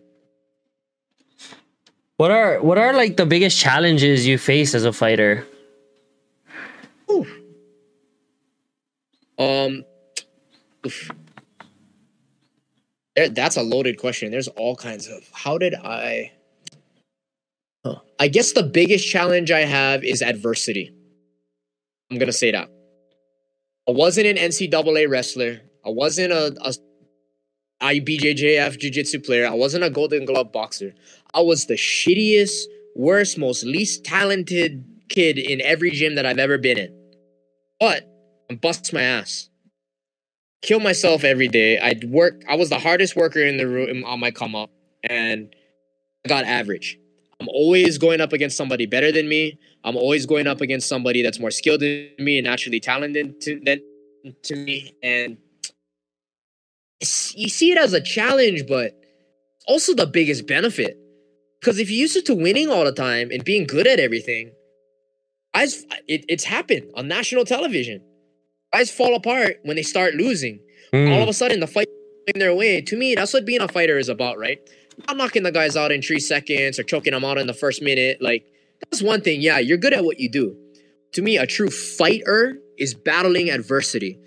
What 2.17 2.31
are 2.31 2.61
what 2.61 2.77
are 2.77 2.93
like 2.93 3.17
the 3.17 3.26
biggest 3.26 3.59
challenges 3.59 4.26
you 4.26 4.38
face 4.38 4.73
as 4.73 4.85
a 4.85 4.93
fighter? 4.93 5.45
Oof. 7.11 7.30
Um, 9.38 9.84
oof. 10.85 11.11
that's 13.15 13.57
a 13.57 13.63
loaded 13.63 13.99
question. 13.99 14.31
There's 14.31 14.47
all 14.47 14.77
kinds 14.77 15.07
of. 15.07 15.30
How 15.34 15.57
did 15.57 15.76
I? 15.76 16.31
Huh. 17.85 17.99
I 18.17 18.30
guess 18.30 18.53
the 18.53 18.63
biggest 18.63 19.05
challenge 19.07 19.51
I 19.51 19.61
have 19.61 20.05
is 20.05 20.22
adversity. 20.22 20.93
I'm 22.09 22.17
gonna 22.17 22.31
say 22.31 22.51
that. 22.51 22.69
I 23.89 23.91
wasn't 23.91 24.27
an 24.27 24.38
NCAA 24.38 25.09
wrestler. 25.09 25.61
I 25.86 25.90
wasn't 25.90 26.34
a, 26.34 26.56
a 26.62 26.74
IBJJF 27.82 28.80
jiu-jitsu 28.80 29.20
player. 29.20 29.48
I 29.48 29.53
wasn't 29.53 29.84
a 29.84 29.90
golden 29.90 30.26
glove 30.26 30.52
boxer. 30.52 30.94
I 31.34 31.41
was 31.41 31.68
the 31.68 31.76
shittiest, 31.76 32.64
worst, 32.95 33.38
most 33.38 33.64
least 33.64 34.03
talented 34.03 34.84
kid 35.10 35.38
in 35.38 35.62
every 35.62 35.91
gym 35.91 36.16
that 36.16 36.26
I've 36.26 36.40
ever 36.40 36.57
been 36.57 36.78
in. 36.78 36.98
But 37.80 38.10
I 38.49 38.56
bust 38.56 38.91
my 38.94 39.02
ass. 39.02 39.49
Kill 40.62 40.80
myself 40.80 41.24
every 41.24 41.48
day. 41.48 41.78
I'd 41.78 42.06
work. 42.06 42.41
I 42.49 42.56
was 42.56 42.70
the 42.70 42.80
hardest 42.80 43.16
worker 43.16 43.41
in 43.41 43.57
the 43.57 43.68
room 43.68 44.03
on 44.06 44.20
my 44.20 44.32
come 44.32 44.56
up, 44.56 44.72
and 45.07 45.53
I 46.26 46.30
got 46.30 46.45
average. 46.45 46.98
I'm 47.40 47.49
always 47.49 47.98
going 47.98 48.22
up 48.22 48.34
against 48.34 48.57
somebody 48.57 48.86
better 48.86 49.12
than 49.12 49.28
me. 49.28 49.60
I'm 49.84 49.98
always 49.98 50.26
going 50.26 50.48
up 50.48 50.62
against 50.62 50.88
somebody 50.88 51.22
that's 51.22 51.40
more 51.40 51.52
skilled 51.52 51.82
than 51.82 52.10
me 52.18 52.40
and 52.40 52.45
naturally 52.45 52.80
talented 52.80 53.41
to, 53.41 53.60
than 53.64 53.82
to 54.44 54.56
me. 54.56 54.95
And 55.03 55.38
you 57.01 57.49
see 57.49 57.72
it 57.72 57.77
as 57.77 57.93
a 57.93 58.01
challenge, 58.01 58.63
but 58.67 58.93
also 59.67 59.93
the 59.93 60.07
biggest 60.07 60.47
benefit. 60.47 60.97
Because 61.59 61.80
if 61.80 61.89
you 61.89 61.97
use 61.97 62.15
it 62.15 62.26
to 62.27 62.35
winning 62.35 62.69
all 62.69 62.85
the 62.85 62.91
time 62.91 63.30
and 63.31 63.43
being 63.43 63.65
good 63.65 63.88
at 63.88 63.99
everything, 63.99 64.51
guys, 65.53 65.84
it, 66.07 66.26
it's 66.30 66.43
happened 66.43 66.91
on 66.95 67.07
national 67.07 67.45
television. 67.45 68.01
Guys 68.73 68.91
fall 68.91 69.15
apart 69.15 69.57
when 69.63 69.76
they 69.76 69.84
start 69.84 70.15
losing. 70.15 70.59
Mm. 70.93 71.13
All 71.13 71.23
of 71.23 71.30
a 71.30 71.34
sudden, 71.34 71.59
the 71.59 71.67
fight 71.67 71.88
in 72.34 72.39
their 72.39 72.53
way. 72.55 72.81
To 72.81 72.97
me, 72.97 73.15
that's 73.15 73.34
what 73.34 73.45
being 73.45 73.61
a 73.61 73.67
fighter 73.67 73.97
is 73.97 74.09
about, 74.09 74.38
right? 74.38 74.59
Not 75.07 75.17
knocking 75.17 75.43
the 75.43 75.51
guys 75.51 75.76
out 75.76 75.91
in 75.91 76.01
three 76.01 76.19
seconds 76.19 76.80
or 76.80 76.84
choking 76.84 77.11
them 77.11 77.26
out 77.26 77.38
in 77.38 77.47
the 77.47 77.53
first 77.53 77.81
minute. 77.81 78.22
Like 78.22 78.45
that's 78.81 79.01
one 79.01 79.22
thing. 79.22 79.41
Yeah, 79.41 79.59
you're 79.59 79.77
good 79.77 79.93
at 79.93 80.03
what 80.03 80.19
you 80.19 80.30
do. 80.30 80.55
To 81.13 81.22
me, 81.22 81.38
a 81.38 81.47
true 81.47 81.69
fighter 81.69 82.57
is 82.77 82.93
battling 82.93 83.49
adversity. 83.49 84.19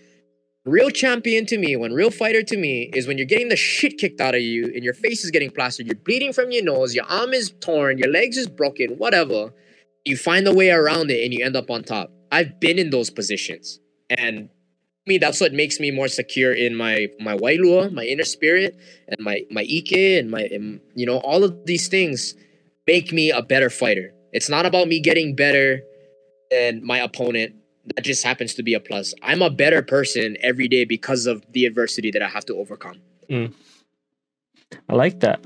Real 0.69 0.91
champion 0.91 1.47
to 1.47 1.57
me, 1.57 1.77
one 1.77 1.95
real 1.95 2.11
fighter 2.11 2.43
to 2.43 2.57
me, 2.59 2.91
is 2.93 3.07
when 3.07 3.17
you're 3.17 3.27
getting 3.27 3.49
the 3.49 3.57
shit 3.57 3.97
kicked 3.97 4.21
out 4.21 4.35
of 4.35 4.43
you 4.43 4.65
and 4.67 4.85
your 4.85 4.93
face 4.93 5.25
is 5.25 5.31
getting 5.31 5.51
plastered, 5.51 5.87
you're 5.87 5.97
bleeding 5.97 6.31
from 6.31 6.51
your 6.51 6.63
nose, 6.63 6.95
your 6.95 7.07
arm 7.07 7.33
is 7.33 7.55
torn, 7.61 7.97
your 7.97 8.11
legs 8.11 8.37
is 8.37 8.47
broken, 8.47 8.91
whatever. 8.99 9.55
You 10.05 10.19
find 10.19 10.47
a 10.47 10.53
way 10.53 10.71
around 10.71 11.11
it 11.11 11.25
and 11.25 11.33
you 11.33 11.43
end 11.43 11.57
up 11.57 11.71
on 11.71 11.85
top. 11.85 12.13
I've 12.31 12.61
been 12.61 12.79
in 12.79 12.91
those 12.91 13.09
positions. 13.09 13.81
And 14.11 14.51
me, 15.07 15.17
that's 15.17 15.41
what 15.41 15.55
makes 15.55 15.81
me 15.81 15.91
more 15.91 16.09
secure 16.09 16.53
in 16.53 16.75
my 16.75 17.09
my 17.19 17.35
wailua, 17.35 17.91
my 17.91 18.05
inner 18.05 18.25
spirit, 18.25 18.77
and 19.09 19.19
my 19.21 19.45
my 19.51 19.63
ike, 19.63 19.93
and 19.93 20.31
my 20.31 20.43
and, 20.43 20.83
you 20.95 21.07
know 21.07 21.17
all 21.19 21.45
of 21.45 21.65
these 21.65 21.89
things 21.89 22.35
make 22.87 23.11
me 23.11 23.31
a 23.31 23.41
better 23.41 23.71
fighter. 23.71 24.13
It's 24.33 24.51
not 24.51 24.67
about 24.67 24.87
me 24.87 25.01
getting 25.01 25.35
better 25.35 25.81
than 26.51 26.85
my 26.85 26.99
opponent 26.99 27.55
that 27.95 28.03
just 28.03 28.25
happens 28.25 28.55
to 28.55 28.63
be 28.63 28.75
a 28.75 28.81
plus. 28.81 29.15
I'm 29.23 29.43
a 29.43 29.51
better 29.51 29.83
person 29.83 30.37
every 30.41 30.69
day 30.69 30.85
because 30.85 31.27
of 31.27 31.45
the 31.53 31.67
adversity 31.67 32.11
that 32.13 32.23
I 32.23 32.29
have 32.29 32.45
to 32.47 32.55
overcome. 32.55 33.01
Mm. 33.29 33.55
I 34.89 34.95
like 34.95 35.21
that. 35.21 35.45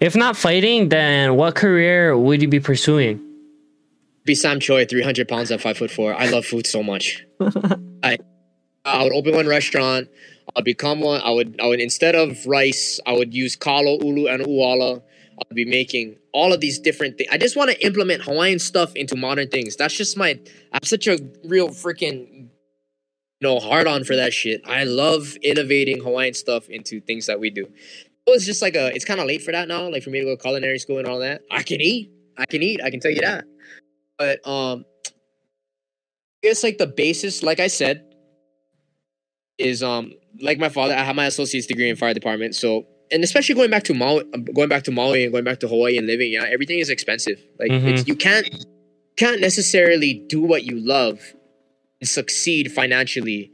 If 0.00 0.16
not 0.16 0.36
fighting, 0.36 0.88
then 0.88 1.36
what 1.36 1.54
career 1.54 2.16
would 2.16 2.40
you 2.40 2.48
be 2.48 2.60
pursuing? 2.60 3.22
Be 4.24 4.34
Sam 4.34 4.60
Choi, 4.60 4.84
300 4.84 5.28
pounds 5.28 5.50
at 5.50 5.60
five 5.60 5.78
foot 5.78 5.90
four. 5.90 6.14
I 6.14 6.28
love 6.28 6.44
food 6.44 6.66
so 6.66 6.82
much. 6.82 7.24
I 8.02 8.18
I 8.84 9.02
would 9.02 9.12
open 9.12 9.34
one 9.34 9.46
restaurant. 9.46 10.08
I'd 10.54 10.64
become 10.64 11.00
one. 11.00 11.20
I 11.22 11.30
would 11.30 11.60
I 11.60 11.66
would 11.66 11.80
instead 11.80 12.14
of 12.14 12.46
rice, 12.46 13.00
I 13.06 13.12
would 13.12 13.34
use 13.34 13.56
kalo, 13.56 13.98
ulu, 13.98 14.26
and 14.26 14.42
uwala. 14.44 15.02
I'd 15.38 15.54
be 15.54 15.64
making 15.64 16.16
all 16.32 16.52
of 16.52 16.60
these 16.60 16.78
different 16.78 17.18
things. 17.18 17.28
I 17.30 17.38
just 17.38 17.56
want 17.56 17.70
to 17.70 17.86
implement 17.86 18.22
Hawaiian 18.22 18.58
stuff 18.58 18.94
into 18.94 19.16
modern 19.16 19.48
things. 19.48 19.76
That's 19.76 19.94
just 19.94 20.16
my. 20.16 20.38
I'm 20.72 20.82
such 20.82 21.06
a 21.06 21.18
real 21.44 21.68
freaking, 21.68 22.28
you 22.28 22.48
know, 23.42 23.58
hard 23.58 23.86
on 23.86 24.04
for 24.04 24.16
that 24.16 24.32
shit. 24.32 24.62
I 24.66 24.84
love 24.84 25.36
innovating 25.42 26.02
Hawaiian 26.02 26.34
stuff 26.34 26.68
into 26.68 27.00
things 27.00 27.26
that 27.26 27.38
we 27.38 27.50
do. 27.50 27.68
It's 28.26 28.46
just 28.46 28.62
like 28.62 28.74
a. 28.74 28.94
It's 28.94 29.04
kind 29.04 29.20
of 29.20 29.26
late 29.26 29.42
for 29.42 29.52
that 29.52 29.68
now. 29.68 29.88
Like 29.88 30.02
for 30.02 30.10
me 30.10 30.20
to 30.20 30.24
go 30.24 30.36
to 30.36 30.42
culinary 30.42 30.78
school 30.78 30.98
and 30.98 31.06
all 31.06 31.18
that. 31.20 31.42
I 31.50 31.62
can 31.62 31.80
eat. 31.80 32.12
I 32.38 32.46
can 32.46 32.62
eat. 32.62 32.80
I 32.82 32.90
can 32.90 33.00
tell 33.00 33.10
you 33.10 33.20
that. 33.20 33.44
But 34.18 34.46
um, 34.48 34.84
it's 36.42 36.62
like 36.62 36.78
the 36.78 36.86
basis, 36.86 37.42
like 37.42 37.60
I 37.60 37.66
said, 37.66 38.04
is 39.58 39.82
um 39.82 40.12
like 40.40 40.58
my 40.58 40.68
father. 40.68 40.94
I 40.94 41.02
have 41.02 41.16
my 41.16 41.26
associate's 41.26 41.66
degree 41.66 41.90
in 41.90 41.96
fire 41.96 42.14
department, 42.14 42.54
so 42.54 42.86
and 43.10 43.22
especially 43.24 43.54
going 43.54 43.70
back 43.70 43.84
to 43.84 43.94
Maui, 43.94 44.24
going 44.54 44.68
back 44.68 44.84
to 44.84 44.90
Maui 44.90 45.24
and 45.24 45.32
going 45.32 45.44
back 45.44 45.60
to 45.60 45.68
Hawaii 45.68 45.96
and 45.96 46.06
living, 46.06 46.32
yeah, 46.32 46.44
everything 46.48 46.78
is 46.78 46.88
expensive. 46.90 47.40
Like 47.58 47.70
Mhm. 47.70 47.88
it's, 47.88 48.08
you 48.08 48.16
can't 48.16 48.48
can't 49.16 49.40
necessarily 49.40 50.12
do 50.14 50.42
what 50.42 50.64
you 50.64 50.78
love 50.78 51.34
and 52.00 52.08
succeed 52.08 52.70
financially, 52.72 53.50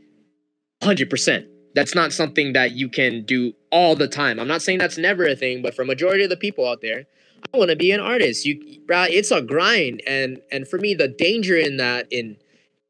hundred 0.83 1.09
percent. 1.11 1.47
That's 1.75 1.95
not 1.95 2.13
something 2.13 2.53
that 2.53 2.73
you 2.73 2.89
can 2.89 3.25
do 3.25 3.55
all 3.71 3.95
the 3.95 4.09
time. 4.09 4.39
I'm 4.41 4.49
not 4.49 4.61
saying 4.63 4.79
that's 4.79 4.99
never 4.99 5.25
a 5.27 5.37
thing, 5.37 5.63
but 5.63 5.75
for 5.75 5.85
majority 5.85 6.25
of 6.25 6.31
the 6.31 6.37
people 6.37 6.69
out 6.69 6.81
there, 6.83 7.07
I 7.55 7.57
want 7.57 7.71
to 7.71 7.77
be 7.77 7.93
an 7.93 8.01
artist. 8.01 8.45
You, 8.45 8.61
bruh, 8.87 9.09
it's 9.11 9.31
a 9.31 9.41
grind, 9.41 10.03
and 10.07 10.41
and 10.51 10.67
for 10.69 10.79
me, 10.79 10.95
the 10.95 11.09
danger 11.09 11.57
in 11.57 11.77
that 11.79 12.07
in 12.11 12.37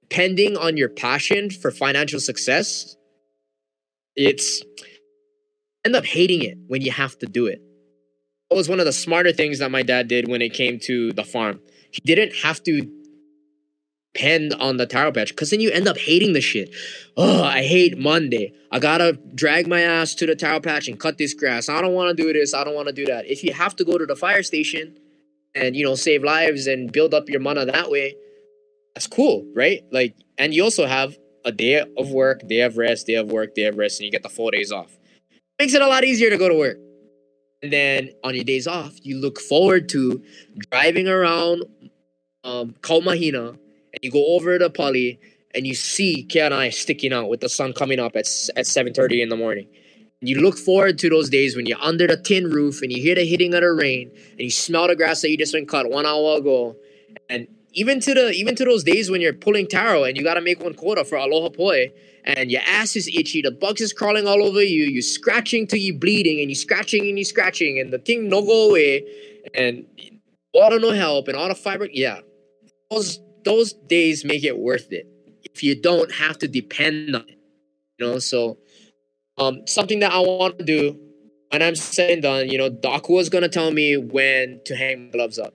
depending 0.08 0.56
on 0.58 0.76
your 0.76 0.88
passion 0.90 1.48
for 1.50 1.70
financial 1.70 2.20
success, 2.20 2.96
it's 4.16 4.62
end 5.84 5.96
up 5.96 6.04
hating 6.04 6.42
it 6.42 6.58
when 6.68 6.82
you 6.82 6.92
have 6.92 7.18
to 7.18 7.26
do 7.26 7.46
it. 7.46 7.60
That 8.50 8.56
was 8.56 8.68
one 8.68 8.80
of 8.80 8.86
the 8.86 8.92
smarter 8.92 9.32
things 9.32 9.60
that 9.60 9.70
my 9.70 9.82
dad 9.82 10.08
did 10.08 10.28
when 10.28 10.42
it 10.42 10.52
came 10.52 10.78
to 10.80 11.12
the 11.12 11.24
farm. 11.24 11.60
He 11.90 12.00
didn't 12.00 12.34
have 12.36 12.62
to 12.64 12.82
depend 14.14 14.54
on 14.54 14.76
the 14.76 14.86
taro 14.86 15.10
patch 15.10 15.30
because 15.30 15.50
then 15.50 15.60
you 15.60 15.70
end 15.70 15.88
up 15.88 15.96
hating 15.96 16.32
the 16.32 16.40
shit. 16.40 16.74
Oh, 17.16 17.42
I 17.42 17.62
hate 17.62 17.98
Monday. 17.98 18.52
I 18.70 18.78
gotta 18.78 19.18
drag 19.34 19.66
my 19.66 19.80
ass 19.80 20.14
to 20.16 20.26
the 20.26 20.36
taro 20.36 20.60
patch 20.60 20.88
and 20.88 20.98
cut 20.98 21.18
this 21.18 21.34
grass. 21.34 21.68
I 21.68 21.80
don't 21.80 21.94
want 21.94 22.16
to 22.16 22.22
do 22.22 22.32
this. 22.32 22.54
I 22.54 22.64
don't 22.64 22.74
want 22.74 22.88
to 22.88 22.94
do 22.94 23.06
that. 23.06 23.26
If 23.26 23.42
you 23.42 23.52
have 23.52 23.74
to 23.76 23.84
go 23.84 23.98
to 23.98 24.06
the 24.06 24.16
fire 24.16 24.42
station 24.42 24.98
and 25.54 25.74
you 25.74 25.84
know 25.84 25.94
save 25.94 26.22
lives 26.22 26.66
and 26.66 26.92
build 26.92 27.14
up 27.14 27.28
your 27.28 27.40
mana 27.40 27.66
that 27.66 27.90
way, 27.90 28.14
that's 28.94 29.06
cool, 29.06 29.50
right? 29.54 29.82
Like, 29.90 30.14
and 30.38 30.52
you 30.52 30.62
also 30.62 30.86
have 30.86 31.16
a 31.44 31.52
day 31.52 31.84
of 31.96 32.10
work, 32.10 32.46
day 32.46 32.60
of 32.60 32.76
rest, 32.76 33.06
day 33.06 33.14
of 33.14 33.30
work, 33.30 33.54
day 33.54 33.64
of 33.64 33.76
rest, 33.76 34.00
and 34.00 34.04
you 34.04 34.12
get 34.12 34.22
the 34.22 34.28
four 34.28 34.50
days 34.50 34.70
off. 34.70 34.98
Makes 35.62 35.74
it 35.74 35.82
a 35.82 35.86
lot 35.86 36.02
easier 36.02 36.28
to 36.28 36.36
go 36.36 36.48
to 36.48 36.56
work. 36.56 36.76
And 37.62 37.72
then 37.72 38.10
on 38.24 38.34
your 38.34 38.42
days 38.42 38.66
off, 38.66 38.96
you 39.02 39.20
look 39.20 39.38
forward 39.38 39.88
to 39.90 40.20
driving 40.72 41.06
around 41.06 41.62
um, 42.42 42.74
Kaumahina 42.80 43.50
and 43.50 43.98
you 44.02 44.10
go 44.10 44.34
over 44.34 44.58
to 44.58 44.68
Pali 44.70 45.20
and 45.54 45.64
you 45.64 45.76
see 45.76 46.26
Ke'anae 46.28 46.74
sticking 46.74 47.12
out 47.12 47.28
with 47.28 47.42
the 47.42 47.48
sun 47.48 47.74
coming 47.74 48.00
up 48.00 48.16
at, 48.16 48.26
at 48.56 48.66
7.30 48.66 49.22
in 49.22 49.28
the 49.28 49.36
morning. 49.36 49.68
And 50.20 50.28
you 50.28 50.40
look 50.40 50.58
forward 50.58 50.98
to 50.98 51.08
those 51.08 51.30
days 51.30 51.54
when 51.54 51.66
you're 51.66 51.80
under 51.80 52.08
the 52.08 52.16
tin 52.16 52.50
roof 52.50 52.82
and 52.82 52.90
you 52.90 53.00
hear 53.00 53.14
the 53.14 53.24
hitting 53.24 53.54
of 53.54 53.60
the 53.60 53.70
rain 53.70 54.10
and 54.32 54.40
you 54.40 54.50
smell 54.50 54.88
the 54.88 54.96
grass 54.96 55.20
that 55.20 55.30
you 55.30 55.38
just 55.38 55.52
been 55.52 55.66
cut 55.66 55.88
one 55.88 56.06
hour 56.06 56.38
ago. 56.38 56.74
And 57.30 57.46
even 57.74 58.00
to 58.00 58.14
the 58.14 58.30
even 58.32 58.54
to 58.56 58.64
those 58.64 58.84
days 58.84 59.10
when 59.10 59.20
you're 59.20 59.32
pulling 59.32 59.66
taro 59.66 60.04
and 60.04 60.16
you 60.16 60.22
gotta 60.22 60.40
make 60.40 60.60
one 60.60 60.74
quota 60.74 61.04
for 61.04 61.16
aloha 61.16 61.48
poi 61.48 61.90
and 62.24 62.50
your 62.50 62.62
ass 62.66 62.94
is 62.94 63.08
itchy, 63.08 63.42
the 63.42 63.50
bugs 63.50 63.80
is 63.80 63.92
crawling 63.92 64.26
all 64.26 64.42
over 64.44 64.62
you, 64.62 64.84
you're 64.84 65.02
scratching 65.02 65.66
till 65.66 65.78
you're 65.78 65.98
bleeding 65.98 66.38
and 66.40 66.50
you're 66.50 66.54
scratching 66.54 67.08
and 67.08 67.18
you're 67.18 67.24
scratching 67.24 67.78
and 67.78 67.92
the 67.92 67.98
thing 67.98 68.28
no 68.28 68.42
go 68.42 68.70
away 68.70 69.04
and 69.54 69.84
water 70.54 70.78
no 70.78 70.90
help 70.90 71.28
and 71.28 71.36
all 71.36 71.48
the 71.48 71.54
fiber 71.54 71.88
yeah. 71.92 72.20
Those 72.90 73.20
those 73.44 73.72
days 73.72 74.24
make 74.24 74.44
it 74.44 74.58
worth 74.58 74.92
it 74.92 75.06
if 75.54 75.62
you 75.62 75.80
don't 75.80 76.12
have 76.12 76.38
to 76.38 76.48
depend 76.48 77.16
on 77.16 77.22
it. 77.22 77.38
You 77.98 78.06
know, 78.06 78.18
so 78.18 78.58
um 79.38 79.66
something 79.66 80.00
that 80.00 80.12
I 80.12 80.20
want 80.20 80.58
to 80.58 80.64
do 80.64 80.98
when 81.50 81.62
I'm 81.62 81.74
said 81.74 82.10
and 82.10 82.22
done, 82.22 82.48
you 82.50 82.58
know, 82.58 82.68
Doc 82.68 83.08
was 83.08 83.28
gonna 83.28 83.48
tell 83.48 83.70
me 83.72 83.96
when 83.96 84.60
to 84.66 84.76
hang 84.76 85.10
gloves 85.10 85.38
up. 85.38 85.54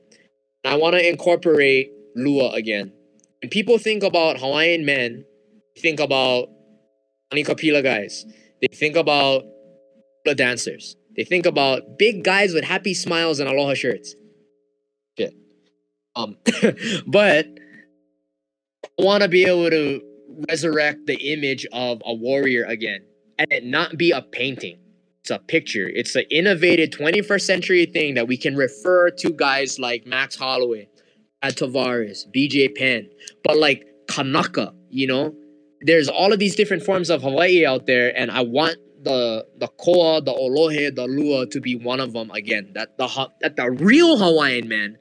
I 0.66 0.76
want 0.76 0.96
to 0.96 1.08
incorporate 1.08 1.92
Lua 2.18 2.52
again. 2.52 2.92
When 3.42 3.50
people 3.50 3.78
think 3.78 4.04
about 4.04 4.40
Hawaiian 4.40 4.86
men, 4.86 5.26
think 5.80 6.00
about 6.00 6.50
Anikapila 7.32 7.84
guys. 7.84 8.26
They 8.62 8.76
think 8.76 8.96
about 8.96 9.44
the 10.26 10.36
dancers. 10.36 10.96
They 11.16 11.24
think 11.24 11.46
about 11.46 11.98
big 11.98 12.24
guys 12.24 12.54
with 12.54 12.64
happy 12.64 12.94
smiles 12.94 13.40
and 13.40 13.50
aloha 13.50 13.74
shirts. 13.74 14.16
Shit. 15.18 15.34
Um, 16.16 16.38
but 17.08 17.48
I 18.84 19.04
want 19.04 19.24
to 19.24 19.30
be 19.30 19.46
able 19.46 19.70
to 19.70 20.02
resurrect 20.50 21.06
the 21.08 21.34
image 21.34 21.66
of 21.72 22.02
a 22.06 22.14
warrior 22.14 22.64
again 22.66 23.02
and 23.40 23.52
it 23.52 23.66
not 23.66 23.98
be 23.98 24.12
a 24.12 24.22
painting. 24.22 24.80
It's 25.22 25.32
a 25.32 25.40
picture. 25.40 25.90
It's 25.90 26.16
an 26.16 26.26
innovative 26.32 26.90
21st 26.90 27.42
century 27.42 27.86
thing 27.86 28.14
that 28.16 28.28
we 28.28 28.38
can 28.38 28.56
refer 28.56 29.10
to 29.12 29.32
guys 29.32 29.78
like 29.78 30.06
Max 30.06 30.36
Holloway, 30.36 30.88
Tavares, 31.44 32.26
BJ 32.36 32.76
Penn, 32.76 33.10
but 33.44 33.58
like 33.58 33.88
Kanaka, 34.08 34.74
you 34.90 35.08
know? 35.08 35.36
There's 35.82 36.10
all 36.10 36.34
of 36.34 36.40
these 36.40 36.56
different 36.56 36.84
forms 36.84 37.10
of 37.10 37.22
Hawaii 37.22 37.66
out 37.66 37.86
there, 37.86 38.18
and 38.18 38.32
I 38.32 38.42
want 38.42 38.78
the 39.04 39.46
the 39.58 39.68
koa, 39.68 40.22
the 40.22 40.34
olohe, 40.34 40.94
the 40.94 41.06
lua 41.06 41.46
to 41.48 41.62
be 41.62 41.76
one 41.76 42.00
of 42.00 42.14
them 42.14 42.32
again. 42.32 42.72
That 42.74 42.98
the 42.98 43.08
Ha- 43.08 43.30
that 43.42 43.56
the 43.56 43.70
real 43.70 44.18
Hawaiian 44.18 44.68
man, 44.68 44.98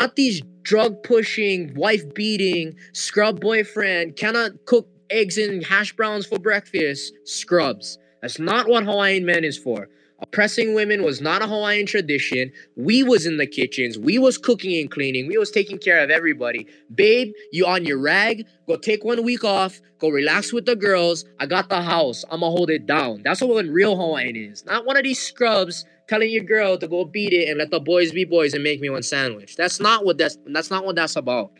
not 0.00 0.16
these 0.16 0.42
drug 0.62 1.02
pushing, 1.04 1.74
wife 1.74 2.12
beating, 2.14 2.74
scrub 2.92 3.40
boyfriend, 3.40 4.16
cannot 4.16 4.66
cook 4.66 4.88
eggs 5.10 5.38
and 5.38 5.64
hash 5.64 5.92
browns 5.94 6.26
for 6.26 6.38
breakfast, 6.40 7.12
scrubs. 7.24 7.98
That's 8.20 8.40
not 8.40 8.68
what 8.68 8.84
Hawaiian 8.84 9.24
man 9.24 9.44
is 9.44 9.56
for. 9.56 9.88
Oppressing 10.18 10.74
women 10.74 11.02
was 11.02 11.20
not 11.20 11.42
a 11.42 11.46
Hawaiian 11.46 11.84
tradition. 11.84 12.50
We 12.74 13.02
was 13.02 13.26
in 13.26 13.36
the 13.36 13.46
kitchens. 13.46 13.98
We 13.98 14.18
was 14.18 14.38
cooking 14.38 14.80
and 14.80 14.90
cleaning. 14.90 15.26
We 15.26 15.36
was 15.36 15.50
taking 15.50 15.78
care 15.78 16.02
of 16.02 16.08
everybody. 16.08 16.66
Babe, 16.94 17.34
you 17.52 17.66
on 17.66 17.84
your 17.84 17.98
rag? 17.98 18.46
Go 18.66 18.76
take 18.76 19.04
one 19.04 19.22
week 19.24 19.44
off. 19.44 19.78
Go 19.98 20.08
relax 20.08 20.54
with 20.54 20.64
the 20.64 20.74
girls. 20.74 21.26
I 21.38 21.44
got 21.44 21.68
the 21.68 21.82
house. 21.82 22.24
I'ma 22.30 22.46
hold 22.48 22.70
it 22.70 22.86
down. 22.86 23.22
That's 23.24 23.42
what 23.42 23.66
real 23.66 23.94
Hawaiian 23.94 24.36
is. 24.36 24.64
Not 24.64 24.86
one 24.86 24.96
of 24.96 25.04
these 25.04 25.20
scrubs 25.20 25.84
telling 26.08 26.30
your 26.30 26.44
girl 26.44 26.78
to 26.78 26.88
go 26.88 27.04
beat 27.04 27.34
it 27.34 27.48
and 27.50 27.58
let 27.58 27.70
the 27.70 27.80
boys 27.80 28.12
be 28.12 28.24
boys 28.24 28.54
and 28.54 28.64
make 28.64 28.80
me 28.80 28.88
one 28.88 29.02
sandwich. 29.02 29.56
That's 29.56 29.80
not 29.80 30.06
what 30.06 30.16
that's 30.16 30.38
that's 30.46 30.70
not 30.70 30.86
what 30.86 30.96
that's 30.96 31.16
about. 31.16 31.52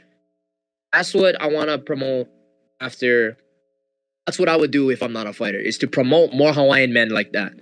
That's 0.92 1.12
what 1.12 1.40
I 1.42 1.48
want 1.48 1.68
to 1.68 1.78
promote 1.78 2.28
after 2.80 3.36
that's 4.26 4.38
what 4.38 4.48
I 4.48 4.56
would 4.56 4.70
do 4.70 4.90
if 4.90 5.02
I'm 5.02 5.12
not 5.12 5.26
a 5.26 5.32
fighter, 5.32 5.58
is 5.58 5.78
to 5.78 5.86
promote 5.86 6.32
more 6.32 6.52
Hawaiian 6.52 6.92
men 6.92 7.10
like 7.10 7.32
that. 7.32 7.52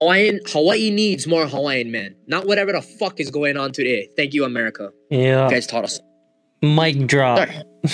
Hawaiian 0.00 0.40
Hawaii 0.46 0.90
needs 0.90 1.26
more 1.26 1.46
Hawaiian 1.46 1.90
men, 1.90 2.14
not 2.26 2.46
whatever 2.46 2.72
the 2.72 2.82
fuck 2.82 3.18
is 3.18 3.30
going 3.30 3.56
on 3.56 3.72
today. 3.72 4.08
Thank 4.16 4.32
you, 4.32 4.44
America. 4.44 4.92
Yeah. 5.10 5.44
You 5.44 5.50
guys 5.50 5.66
taught 5.66 5.84
us. 5.84 6.00
Mic 6.62 7.06
drop. 7.06 7.48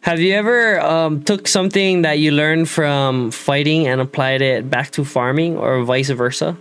Have 0.00 0.20
you 0.20 0.34
ever 0.34 0.80
um, 0.80 1.22
took 1.22 1.48
something 1.48 2.02
that 2.02 2.18
you 2.20 2.30
learned 2.30 2.68
from 2.68 3.30
fighting 3.30 3.88
and 3.88 4.00
applied 4.00 4.40
it 4.40 4.70
back 4.70 4.90
to 4.92 5.04
farming, 5.04 5.56
or 5.56 5.82
vice 5.82 6.10
versa? 6.10 6.56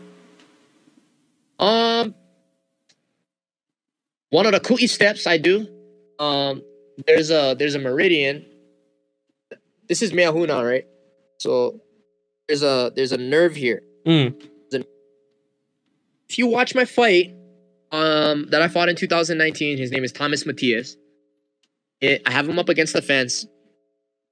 Um, 1.60 2.16
one 4.30 4.46
of 4.46 4.52
the 4.52 4.60
kui 4.60 4.88
steps 4.88 5.28
I 5.28 5.38
do. 5.38 5.68
Um, 6.20 6.64
there's 7.06 7.30
a 7.32 7.56
there's 7.58 7.76
a 7.76 7.80
meridian. 7.80 8.46
This 9.88 10.02
is 10.02 10.12
Meahuna, 10.12 10.68
right? 10.68 10.86
So 11.38 11.82
there's 12.48 12.64
a 12.64 12.92
there's 12.96 13.12
a 13.12 13.18
nerve 13.18 13.56
here. 13.56 13.82
Mm. 14.06 14.42
If 16.30 16.38
you 16.38 16.48
watch 16.48 16.76
my 16.76 16.86
fight, 16.86 17.34
um, 17.92 18.50
that 18.50 18.62
I 18.62 18.68
fought 18.68 18.90
in 18.90 18.96
2019, 18.96 19.78
his 19.78 19.92
name 19.92 20.04
is 20.04 20.12
Thomas 20.12 20.46
Matias. 20.46 20.98
It, 22.02 22.22
I 22.26 22.32
have 22.32 22.48
him 22.48 22.60
up 22.60 22.70
against 22.70 22.94
the 22.94 23.02
fence, 23.02 23.46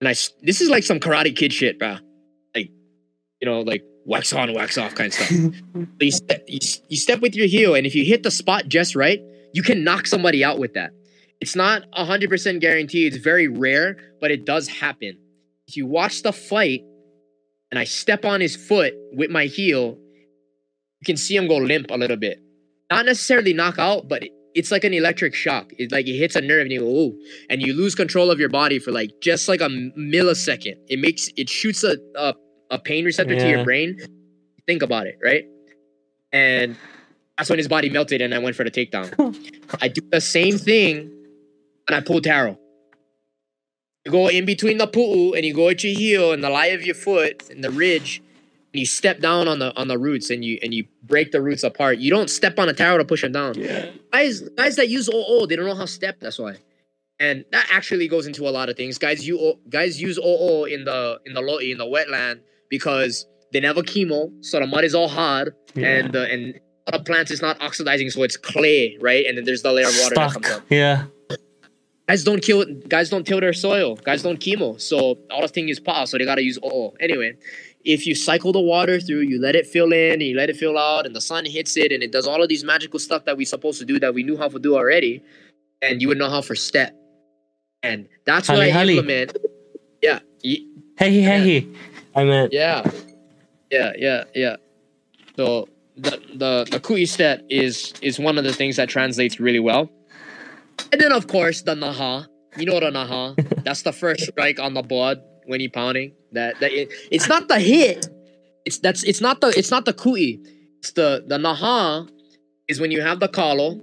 and 0.01 0.07
I 0.09 0.11
this 0.41 0.61
is 0.61 0.69
like 0.69 0.83
some 0.83 0.99
Karate 0.99 1.35
Kid 1.35 1.53
shit, 1.53 1.79
bro. 1.79 1.97
Like, 2.53 2.69
you 3.41 3.45
know, 3.45 3.61
like 3.61 3.83
wax 4.05 4.33
on, 4.33 4.53
wax 4.53 4.77
off 4.77 4.93
kind 4.95 5.07
of 5.07 5.13
stuff. 5.13 5.31
You, 5.99 6.11
step, 6.11 6.43
you, 6.47 6.59
you 6.89 6.97
step 6.97 7.21
with 7.21 7.35
your 7.35 7.47
heel, 7.47 7.75
and 7.75 7.87
if 7.87 7.95
you 7.95 8.05
hit 8.05 8.23
the 8.23 8.31
spot 8.31 8.67
just 8.67 8.95
right, 8.95 9.19
you 9.53 9.63
can 9.63 9.83
knock 9.83 10.05
somebody 10.05 10.43
out 10.43 10.59
with 10.59 10.73
that. 10.73 10.91
It's 11.41 11.55
not 11.55 11.83
100% 11.91 12.61
guaranteed. 12.61 13.13
It's 13.13 13.23
very 13.23 13.47
rare, 13.47 13.97
but 14.21 14.31
it 14.31 14.45
does 14.45 14.67
happen. 14.67 15.17
If 15.67 15.77
you 15.77 15.87
watch 15.87 16.21
the 16.21 16.31
fight, 16.31 16.83
and 17.75 17.81
I 17.81 17.83
step 17.83 18.23
on 18.23 18.39
his 18.39 18.55
foot 18.55 18.93
with 19.11 19.29
my 19.29 19.47
heel, 19.47 19.97
you 21.01 21.05
can 21.05 21.17
see 21.17 21.35
him 21.35 21.45
go 21.45 21.57
limp 21.57 21.87
a 21.91 21.97
little 21.97 22.15
bit. 22.15 22.41
Not 22.89 23.05
necessarily 23.05 23.53
knock 23.53 23.77
out, 23.77 24.07
but 24.07 24.23
it's 24.53 24.71
like 24.71 24.85
an 24.85 24.93
electric 24.93 25.35
shock. 25.35 25.73
It 25.77 25.91
like 25.91 26.07
it 26.07 26.17
hits 26.17 26.37
a 26.37 26.41
nerve 26.41 26.61
and 26.61 26.71
you 26.71 26.79
go, 26.79 26.85
ooh, 26.85 27.19
and 27.49 27.61
you 27.61 27.73
lose 27.73 27.93
control 27.93 28.31
of 28.31 28.39
your 28.39 28.47
body 28.47 28.79
for 28.79 28.93
like 28.93 29.09
just 29.21 29.49
like 29.49 29.59
a 29.59 29.67
millisecond. 29.67 30.77
It 30.87 30.99
makes 30.99 31.29
it 31.35 31.49
shoots 31.49 31.83
a 31.83 31.97
a, 32.15 32.33
a 32.71 32.79
pain 32.79 33.03
receptor 33.03 33.35
to 33.35 33.49
your 33.49 33.65
brain. 33.65 33.99
Think 34.65 34.81
about 34.81 35.07
it, 35.07 35.19
right? 35.21 35.43
And 36.31 36.77
that's 37.37 37.49
when 37.49 37.59
his 37.59 37.67
body 37.67 37.89
melted 37.89 38.21
and 38.21 38.33
I 38.33 38.39
went 38.39 38.55
for 38.55 38.63
the 38.63 38.71
takedown. 38.71 39.35
I 39.81 39.89
do 39.89 39.99
the 40.13 40.21
same 40.21 40.57
thing 40.57 41.11
and 41.89 41.97
I 41.97 41.99
pull 41.99 42.21
taro. 42.21 42.57
You 44.05 44.11
go 44.11 44.27
in 44.27 44.45
between 44.45 44.77
the 44.77 44.87
pu'u 44.87 45.35
and 45.35 45.43
you 45.45 45.53
go 45.53 45.69
at 45.69 45.83
your 45.83 45.97
heel 45.97 46.31
and 46.31 46.43
the 46.43 46.49
lie 46.49 46.67
of 46.67 46.85
your 46.85 46.95
foot 46.95 47.49
and 47.49 47.63
the 47.63 47.71
ridge 47.71 48.21
and 48.71 48.79
you 48.79 48.85
step 48.85 49.19
down 49.19 49.47
on 49.47 49.57
the 49.59 49.75
on 49.75 49.87
the 49.87 49.97
roots 49.97 50.29
and 50.29 50.45
you 50.45 50.59
and 50.61 50.73
you 50.73 50.85
break 51.03 51.31
the 51.31 51.41
roots 51.41 51.63
apart. 51.63 51.97
You 51.97 52.11
don't 52.11 52.29
step 52.29 52.59
on 52.59 52.69
a 52.69 52.73
taro 52.73 52.99
to 52.99 53.05
push 53.05 53.21
them 53.23 53.31
down. 53.31 53.55
Yeah. 53.55 53.89
Guys 54.11 54.41
guys 54.49 54.75
that 54.75 54.89
use 54.89 55.09
OO, 55.11 55.47
they 55.47 55.55
don't 55.55 55.65
know 55.65 55.73
how 55.75 55.81
to 55.81 55.87
step, 55.87 56.19
that's 56.19 56.37
why. 56.37 56.57
And 57.19 57.45
that 57.51 57.67
actually 57.71 58.07
goes 58.07 58.27
into 58.27 58.47
a 58.47 58.51
lot 58.51 58.69
of 58.69 58.77
things. 58.77 58.97
Guys 58.99 59.25
you 59.27 59.55
guys 59.69 59.99
use 59.99 60.19
OO 60.19 60.65
in 60.65 60.85
the 60.85 61.19
in 61.25 61.33
the 61.33 61.41
low 61.41 61.57
in 61.57 61.77
the 61.79 61.85
wetland 61.85 62.41
because 62.69 63.25
they 63.53 63.59
never 63.59 63.81
chemo, 63.81 64.31
so 64.45 64.59
the 64.59 64.67
mud 64.67 64.83
is 64.83 64.93
all 64.93 65.07
hard 65.07 65.55
Yeah. 65.73 65.87
and 65.87 66.13
the 66.13 66.29
and 66.31 66.59
the 66.91 66.99
plants 66.99 67.31
is 67.31 67.41
not 67.41 67.59
oxidizing, 67.61 68.11
so 68.11 68.21
it's 68.21 68.37
clay, 68.37 68.97
right? 69.01 69.25
And 69.25 69.35
then 69.37 69.45
there's 69.45 69.63
the 69.63 69.71
layer 69.71 69.87
of 69.87 69.95
water 69.99 70.13
that 70.15 70.31
comes 70.33 70.35
up 70.35 70.45
Stuck. 70.45 70.63
Yeah. 70.69 71.05
Guys 72.07 72.23
don't 72.23 72.41
kill 72.41 72.65
guys 72.87 73.09
don't 73.09 73.25
till 73.25 73.39
their 73.39 73.53
soil. 73.53 73.95
Guys 73.95 74.21
don't 74.23 74.39
chemo. 74.39 74.79
So 74.79 75.17
all 75.31 75.41
the 75.41 75.47
thing 75.47 75.69
is 75.69 75.79
pause 75.79 76.11
so 76.11 76.17
they 76.17 76.25
gotta 76.25 76.43
use 76.43 76.59
oo 76.63 76.91
anyway 76.99 77.33
if 77.83 78.07
you 78.07 78.15
cycle 78.15 78.51
the 78.51 78.59
water 78.59 78.99
through 78.99 79.19
you 79.21 79.39
let 79.39 79.55
it 79.55 79.67
fill 79.67 79.93
in 79.93 80.13
and 80.13 80.23
you 80.23 80.35
let 80.35 80.49
it 80.49 80.57
fill 80.57 80.75
out 80.77 81.05
and 81.05 81.15
the 81.15 81.21
sun 81.21 81.45
hits 81.45 81.77
it 81.77 81.91
and 81.91 82.01
it 82.01 82.11
does 82.11 82.25
all 82.27 82.41
of 82.41 82.49
these 82.49 82.63
magical 82.63 82.97
stuff 82.99 83.25
that 83.25 83.37
we 83.37 83.45
supposed 83.45 83.77
to 83.79 83.85
do 83.85 83.99
that 83.99 84.11
we 84.13 84.23
knew 84.23 84.35
how 84.35 84.47
to 84.47 84.57
do 84.57 84.75
already 84.75 85.21
and 85.83 86.01
you 86.01 86.07
would 86.07 86.17
know 86.17 86.29
how 86.29 86.41
for 86.41 86.55
step. 86.55 86.95
And 87.83 88.07
that's 88.25 88.49
what 88.49 88.57
Hali 88.57 88.93
i 88.93 88.97
implement 88.97 89.37
yeah. 90.01 90.19
Ye- 90.41 90.67
Hey, 90.97 91.21
hey, 91.21 91.39
hey. 91.61 91.67
I 92.15 92.23
meant. 92.23 92.51
yeah. 92.53 92.89
Yeah 93.71 93.91
yeah 93.97 94.23
yeah. 94.33 94.55
So 95.35 95.67
the 95.97 96.19
the 96.33 96.67
the 96.71 96.79
kui 96.79 97.05
step 97.05 97.43
is 97.49 97.93
is 98.01 98.17
one 98.19 98.37
of 98.39 98.43
the 98.45 98.53
things 98.53 98.77
that 98.77 98.89
translates 98.89 99.39
really 99.39 99.59
well 99.59 99.91
and 100.95 101.01
then 101.01 101.11
of 101.11 101.27
course 101.27 101.61
the 101.63 101.75
naha 101.75 102.25
you 102.57 102.65
know 102.65 102.79
the 102.79 102.89
naha 102.99 103.23
that's 103.65 103.81
the 103.81 103.91
first 103.91 104.21
strike 104.31 104.59
on 104.59 104.73
the 104.73 104.81
board 104.81 105.17
when 105.45 105.59
you 105.59 105.69
pounding 105.69 106.13
that, 106.31 106.57
that 106.61 106.71
it, 106.71 106.87
it's 107.11 107.27
not 107.27 107.47
the 107.49 107.59
hit 107.59 108.07
it's 108.65 108.79
that's 108.79 109.03
it's 109.03 109.19
not 109.21 109.41
the 109.41 109.49
it's 109.59 109.71
not 109.71 109.83
the 109.85 109.93
kui 109.93 110.39
it's 110.79 110.91
the 110.93 111.09
the 111.27 111.37
naha 111.37 112.07
is 112.69 112.79
when 112.79 112.91
you 112.91 113.01
have 113.01 113.19
the 113.19 113.27
kalo 113.27 113.81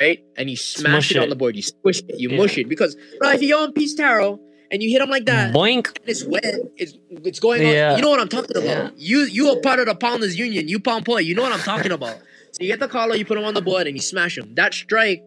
right 0.00 0.20
and 0.36 0.48
you 0.48 0.56
smash 0.56 1.08
Smush 1.08 1.10
it, 1.12 1.18
on 1.18 1.24
it. 1.24 1.30
the 1.30 1.36
board 1.36 1.56
you 1.56 1.62
squish 1.62 1.98
it 2.08 2.18
you 2.18 2.30
Yeah. 2.30 2.36
mush 2.38 2.56
it 2.58 2.68
because 2.68 2.96
right 3.20 3.34
if 3.34 3.42
you're 3.42 3.60
on 3.60 3.72
peace 3.72 3.94
tarot 3.94 4.38
and 4.70 4.82
you 4.82 4.88
hit 4.90 5.00
them 5.00 5.10
like 5.10 5.26
that 5.26 5.52
Boink. 5.52 5.88
and 5.88 6.08
it's 6.12 6.24
wet. 6.24 6.44
It's 6.76 6.94
it's 7.28 7.40
going 7.40 7.60
Yeah. 7.60 7.90
on. 7.92 7.96
You 7.98 8.02
know 8.04 8.08
what 8.14 8.20
I'm 8.20 8.28
talking 8.28 8.56
about. 8.56 8.64
Yeah. 8.64 8.90
You 8.96 9.18
you 9.36 9.48
are 9.50 9.60
part 9.60 9.80
of 9.80 9.86
the 9.90 9.94
Pounders 9.94 10.38
Union. 10.38 10.66
You 10.66 10.80
pound 10.80 11.04
play. 11.04 11.20
You 11.28 11.34
know 11.34 11.42
what 11.42 11.52
I'm 11.52 11.60
talking 11.60 11.92
about. 11.92 12.16
So 12.52 12.58
you 12.62 12.68
get 12.68 12.80
the 12.80 12.88
kalo, 12.88 13.12
you 13.14 13.26
put 13.26 13.34
them 13.34 13.44
on 13.44 13.52
the 13.52 13.60
board, 13.60 13.86
and 13.86 13.94
you 13.94 14.00
smash 14.00 14.36
them. 14.36 14.54
That 14.54 14.72
strike 14.72 15.22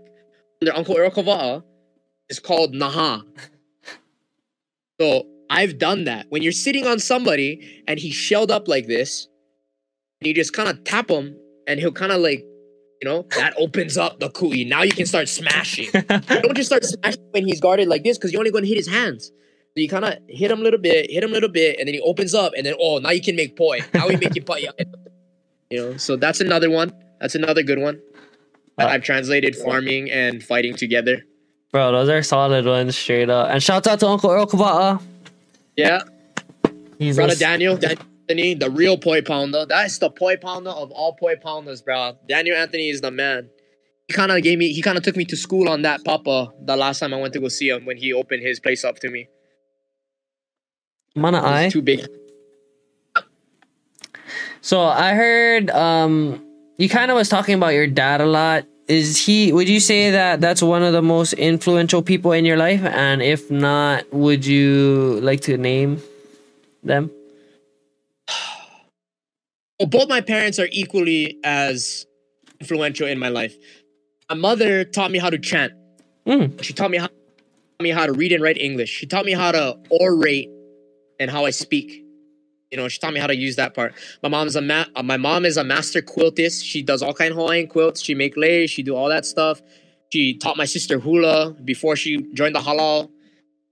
under 0.62 0.76
Uncle 0.76 0.98
Earl 0.98 1.12
Kawa'a 1.12 1.64
is 2.30 2.40
called 2.40 2.74
Naha. 2.74 3.24
So 5.00 5.28
I've 5.50 5.78
done 5.78 6.06
that. 6.06 6.28
When 6.30 6.42
you're 6.42 6.52
sitting 6.52 6.88
on 6.88 7.00
somebody 7.00 7.84
and 7.88 8.00
he's 8.00 8.16
shelled 8.16 8.52
up 8.52 8.68
like 8.68 8.88
this, 8.88 9.28
and 10.22 10.28
you 10.28 10.34
just 10.34 10.54
kind 10.54 10.70
of 10.70 10.84
tap 10.84 11.10
him, 11.10 11.38
and 11.68 11.80
he'll 11.80 11.92
kind 11.92 12.12
of 12.12 12.22
like, 12.22 12.40
you 12.40 13.10
know, 13.10 13.26
that 13.36 13.54
opens 13.60 13.98
up 13.98 14.20
the 14.20 14.30
kui. 14.30 14.64
Now 14.64 14.84
you 14.84 14.92
can 14.92 15.06
start 15.06 15.28
smashing. 15.28 15.90
Don't 16.08 16.56
just 16.56 16.70
start 16.70 16.84
smashing 16.86 17.24
when 17.32 17.46
he's 17.46 17.60
guarded 17.60 17.88
like 17.88 18.04
this 18.04 18.18
because 18.18 18.32
you're 18.32 18.40
only 18.40 18.52
going 18.52 18.64
to 18.64 18.70
hit 18.70 18.78
his 18.78 18.88
hands. 18.88 19.28
So 19.28 19.82
you 19.82 19.90
kind 19.90 20.06
of 20.06 20.14
hit 20.30 20.52
him 20.52 20.62
a 20.62 20.64
little 20.64 20.80
bit, 20.80 21.12
hit 21.12 21.22
him 21.22 21.32
a 21.32 21.34
little 21.34 21.50
bit, 21.50 21.78
and 21.80 21.88
then 21.88 21.94
he 21.94 22.00
opens 22.00 22.34
up, 22.34 22.54
and 22.56 22.66
then 22.66 22.76
oh, 22.80 23.00
now 23.00 23.10
you 23.10 23.22
can 23.22 23.36
make 23.36 23.58
poi. 23.58 23.80
Now 23.94 24.08
we 24.08 24.16
make 24.16 24.36
you 24.36 24.42
poi. 24.42 24.66
You 25.72 25.82
know, 25.82 25.98
so 25.98 26.16
that's 26.16 26.42
another 26.42 26.70
one. 26.70 26.94
That's 27.20 27.34
another 27.34 27.64
good 27.64 27.80
one. 27.80 28.00
That 28.78 28.88
Uh, 28.88 28.92
I've 28.92 29.04
translated 29.04 29.56
farming 29.56 30.12
and 30.12 30.44
fighting 30.44 30.76
together. 30.76 31.24
Bro, 31.72 31.92
those 31.94 32.10
are 32.10 32.24
solid 32.24 32.66
ones 32.66 32.98
straight 32.98 33.30
up. 33.30 33.50
And 33.50 33.62
shout 33.62 33.86
out 33.88 34.00
to 34.02 34.08
Uncle 34.08 34.30
Earl 34.32 34.46
Kawa'a. 34.48 35.02
Yeah, 35.76 36.04
He's 37.00 37.16
brother 37.18 37.34
a, 37.34 37.36
Daniel, 37.36 37.76
Daniel 37.78 38.00
Anthony, 38.30 38.54
the 38.54 38.70
real 38.70 38.98
poi 38.98 39.22
pounder. 39.22 39.66
That's 39.66 39.98
the 39.98 40.10
poi 40.10 40.38
pounder 40.38 40.70
of 40.70 40.92
all 40.92 41.14
poi 41.14 41.36
pounders, 41.36 41.82
bro. 41.82 42.18
Daniel 42.28 42.56
Anthony 42.58 42.90
is 42.90 43.02
the 43.02 43.12
man. 43.12 43.50
He 44.08 44.14
kind 44.14 44.32
of 44.32 44.42
gave 44.44 44.58
me. 44.58 44.72
He 44.72 44.82
kind 44.82 44.98
of 44.98 45.04
took 45.04 45.16
me 45.18 45.26
to 45.26 45.36
school 45.36 45.68
on 45.68 45.82
that 45.82 46.04
papa 46.06 46.52
the 46.62 46.76
last 46.78 47.00
time 47.00 47.14
I 47.14 47.18
went 47.18 47.34
to 47.34 47.40
go 47.40 47.48
see 47.50 47.70
him 47.70 47.86
when 47.86 47.98
he 47.98 48.14
opened 48.14 48.42
his 48.44 48.60
place 48.60 48.86
up 48.86 49.00
to 49.00 49.10
me. 49.10 49.28
Mana 51.16 51.40
He's 51.40 51.50
I. 51.50 51.70
too 51.70 51.82
big. 51.82 52.06
So 54.62 54.82
I 54.82 55.14
heard 55.14 55.70
um 55.72 56.45
you 56.78 56.90
kind 56.90 57.12
of 57.12 57.16
was 57.16 57.30
talking 57.30 57.56
about 57.56 57.74
your 57.74 57.88
dad 57.88 58.22
a 58.22 58.26
lot. 58.26 58.66
Is 58.88 59.18
he 59.18 59.52
would 59.52 59.68
you 59.68 59.80
say 59.80 60.12
that 60.12 60.42
that's 60.42 60.62
one 60.62 60.84
of 60.84 60.94
the 60.94 61.02
most 61.02 61.34
influential 61.34 62.04
people 62.04 62.32
in 62.34 62.46
your 62.46 62.58
life 62.58 62.84
and 62.84 63.22
if 63.22 63.50
not 63.50 64.12
would 64.14 64.46
you 64.46 65.20
like 65.22 65.42
to 65.42 65.58
name 65.58 66.02
them? 66.84 67.12
Well, 69.78 69.90
both 69.90 70.08
my 70.08 70.22
parents 70.22 70.58
are 70.58 70.70
equally 70.72 71.38
as 71.44 72.06
influential 72.62 73.08
in 73.08 73.20
my 73.20 73.28
life. 73.28 73.58
My 74.30 74.36
mother 74.38 74.86
taught 74.86 75.12
me 75.12 75.20
how 75.20 75.30
to 75.30 75.38
chant. 75.38 75.74
Mm. 76.26 76.64
She 76.64 76.72
taught 76.72 76.92
me 76.92 76.98
how 76.98 77.08
taught 77.08 77.84
me 77.84 77.90
how 77.90 78.06
to 78.06 78.14
read 78.14 78.32
and 78.32 78.42
write 78.42 78.58
English. 78.58 78.90
She 78.90 79.06
taught 79.06 79.26
me 79.26 79.34
how 79.34 79.52
to 79.52 79.78
orate 79.92 80.50
and 81.20 81.30
how 81.30 81.44
I 81.44 81.50
speak. 81.50 82.05
You 82.76 82.82
know, 82.82 82.90
she 82.90 83.00
taught 83.00 83.14
me 83.14 83.22
how 83.22 83.28
to 83.28 83.36
use 83.36 83.56
that 83.56 83.74
part. 83.74 83.94
My 84.22 84.28
mom's 84.28 84.58
a 84.58 84.62
ma- 84.62 84.84
uh, 84.98 85.02
my 85.02 85.16
mom 85.16 85.46
is 85.46 85.56
a 85.56 85.64
master 85.64 86.02
quiltist. 86.02 86.66
She 86.66 86.82
does 86.82 87.02
all 87.02 87.14
kind 87.14 87.32
of 87.32 87.38
Hawaiian 87.38 87.68
quilts. 87.68 88.02
She 88.02 88.14
make 88.14 88.36
lace. 88.36 88.70
She 88.70 88.84
do 88.84 88.98
all 88.98 89.08
that 89.08 89.26
stuff. 89.26 89.62
She 90.12 90.38
taught 90.38 90.58
my 90.58 90.66
sister 90.66 91.00
hula 91.00 91.54
before 91.64 91.96
she 91.96 92.18
joined 92.34 92.54
the 92.54 92.60
halau, 92.60 93.10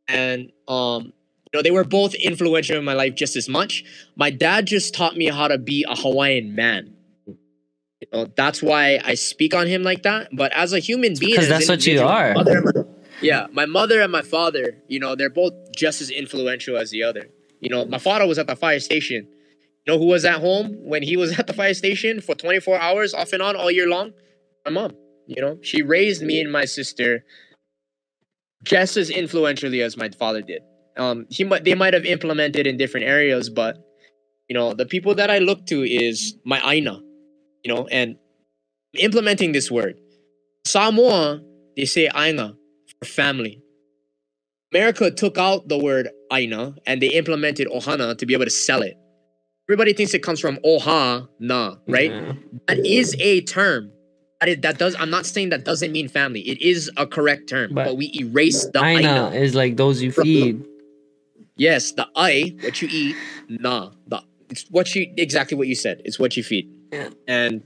and 0.07 0.53
um, 0.69 1.07
you 1.07 1.51
know 1.53 1.61
they 1.61 1.71
were 1.71 1.83
both 1.83 2.13
influential 2.13 2.77
in 2.77 2.85
my 2.85 2.93
life 2.93 3.13
just 3.13 3.35
as 3.35 3.49
much. 3.49 3.83
My 4.15 4.29
dad 4.29 4.67
just 4.67 4.93
taught 4.93 5.17
me 5.17 5.25
how 5.27 5.49
to 5.49 5.57
be 5.57 5.85
a 5.85 5.97
Hawaiian 5.97 6.55
man. 6.55 6.95
You 7.27 8.07
know, 8.13 8.27
that's 8.37 8.63
why 8.63 9.01
I 9.03 9.15
speak 9.15 9.53
on 9.53 9.67
him 9.67 9.83
like 9.83 10.03
that. 10.03 10.29
But 10.31 10.53
as 10.53 10.71
a 10.71 10.79
human 10.79 11.15
being, 11.19 11.35
'Cause 11.35 11.43
as 11.43 11.49
that's 11.49 11.69
what 11.69 11.85
you 11.85 11.99
are. 11.99 12.33
mother 12.33 12.87
yeah, 13.21 13.47
my 13.51 13.65
mother 13.65 13.99
and 13.99 14.13
my 14.13 14.21
father, 14.21 14.77
you 14.87 14.99
know, 15.01 15.13
they're 15.15 15.29
both 15.29 15.53
just 15.75 15.99
as 15.99 16.09
influential 16.09 16.77
as 16.77 16.89
the 16.91 17.03
other. 17.03 17.27
You 17.63 17.69
know, 17.69 17.85
my 17.85 17.97
father 17.97 18.27
was 18.27 18.37
at 18.37 18.47
the 18.47 18.55
fire 18.55 18.79
station. 18.79 19.27
You 19.85 19.93
know 19.93 19.99
who 19.99 20.07
was 20.07 20.25
at 20.25 20.39
home 20.39 20.75
when 20.79 21.03
he 21.03 21.17
was 21.17 21.37
at 21.39 21.47
the 21.47 21.53
fire 21.53 21.73
station 21.73 22.21
for 22.21 22.35
24 22.35 22.79
hours 22.79 23.13
off 23.13 23.33
and 23.33 23.41
on 23.41 23.55
all 23.55 23.71
year 23.71 23.87
long? 23.87 24.11
My 24.65 24.71
mom. 24.71 24.91
You 25.25 25.41
know, 25.41 25.57
she 25.61 25.81
raised 25.81 26.21
me 26.21 26.41
and 26.41 26.51
my 26.51 26.65
sister 26.65 27.23
just 28.63 28.97
as 28.97 29.09
influentially 29.09 29.81
as 29.81 29.95
my 29.95 30.09
father 30.09 30.41
did. 30.41 30.61
Um, 30.97 31.25
he 31.29 31.43
might 31.43 31.63
they 31.63 31.75
might 31.75 31.93
have 31.93 32.05
implemented 32.05 32.67
in 32.67 32.77
different 32.77 33.07
areas, 33.07 33.49
but 33.49 33.77
you 34.49 34.53
know, 34.53 34.73
the 34.73 34.85
people 34.85 35.15
that 35.15 35.31
I 35.31 35.39
look 35.39 35.65
to 35.67 35.83
is 35.83 36.35
my 36.45 36.61
aina, 36.69 36.99
you 37.63 37.73
know, 37.73 37.87
and 37.87 38.17
implementing 38.99 39.53
this 39.53 39.71
word. 39.71 39.97
Samoa, 40.65 41.41
they 41.75 41.85
say 41.85 42.09
aina 42.15 42.55
for 42.99 43.05
family. 43.05 43.61
America 44.73 45.09
took 45.09 45.37
out 45.37 45.67
the 45.67 45.77
word 45.77 46.09
aina 46.33 46.75
and 46.85 47.01
they 47.01 47.07
implemented 47.07 47.67
ohana 47.67 48.17
to 48.17 48.25
be 48.25 48.33
able 48.33 48.45
to 48.45 48.51
sell 48.51 48.81
it. 48.81 48.97
Everybody 49.69 49.93
thinks 49.93 50.13
it 50.13 50.19
comes 50.23 50.39
from 50.39 50.57
oha 50.65 51.27
na, 51.39 51.75
right? 51.87 52.11
Yeah. 52.11 52.33
That 52.67 52.85
is 52.85 53.15
a 53.19 53.41
term. 53.41 53.91
That, 54.41 54.49
is, 54.49 54.57
that 54.61 54.77
does. 54.77 54.95
I'm 54.99 55.09
not 55.09 55.25
saying 55.25 55.49
that 55.51 55.63
doesn't 55.63 55.93
mean 55.93 56.09
family. 56.09 56.41
It 56.41 56.61
is 56.61 56.91
a 56.97 57.07
correct 57.07 57.47
term, 57.47 57.73
But- 57.73 57.85
but, 57.85 57.97
we 57.97 58.11
erase 58.19 58.65
the 58.65 58.83
Aina 58.83 59.29
aina. 59.29 59.31
is 59.31 59.55
like 59.55 59.77
those 59.77 60.01
you 60.01 60.11
feed. 60.11 60.65
Yes, 61.55 61.91
the 61.93 62.07
I, 62.15 62.55
what 62.61 62.81
you 62.81 62.89
eat, 62.91 63.15
nah, 63.47 63.91
the 64.07 64.21
it's 64.49 64.65
what 64.69 64.93
you 64.95 65.11
exactly 65.17 65.55
what 65.55 65.67
you 65.67 65.75
said. 65.75 66.01
It's 66.03 66.19
what 66.19 66.35
you 66.35 66.43
feed, 66.43 66.69
Yeah. 66.91 67.09
and 67.27 67.61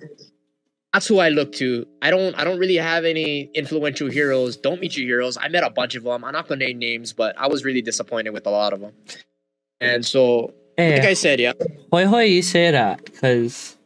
that's 0.98 1.06
who 1.06 1.20
I 1.20 1.30
look 1.30 1.52
to. 1.54 1.86
I 2.02 2.10
don't, 2.10 2.34
I 2.34 2.44
don't 2.44 2.58
really 2.58 2.78
have 2.78 3.06
any 3.06 3.52
influential 3.54 4.10
heroes. 4.10 4.58
Don't 4.58 4.82
meet 4.82 4.98
your 4.98 5.06
heroes. 5.06 5.38
I 5.40 5.48
met 5.48 5.64
a 5.64 5.70
bunch 5.70 5.94
of 5.94 6.02
them. 6.02 6.24
I'm 6.24 6.34
not 6.34 6.48
gonna 6.48 6.66
name 6.66 6.80
names, 6.80 7.14
but 7.14 7.38
I 7.38 7.46
was 7.46 7.64
really 7.64 7.84
disappointed 7.84 8.32
with 8.32 8.48
a 8.48 8.50
lot 8.50 8.74
of 8.74 8.80
them. 8.80 8.94
And 9.80 10.04
so, 10.04 10.56
hey, 10.76 10.94
like 10.96 11.04
eh. 11.04 11.10
I 11.10 11.14
said, 11.14 11.40
yeah, 11.40 11.54
hoi 11.92 12.08
hoi 12.08 12.24
you 12.24 12.42
say 12.42 12.72
that 12.72 13.06
because 13.06 13.78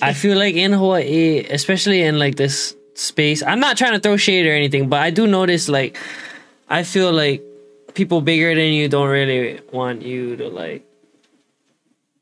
I 0.00 0.12
feel 0.22 0.38
like 0.38 0.54
in 0.54 0.72
Hawaii, 0.72 1.44
especially 1.50 2.02
in 2.02 2.16
like 2.20 2.36
this 2.36 2.76
space, 2.94 3.42
I'm 3.42 3.58
not 3.58 3.76
trying 3.76 3.94
to 3.94 3.98
throw 3.98 4.16
shade 4.16 4.46
or 4.46 4.52
anything, 4.52 4.88
but 4.88 5.00
I 5.00 5.10
do 5.10 5.26
notice 5.26 5.68
like 5.68 5.98
I 6.68 6.84
feel 6.84 7.10
like 7.10 7.42
people 7.94 8.20
bigger 8.20 8.54
than 8.54 8.72
you 8.72 8.88
don't 8.88 9.08
really 9.08 9.60
want 9.72 10.02
you 10.02 10.36
to 10.36 10.46
like 10.48 10.86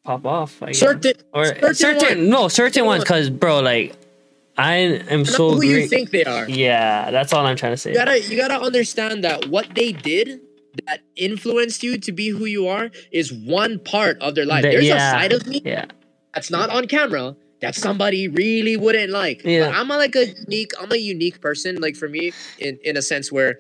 pop 0.03 0.25
off. 0.25 0.63
I 0.63 0.69
guess. 0.69 0.79
Certain, 0.79 1.13
or 1.35 1.45
certain 1.45 1.75
certain, 1.75 2.31
no 2.31 2.49
certain 2.49 2.73
Certain 2.73 2.87
ones 2.87 3.01
ones. 3.01 3.05
because 3.05 3.29
bro 3.29 3.61
like 3.61 3.95
I 4.57 4.75
am 4.77 5.25
so 5.25 5.51
who 5.53 5.63
you 5.65 5.89
think 5.89 6.11
they 6.11 6.25
are. 6.25 6.49
yeah, 6.49 7.11
that's 7.11 7.33
all 7.33 7.45
I'm 7.47 7.57
trying 7.57 7.73
to 7.73 7.77
say. 7.77 7.91
You 7.91 7.97
gotta 7.97 8.21
you 8.23 8.37
gotta 8.37 8.61
understand 8.61 9.25
that 9.25 9.49
what 9.49 9.75
they 9.75 9.93
did 9.93 10.41
that 10.87 11.01
influenced 11.17 11.83
you 11.83 11.99
to 11.99 12.13
be 12.13 12.29
who 12.29 12.45
you 12.47 12.67
are 12.69 12.91
is 13.13 13.33
one 13.33 13.79
part 13.79 14.19
of 14.21 14.35
their 14.35 14.47
life. 14.47 14.63
That- 14.63 14.73
There's 14.73 14.85
yeah. 14.87 15.09
a 15.09 15.13
side 15.21 15.33
of 15.33 15.47
me 15.47 15.61
yeah, 15.65 15.87
that's 16.35 16.51
not 16.51 16.71
on 16.71 16.87
camera 16.89 17.37
that 17.61 17.75
somebody 17.75 18.29
really 18.29 18.77
wouldn't 18.77 19.11
like. 19.11 19.43
Yeah. 19.45 19.67
But 19.71 19.77
I'm 19.77 19.91
a, 19.91 19.97
like 19.97 20.15
a 20.17 20.27
unique 20.27 20.73
I'm 20.81 20.93
a 20.93 20.97
unique 20.97 21.41
person. 21.41 21.77
Like 21.81 21.97
for 21.97 22.09
me, 22.09 22.33
in 22.59 22.79
in 22.85 22.97
a 22.97 23.03
sense 23.03 23.33
where 23.33 23.51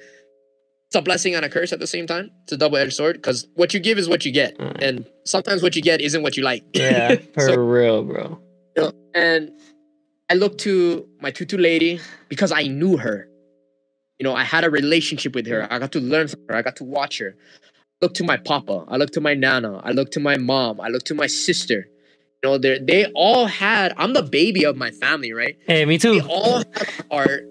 it's 0.88 0.94
a 0.96 1.02
blessing 1.02 1.34
and 1.34 1.44
a 1.44 1.48
curse 1.48 1.72
at 1.72 1.80
the 1.80 1.86
same 1.86 2.06
time. 2.06 2.30
It's 2.44 2.52
a 2.52 2.56
double 2.56 2.76
edged 2.76 2.92
sword 2.94 3.16
because 3.16 3.48
what 3.54 3.74
you 3.74 3.80
give 3.80 3.98
is 3.98 4.08
what 4.08 4.24
you 4.24 4.30
get, 4.32 4.56
Mm. 4.58 4.76
and 4.82 5.06
sometimes 5.24 5.60
what 5.62 5.74
you 5.74 5.82
get 5.82 6.00
isn't 6.00 6.22
what 6.22 6.36
you 6.36 6.44
like. 6.44 6.62
yeah, 6.72 7.16
for 7.34 7.40
So- 7.48 7.56
real, 7.56 8.04
bro. 8.04 8.38
you 8.76 8.82
know, 8.82 8.92
and 9.14 9.50
I 10.30 10.34
looked 10.34 10.58
to 10.60 11.06
my 11.20 11.30
tutu 11.30 11.56
lady 11.58 12.00
because 12.28 12.50
I 12.52 12.62
knew 12.64 12.96
her. 12.96 13.28
You 14.18 14.24
know, 14.24 14.34
I 14.34 14.44
had 14.44 14.64
a 14.64 14.70
relationship 14.70 15.34
with 15.34 15.46
her. 15.48 15.66
I 15.70 15.78
got 15.78 15.92
to 15.92 16.00
learn 16.00 16.28
from 16.28 16.40
her. 16.48 16.56
I 16.56 16.62
got 16.62 16.76
to 16.76 16.84
watch 16.84 17.18
her. 17.18 17.36
I 17.36 18.06
looked 18.06 18.16
to 18.16 18.24
my 18.24 18.36
papa. 18.36 18.84
I 18.88 18.96
looked 18.96 19.14
to 19.14 19.20
my 19.20 19.34
nana. 19.34 19.80
I 19.84 19.90
looked 19.90 20.12
to 20.14 20.20
my 20.20 20.36
mom. 20.36 20.80
I 20.80 20.88
looked 20.88 21.06
to 21.06 21.14
my 21.14 21.26
sister. 21.26 21.88
You 22.42 22.50
know, 22.50 22.58
they 22.58 22.78
they 22.78 23.06
all 23.14 23.46
had. 23.46 23.92
I'm 23.96 24.12
the 24.12 24.22
baby 24.22 24.64
of 24.64 24.76
my 24.76 24.90
family, 24.90 25.32
right? 25.32 25.56
Hey, 25.66 25.84
me 25.84 25.96
They 25.96 26.20
too. 26.20 26.26
all 26.28 26.58
had 26.58 26.88
a 26.98 27.02
part. 27.04 27.44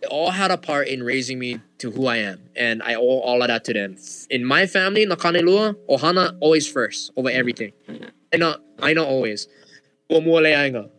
They 0.00 0.06
all 0.08 0.30
had 0.30 0.50
a 0.50 0.58
part 0.58 0.88
in 0.88 1.02
raising 1.02 1.38
me 1.38 1.60
to 1.78 1.90
who 1.90 2.06
I 2.06 2.18
am, 2.18 2.40
and 2.54 2.82
I 2.82 2.94
owe 2.94 3.20
all 3.20 3.40
of 3.42 3.48
that 3.48 3.64
to 3.64 3.72
them. 3.72 3.96
In 4.30 4.44
my 4.44 4.66
family, 4.66 5.06
Nakanelua, 5.06 5.74
Ohana 5.88 6.36
always 6.40 6.68
first 6.70 7.10
over 7.16 7.30
everything. 7.30 7.72
I 8.32 8.36
know, 8.36 8.56
I 8.80 8.92
know 8.92 9.04
always. 9.06 9.48
Umualeanga. 10.10 10.90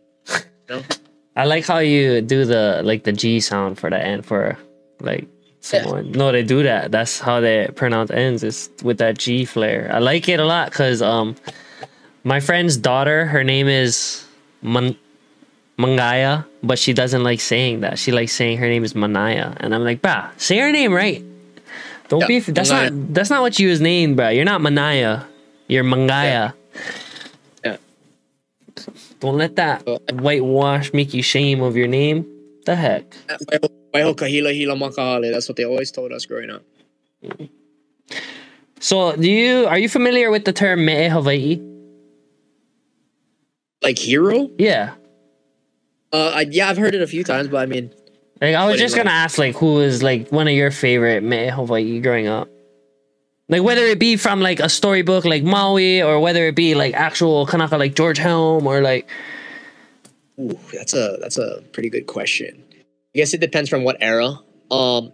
I 1.36 1.46
like 1.46 1.66
how 1.66 1.80
you 1.80 2.22
do 2.22 2.46
the 2.46 2.82
like 2.84 3.04
the 3.04 3.12
G 3.14 3.40
sound 3.40 3.78
for 3.80 3.90
the 3.90 3.98
end 4.04 4.26
for 4.26 4.58
like 5.02 5.28
someone. 5.62 6.12
No, 6.12 6.32
they 6.32 6.44
do 6.44 6.64
that. 6.64 6.92
That's 6.92 7.20
how 7.20 7.40
they 7.42 7.68
pronounce 7.76 8.10
ends 8.12 8.44
is 8.44 8.70
with 8.84 8.98
that 8.98 9.18
G 9.18 9.46
flare. 9.46 9.90
I 9.94 10.00
like 10.00 10.28
it 10.30 10.40
a 10.40 10.46
lot 10.46 10.70
because 10.72 11.02
um 11.02 11.36
my 12.24 12.40
friend's 12.40 12.76
daughter, 12.78 13.26
her 13.26 13.44
name 13.44 13.68
is 13.68 14.26
Man- 14.62 14.98
Mangaya, 15.78 16.46
but 16.64 16.80
she 16.80 16.92
doesn't 16.94 17.24
like 17.24 17.40
saying 17.40 17.82
that. 17.82 18.00
She 18.00 18.12
likes 18.12 18.34
saying 18.34 18.58
her 18.58 18.68
name 18.68 18.84
is 18.84 18.94
Manaya, 18.94 19.56
and 19.60 19.74
I'm 19.76 19.84
like, 19.84 20.02
bah, 20.02 20.32
say 20.38 20.58
her 20.58 20.72
name 20.72 20.92
right. 20.92 21.24
Don't 22.10 22.22
Yeah, 22.22 22.28
be. 22.28 22.40
That's 22.40 22.72
Mangaya. 22.72 22.92
not. 22.92 23.14
That's 23.14 23.30
not 23.30 23.42
what 23.42 23.60
you 23.60 23.70
was 23.70 23.80
named, 23.80 24.18
bro. 24.18 24.30
You're 24.30 24.46
not 24.46 24.62
Manaya. 24.62 25.26
You're 25.68 25.84
Mangaya. 25.84 26.24
Yeah. 26.24 26.52
Don't 29.20 29.38
let 29.38 29.56
that 29.56 29.84
whitewash 30.12 30.94
make 30.94 31.14
you 31.14 31.24
shame 31.24 31.62
of 31.62 31.76
your 31.76 31.88
name. 31.88 32.26
The 32.66 32.76
heck. 32.76 33.10
Waiho 33.94 34.16
kahila 34.16 34.54
hila 34.54 34.78
makahale. 34.78 35.32
That's 35.32 35.48
what 35.50 35.56
they 35.56 35.66
always 35.66 35.92
told 35.92 36.12
us 36.12 36.26
growing 36.26 36.50
up. 36.50 36.64
So, 38.80 39.16
do 39.16 39.30
you 39.30 39.66
are 39.68 39.80
you 39.80 39.90
familiar 39.90 40.30
with 40.30 40.46
the 40.46 40.54
term 40.54 40.86
Me'e 40.86 41.10
Hawaii? 41.10 41.60
Like 43.82 43.98
hero? 43.98 44.50
Yeah. 44.58 44.94
Uh, 46.14 46.32
I, 46.36 46.42
yeah, 46.42 46.70
I've 46.70 46.78
heard 46.78 46.94
it 46.96 47.02
a 47.02 47.08
few 47.08 47.24
times, 47.24 47.48
but 47.48 47.58
I 47.58 47.66
mean, 47.66 47.92
Like 48.42 48.56
I 48.56 48.68
was 48.68 48.80
just 48.80 48.96
gonna 48.96 49.10
ask, 49.10 49.38
like, 49.38 49.56
who 49.56 49.80
is 49.80 50.04
like 50.04 50.32
one 50.32 50.48
of 50.48 50.54
your 50.54 50.72
favorite 50.72 51.24
Me'e 51.24 51.50
Hawaii 51.50 52.00
growing 52.00 52.28
up? 52.28 52.50
Like 53.50 53.64
whether 53.64 53.86
it 53.86 54.00
be 54.00 54.18
from 54.18 54.42
like 54.42 54.60
a 54.60 54.70
storybook 54.70 55.24
like 55.24 55.44
Maui, 55.44 56.02
or 56.02 56.20
whether 56.20 56.48
it 56.48 56.56
be 56.56 56.76
like 56.76 56.94
actual 56.94 57.46
Kanaka 57.46 57.78
like 57.78 57.96
George 57.96 58.18
Helm, 58.18 58.68
or 58.68 58.82
like 58.82 59.08
ooh, 60.40 60.60
that's 60.74 60.94
a 60.94 61.18
that's 61.22 61.38
a 61.38 61.62
pretty 61.72 61.90
good 61.90 62.08
question. 62.08 62.64
I 62.74 63.18
guess 63.18 63.34
it 63.34 63.40
depends 63.40 63.70
from 63.70 63.84
what 63.84 63.98
era. 64.02 64.40
Um, 64.70 65.14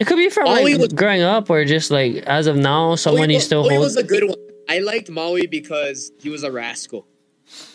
it 0.00 0.06
could 0.06 0.16
be 0.16 0.30
from 0.30 0.44
Maui 0.44 0.74
like 0.74 0.82
was- 0.82 0.92
growing 0.94 1.22
up, 1.22 1.50
or 1.50 1.64
just 1.64 1.90
like 1.90 2.16
as 2.26 2.46
of 2.46 2.56
now, 2.56 2.94
someone 2.94 3.28
you 3.28 3.40
still 3.40 3.62
Maui 3.64 3.78
was 3.78 3.96
a 3.96 4.04
good 4.04 4.24
one. 4.24 4.38
I 4.68 4.78
liked 4.78 5.10
Maui 5.10 5.46
because 5.46 6.10
he 6.20 6.30
was 6.30 6.44
a 6.44 6.50
rascal. 6.50 7.06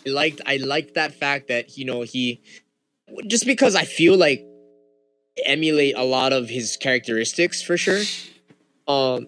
I 0.05 0.09
liked 0.09 0.41
I 0.45 0.57
liked 0.57 0.95
that 0.95 1.13
fact 1.13 1.47
that 1.49 1.77
you 1.77 1.85
know 1.85 2.01
he 2.01 2.41
just 3.27 3.45
because 3.45 3.75
I 3.75 3.85
feel 3.85 4.17
like 4.17 4.45
emulate 5.45 5.95
a 5.95 6.03
lot 6.03 6.33
of 6.33 6.49
his 6.49 6.77
characteristics 6.77 7.61
for 7.61 7.77
sure. 7.77 8.01
Um, 8.87 9.27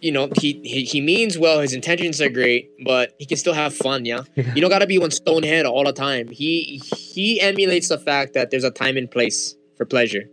you 0.00 0.12
know 0.12 0.28
he, 0.40 0.60
he 0.64 0.84
he 0.84 1.00
means 1.00 1.38
well. 1.38 1.60
His 1.60 1.72
intentions 1.72 2.20
are 2.20 2.28
great, 2.28 2.70
but 2.84 3.14
he 3.18 3.26
can 3.26 3.36
still 3.36 3.54
have 3.54 3.74
fun. 3.74 4.04
Yeah, 4.04 4.22
Yeah. 4.34 4.52
you 4.54 4.60
don't 4.60 4.70
gotta 4.70 4.86
be 4.86 4.98
one 4.98 5.10
stone 5.10 5.42
head 5.42 5.66
all 5.66 5.84
the 5.84 5.92
time. 5.92 6.28
He 6.28 6.80
he 6.96 7.40
emulates 7.40 7.88
the 7.88 7.98
fact 7.98 8.34
that 8.34 8.50
there's 8.50 8.64
a 8.64 8.70
time 8.70 8.96
and 8.96 9.10
place 9.10 9.54
for 9.76 9.84
pleasure, 9.84 10.24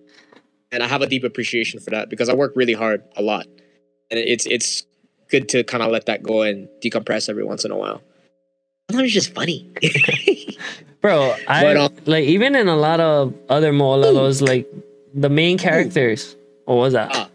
and 0.72 0.84
I 0.84 0.88
have 0.88 1.02
a 1.02 1.07
deep 1.07 1.23
appreciation 1.23 1.80
for 1.80 1.90
that 1.91 2.10
because 2.10 2.30
I 2.30 2.34
work 2.34 2.53
really 2.56 2.73
hard 2.73 3.03
a 3.15 3.22
lot, 3.22 3.45
and 4.11 4.19
it's 4.19 4.45
it's 4.45 4.84
good 5.30 5.49
to 5.49 5.64
kind 5.64 5.81
of 5.84 5.91
let 5.91 6.06
that 6.06 6.22
go 6.23 6.41
and 6.44 6.68
decompress 6.84 7.30
every 7.30 7.44
once 7.44 7.65
in 7.65 7.72
a 7.72 7.77
while. 7.77 8.02
Sometimes 8.91 9.07
it's 9.07 9.14
just 9.14 9.34
funny. 9.34 9.72
Bro, 11.02 11.35
I 11.48 11.64
But, 11.64 11.77
um, 11.77 11.95
like 12.06 12.23
even 12.26 12.56
in 12.56 12.68
a 12.68 12.76
lot 12.76 12.99
of 12.99 13.34
other 13.49 13.73
Mo'olelos, 13.73 14.41
like 14.48 14.68
the 15.14 15.30
main 15.30 15.57
characters. 15.57 16.35
What 16.65 16.76
was 16.76 16.94
that? 16.94 17.10
Ah. 17.14 17.30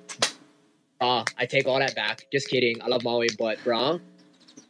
Ah, 1.00 1.24
I 1.36 1.46
take 1.46 1.66
all 1.66 1.78
that 1.78 1.94
back. 1.94 2.26
Just 2.32 2.48
kidding. 2.48 2.82
I 2.82 2.88
love 2.88 3.04
Maui, 3.04 3.28
but 3.38 3.58
brah, 3.64 4.00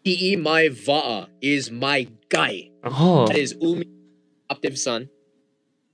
I'i 0.04 0.36
Mai 0.40 0.68
Va'a 0.68 1.28
is 1.40 1.70
my 1.70 2.06
guy. 2.28 2.70
oh, 2.84 3.26
That 3.28 3.36
is 3.38 3.54
Umi's 3.60 3.86
adoptive 4.50 4.78
son. 4.78 5.08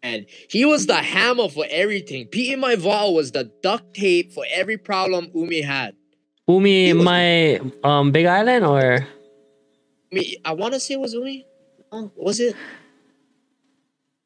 And 0.03 0.27
he 0.51 0.65
was 0.65 0.87
the 0.87 0.97
hammer 0.97 1.49
for 1.49 1.65
everything. 1.71 2.27
Pi'imaiwa'a 2.27 3.15
was 3.15 3.33
the 3.33 3.45
duct 3.63 3.95
tape 3.95 4.33
for 4.33 4.45
every 4.53 4.77
problem 4.77 5.31
Umi 5.35 5.63
had. 5.63 5.95
Umi, 6.47 6.93
was- 6.93 7.05
my 7.05 7.61
um 7.83 8.13
Big 8.13 8.27
Island, 8.27 8.67
or 8.67 9.07
I 10.13 10.35
I 10.45 10.53
want 10.53 10.75
to 10.75 10.81
say 10.81 10.95
it 10.95 11.01
was 11.01 11.15
Umi. 11.15 11.47
Oh, 11.91 12.13
was 12.17 12.39
it? 12.41 12.55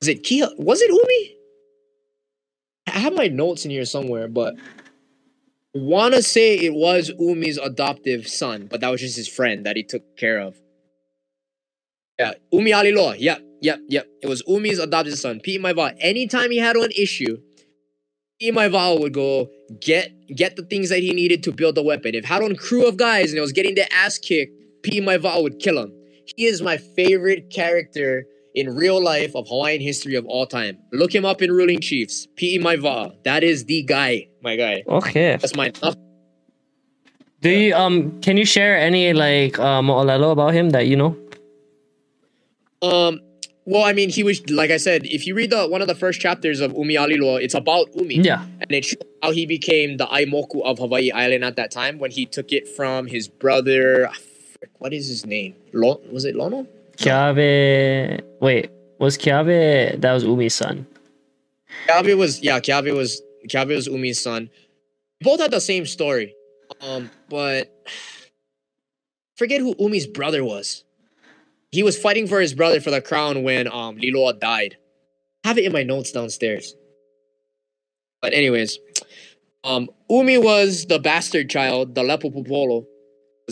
Was 0.00 0.08
it 0.08 0.22
Kia? 0.24 0.48
Was 0.56 0.80
it 0.82 0.90
Umi? 0.90 1.36
I 2.88 2.98
have 2.98 3.12
my 3.14 3.28
notes 3.28 3.64
in 3.64 3.70
here 3.70 3.84
somewhere, 3.84 4.26
but 4.26 4.54
want 5.74 6.14
to 6.14 6.22
say 6.22 6.56
it 6.56 6.74
was 6.74 7.10
Umi's 7.18 7.58
adoptive 7.58 8.26
son, 8.26 8.68
but 8.70 8.80
that 8.80 8.90
was 8.90 9.00
just 9.00 9.16
his 9.16 9.28
friend 9.28 9.66
that 9.66 9.76
he 9.76 9.82
took 9.82 10.16
care 10.16 10.38
of. 10.38 10.56
Yeah, 12.18 12.32
Umi-a-Liloa. 12.52 13.16
Yep, 13.18 13.42
yep, 13.60 13.80
yep. 13.88 14.08
It 14.22 14.28
was 14.28 14.42
Umi's 14.42 14.78
adopted 14.78 15.16
son, 15.16 15.40
P. 15.40 15.58
Maiva. 15.58 15.96
Anytime 16.00 16.50
he 16.50 16.58
had 16.58 16.76
an 16.76 16.90
issue, 16.96 17.38
P. 18.40 18.50
Maiva 18.52 18.98
would 19.00 19.14
go 19.14 19.50
get 19.80 20.12
get 20.34 20.56
the 20.56 20.62
things 20.62 20.88
that 20.88 21.00
he 21.00 21.12
needed 21.12 21.42
to 21.44 21.52
build 21.52 21.74
the 21.74 21.82
weapon. 21.82 22.14
If 22.14 22.24
had 22.24 22.42
on 22.42 22.56
crew 22.56 22.86
of 22.86 22.96
guys 22.96 23.30
and 23.30 23.38
it 23.38 23.40
was 23.40 23.52
getting 23.52 23.74
their 23.74 23.88
ass 23.92 24.18
kicked, 24.18 24.52
P. 24.82 25.00
Maiva 25.00 25.42
would 25.42 25.58
kill 25.58 25.78
him. 25.78 25.92
He 26.36 26.46
is 26.46 26.62
my 26.62 26.76
favorite 26.76 27.50
character 27.50 28.26
in 28.58 28.74
real 28.74 29.00
life 29.02 29.32
of 29.34 29.46
Hawaiian 29.48 29.80
history 29.80 30.14
of 30.16 30.24
all 30.26 30.46
time. 30.46 30.78
Look 30.92 31.14
him 31.14 31.24
up 31.24 31.40
in 31.42 31.50
Ruling 31.52 31.80
Chiefs. 31.80 32.26
P. 32.36 32.58
Maiva. 32.58 33.14
That 33.24 33.42
is 33.44 33.64
the 33.66 33.82
guy, 33.82 34.28
my 34.42 34.56
guy. 34.56 34.82
okay. 34.88 35.36
That's 35.36 35.54
my 35.54 35.70
Do 37.40 37.50
you 37.50 37.74
um 37.74 38.20
can 38.20 38.36
you 38.36 38.44
share 38.44 38.74
any 38.88 39.12
like 39.12 39.58
uh, 39.58 39.80
Mo'olelo 39.80 40.32
about 40.32 40.52
him 40.54 40.70
that 40.70 40.86
you 40.90 40.96
know? 40.96 41.16
Um, 42.82 43.20
well, 43.64 43.84
I 43.84 43.92
mean, 43.92 44.08
he 44.10 44.22
was 44.22 44.38
like 44.50 44.70
I 44.70 44.76
said. 44.78 45.04
If 45.06 45.26
you 45.26 45.34
read 45.34 45.50
the 45.50 45.66
one 45.68 45.82
of 45.82 45.88
the 45.88 45.94
first 45.94 46.20
chapters 46.20 46.60
of 46.60 46.72
Umi 46.72 46.94
Alilo, 46.94 47.40
it's 47.42 47.54
about 47.54 47.88
Umi, 47.94 48.16
Yeah. 48.16 48.42
and 48.62 48.70
it 48.72 48.84
shows 48.84 49.02
how 49.22 49.30
he 49.32 49.46
became 49.46 49.98
the 49.98 50.06
Aimoku 50.06 50.62
of 50.64 50.78
Hawaii 50.78 51.10
Island 51.10 51.44
at 51.44 51.56
that 51.56 51.70
time 51.70 51.98
when 51.98 52.10
he 52.10 52.24
took 52.26 52.50
it 52.52 52.68
from 52.68 53.06
his 53.06 53.28
brother. 53.28 54.08
ah, 54.10 54.16
What 54.78 54.92
is 54.92 55.08
his 55.08 55.26
name? 55.26 55.54
Lo- 55.72 56.00
was 56.10 56.24
it 56.24 56.34
Lono? 56.34 56.66
Kiabe. 56.98 58.20
Wait, 58.40 58.70
was 58.98 59.16
Kiabe? 59.16 60.00
That 60.00 60.12
was 60.12 60.24
Umi's 60.24 60.54
son. 60.54 60.86
Kiabe 61.88 62.16
was 62.16 62.42
yeah. 62.42 62.58
Kiabe 62.60 62.94
was 62.94 63.22
Kiabe 63.46 63.74
was 63.74 63.86
Umi's 63.86 64.20
son. 64.20 64.50
Both 65.20 65.40
had 65.40 65.50
the 65.50 65.60
same 65.60 65.86
story, 65.86 66.34
um, 66.80 67.10
but 67.28 67.72
forget 69.36 69.60
who 69.60 69.74
Umi's 69.78 70.06
brother 70.06 70.44
was. 70.44 70.84
He 71.70 71.82
was 71.82 71.98
fighting 71.98 72.26
for 72.26 72.40
his 72.40 72.54
brother 72.54 72.80
for 72.80 72.90
the 72.90 73.00
crown 73.00 73.42
when 73.42 73.68
um 73.68 73.96
Liloa 73.96 74.38
died. 74.38 74.76
I 75.44 75.48
have 75.48 75.58
it 75.58 75.64
in 75.64 75.72
my 75.72 75.84
notes 75.84 76.10
downstairs. 76.12 76.74
But 78.20 78.34
anyways, 78.34 78.78
um, 79.62 79.88
Umi 80.10 80.38
was 80.38 80.86
the 80.86 80.98
bastard 80.98 81.48
child, 81.48 81.94
the 81.94 82.02
Lepo 82.02 82.32
Popolo. 82.32 82.78
Was 82.80 82.97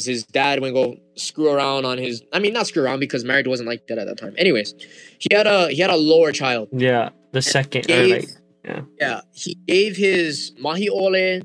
his 0.05 0.25
dad 0.25 0.61
would 0.61 0.75
go 0.75 0.97
screw 1.15 1.51
around 1.51 1.85
on 1.87 1.97
his. 1.99 2.23
I 2.33 2.39
mean, 2.39 2.53
not 2.53 2.67
screw 2.67 2.83
around 2.85 3.01
because 3.01 3.25
marriage 3.25 3.47
wasn't 3.47 3.69
like 3.69 3.87
that 3.87 3.99
at 3.99 4.07
that 4.07 4.19
time. 4.19 4.35
Anyways, 4.37 4.75
he 5.19 5.35
had 5.35 5.47
a 5.47 5.69
he 5.71 5.81
had 5.81 5.91
a 5.91 5.97
lower 5.97 6.33
child. 6.33 6.69
Yeah, 6.73 7.11
the 7.33 7.41
second. 7.43 7.85
Or 7.87 7.89
Gave- 7.89 8.11
like, 8.11 8.29
yeah. 8.65 8.81
yeah, 9.01 9.21
he 9.33 9.55
gave 9.67 9.97
his 9.97 10.53
mahiole, 10.63 11.43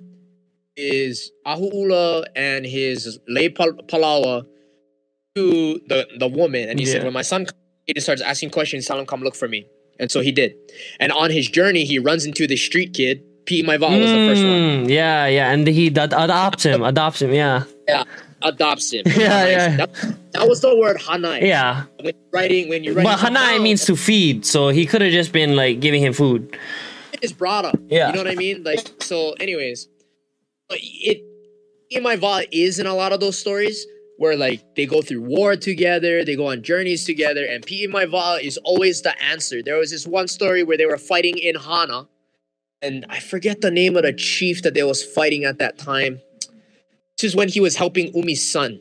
his 0.76 1.32
ahu'ula, 1.46 2.26
and 2.36 2.66
his 2.66 3.20
pal- 3.56 3.74
palawa 3.88 4.46
to 5.36 5.80
the 5.88 6.08
the 6.20 6.28
woman, 6.28 6.68
and 6.70 6.80
he 6.80 6.86
said, 6.86 7.04
"When 7.04 7.14
my 7.14 7.22
son 7.22 7.46
he 7.86 7.94
just 7.94 8.06
starts 8.06 8.22
asking 8.22 8.50
questions, 8.50 8.86
tell 8.86 9.00
him 9.00 9.06
come 9.06 9.22
look 9.22 9.36
for 9.36 9.48
me." 9.48 9.66
And 10.00 10.10
so 10.12 10.20
he 10.22 10.32
did. 10.32 10.56
And 11.00 11.12
on 11.12 11.30
his 11.30 11.48
journey, 11.48 11.86
he 11.86 12.00
runs 12.00 12.26
into 12.26 12.48
the 12.48 12.58
street 12.58 12.94
kid. 12.94 13.22
Pete 13.46 13.66
Maival 13.66 14.00
was 14.02 14.10
the 14.12 14.18
first 14.30 14.44
one. 14.44 14.86
Mm, 14.86 14.90
Yeah, 14.90 15.28
yeah, 15.28 15.52
and 15.52 15.68
he 15.68 15.88
ad- 15.88 16.14
adopts 16.14 16.64
him, 16.64 16.84
adopts 16.84 17.22
him. 17.22 17.34
Yeah 17.34 17.64
yeah, 17.88 18.04
Adopts 18.44 18.92
him. 18.94 19.04
Yeah, 19.06 19.46
yeah. 19.48 19.78
That, 19.78 20.16
that 20.32 20.48
was 20.48 20.62
the 20.62 20.76
word 20.76 20.98
hanai. 20.98 21.42
yeah. 21.42 21.84
When 21.98 22.06
you're 22.16 22.32
writing, 22.32 22.70
when 22.70 22.84
you're 22.84 22.94
writing, 22.96 23.12
But 23.12 23.20
hanai 23.20 23.54
down, 23.56 23.64
means 23.64 23.86
to 23.86 23.96
feed, 23.96 24.46
so 24.46 24.70
he 24.70 24.86
could 24.86 25.02
have 25.02 25.12
just 25.12 25.32
been 25.32 25.56
like 25.56 25.80
giving 25.80 26.02
him 26.02 26.14
food. 26.14 26.58
it's 27.22 27.34
brought 27.34 27.66
up. 27.66 27.78
Yeah. 27.88 28.08
You 28.10 28.14
know 28.16 28.20
what 28.24 28.32
I 28.32 28.36
mean? 28.36 28.64
Like 28.64 28.80
so. 29.04 29.34
Anyways, 29.40 29.88
it 30.72 31.22
in 31.90 32.04
my 32.04 32.16
va 32.16 32.44
is 32.52 32.80
in 32.80 32.86
a 32.88 32.94
lot 32.96 33.12
of 33.12 33.20
those 33.20 33.38
stories 33.38 33.86
where 34.18 34.36
like 34.38 34.76
they 34.76 34.86
go 34.86 35.02
through 35.02 35.22
war 35.22 35.56
together, 35.56 36.24
they 36.24 36.36
go 36.36 36.48
on 36.48 36.62
journeys 36.64 37.06
together, 37.06 37.44
and 37.46 37.66
P 37.66 37.84
in 37.84 37.92
my 37.92 38.06
va 38.06 38.40
is 38.42 38.58
always 38.64 39.02
the 39.02 39.14
answer. 39.24 39.62
There 39.64 39.78
was 39.78 39.92
this 39.92 40.06
one 40.08 40.28
story 40.28 40.64
where 40.64 40.78
they 40.78 40.86
were 40.86 40.98
fighting 40.98 41.38
in 41.38 41.56
Hana, 41.56 42.08
and 42.82 43.06
I 43.10 43.20
forget 43.20 43.62
the 43.62 43.72
name 43.72 43.98
of 43.98 44.04
the 44.04 44.14
chief 44.14 44.62
that 44.64 44.74
they 44.74 44.84
was 44.84 45.04
fighting 45.04 45.44
at 45.44 45.58
that 45.60 45.78
time. 45.78 46.22
This 47.22 47.34
is 47.34 47.36
when 47.36 47.50
he 47.50 47.60
was 47.60 47.76
helping 47.76 48.12
Umi's 48.16 48.52
son, 48.52 48.80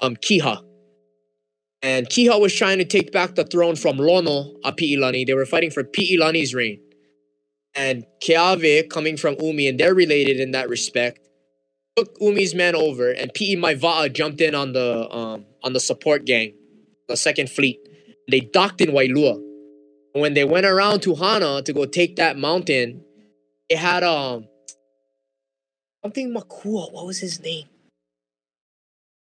um, 0.00 0.16
Kiha. 0.16 0.62
And 1.82 2.08
Kiha 2.08 2.40
was 2.40 2.54
trying 2.54 2.78
to 2.78 2.84
take 2.86 3.12
back 3.12 3.34
the 3.34 3.44
throne 3.44 3.76
from 3.76 3.98
Lono, 3.98 4.54
a 4.64 4.72
Pi'ilani. 4.72 5.26
They 5.26 5.34
were 5.34 5.44
fighting 5.44 5.70
for 5.70 5.84
Pi'ilani's 5.84 6.54
reign 6.54 6.80
and 7.74 8.06
Keave 8.22 8.88
coming 8.88 9.18
from 9.18 9.36
Umi, 9.38 9.68
and 9.68 9.78
they're 9.78 9.94
related 9.94 10.40
in 10.40 10.52
that 10.52 10.70
respect. 10.70 11.28
Took 11.94 12.18
Umi's 12.22 12.54
men 12.54 12.74
over, 12.74 13.10
and 13.10 13.30
Pi'imaiwa'a 13.34 14.14
jumped 14.14 14.40
in 14.40 14.54
on 14.54 14.72
the 14.72 15.06
um, 15.14 15.44
on 15.62 15.74
the 15.74 15.80
support 15.80 16.24
gang, 16.24 16.54
the 17.06 17.18
second 17.18 17.50
fleet. 17.50 17.78
They 18.30 18.40
docked 18.40 18.80
in 18.80 18.92
Wailua. 18.92 19.34
And 20.14 20.22
when 20.22 20.32
they 20.32 20.44
went 20.44 20.64
around 20.64 21.00
to 21.02 21.14
Hana 21.14 21.60
to 21.62 21.72
go 21.74 21.84
take 21.84 22.16
that 22.16 22.38
mountain, 22.38 23.04
they 23.68 23.76
had 23.76 24.02
um 24.02 24.48
something 26.06 26.32
Makua. 26.32 26.86
What 26.92 27.04
was 27.04 27.18
his 27.18 27.40
name? 27.40 27.66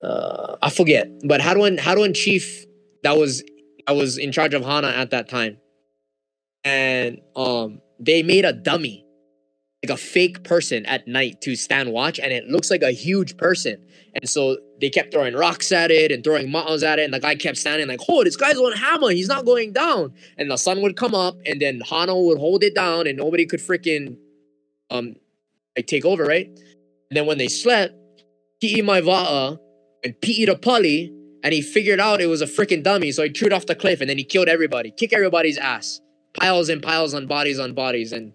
Uh, 0.02 0.56
I 0.62 0.70
forget. 0.70 1.08
But 1.24 1.40
Hadwan 1.40 1.76
Hadwan 1.78 2.14
chief 2.14 2.64
that 3.02 3.16
was 3.16 3.42
that 3.86 3.96
was 3.96 4.16
in 4.16 4.30
charge 4.30 4.54
of 4.54 4.62
Hana 4.64 4.88
at 4.88 5.10
that 5.10 5.28
time, 5.28 5.58
and 6.62 7.20
um 7.34 7.80
they 7.98 8.22
made 8.22 8.44
a 8.44 8.52
dummy, 8.52 9.04
like 9.82 9.90
a 9.90 9.96
fake 9.96 10.44
person 10.44 10.86
at 10.86 11.08
night 11.08 11.40
to 11.42 11.56
stand 11.56 11.90
watch, 11.92 12.20
and 12.20 12.32
it 12.32 12.44
looks 12.46 12.70
like 12.70 12.82
a 12.82 12.92
huge 12.92 13.36
person. 13.36 13.84
And 14.14 14.28
so 14.28 14.56
they 14.80 14.88
kept 14.88 15.12
throwing 15.12 15.34
rocks 15.34 15.72
at 15.72 15.90
it 15.90 16.12
and 16.12 16.22
throwing 16.22 16.46
ma'os 16.46 16.84
at 16.84 17.00
it, 17.00 17.04
and 17.06 17.12
the 17.12 17.18
guy 17.18 17.34
kept 17.34 17.58
standing 17.58 17.88
like, 17.88 18.00
"Oh, 18.08 18.22
this 18.22 18.36
guy's 18.36 18.56
on 18.56 18.72
hammer. 18.72 19.10
He's 19.10 19.26
not 19.34 19.44
going 19.44 19.72
down." 19.72 20.14
And 20.36 20.48
the 20.48 20.56
sun 20.56 20.80
would 20.82 20.94
come 20.94 21.14
up, 21.26 21.34
and 21.44 21.60
then 21.60 21.80
Hana 21.80 22.14
would 22.16 22.38
hold 22.38 22.62
it 22.62 22.76
down, 22.76 23.08
and 23.08 23.18
nobody 23.18 23.46
could 23.46 23.60
freaking 23.60 24.16
um 24.90 25.16
like 25.76 25.86
take 25.86 26.04
over, 26.04 26.24
right? 26.24 26.48
And 27.10 27.16
then 27.16 27.26
when 27.26 27.38
they 27.38 27.48
slept, 27.48 27.94
Pi'imaiwa'a 28.62 29.58
and 30.04 30.14
Pi'i 30.14 30.46
the 30.46 30.56
Pali, 30.56 31.12
and 31.42 31.52
he 31.52 31.62
figured 31.62 32.00
out 32.00 32.20
it 32.20 32.26
was 32.26 32.42
a 32.42 32.46
freaking 32.46 32.82
dummy, 32.82 33.12
so 33.12 33.22
he 33.22 33.30
threw 33.30 33.46
it 33.46 33.52
off 33.52 33.66
the 33.66 33.74
cliff, 33.74 34.00
and 34.00 34.10
then 34.10 34.18
he 34.18 34.24
killed 34.24 34.48
everybody, 34.48 34.90
kick 34.90 35.12
everybody's 35.12 35.58
ass 35.58 36.00
piles 36.34 36.68
and 36.68 36.82
piles 36.82 37.14
on 37.14 37.26
bodies 37.26 37.58
on 37.58 37.74
bodies 37.74 38.12
and 38.12 38.32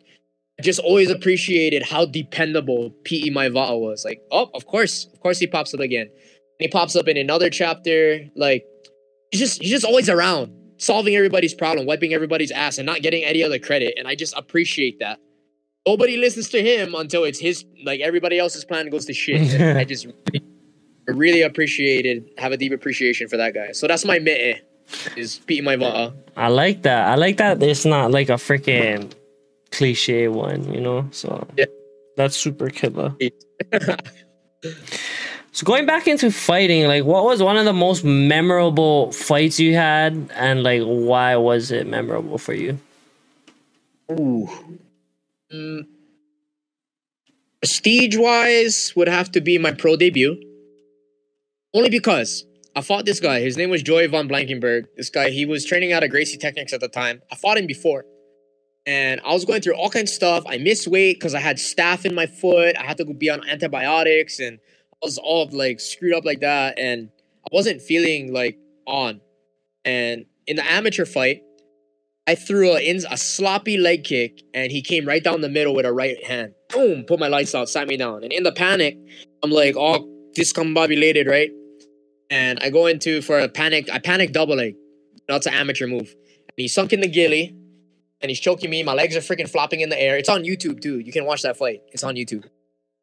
I 0.60 0.62
just 0.62 0.80
always 0.80 1.10
appreciated 1.10 1.84
how 1.84 2.06
dependable 2.06 2.92
Pi'imaiwa'a 3.06 3.80
was. 3.80 4.06
Like, 4.06 4.22
oh, 4.32 4.52
of 4.54 4.68
course, 4.68 5.08
of 5.12 5.20
course 5.20 5.40
he 5.40 5.48
pops 5.48 5.74
up 5.74 5.80
again. 5.80 6.06
And 6.06 6.60
he 6.60 6.68
pops 6.68 6.96
up 6.96 7.08
in 7.08 7.18
another 7.18 7.50
chapter. 7.50 8.26
Like, 8.36 8.64
he's 9.32 9.42
just 9.42 9.62
he's 9.62 9.72
just 9.72 9.84
always 9.84 10.10
around, 10.10 10.54
solving 10.78 11.16
everybody's 11.16 11.56
problem, 11.56 11.88
wiping 11.88 12.14
everybody's 12.14 12.52
ass, 12.52 12.78
and 12.78 12.86
not 12.86 13.02
getting 13.02 13.24
any 13.24 13.44
other 13.44 13.58
credit. 13.58 13.96
And 13.98 14.08
I 14.08 14.14
just 14.14 14.38
appreciate 14.38 15.00
that. 15.00 15.20
Nobody 15.86 16.18
listens 16.18 16.50
to 16.50 16.62
him 16.62 16.96
until 16.96 17.24
it's 17.26 17.40
his 17.40 17.66
like 17.84 18.00
everybody 18.00 18.40
else's 18.40 18.64
plan 18.64 18.90
goes 18.90 19.06
to 19.06 19.14
shit. 19.14 19.60
I 19.76 19.84
just 19.94 20.06
really, 20.06 20.46
really 21.08 21.42
appreciated, 21.42 22.30
have 22.38 22.52
a 22.52 22.58
deep 22.58 22.72
appreciation 22.72 23.28
for 23.28 23.38
that 23.38 23.54
guy. 23.54 23.74
So 23.74 23.88
that's 23.88 24.06
my 24.06 24.20
me'e, 24.20 24.62
is 25.18 25.42
Pi'imaiwa'a. 25.48 26.14
I 26.38 26.48
like 26.48 26.84
that. 26.84 27.08
I 27.08 27.16
like 27.16 27.38
that. 27.38 27.62
It's 27.62 27.84
not 27.86 28.12
like 28.12 28.30
a 28.30 28.34
freaking 28.34 29.12
cliche 29.72 30.30
one, 30.30 30.74
you 30.74 30.80
know. 30.80 31.08
So 31.12 31.46
Yeah. 31.58 31.66
that's 32.16 32.36
super 32.38 32.70
killer. 32.70 33.16
So 35.56 35.66
going 35.66 35.86
back 35.86 36.08
into 36.08 36.32
fighting, 36.32 36.88
like 36.88 37.04
what 37.04 37.26
was 37.26 37.44
one 37.44 37.58
of 37.58 37.66
the 37.66 37.74
most 37.74 38.04
memorable 38.04 39.12
fights 39.12 39.60
you 39.60 39.76
had, 39.76 40.32
and 40.34 40.64
like 40.64 40.82
why 40.82 41.36
was 41.36 41.70
it 41.70 41.86
memorable 41.86 42.40
for 42.40 42.54
you? 42.56 42.80
Ooh. 44.12 44.50
Mm. 45.54 45.84
Prestige 47.62 48.18
wise 48.18 48.94
would 48.96 49.08
have 49.08 49.32
to 49.32 49.42
be 49.42 49.58
my 49.58 49.72
pro 49.72 49.96
debut. 49.96 50.38
Only 51.74 51.90
because 51.90 52.46
I 52.76 52.82
fought 52.82 53.06
this 53.06 53.20
guy. 53.20 53.40
His 53.40 53.56
name 53.56 53.70
was 53.70 53.84
Joy 53.84 54.08
von 54.08 54.28
Blankenberg. 54.28 54.86
This 54.98 55.10
guy, 55.10 55.30
he 55.30 55.46
was 55.46 55.64
training 55.64 55.94
out 55.94 56.04
of 56.04 56.10
Gracie 56.10 56.38
Technics 56.38 56.74
at 56.74 56.82
the 56.82 56.88
time. 56.88 57.22
I 57.32 57.36
fought 57.36 57.58
him 57.58 57.68
before. 57.68 58.06
And 58.86 59.22
I 59.24 59.34
was 59.34 59.46
going 59.46 59.62
through 59.62 59.76
all 59.76 59.90
kinds 59.90 60.12
of 60.12 60.16
stuff. 60.16 60.44
I 60.46 60.58
missed 60.58 60.88
weight 60.88 61.18
because 61.18 61.34
I 61.34 61.40
had 61.40 61.58
staph 61.58 62.06
in 62.06 62.14
my 62.14 62.26
foot. 62.26 62.76
I 62.78 62.84
had 62.84 62.98
to 62.98 63.06
go 63.06 63.14
be 63.14 63.30
on 63.30 63.48
antibiotics 63.48 64.40
and 64.40 64.60
I 65.02 65.06
was 65.06 65.18
all 65.18 65.48
like 65.52 65.80
screwed 65.80 66.14
up 66.14 66.26
like 66.26 66.42
that. 66.42 66.78
And 66.78 67.10
I 67.46 67.50
wasn't 67.52 67.82
feeling 67.82 68.34
like 68.34 68.58
on. 68.86 69.22
And 69.86 70.26
in 70.48 70.58
the 70.58 70.70
amateur 70.70 71.06
fight, 71.06 71.44
I 72.26 72.36
threw 72.36 72.76
a, 72.76 73.04
a 73.12 73.18
sloppy 73.18 73.78
leg 73.78 74.06
kick 74.06 74.44
and 74.54 74.72
he 74.72 74.82
came 74.82 75.06
right 75.06 75.24
down 75.24 75.42
the 75.42 75.50
middle 75.50 75.76
with 75.76 75.86
a 75.86 75.92
right 75.92 76.24
hand. 76.24 76.54
Boom, 76.70 77.04
put 77.04 77.20
my 77.20 77.28
lights 77.28 77.54
out, 77.54 77.68
sat 77.68 77.88
me 77.88 77.98
down. 77.98 78.24
And 78.24 78.32
in 78.32 78.44
the 78.44 78.52
panic, 78.52 78.98
I'm 79.44 79.52
like 79.52 79.76
all 79.76 80.08
discombobulated, 80.38 81.28
right? 81.28 81.52
And 82.30 82.60
I 82.62 82.70
go 82.70 82.88
into 82.88 83.22
for 83.22 83.40
a 83.40 83.50
panic, 83.50 83.90
I 83.92 84.00
panic 84.00 84.32
double 84.32 84.56
leg. 84.56 84.76
That's 85.28 85.46
an 85.46 85.54
amateur 85.54 85.88
move. 85.88 86.10
And 86.12 86.56
he 86.56 86.68
sunk 86.68 86.94
in 86.94 87.02
the 87.02 87.08
gilly 87.08 87.56
and 88.22 88.30
he's 88.30 88.40
choking 88.40 88.70
me. 88.70 88.84
My 88.84 88.94
legs 88.94 89.18
are 89.18 89.20
freaking 89.20 89.50
flopping 89.50 89.82
in 89.82 89.90
the 89.90 90.02
air. 90.02 90.18
It's 90.18 90.30
on 90.30 90.44
YouTube 90.44 90.80
dude. 90.80 91.06
You 91.06 91.12
can 91.12 91.26
watch 91.26 91.42
that 91.42 91.58
fight. 91.58 91.82
It's 91.92 92.04
on 92.04 92.16
YouTube. 92.16 92.46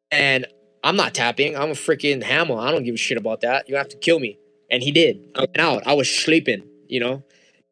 And 0.09 0.47
I'm 0.83 0.95
not 0.95 1.13
tapping. 1.13 1.55
I'm 1.55 1.69
a 1.69 1.73
freaking 1.73 2.23
hammer. 2.23 2.57
I 2.57 2.71
don't 2.71 2.83
give 2.83 2.95
a 2.95 2.97
shit 2.97 3.17
about 3.17 3.41
that. 3.41 3.69
You 3.69 3.75
have 3.75 3.89
to 3.89 3.97
kill 3.97 4.19
me. 4.19 4.39
And 4.71 4.81
he 4.81 4.91
did. 4.91 5.31
I 5.35 5.41
went 5.41 5.59
out. 5.59 5.85
I 5.85 5.93
was 5.93 6.09
sleeping, 6.09 6.63
you 6.87 6.99
know? 6.99 7.23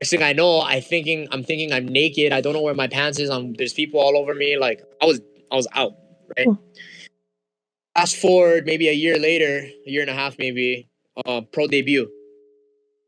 Next 0.01 0.11
thing 0.11 0.23
I 0.23 0.31
know, 0.31 0.61
I 0.61 0.79
thinking 0.79 1.27
I'm 1.31 1.43
thinking 1.43 1.73
I'm 1.73 1.87
naked. 1.87 2.31
I 2.31 2.39
don't 2.39 2.53
know 2.53 2.61
where 2.61 2.73
my 2.73 2.87
pants 2.87 3.19
is. 3.19 3.29
I'm, 3.29 3.53
there's 3.53 3.73
people 3.73 3.99
all 3.99 4.17
over 4.17 4.33
me. 4.33 4.57
Like 4.57 4.81
I 5.01 5.05
was 5.05 5.19
I 5.51 5.55
was 5.55 5.67
out, 5.73 5.93
right? 6.37 6.47
Fast 7.95 8.15
forward 8.15 8.65
maybe 8.65 8.87
a 8.87 8.93
year 8.93 9.19
later, 9.19 9.67
a 9.85 9.89
year 9.89 10.01
and 10.01 10.09
a 10.09 10.13
half 10.13 10.37
maybe, 10.39 10.87
uh, 11.25 11.41
pro 11.51 11.67
debut. 11.67 12.09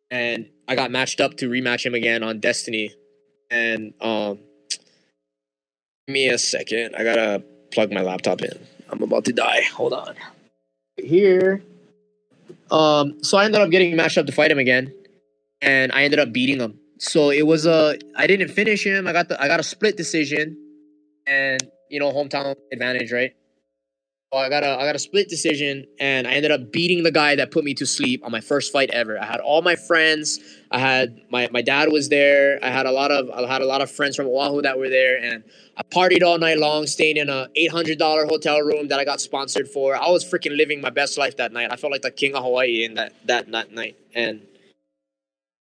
And 0.09 0.49
I 0.67 0.75
got 0.75 0.91
matched 0.91 1.21
up 1.21 1.37
to 1.37 1.49
rematch 1.49 1.85
him 1.85 1.93
again 1.93 2.23
on 2.23 2.39
Destiny. 2.39 2.93
And 3.49 3.93
um 4.01 4.39
give 6.07 6.13
me 6.13 6.27
a 6.27 6.37
second. 6.37 6.95
I 6.97 7.05
gotta 7.05 7.41
plug 7.71 7.93
my 7.93 8.01
laptop 8.01 8.41
in. 8.41 8.51
I'm 8.89 9.01
about 9.01 9.23
to 9.25 9.33
die. 9.33 9.61
Hold 9.73 9.93
on. 9.93 10.15
Here. 10.97 11.63
Um, 12.69 13.23
so 13.23 13.37
I 13.37 13.45
ended 13.45 13.61
up 13.61 13.69
getting 13.69 13.95
matched 13.95 14.17
up 14.17 14.25
to 14.25 14.33
fight 14.33 14.51
him 14.51 14.59
again. 14.59 14.93
And 15.61 15.93
I 15.93 16.03
ended 16.03 16.19
up 16.19 16.33
beating 16.33 16.59
him. 16.59 16.80
So 17.01 17.31
it 17.31 17.47
was 17.47 17.65
a 17.65 17.97
I 18.15 18.27
didn't 18.27 18.49
finish 18.49 18.85
him. 18.85 19.07
I 19.07 19.11
got 19.11 19.27
the 19.27 19.41
I 19.41 19.47
got 19.47 19.59
a 19.59 19.63
split 19.63 19.97
decision. 19.97 20.55
And 21.25 21.59
you 21.89 21.99
know, 21.99 22.11
hometown 22.11 22.55
advantage, 22.71 23.11
right? 23.11 23.33
So 24.31 24.39
I 24.39 24.49
got 24.49 24.63
a 24.63 24.79
I 24.79 24.85
got 24.85 24.95
a 24.95 24.99
split 24.99 25.27
decision 25.27 25.87
and 25.99 26.27
I 26.27 26.33
ended 26.33 26.51
up 26.51 26.71
beating 26.71 27.01
the 27.01 27.11
guy 27.11 27.35
that 27.35 27.49
put 27.49 27.63
me 27.63 27.73
to 27.73 27.87
sleep 27.87 28.23
on 28.23 28.31
my 28.31 28.39
first 28.39 28.71
fight 28.71 28.91
ever. 28.91 29.19
I 29.19 29.25
had 29.25 29.39
all 29.39 29.63
my 29.63 29.75
friends. 29.75 30.39
I 30.69 30.77
had 30.77 31.19
my 31.31 31.49
my 31.51 31.63
dad 31.63 31.91
was 31.91 32.07
there. 32.09 32.59
I 32.61 32.69
had 32.69 32.85
a 32.85 32.91
lot 32.91 33.09
of 33.09 33.31
I 33.31 33.51
had 33.51 33.63
a 33.63 33.65
lot 33.65 33.81
of 33.81 33.89
friends 33.89 34.15
from 34.15 34.27
Oahu 34.27 34.61
that 34.61 34.77
were 34.77 34.89
there 34.89 35.17
and 35.17 35.43
I 35.75 35.81
partied 35.81 36.21
all 36.23 36.37
night 36.37 36.59
long, 36.59 36.85
staying 36.85 37.17
in 37.17 37.29
a 37.29 37.47
eight 37.55 37.71
hundred 37.71 37.97
dollar 37.97 38.27
hotel 38.27 38.59
room 38.59 38.89
that 38.89 38.99
I 38.99 39.05
got 39.05 39.19
sponsored 39.21 39.67
for. 39.67 39.95
I 39.95 40.11
was 40.11 40.23
freaking 40.23 40.55
living 40.55 40.81
my 40.81 40.91
best 40.91 41.17
life 41.17 41.37
that 41.37 41.51
night. 41.51 41.69
I 41.71 41.77
felt 41.77 41.91
like 41.91 42.03
the 42.03 42.11
king 42.11 42.35
of 42.35 42.43
Hawaii 42.43 42.83
in 42.83 42.93
that 42.93 43.13
that, 43.25 43.51
that 43.51 43.71
night. 43.71 43.97
And 44.13 44.45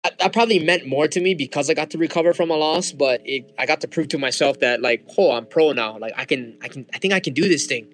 that, 0.03 0.33
probably 0.33 0.59
meant 0.59 0.87
more 0.87 1.07
to 1.07 1.21
me 1.21 1.33
because 1.33 1.69
I 1.69 1.73
got 1.73 1.91
to 1.91 1.97
recover 1.97 2.33
from 2.33 2.51
a 2.51 2.55
loss, 2.55 2.91
but 2.91 3.21
it, 3.23 3.53
I 3.57 3.65
got 3.65 3.81
to 3.81 3.87
prove 3.87 4.09
to 4.09 4.17
myself 4.17 4.59
that 4.59 4.81
like, 4.81 5.05
oh, 5.17 5.31
I'm 5.31 5.45
pro 5.45 5.71
now. 5.71 5.97
Like 5.97 6.13
I 6.17 6.25
can 6.25 6.57
I 6.61 6.67
can 6.67 6.85
I 6.93 6.97
think 6.97 7.13
I 7.13 7.19
can 7.19 7.33
do 7.33 7.47
this 7.47 7.65
thing 7.65 7.93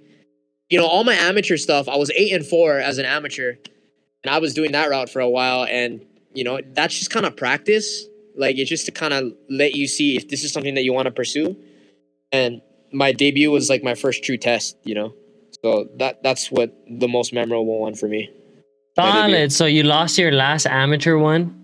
you 0.70 0.78
know, 0.78 0.86
all 0.86 1.04
my 1.04 1.16
amateur 1.16 1.58
stuff, 1.58 1.90
I 1.90 1.98
was 1.98 2.12
eight 2.12 2.32
and 2.32 2.46
four 2.46 2.78
as 2.78 3.00
an 3.00 3.06
amateur, 3.06 3.56
and 4.24 4.34
I 4.34 4.38
was 4.38 4.54
doing 4.54 4.72
that 4.74 4.90
route 4.90 5.10
for 5.10 5.20
a 5.20 5.30
while. 5.30 5.66
And 5.66 6.06
you 6.34 6.44
know, 6.44 6.60
that's 6.74 6.98
just 6.98 7.10
kind 7.10 7.26
of 7.26 7.36
practice. 7.36 8.06
Like 8.36 8.58
it's 8.58 8.70
just 8.70 8.86
to 8.86 8.92
kind 8.92 9.14
of 9.14 9.34
let 9.50 9.74
you 9.74 9.88
see 9.88 10.16
if 10.16 10.30
this 10.30 10.44
is 10.44 10.52
something 10.52 10.76
that 10.76 10.84
you 10.84 10.94
want 10.94 11.08
to 11.08 11.12
pursue. 11.12 11.58
And 12.32 12.62
my 12.94 13.12
debut 13.12 13.50
was 13.50 13.70
like 13.70 13.84
my 13.84 13.96
first 13.96 14.24
true 14.24 14.38
test, 14.38 14.78
you 14.84 14.94
know. 14.94 15.14
So 15.64 15.90
that 15.98 16.22
that's 16.24 16.52
what 16.52 16.78
the 16.88 17.08
most 17.08 17.34
memorable 17.34 17.80
one 17.80 17.96
for 17.96 18.08
me. 18.08 18.30
Solid. 18.96 19.52
So 19.52 19.66
you 19.66 19.84
lost 19.84 20.18
your 20.18 20.32
last 20.32 20.68
amateur 20.68 21.18
one. 21.18 21.59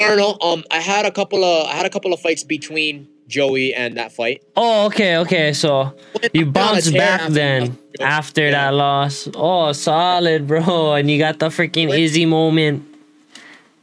Know. 0.00 0.36
Um, 0.40 0.64
I 0.70 0.80
had 0.80 1.06
a 1.06 1.10
couple 1.10 1.44
of 1.44 1.66
I 1.68 1.72
had 1.72 1.86
a 1.86 1.90
couple 1.90 2.12
of 2.12 2.20
fights 2.20 2.42
between 2.44 3.08
Joey 3.28 3.72
and 3.74 3.96
that 3.96 4.12
fight. 4.12 4.42
Oh, 4.56 4.86
okay, 4.86 5.16
okay. 5.18 5.52
So 5.52 5.94
you 6.32 6.46
bounced 6.46 6.92
back 6.92 7.20
after 7.22 7.32
then 7.34 7.78
after 8.00 8.42
Yeah. 8.44 8.50
that 8.52 8.74
loss. 8.74 9.28
Oh, 9.34 9.72
solid, 9.72 10.46
bro. 10.46 10.92
And 10.94 11.10
you 11.10 11.18
got 11.18 11.38
the 11.38 11.48
freaking 11.48 11.88
Wait. 11.90 12.02
Izzy 12.02 12.26
moment. 12.26 12.84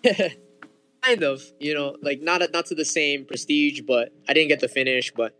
kind 1.01 1.23
of, 1.23 1.41
you 1.59 1.73
know, 1.73 1.95
like 2.01 2.21
not 2.21 2.41
not 2.53 2.65
to 2.67 2.75
the 2.75 2.85
same 2.85 3.25
prestige, 3.25 3.81
but 3.81 4.09
I 4.27 4.33
didn't 4.33 4.49
get 4.49 4.59
the 4.59 4.67
finish. 4.67 5.11
But 5.15 5.35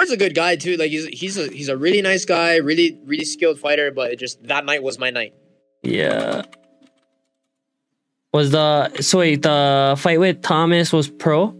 He's 0.00 0.10
a 0.10 0.16
good 0.16 0.34
guy 0.34 0.56
too. 0.56 0.76
Like 0.76 0.90
he's 0.90 1.06
he's 1.06 1.38
a 1.38 1.48
he's 1.48 1.68
a 1.68 1.76
really 1.76 2.02
nice 2.02 2.24
guy, 2.24 2.56
really 2.56 2.98
really 3.04 3.24
skilled 3.24 3.58
fighter. 3.60 3.90
But 3.90 4.12
it 4.12 4.18
just 4.18 4.42
that 4.48 4.64
night 4.64 4.82
was 4.82 4.98
my 4.98 5.10
night. 5.10 5.34
Yeah. 5.82 6.42
Was 8.32 8.50
the 8.50 8.90
so 9.02 9.18
wait 9.18 9.42
the 9.42 9.94
fight 9.98 10.18
with 10.18 10.42
Thomas 10.42 10.92
was 10.92 11.08
pro? 11.08 11.54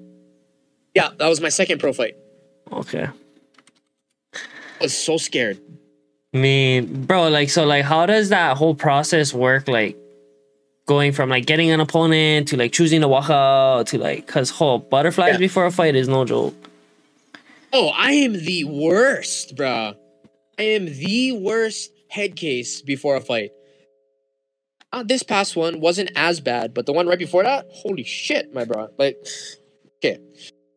Yeah, 0.95 1.11
that 1.19 1.29
was 1.29 1.41
my 1.41 1.49
second 1.51 1.79
pro 1.81 1.93
fight. 1.93 2.17
Okay. 2.73 3.07
I 4.35 4.39
was 4.81 4.97
so 4.97 5.17
scared. 5.19 5.59
I 6.35 6.39
mean, 6.39 7.05
bro, 7.05 7.29
like 7.29 7.51
so 7.51 7.65
like 7.65 7.85
how 7.85 8.07
does 8.07 8.31
that 8.31 8.57
whole 8.57 8.75
process 8.75 9.35
work? 9.35 9.69
Like 9.69 9.97
going 10.87 11.13
from 11.13 11.29
like 11.29 11.45
getting 11.47 11.71
an 11.71 11.81
opponent 11.81 12.49
to 12.49 12.57
like 12.57 12.73
choosing 12.73 13.03
to 13.03 13.09
walk 13.09 13.29
out 13.31 13.87
to 13.89 13.99
like 13.99 14.27
cause 14.27 14.49
whole 14.51 14.79
butterflies 14.79 15.33
Yeah. 15.35 15.39
before 15.39 15.67
a 15.67 15.71
fight 15.71 15.95
is 15.95 16.09
no 16.09 16.25
joke. 16.25 16.55
Oh, 17.75 17.89
I 17.95 18.13
am 18.13 18.33
the 18.33 18.65
worst, 18.65 19.57
bro. 19.57 19.95
I 20.59 20.63
am 20.63 20.87
the 20.87 21.33
worst 21.33 21.91
head 22.09 22.37
case 22.37 22.81
before 22.83 23.17
a 23.17 23.21
fight. 23.21 23.51
Uh, 24.93 25.03
this 25.03 25.23
past 25.23 25.57
one 25.57 25.81
wasn't 25.81 26.11
as 26.17 26.41
bad, 26.41 26.75
but 26.75 26.85
the 26.85 26.93
one 26.93 27.07
right 27.07 27.19
before 27.19 27.43
that, 27.43 27.67
holy 27.71 28.05
shit, 28.05 28.53
my 28.53 28.65
bro. 28.65 28.89
Like, 28.99 29.17
okay. 29.97 30.19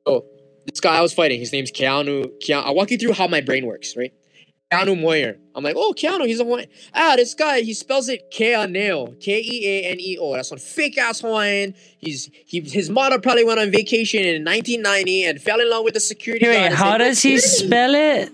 So, 0.08 0.26
this 0.66 0.80
guy 0.80 0.96
I 0.96 1.02
was 1.02 1.14
fighting, 1.14 1.40
his 1.40 1.52
name's 1.52 1.72
Keanu. 1.72 2.32
Keanu 2.42 2.64
I'll 2.64 2.76
walk 2.76 2.92
you 2.92 2.98
through 2.98 3.14
how 3.14 3.28
my 3.28 3.42
brain 3.42 3.66
works, 3.66 3.98
right? 3.98 4.14
Keanu 4.72 5.00
Moyer. 5.00 5.38
I'm 5.54 5.64
like, 5.64 5.76
oh, 5.78 5.94
Keanu, 5.96 6.26
he's 6.26 6.40
a 6.40 6.44
Hawaiian. 6.44 6.70
Ah, 6.94 7.16
this 7.18 7.34
guy, 7.34 7.62
he 7.62 7.74
spells 7.74 8.08
it 8.08 8.32
Keaneo. 8.32 9.20
K 9.20 9.42
E 9.42 9.68
A 9.68 9.92
N 9.92 10.00
E 10.00 10.18
O. 10.20 10.34
That's 10.34 10.50
one 10.50 10.60
fake 10.60 10.98
ass 10.98 11.20
Hawaiian. 11.20 11.76
He's 11.98 12.30
he 12.46 12.62
his 12.62 12.90
mother 12.90 13.20
probably 13.20 13.44
went 13.44 13.60
on 13.60 13.70
vacation 13.70 14.22
in 14.22 14.44
1990 14.44 15.26
and 15.26 15.42
fell 15.42 15.60
in 15.60 15.70
love 15.70 15.84
with 15.84 15.94
the 15.94 16.00
security 16.00 16.48
Wait, 16.48 16.58
and 16.58 16.74
how 16.74 16.98
does 16.98 17.22
he 17.22 17.38
spell 17.38 17.94
it? 17.94 18.32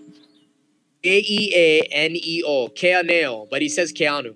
K 1.04 1.24
E 1.28 1.54
A 1.56 1.82
N 1.92 2.12
E 2.16 2.44
O, 2.46 2.68
Keaneo, 2.70 3.48
but 3.50 3.62
he 3.62 3.70
says 3.70 3.92
Keanu. 3.92 4.36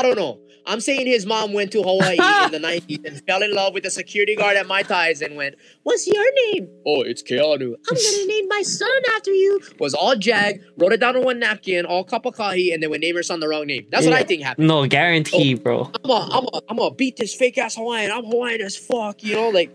I 0.00 0.02
don't 0.02 0.16
know. 0.16 0.40
I'm 0.64 0.80
saying 0.80 1.06
his 1.06 1.26
mom 1.26 1.52
went 1.52 1.72
to 1.72 1.82
Hawaii 1.82 2.12
in 2.12 2.52
the 2.52 2.58
90s 2.62 3.04
and 3.04 3.22
fell 3.26 3.42
in 3.42 3.54
love 3.54 3.74
with 3.74 3.82
the 3.82 3.90
security 3.90 4.34
guard 4.34 4.56
at 4.56 4.66
my 4.66 4.82
ties 4.82 5.20
and 5.20 5.36
went, 5.36 5.56
What's 5.82 6.06
your 6.06 6.24
name? 6.46 6.70
Oh, 6.86 7.02
it's 7.02 7.22
Keanu. 7.22 7.74
I'm 7.74 7.96
gonna 7.96 8.26
name 8.26 8.48
my 8.48 8.62
son 8.62 9.02
after 9.14 9.30
you. 9.30 9.60
Was 9.78 9.92
all 9.92 10.16
jag, 10.16 10.62
wrote 10.78 10.94
it 10.94 11.00
down 11.00 11.16
on 11.16 11.24
one 11.24 11.38
napkin, 11.38 11.84
all 11.84 12.02
kapakahi, 12.02 12.72
and 12.72 12.82
then 12.82 12.88
would 12.88 13.02
name 13.02 13.14
her 13.14 13.22
son 13.22 13.40
the 13.40 13.48
wrong 13.48 13.66
name. 13.66 13.88
That's 13.90 14.06
what 14.06 14.14
I 14.14 14.22
think 14.22 14.42
happened. 14.42 14.68
No, 14.68 14.86
guarantee, 14.86 15.52
bro. 15.52 15.90
Oh, 16.04 16.14
I'm 16.14 16.30
a, 16.30 16.36
I'm 16.38 16.44
a, 16.44 16.60
I'm 16.70 16.76
gonna 16.78 16.94
beat 16.94 17.18
this 17.18 17.34
fake 17.34 17.58
ass 17.58 17.74
Hawaiian. 17.76 18.10
I'm 18.10 18.24
Hawaiian 18.24 18.62
as 18.62 18.78
fuck, 18.78 19.22
you 19.22 19.34
know? 19.34 19.50
Like, 19.50 19.70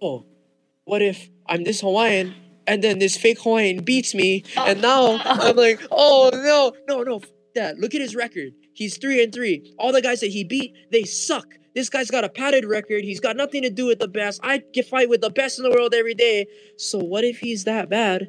oh, 0.00 0.24
what 0.84 1.02
if 1.02 1.28
I'm 1.48 1.64
this 1.64 1.80
Hawaiian 1.80 2.32
and 2.68 2.84
then 2.84 3.00
this 3.00 3.16
fake 3.16 3.42
Hawaiian 3.42 3.82
beats 3.82 4.14
me, 4.14 4.44
and 4.56 4.80
now 4.80 5.18
I'm 5.24 5.56
like, 5.56 5.80
oh 5.90 6.30
no, 6.32 6.74
no, 6.88 7.02
no, 7.02 7.20
Dad, 7.56 7.80
look 7.80 7.92
at 7.96 8.00
his 8.00 8.14
record. 8.14 8.52
He's 8.74 8.98
three 8.98 9.22
and 9.22 9.32
three. 9.32 9.74
All 9.78 9.92
the 9.92 10.02
guys 10.02 10.20
that 10.20 10.30
he 10.30 10.44
beat, 10.44 10.74
they 10.90 11.04
suck. 11.04 11.46
This 11.74 11.88
guy's 11.88 12.10
got 12.10 12.24
a 12.24 12.28
padded 12.28 12.64
record. 12.64 13.04
He's 13.04 13.20
got 13.20 13.36
nothing 13.36 13.62
to 13.62 13.70
do 13.70 13.86
with 13.86 13.98
the 13.98 14.08
best. 14.08 14.40
I 14.42 14.58
get 14.72 14.86
fight 14.86 15.08
with 15.08 15.20
the 15.20 15.30
best 15.30 15.58
in 15.58 15.64
the 15.64 15.70
world 15.70 15.92
every 15.94 16.14
day. 16.14 16.46
So 16.76 16.98
what 16.98 17.24
if 17.24 17.38
he's 17.38 17.64
that 17.64 17.88
bad? 17.88 18.28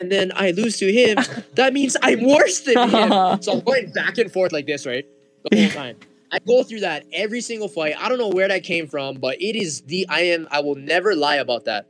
And 0.00 0.10
then 0.10 0.32
I 0.34 0.50
lose 0.50 0.78
to 0.78 0.92
him. 0.92 1.18
that 1.54 1.72
means 1.72 1.96
I'm 2.02 2.26
worse 2.26 2.60
than 2.60 2.88
him. 2.88 3.10
So 3.42 3.52
I'm 3.52 3.60
going 3.60 3.92
back 3.92 4.18
and 4.18 4.32
forth 4.32 4.52
like 4.52 4.66
this, 4.66 4.84
right? 4.84 5.04
The 5.50 5.60
whole 5.60 5.70
time. 5.82 5.96
I 6.32 6.38
go 6.40 6.62
through 6.62 6.80
that 6.80 7.04
every 7.12 7.40
single 7.40 7.68
fight. 7.68 7.94
I 7.98 8.08
don't 8.08 8.18
know 8.18 8.30
where 8.30 8.48
that 8.48 8.64
came 8.64 8.88
from, 8.88 9.16
but 9.16 9.40
it 9.40 9.54
is 9.54 9.82
the 9.82 10.06
I 10.08 10.20
am 10.20 10.48
I 10.50 10.60
will 10.60 10.76
never 10.76 11.14
lie 11.14 11.36
about 11.36 11.66
that. 11.66 11.88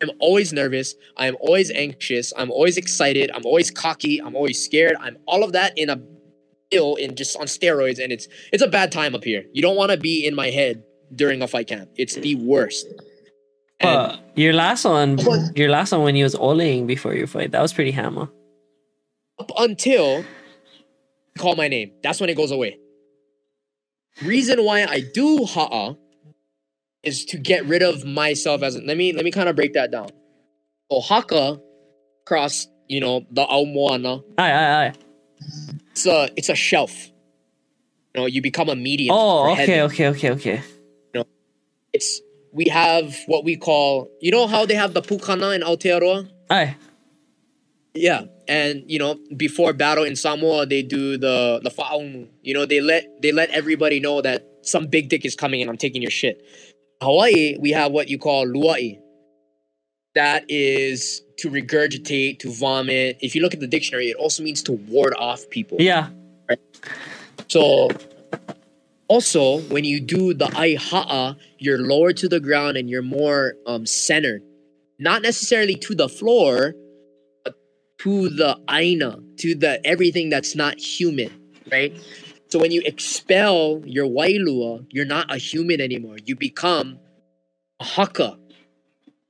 I'm 0.00 0.10
always 0.18 0.52
nervous. 0.52 0.94
I 1.16 1.26
am 1.26 1.36
always 1.40 1.70
anxious. 1.70 2.32
I'm 2.36 2.50
always 2.50 2.76
excited. 2.76 3.30
I'm 3.32 3.44
always 3.44 3.70
cocky. 3.70 4.20
I'm 4.20 4.34
always 4.34 4.62
scared. 4.62 4.96
I'm 4.98 5.18
all 5.26 5.44
of 5.44 5.52
that 5.52 5.76
in 5.78 5.90
a 5.90 5.96
ill 6.72 6.96
in 6.96 7.14
just 7.14 7.36
on 7.38 7.46
steroids 7.46 8.02
and 8.02 8.12
it's 8.12 8.26
it's 8.52 8.62
a 8.62 8.68
bad 8.68 8.90
time 8.92 9.14
up 9.14 9.24
here. 9.24 9.44
You 9.52 9.62
don't 9.62 9.76
want 9.76 9.90
to 9.92 9.96
be 9.96 10.26
in 10.26 10.34
my 10.34 10.50
head 10.50 10.82
during 11.14 11.42
a 11.42 11.46
fight 11.48 11.68
camp. 11.68 11.90
It's 11.96 12.14
the 12.14 12.34
worst. 12.36 12.86
And 13.80 13.90
Uh, 13.90 14.16
your 14.34 14.52
last 14.52 14.84
one, 14.84 15.18
your 15.54 15.68
last 15.70 15.92
one 15.92 16.02
when 16.02 16.16
you 16.16 16.24
was 16.24 16.34
oling 16.34 16.86
before 16.86 17.14
your 17.14 17.26
fight, 17.26 17.50
that 17.52 17.60
was 17.62 17.72
pretty 17.72 17.90
hammer. 17.90 18.28
up 19.38 19.50
until 19.58 20.24
call 21.38 21.56
my 21.56 21.68
name. 21.68 21.90
That's 22.02 22.20
when 22.20 22.30
it 22.30 22.36
goes 22.36 22.50
away. 22.52 22.78
Reason 24.22 24.62
why 24.64 24.84
I 24.84 25.00
do 25.14 25.44
ha'a 25.44 25.96
is 27.02 27.24
to 27.26 27.38
get 27.38 27.64
rid 27.64 27.82
of 27.82 28.04
myself 28.04 28.62
as 28.62 28.76
let 28.76 28.96
me 28.96 29.12
let 29.12 29.24
me 29.24 29.30
kind 29.30 29.48
of 29.48 29.56
break 29.56 29.72
that 29.72 29.90
down. 29.90 30.10
So 30.90 31.00
haka 31.00 31.58
cross, 32.26 32.68
you 32.88 33.00
know, 33.00 33.26
the 33.30 33.44
aumoana. 33.44 34.22
Aye, 34.38 34.52
aye, 34.52 34.86
aye. 34.86 34.92
It's 35.92 36.06
a 36.06 36.28
it's 36.36 36.48
a 36.48 36.54
shelf. 36.54 37.08
You 38.14 38.22
know, 38.22 38.26
you 38.26 38.42
become 38.42 38.68
a 38.68 38.76
medium. 38.76 39.14
Oh, 39.14 39.52
okay, 39.52 39.66
heaven. 39.66 39.80
okay, 39.90 40.08
okay, 40.08 40.30
okay. 40.32 40.62
It's 41.92 42.20
we 42.52 42.66
have 42.68 43.16
what 43.26 43.44
we 43.44 43.56
call 43.56 44.10
you 44.20 44.30
know 44.30 44.46
how 44.46 44.64
they 44.66 44.74
have 44.74 44.94
the 44.94 45.02
pukana 45.02 45.54
in 45.54 45.62
Aotearoa? 45.62 46.30
Aye. 46.50 46.76
Yeah, 47.94 48.24
and 48.48 48.84
you 48.90 48.98
know, 48.98 49.18
before 49.36 49.74
battle 49.74 50.04
in 50.04 50.16
Samoa, 50.16 50.64
they 50.64 50.82
do 50.82 51.18
the 51.18 51.60
the 51.62 51.70
fa'aunu. 51.70 52.28
You 52.40 52.54
know, 52.54 52.64
they 52.64 52.80
let 52.80 53.20
they 53.20 53.32
let 53.32 53.50
everybody 53.50 54.00
know 54.00 54.22
that 54.22 54.46
some 54.62 54.86
big 54.86 55.10
dick 55.10 55.26
is 55.26 55.34
coming 55.36 55.60
and 55.60 55.68
I'm 55.68 55.76
taking 55.76 56.00
your 56.00 56.10
shit. 56.10 56.42
Hawaii, 57.02 57.58
we 57.60 57.70
have 57.72 57.92
what 57.92 58.08
you 58.08 58.18
call 58.18 58.46
luai. 58.46 58.98
That 60.14 60.44
is 60.48 61.22
to 61.38 61.50
regurgitate, 61.50 62.38
to 62.40 62.52
vomit. 62.52 63.18
If 63.20 63.34
you 63.34 63.42
look 63.42 63.54
at 63.54 63.60
the 63.60 63.66
dictionary, 63.66 64.10
it 64.10 64.16
also 64.16 64.42
means 64.42 64.62
to 64.64 64.72
ward 64.72 65.14
off 65.18 65.48
people. 65.50 65.78
Yeah. 65.80 66.10
So, 67.48 67.88
also 69.08 69.60
when 69.62 69.84
you 69.84 70.00
do 70.00 70.34
the 70.34 70.46
aiha'a, 70.46 71.36
you're 71.58 71.78
lower 71.78 72.12
to 72.12 72.28
the 72.28 72.40
ground 72.40 72.76
and 72.76 72.88
you're 72.88 73.02
more 73.02 73.54
um, 73.66 73.86
centered, 73.86 74.42
not 74.98 75.22
necessarily 75.22 75.74
to 75.76 75.94
the 75.94 76.08
floor, 76.08 76.74
but 77.44 77.54
to 77.98 78.28
the 78.28 78.58
aina, 78.70 79.18
to 79.38 79.54
the 79.54 79.84
everything 79.86 80.30
that's 80.30 80.54
not 80.54 80.78
human, 80.78 81.30
right? 81.70 81.94
So 82.48 82.58
when 82.58 82.70
you 82.70 82.82
expel 82.84 83.82
your 83.86 84.06
wailua, 84.06 84.86
you're 84.90 85.06
not 85.06 85.32
a 85.34 85.38
human 85.38 85.80
anymore. 85.80 86.16
You 86.24 86.36
become 86.36 86.98
a 87.80 87.84
haka. 87.84 88.38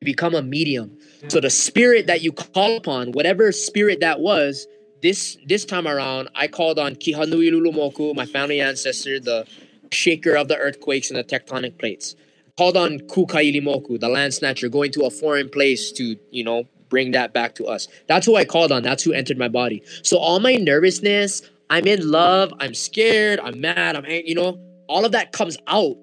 Become 0.03 0.35
a 0.35 0.43
medium. 0.43 0.99
So 1.29 1.41
the 1.41 1.51
spirit 1.51 2.07
that 2.09 2.23
you 2.23 2.33
call 2.33 2.77
upon, 2.77 3.13
whatever 3.13 3.53
spirit 3.53 4.01
that 4.01 4.21
was, 4.21 4.67
this 5.03 5.37
this 5.47 5.65
time 5.65 5.87
around, 5.89 6.29
I 6.35 6.49
called 6.49 6.79
on 6.79 6.95
Kihanui 6.95 7.51
Lulumoku, 7.53 8.15
my 8.15 8.27
family 8.27 8.61
ancestor, 8.61 9.19
the 9.21 9.47
shaker 9.91 10.35
of 10.35 10.49
the 10.49 10.57
earthquakes 10.57 11.11
and 11.11 11.19
the 11.19 11.25
tectonic 11.25 11.79
plates. 11.79 12.15
Called 12.59 12.77
on 12.77 12.99
Kukailimoku, 13.01 13.99
the 13.99 14.09
land 14.09 14.35
snatcher, 14.35 14.69
going 14.69 14.93
to 14.93 15.05
a 15.05 15.11
foreign 15.11 15.49
place 15.49 15.91
to, 15.93 16.17
you 16.31 16.45
know, 16.45 16.65
bring 16.89 17.13
that 17.13 17.33
back 17.33 17.55
to 17.57 17.65
us. 17.65 17.89
That's 18.09 18.27
who 18.27 18.37
I 18.37 18.45
called 18.45 18.71
on. 18.71 18.83
That's 18.83 19.03
who 19.03 19.13
entered 19.13 19.39
my 19.39 19.49
body. 19.49 19.83
So 20.03 20.19
all 20.19 20.39
my 20.39 20.55
nervousness, 20.57 21.43
I'm 21.71 21.87
in 21.87 22.11
love, 22.11 22.53
I'm 22.61 22.75
scared, 22.75 23.41
I'm 23.41 23.61
mad, 23.61 23.97
I'm 23.97 24.05
ang- 24.05 24.27
you 24.27 24.35
know, 24.35 24.61
all 24.89 25.07
of 25.07 25.13
that 25.13 25.33
comes 25.33 25.57
out 25.67 25.97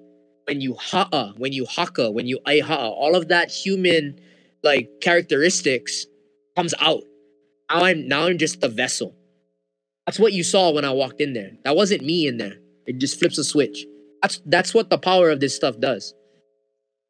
when 0.46 0.60
you 0.60 0.74
ha'a, 0.74 1.34
when 1.36 1.52
you 1.52 1.66
haka, 1.66 2.10
when 2.10 2.26
you 2.26 2.38
aiha'a. 2.46 2.90
All 2.90 3.14
of 3.14 3.28
that 3.28 3.50
human 3.50 4.18
like 4.62 4.90
characteristics 5.00 6.06
comes 6.56 6.74
out. 6.80 7.02
Now 7.70 7.84
I'm 7.84 8.08
now 8.08 8.26
I'm 8.26 8.38
just 8.38 8.60
the 8.60 8.68
vessel. 8.68 9.14
That's 10.06 10.18
what 10.18 10.32
you 10.32 10.42
saw 10.42 10.72
when 10.72 10.84
I 10.84 10.90
walked 10.90 11.20
in 11.20 11.34
there. 11.34 11.52
That 11.64 11.76
wasn't 11.76 12.02
me 12.02 12.26
in 12.26 12.38
there. 12.38 12.56
It 12.86 12.98
just 12.98 13.18
flips 13.18 13.38
a 13.38 13.44
switch. 13.44 13.86
That's 14.22 14.40
that's 14.46 14.74
what 14.74 14.90
the 14.90 14.98
power 14.98 15.30
of 15.30 15.40
this 15.40 15.54
stuff 15.54 15.78
does. 15.78 16.14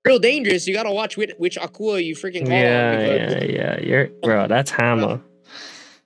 Real 0.04 0.18
dangerous. 0.18 0.66
You 0.66 0.74
gotta 0.74 0.92
watch 0.92 1.16
which, 1.16 1.32
which 1.38 1.56
akua 1.56 2.04
you 2.04 2.14
freaking 2.14 2.46
call 2.46 2.56
Yeah, 2.56 3.00
yeah, 3.00 3.44
yeah. 3.44 3.80
You're 3.80 4.06
bro, 4.22 4.46
that's 4.48 4.70
hammer. 4.70 5.20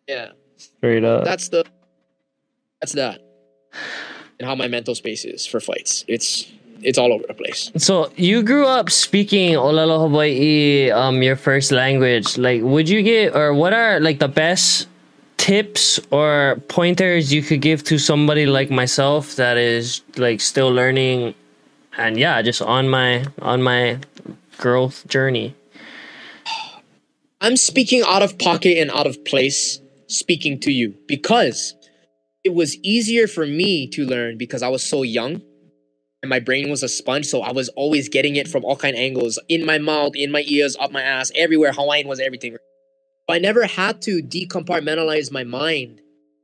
yeah. 0.09 0.33
Straight 0.57 1.05
up. 1.05 1.25
That's 1.25 1.49
the 1.49 1.65
that's 2.81 2.93
that. 2.93 3.21
And 4.39 4.49
how 4.49 4.55
my 4.55 4.69
mental 4.69 4.95
space 4.95 5.25
is 5.25 5.47
for 5.47 5.61
fights. 5.61 6.05
It's 6.09 6.51
it's 6.85 6.99
all 6.99 7.13
over 7.13 7.25
the 7.27 7.35
place. 7.35 7.73
So 7.77 8.13
you 8.17 8.43
grew 8.43 8.67
up 8.67 8.91
speaking 8.91 9.55
Olelo 9.55 10.09
Hawaii, 10.09 10.91
um, 10.91 11.23
your 11.23 11.37
first 11.37 11.73
language. 11.73 12.37
Like, 12.39 12.63
would 12.63 12.89
you 12.89 13.03
get 13.03 13.35
or 13.35 13.55
what 13.55 13.73
are 13.73 13.99
like 14.01 14.19
the 14.19 14.29
best 14.29 14.87
tips 15.37 15.99
or 16.11 16.61
pointers 16.69 17.33
you 17.33 17.43
could 17.43 17.61
give 17.61 17.83
to 17.85 17.99
somebody 17.99 18.47
like 18.47 18.71
myself 18.71 19.37
that 19.37 19.57
is 19.57 20.03
like 20.17 20.41
still 20.41 20.71
learning 20.71 21.35
and 21.97 22.19
yeah, 22.19 22.41
just 22.43 22.63
on 22.63 22.89
my 22.89 23.25
on 23.41 23.63
my 23.63 23.99
growth 24.59 25.07
journey? 25.09 25.55
I'm 27.41 27.57
speaking 27.57 28.03
out 28.07 28.23
of 28.23 28.39
pocket 28.39 28.79
and 28.79 28.91
out 28.91 29.07
of 29.07 29.25
place 29.25 29.81
speaking 30.07 30.61
to 30.61 30.73
you 30.73 30.95
because 31.09 31.75
it 32.45 32.55
was 32.55 32.77
easier 32.79 33.27
for 33.27 33.47
me 33.47 33.87
to 33.89 34.05
learn 34.05 34.37
because 34.37 34.63
I 34.63 34.69
was 34.69 34.83
so 34.83 35.03
young 35.03 35.43
and 36.25 36.31
my 36.31 36.41
brain 36.41 36.71
was 36.71 36.83
a 36.83 36.89
sponge 36.89 37.27
so 37.27 37.43
I 37.43 37.53
was 37.53 37.69
always 37.77 38.09
getting 38.09 38.37
it 38.37 38.49
from 38.49 38.65
all 38.65 38.77
kind 38.77 38.97
of 38.97 39.01
angles 39.01 39.39
in 39.51 39.67
my 39.67 39.77
mouth, 39.77 40.13
in 40.15 40.33
my 40.33 40.43
ears, 40.47 40.75
up 40.81 40.91
my 40.91 41.03
ass, 41.03 41.31
everywhere. 41.35 41.71
Hawaiian 41.71 42.09
was 42.09 42.19
everything. 42.19 42.57
But 43.29 43.35
I 43.35 43.39
never 43.41 43.67
had 43.67 44.01
to 44.03 44.23
decompartmentalize 44.23 45.31
my 45.31 45.45
mind. 45.45 46.01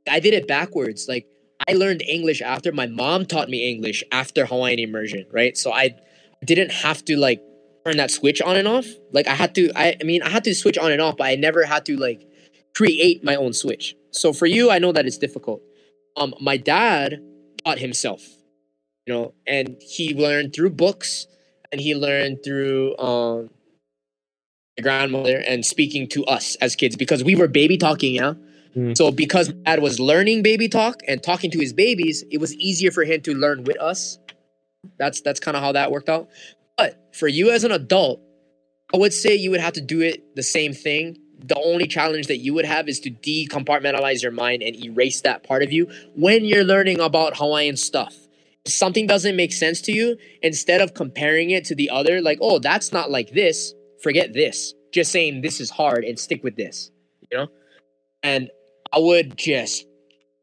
I 0.07 0.19
did 0.19 0.35
it 0.35 0.47
backwards. 0.47 1.07
Like 1.09 1.25
I 1.67 1.73
learned 1.73 2.03
English 2.03 2.43
after 2.43 2.71
my 2.71 2.85
mom 2.85 3.25
taught 3.25 3.49
me 3.49 3.71
English 3.71 4.03
after 4.11 4.45
Hawaiian 4.45 4.77
immersion, 4.77 5.25
right? 5.31 5.57
So 5.57 5.73
I 5.73 5.95
didn't 6.45 6.71
have 6.71 7.03
to 7.05 7.17
like 7.17 7.41
turn 7.83 7.97
that 7.97 8.11
switch 8.11 8.39
on 8.39 8.57
and 8.57 8.67
off. 8.67 8.85
Like 9.11 9.25
I 9.25 9.33
had 9.33 9.55
to 9.55 9.71
I, 9.75 9.97
I 9.99 10.03
mean 10.03 10.21
I 10.21 10.29
had 10.29 10.43
to 10.43 10.53
switch 10.53 10.77
on 10.77 10.91
and 10.91 11.01
off, 11.01 11.17
but 11.17 11.25
I 11.25 11.33
never 11.33 11.65
had 11.65 11.87
to 11.87 11.97
like 11.97 12.21
create 12.75 13.23
my 13.23 13.35
own 13.35 13.53
switch. 13.53 13.95
So 14.11 14.31
for 14.31 14.45
you, 14.45 14.69
I 14.69 14.77
know 14.77 14.91
that 14.91 15.07
it's 15.07 15.17
difficult. 15.17 15.63
Um 16.15 16.35
my 16.39 16.57
dad 16.57 17.19
taught 17.65 17.79
himself, 17.79 18.21
you 19.05 19.13
know, 19.13 19.33
and 19.47 19.77
he 19.81 20.13
learned 20.13 20.53
through 20.53 20.71
books 20.71 21.27
and 21.71 21.81
he 21.81 21.95
learned 21.95 22.43
through 22.43 22.97
um 22.97 23.49
my 24.77 24.83
grandmother 24.83 25.37
and 25.45 25.65
speaking 25.65 26.07
to 26.09 26.23
us 26.25 26.55
as 26.55 26.75
kids 26.75 26.95
because 26.95 27.23
we 27.23 27.35
were 27.35 27.47
baby 27.47 27.77
talking, 27.77 28.15
yeah. 28.15 28.33
Mm. 28.75 28.95
So 28.95 29.11
because 29.11 29.49
dad 29.49 29.81
was 29.81 29.99
learning 29.99 30.43
baby 30.43 30.69
talk 30.69 31.01
and 31.07 31.21
talking 31.21 31.51
to 31.51 31.59
his 31.59 31.73
babies, 31.73 32.23
it 32.31 32.39
was 32.39 32.53
easier 32.55 32.91
for 32.91 33.03
him 33.03 33.21
to 33.21 33.33
learn 33.33 33.63
with 33.63 33.79
us. 33.81 34.17
That's 34.97 35.21
that's 35.21 35.39
kind 35.39 35.57
of 35.57 35.63
how 35.63 35.73
that 35.73 35.91
worked 35.91 36.09
out. 36.09 36.29
But 36.77 37.13
for 37.13 37.27
you 37.27 37.51
as 37.51 37.63
an 37.63 37.71
adult, 37.71 38.21
I 38.93 38.97
would 38.97 39.13
say 39.13 39.35
you 39.35 39.51
would 39.51 39.59
have 39.59 39.73
to 39.73 39.81
do 39.81 40.01
it 40.01 40.35
the 40.35 40.43
same 40.43 40.73
thing. 40.73 41.17
The 41.39 41.59
only 41.59 41.87
challenge 41.87 42.27
that 42.27 42.37
you 42.37 42.53
would 42.53 42.65
have 42.65 42.87
is 42.87 42.99
to 43.01 43.11
decompartmentalize 43.11 44.21
your 44.21 44.31
mind 44.31 44.61
and 44.61 44.75
erase 44.75 45.21
that 45.21 45.43
part 45.43 45.63
of 45.63 45.71
you 45.71 45.89
when 46.15 46.45
you're 46.45 46.63
learning 46.63 46.99
about 46.99 47.37
Hawaiian 47.37 47.77
stuff. 47.77 48.15
Something 48.67 49.07
doesn't 49.07 49.35
make 49.35 49.53
sense 49.53 49.81
to 49.81 49.91
you, 49.91 50.17
instead 50.41 50.81
of 50.81 50.93
comparing 50.93 51.49
it 51.49 51.65
to 51.65 51.75
the 51.75 51.89
other, 51.89 52.21
like, 52.21 52.37
oh, 52.41 52.59
that's 52.59 52.91
not 52.91 53.09
like 53.09 53.31
this, 53.31 53.73
forget 54.03 54.33
this. 54.33 54.73
Just 54.93 55.11
saying 55.11 55.41
this 55.41 55.59
is 55.59 55.69
hard 55.69 56.03
and 56.03 56.19
stick 56.19 56.43
with 56.43 56.55
this, 56.55 56.91
you 57.31 57.37
know? 57.37 57.47
And 58.21 58.49
I 58.93 58.99
would 58.99 59.37
just 59.37 59.85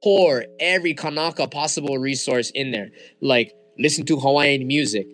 pour 0.03 0.45
every 0.59 0.95
Kanaka 0.95 1.49
possible 1.49 1.99
resource 1.99 2.51
in 2.51 2.71
there. 2.71 2.91
Like 3.21 3.53
listen 3.79 4.05
to 4.07 4.19
Hawaiian 4.19 4.67
music. 4.67 5.07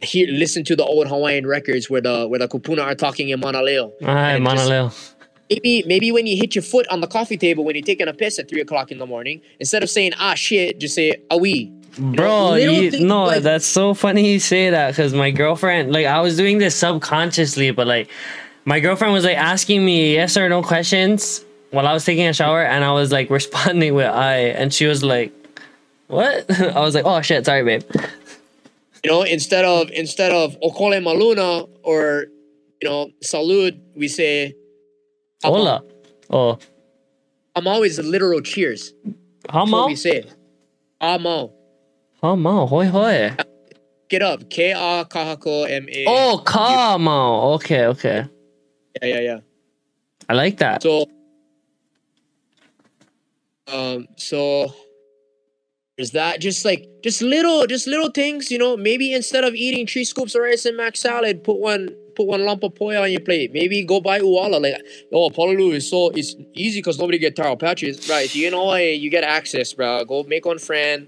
Hear 0.00 0.28
listen 0.30 0.64
to 0.64 0.76
the 0.76 0.84
old 0.84 1.08
Hawaiian 1.08 1.46
records 1.46 1.90
where 1.90 2.00
the 2.00 2.28
where 2.28 2.38
the 2.38 2.48
kupuna 2.48 2.84
are 2.84 2.94
talking 2.94 3.30
in 3.30 3.40
Manaleo. 3.40 3.90
Just- 4.00 4.42
Manaleo. 4.42 5.14
Maybe 5.50 5.82
maybe 5.86 6.12
when 6.12 6.26
you 6.26 6.36
hit 6.36 6.54
your 6.54 6.62
foot 6.62 6.86
on 6.88 7.00
the 7.00 7.06
coffee 7.06 7.38
table 7.38 7.64
when 7.64 7.74
you're 7.74 7.82
taking 7.82 8.06
a 8.06 8.12
piss 8.12 8.38
at 8.38 8.48
three 8.48 8.60
o'clock 8.60 8.92
in 8.92 8.98
the 8.98 9.06
morning, 9.06 9.40
instead 9.58 9.82
of 9.82 9.90
saying 9.90 10.12
ah 10.18 10.34
shit, 10.34 10.78
just 10.78 10.94
say 10.94 11.12
awi. 11.30 11.74
Bro, 11.98 12.54
you, 12.56 12.90
things 12.90 13.02
no, 13.04 13.24
like- 13.24 13.42
that's 13.42 13.66
so 13.66 13.92
funny 13.94 14.30
you 14.32 14.38
say 14.40 14.70
that 14.70 14.90
because 14.92 15.12
my 15.14 15.30
girlfriend, 15.30 15.92
like, 15.92 16.06
I 16.06 16.20
was 16.20 16.36
doing 16.36 16.58
this 16.58 16.74
subconsciously, 16.76 17.70
but 17.72 17.86
like, 17.86 18.08
my 18.64 18.80
girlfriend 18.80 19.14
was 19.14 19.24
like 19.24 19.36
asking 19.36 19.84
me 19.84 20.14
yes 20.14 20.36
or 20.36 20.48
no 20.48 20.62
questions 20.62 21.44
while 21.70 21.86
I 21.86 21.92
was 21.92 22.04
taking 22.04 22.26
a 22.26 22.32
shower, 22.32 22.62
and 22.62 22.84
I 22.84 22.92
was 22.92 23.10
like 23.12 23.30
responding 23.38 23.94
with 23.94 24.06
I, 24.06 24.36
and 24.56 24.72
she 24.72 24.86
was 24.86 25.02
like, 25.02 25.32
"What?" 26.06 26.50
I 26.60 26.80
was 26.80 26.94
like, 26.94 27.04
"Oh 27.04 27.20
shit, 27.22 27.44
sorry, 27.46 27.64
babe." 27.64 27.82
You 29.04 29.10
know, 29.10 29.22
instead 29.22 29.64
of 29.64 29.90
instead 29.90 30.32
of 30.32 30.58
okole 30.60 31.00
maluna 31.02 31.68
or 31.82 32.26
you 32.82 32.88
know 32.88 33.10
salud, 33.24 33.78
we 33.96 34.06
say 34.08 34.54
Hola. 35.42 35.82
Oh, 36.30 36.58
I'm 37.56 37.66
always 37.66 37.98
a 37.98 38.02
literal 38.02 38.40
cheers. 38.42 38.92
how 39.48 39.60
That's 39.64 39.72
what 39.72 39.80
mo? 39.80 39.86
we 39.86 39.96
say. 39.96 40.24
Amo. 41.00 41.52
Mo? 42.22 42.66
Hoi 42.66 42.86
hoi. 42.86 43.32
Get 44.08 44.22
up. 44.22 44.50
K 44.50 44.72
A 44.72 45.04
kahako 45.04 45.70
M 45.70 45.86
A. 45.88 46.04
Oh, 46.08 46.42
kamo. 46.44 47.54
Okay, 47.54 47.86
okay. 47.86 48.24
Yeah, 49.00 49.08
yeah, 49.08 49.20
yeah. 49.20 49.38
I 50.28 50.34
like 50.34 50.58
that. 50.58 50.82
So, 50.82 51.06
um, 53.68 54.08
so 54.16 54.72
there's 55.96 56.10
that. 56.10 56.40
Just 56.40 56.64
like 56.64 56.88
just 57.04 57.22
little, 57.22 57.66
just 57.66 57.86
little 57.86 58.10
things. 58.10 58.50
You 58.50 58.58
know, 58.58 58.76
maybe 58.76 59.12
instead 59.12 59.44
of 59.44 59.54
eating 59.54 59.86
three 59.86 60.04
scoops 60.04 60.34
of 60.34 60.42
rice 60.42 60.64
and 60.64 60.76
mac 60.76 60.96
salad, 60.96 61.44
put 61.44 61.60
one, 61.60 61.88
put 62.16 62.26
one 62.26 62.44
lump 62.44 62.64
of 62.64 62.74
poi 62.74 63.00
on 63.00 63.12
your 63.12 63.20
plate. 63.20 63.52
Maybe 63.52 63.84
go 63.84 64.00
buy 64.00 64.18
uwala. 64.20 64.60
Like, 64.60 64.82
oh, 65.12 65.30
Pololu 65.30 65.72
is 65.72 65.88
so 65.88 66.10
it's 66.10 66.34
easy 66.54 66.80
because 66.80 66.98
nobody 66.98 67.18
get 67.18 67.36
taro 67.36 67.54
patches. 67.54 68.08
Right? 68.08 68.34
You 68.34 68.50
know, 68.50 68.74
you 68.74 69.08
get 69.08 69.22
access, 69.22 69.72
bro. 69.72 70.04
Go 70.04 70.24
make 70.24 70.44
one 70.44 70.58
friend, 70.58 71.06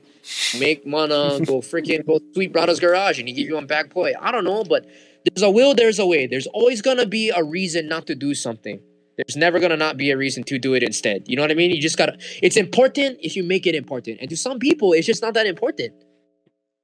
make 0.58 0.86
mana, 0.86 1.40
go 1.44 1.60
freaking 1.60 2.04
go 2.06 2.18
to 2.18 2.24
Sweet 2.34 2.52
Brother's 2.52 2.80
garage, 2.80 3.18
and 3.18 3.28
he 3.28 3.34
give 3.34 3.48
you 3.48 3.54
one 3.54 3.66
back 3.66 3.90
poi. 3.90 4.12
I 4.20 4.30
don't 4.30 4.44
know, 4.44 4.64
but 4.64 4.86
there's 5.24 5.42
a 5.42 5.50
will, 5.50 5.74
there's 5.74 5.98
a 5.98 6.06
way. 6.06 6.26
There's 6.26 6.46
always 6.48 6.82
gonna 6.82 7.06
be 7.06 7.30
a 7.30 7.42
reason 7.42 7.88
not 7.88 8.06
to 8.06 8.14
do 8.14 8.34
something. 8.34 8.80
There's 9.16 9.36
never 9.36 9.58
gonna 9.58 9.76
not 9.76 9.96
be 9.96 10.10
a 10.10 10.16
reason 10.16 10.44
to 10.44 10.58
do 10.58 10.74
it 10.74 10.82
instead. 10.82 11.24
You 11.28 11.36
know 11.36 11.42
what 11.42 11.50
I 11.50 11.54
mean? 11.54 11.70
You 11.70 11.80
just 11.80 11.98
gotta. 11.98 12.18
It's 12.42 12.56
important 12.56 13.18
if 13.22 13.36
you 13.36 13.42
make 13.42 13.66
it 13.66 13.74
important, 13.74 14.18
and 14.20 14.30
to 14.30 14.36
some 14.36 14.58
people, 14.58 14.92
it's 14.92 15.06
just 15.06 15.22
not 15.22 15.34
that 15.34 15.46
important. 15.46 15.92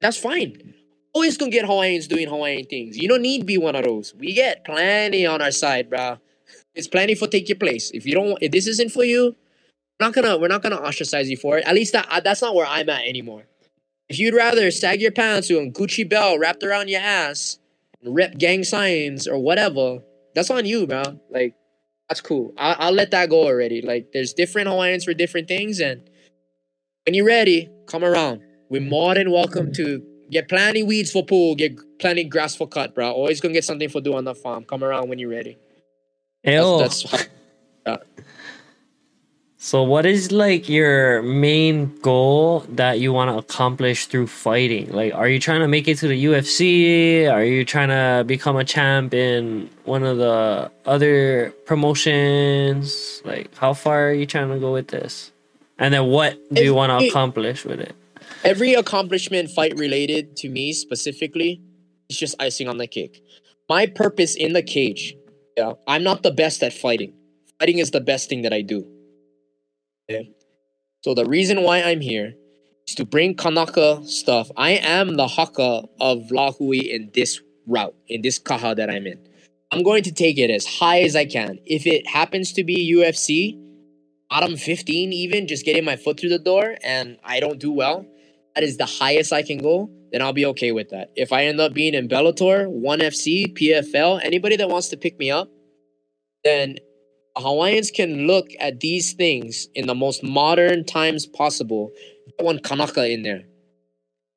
That's 0.00 0.16
fine. 0.16 0.74
Always 1.14 1.38
gonna 1.38 1.50
get 1.50 1.64
Hawaiians 1.64 2.08
doing 2.08 2.28
Hawaiian 2.28 2.66
things. 2.66 2.98
You 2.98 3.08
don't 3.08 3.22
need 3.22 3.40
to 3.40 3.44
be 3.44 3.56
one 3.58 3.74
of 3.74 3.84
those. 3.84 4.14
We 4.14 4.34
get 4.34 4.64
plenty 4.64 5.24
on 5.24 5.40
our 5.40 5.50
side, 5.50 5.88
bruh. 5.88 6.18
It's 6.74 6.88
plenty 6.88 7.14
for 7.14 7.26
take 7.26 7.48
your 7.48 7.56
place. 7.56 7.90
If 7.92 8.04
you 8.04 8.14
don't, 8.14 8.38
if 8.42 8.52
this 8.52 8.66
isn't 8.66 8.92
for 8.92 9.04
you, 9.04 9.34
not 10.01 10.12
gonna 10.12 10.36
we're 10.39 10.48
not 10.48 10.62
gonna 10.62 10.77
ostracize 10.77 11.31
you 11.31 11.36
for 11.36 11.59
it. 11.59 11.64
At 11.66 11.74
least 11.74 11.93
that 11.93 12.06
uh, 12.10 12.20
that's 12.20 12.43
not 12.43 12.55
where 12.55 12.66
I'm 12.66 12.89
at 12.89 13.06
anymore. 13.06 13.44
If 14.09 14.18
you'd 14.18 14.35
rather 14.35 14.70
sag 14.70 15.01
your 15.01 15.10
pants 15.10 15.51
with 15.51 15.59
a 15.59 15.70
Gucci 15.70 16.09
belt 16.09 16.39
wrapped 16.39 16.62
around 16.62 16.89
your 16.89 17.01
ass 17.01 17.59
and 18.02 18.14
rep 18.14 18.39
gang 18.39 18.62
signs 18.62 19.27
or 19.27 19.39
whatever, 19.39 19.98
that's 20.35 20.51
on 20.51 20.64
you, 20.64 20.86
bro. 20.86 21.02
Like 21.31 21.55
that's 22.09 22.20
cool. 22.20 22.52
I'll, 22.56 22.77
I'll 22.78 22.93
let 22.93 23.10
that 23.10 23.31
go 23.31 23.44
already. 23.44 23.82
Like 23.82 24.12
there's 24.12 24.32
different 24.32 24.68
Hawaiians 24.68 25.05
for 25.05 25.14
different 25.14 25.48
things, 25.48 25.81
and 25.81 26.09
when 27.05 27.14
you're 27.14 27.27
ready, 27.27 27.70
come 27.86 28.05
around. 28.05 28.43
We're 28.68 28.81
more 28.81 29.14
than 29.14 29.31
welcome 29.31 29.73
to 29.74 30.02
get 30.31 30.48
plenty 30.48 30.82
weeds 30.82 31.10
for 31.12 31.24
pool, 31.24 31.55
get 31.55 31.78
plenty 31.98 32.24
grass 32.24 32.55
for 32.55 32.66
cut, 32.66 32.94
bro. 32.94 33.10
Always 33.12 33.40
gonna 33.40 33.55
get 33.55 33.64
something 33.64 33.89
for 33.89 34.01
do 34.01 34.14
on 34.14 34.24
the 34.24 34.35
farm. 34.35 34.64
Come 34.64 34.85
around 34.85 35.09
when 35.09 35.18
you're 35.18 35.31
ready. 35.31 35.56
Ew. 36.44 36.78
That's, 36.78 37.28
that's 37.85 38.05
So, 39.66 39.82
what 39.82 40.06
is 40.06 40.30
like 40.30 40.68
your 40.68 41.22
main 41.22 41.93
goal 41.98 42.60
that 42.68 43.01
you 43.01 43.12
want 43.12 43.32
to 43.32 43.36
accomplish 43.36 44.06
through 44.06 44.28
fighting? 44.28 44.93
Like, 44.93 45.12
are 45.12 45.26
you 45.26 45.40
trying 45.40 45.59
to 45.59 45.66
make 45.66 45.88
it 45.88 45.98
to 45.98 46.06
the 46.06 46.24
UFC? 46.26 47.28
Are 47.28 47.43
you 47.43 47.64
trying 47.64 47.88
to 47.88 48.22
become 48.22 48.55
a 48.55 48.62
champ 48.62 49.12
in 49.12 49.68
one 49.82 50.05
of 50.05 50.18
the 50.18 50.70
other 50.84 51.52
promotions? 51.66 53.20
Like, 53.24 53.52
how 53.56 53.74
far 53.74 54.10
are 54.10 54.12
you 54.12 54.24
trying 54.24 54.51
to 54.51 54.60
go 54.60 54.72
with 54.72 54.86
this? 54.86 55.32
And 55.80 55.93
then, 55.93 56.06
what 56.06 56.38
do 56.55 56.62
you 56.62 56.72
want 56.72 57.01
to 57.01 57.09
accomplish 57.09 57.64
with 57.64 57.80
it? 57.80 57.97
every 58.44 58.74
accomplishment 58.74 59.51
fight 59.51 59.76
related 59.76 60.36
to 60.36 60.48
me 60.48 60.72
specifically 60.74 61.60
is 62.09 62.16
just 62.16 62.36
icing 62.38 62.68
on 62.68 62.78
the 62.78 62.86
cake. 62.86 63.20
My 63.68 63.86
purpose 63.86 64.36
in 64.36 64.52
the 64.52 64.62
cage, 64.62 65.16
yeah, 65.56 65.72
I'm 65.88 66.05
not 66.05 66.22
the 66.22 66.30
best 66.30 66.62
at 66.62 66.72
fighting. 66.72 67.14
Fighting 67.59 67.78
is 67.78 67.90
the 67.90 68.01
best 68.01 68.28
thing 68.28 68.43
that 68.43 68.52
I 68.52 68.60
do. 68.60 68.86
So 71.02 71.14
the 71.14 71.26
reason 71.26 71.62
why 71.62 71.82
I'm 71.82 72.00
here 72.00 72.34
is 72.86 72.94
to 72.96 73.04
bring 73.04 73.34
Kanaka 73.34 74.04
stuff. 74.04 74.50
I 74.56 74.72
am 74.72 75.16
the 75.16 75.26
haka 75.26 75.84
of 76.00 76.28
Lahui 76.30 76.82
in 76.88 77.10
this 77.14 77.40
route, 77.66 77.94
in 78.08 78.22
this 78.22 78.38
kaha 78.38 78.76
that 78.76 78.90
I'm 78.90 79.06
in. 79.06 79.18
I'm 79.72 79.82
going 79.82 80.04
to 80.04 80.12
take 80.12 80.38
it 80.38 80.50
as 80.50 80.64
high 80.64 81.00
as 81.00 81.16
I 81.16 81.24
can. 81.24 81.58
If 81.64 81.86
it 81.86 82.06
happens 82.06 82.52
to 82.52 82.62
be 82.62 82.94
UFC, 82.94 83.60
bottom 84.30 84.56
15 84.56 85.12
even, 85.12 85.48
just 85.48 85.64
getting 85.64 85.84
my 85.84 85.96
foot 85.96 86.20
through 86.20 86.30
the 86.30 86.38
door 86.38 86.76
and 86.84 87.18
I 87.24 87.40
don't 87.40 87.58
do 87.58 87.72
well, 87.72 88.06
that 88.54 88.62
is 88.62 88.76
the 88.76 88.86
highest 88.86 89.32
I 89.32 89.42
can 89.42 89.58
go, 89.58 89.90
then 90.12 90.22
I'll 90.22 90.32
be 90.32 90.46
okay 90.46 90.70
with 90.70 90.90
that. 90.90 91.10
If 91.16 91.32
I 91.32 91.46
end 91.46 91.60
up 91.60 91.74
being 91.74 91.94
in 91.94 92.08
Bellator, 92.08 92.66
1FC, 92.68 93.58
PFL, 93.58 94.24
anybody 94.24 94.56
that 94.56 94.68
wants 94.68 94.88
to 94.90 94.96
pick 94.96 95.18
me 95.18 95.32
up, 95.32 95.50
then 96.44 96.76
Hawaiians 97.36 97.90
can 97.90 98.26
look 98.26 98.48
at 98.58 98.80
these 98.80 99.12
things 99.12 99.68
in 99.74 99.86
the 99.86 99.94
most 99.94 100.22
modern 100.22 100.84
times 100.84 101.26
possible. 101.26 101.92
Get 102.26 102.44
one 102.44 102.58
Kanaka 102.58 103.10
in 103.10 103.22
there. 103.22 103.44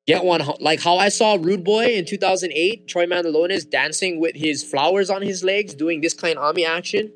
Get 0.06 0.24
one, 0.24 0.42
like 0.60 0.80
how 0.80 0.96
I 0.96 1.08
saw 1.08 1.38
Rude 1.40 1.64
Boy 1.64 1.86
in 1.86 2.04
2008, 2.04 2.88
Troy 2.88 3.06
Mandaloniz 3.06 3.68
dancing 3.68 4.20
with 4.20 4.34
his 4.34 4.62
flowers 4.62 5.08
on 5.08 5.22
his 5.22 5.44
legs, 5.44 5.74
doing 5.74 6.00
this 6.00 6.14
kind 6.14 6.36
of 6.36 6.44
army 6.44 6.66
action. 6.66 7.12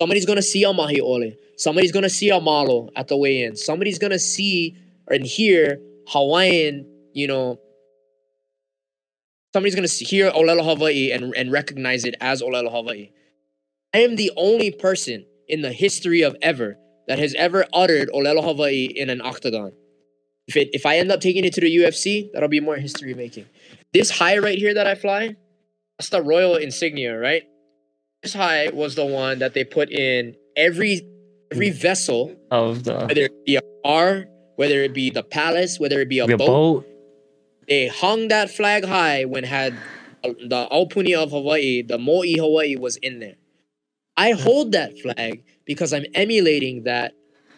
Somebody's 0.00 0.26
gonna 0.26 0.42
see 0.42 0.62
a 0.64 0.68
mahiole. 0.68 1.34
Somebody's 1.56 1.92
gonna 1.92 2.10
see 2.10 2.28
a 2.30 2.40
model 2.40 2.90
at 2.94 3.08
the 3.08 3.16
weigh-in. 3.16 3.56
Somebody's 3.56 3.98
gonna 3.98 4.18
see 4.18 4.76
and 5.08 5.24
hear 5.24 5.80
Hawaiian, 6.08 6.86
you 7.14 7.26
know. 7.26 7.58
Somebody's 9.54 9.74
gonna 9.74 9.88
hear 9.88 10.30
Olelo 10.30 10.64
Hawaii 10.64 11.12
and, 11.12 11.34
and 11.34 11.50
recognize 11.50 12.04
it 12.04 12.16
as 12.20 12.42
Olelo 12.42 12.70
Hawaii. 12.70 13.10
I 13.96 14.00
am 14.00 14.16
the 14.16 14.30
only 14.36 14.70
person 14.70 15.24
in 15.48 15.62
the 15.62 15.72
history 15.72 16.20
of 16.20 16.36
ever 16.42 16.76
that 17.08 17.18
has 17.18 17.34
ever 17.38 17.64
uttered 17.72 18.10
Olelo 18.10 18.44
Hawaii 18.44 18.84
in 18.94 19.08
an 19.08 19.22
octagon. 19.22 19.72
If 20.46 20.54
it 20.54 20.68
if 20.74 20.84
I 20.84 20.98
end 20.98 21.10
up 21.10 21.22
taking 21.22 21.46
it 21.46 21.54
to 21.54 21.62
the 21.62 21.74
UFC, 21.74 22.28
that'll 22.30 22.50
be 22.50 22.60
more 22.60 22.76
history 22.76 23.14
making. 23.14 23.46
This 23.94 24.10
hae 24.10 24.38
right 24.38 24.58
here 24.58 24.74
that 24.74 24.86
I 24.86 24.96
fly, 24.96 25.36
that's 25.96 26.10
the 26.10 26.20
royal 26.20 26.56
insignia, 26.56 27.18
right? 27.18 27.44
This 28.22 28.34
hae 28.34 28.68
was 28.70 28.96
the 28.96 29.06
one 29.06 29.38
that 29.38 29.54
they 29.54 29.64
put 29.64 29.90
in 29.90 30.36
every 30.58 31.00
every 31.50 31.70
vessel, 31.70 32.36
Of 32.50 32.84
the 32.84 33.06
whether 33.06 33.22
it 33.22 33.46
be 33.46 33.56
a 33.56 33.62
car, 33.82 34.26
whether 34.56 34.82
it 34.82 34.92
be 34.92 35.08
the 35.08 35.22
palace, 35.22 35.80
whether 35.80 36.00
it 36.02 36.10
be 36.10 36.18
a 36.18 36.26
boat. 36.26 36.38
boat. 36.38 36.86
They 37.66 37.88
hung 37.88 38.28
that 38.28 38.50
flag 38.50 38.84
high 38.84 39.24
when 39.24 39.44
had 39.44 39.72
the 40.22 40.68
Aupuni 40.70 41.14
of 41.16 41.30
Hawaii, 41.30 41.80
the 41.80 41.96
Mo'i 41.96 42.36
Hawaii 42.36 42.76
was 42.76 42.96
in 42.98 43.20
there. 43.20 43.36
I 44.16 44.32
hold 44.32 44.72
that 44.72 44.98
flag 45.00 45.42
because 45.64 45.92
I'm 45.92 46.06
emulating 46.14 46.84
that 46.84 47.12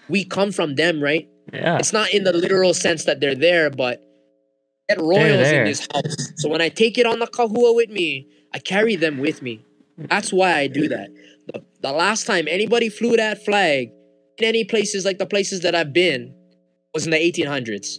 we 0.08 0.24
come 0.24 0.52
from 0.52 0.74
them, 0.74 1.02
right? 1.02 1.28
Yeah. 1.52 1.78
It's 1.78 1.92
not 1.92 2.10
in 2.12 2.24
the 2.24 2.32
literal 2.32 2.74
sense 2.74 3.04
that 3.04 3.20
they're 3.20 3.34
there, 3.34 3.70
but 3.70 4.02
get 4.88 5.00
royals 5.00 5.48
in 5.48 5.64
this 5.64 5.86
house. 5.92 6.32
So 6.36 6.48
when 6.48 6.60
I 6.60 6.68
take 6.68 6.98
it 6.98 7.06
on 7.06 7.18
the 7.18 7.26
kahua 7.26 7.74
with 7.74 7.90
me, 7.90 8.28
I 8.54 8.58
carry 8.58 8.96
them 8.96 9.18
with 9.18 9.42
me. 9.42 9.64
That's 9.96 10.32
why 10.32 10.54
I 10.54 10.66
do 10.68 10.88
that. 10.88 11.10
The, 11.52 11.64
the 11.80 11.92
last 11.92 12.26
time 12.26 12.46
anybody 12.48 12.88
flew 12.88 13.16
that 13.16 13.44
flag 13.44 13.90
in 14.38 14.44
any 14.44 14.64
places 14.64 15.04
like 15.04 15.18
the 15.18 15.26
places 15.26 15.60
that 15.60 15.74
I've 15.74 15.92
been 15.92 16.34
was 16.94 17.04
in 17.04 17.10
the 17.10 17.16
1800s. 17.16 17.98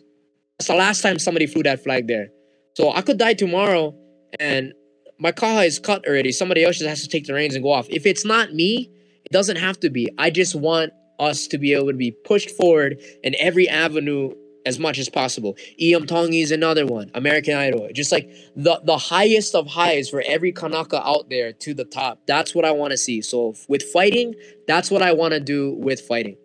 That's 0.57 0.68
the 0.68 0.76
last 0.76 1.02
time 1.02 1.19
somebody 1.19 1.45
flew 1.45 1.64
that 1.64 1.84
flag 1.84 2.07
there. 2.07 2.30
So 2.76 2.91
I 2.91 3.02
could 3.02 3.18
die 3.18 3.34
tomorrow 3.34 3.94
and 4.40 4.73
my 5.19 5.31
kaha 5.31 5.65
is 5.65 5.79
cut 5.79 6.05
already. 6.07 6.31
Somebody 6.31 6.63
else 6.63 6.77
just 6.77 6.89
has 6.89 7.01
to 7.01 7.07
take 7.07 7.25
the 7.25 7.33
reins 7.33 7.53
and 7.53 7.63
go 7.63 7.71
off. 7.71 7.87
If 7.89 8.05
it's 8.05 8.25
not 8.25 8.53
me, 8.53 8.89
it 9.25 9.31
doesn't 9.31 9.57
have 9.57 9.79
to 9.81 9.89
be. 9.89 10.07
I 10.17 10.29
just 10.29 10.55
want 10.55 10.91
us 11.19 11.47
to 11.47 11.57
be 11.57 11.73
able 11.73 11.87
to 11.87 11.97
be 11.97 12.11
pushed 12.11 12.51
forward 12.51 13.01
in 13.23 13.35
every 13.37 13.67
avenue 13.67 14.33
as 14.65 14.79
much 14.79 14.97
as 14.97 15.09
possible. 15.09 15.57
Iam 15.81 16.05
Tongi 16.05 16.41
is 16.41 16.51
another 16.51 16.85
one. 16.85 17.11
American 17.13 17.55
Idol. 17.55 17.89
Just 17.93 18.11
like 18.11 18.29
the 18.55 18.79
the 18.83 18.97
highest 18.97 19.55
of 19.55 19.67
highs 19.67 20.09
for 20.09 20.23
every 20.25 20.51
Kanaka 20.51 21.05
out 21.05 21.29
there 21.29 21.51
to 21.53 21.73
the 21.73 21.85
top. 21.85 22.21
That's 22.27 22.55
what 22.55 22.65
I 22.65 22.71
want 22.71 22.91
to 22.91 22.97
see. 22.97 23.21
So 23.21 23.55
with 23.67 23.83
fighting, 23.83 24.35
that's 24.67 24.89
what 24.89 25.01
I 25.01 25.13
want 25.13 25.33
to 25.33 25.39
do 25.39 25.73
with 25.73 26.01
fighting. 26.01 26.37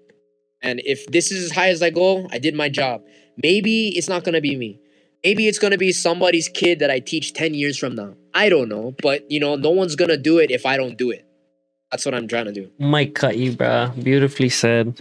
And 0.62 0.80
if 0.84 1.06
this 1.08 1.30
is 1.30 1.44
as 1.44 1.52
high 1.52 1.68
as 1.68 1.82
I 1.82 1.90
go, 1.90 2.26
I 2.32 2.38
did 2.38 2.54
my 2.54 2.68
job. 2.68 3.02
Maybe 3.42 3.88
it's 3.88 4.08
not 4.08 4.24
gonna 4.24 4.40
be 4.40 4.56
me. 4.56 4.80
Maybe 5.22 5.46
it's 5.46 5.58
gonna 5.58 5.78
be 5.78 5.92
somebody's 5.92 6.48
kid 6.48 6.78
that 6.78 6.90
I 6.90 7.00
teach 7.00 7.34
10 7.34 7.54
years 7.54 7.76
from 7.78 7.94
now. 7.94 8.14
I 8.34 8.48
don't 8.48 8.68
know. 8.68 8.94
But 9.02 9.30
you 9.30 9.40
know, 9.40 9.56
no 9.56 9.70
one's 9.70 9.96
gonna 9.96 10.16
do 10.16 10.38
it 10.38 10.50
if 10.50 10.66
I 10.66 10.76
don't 10.76 10.96
do 10.98 11.10
it. 11.10 11.24
That's 11.90 12.04
what 12.04 12.14
I'm 12.14 12.26
trying 12.26 12.46
to 12.46 12.52
do. 12.52 12.70
Might 12.78 13.14
cut 13.14 13.36
you, 13.36 13.52
bruh. 13.52 14.02
Beautifully 14.02 14.48
said. 14.48 15.00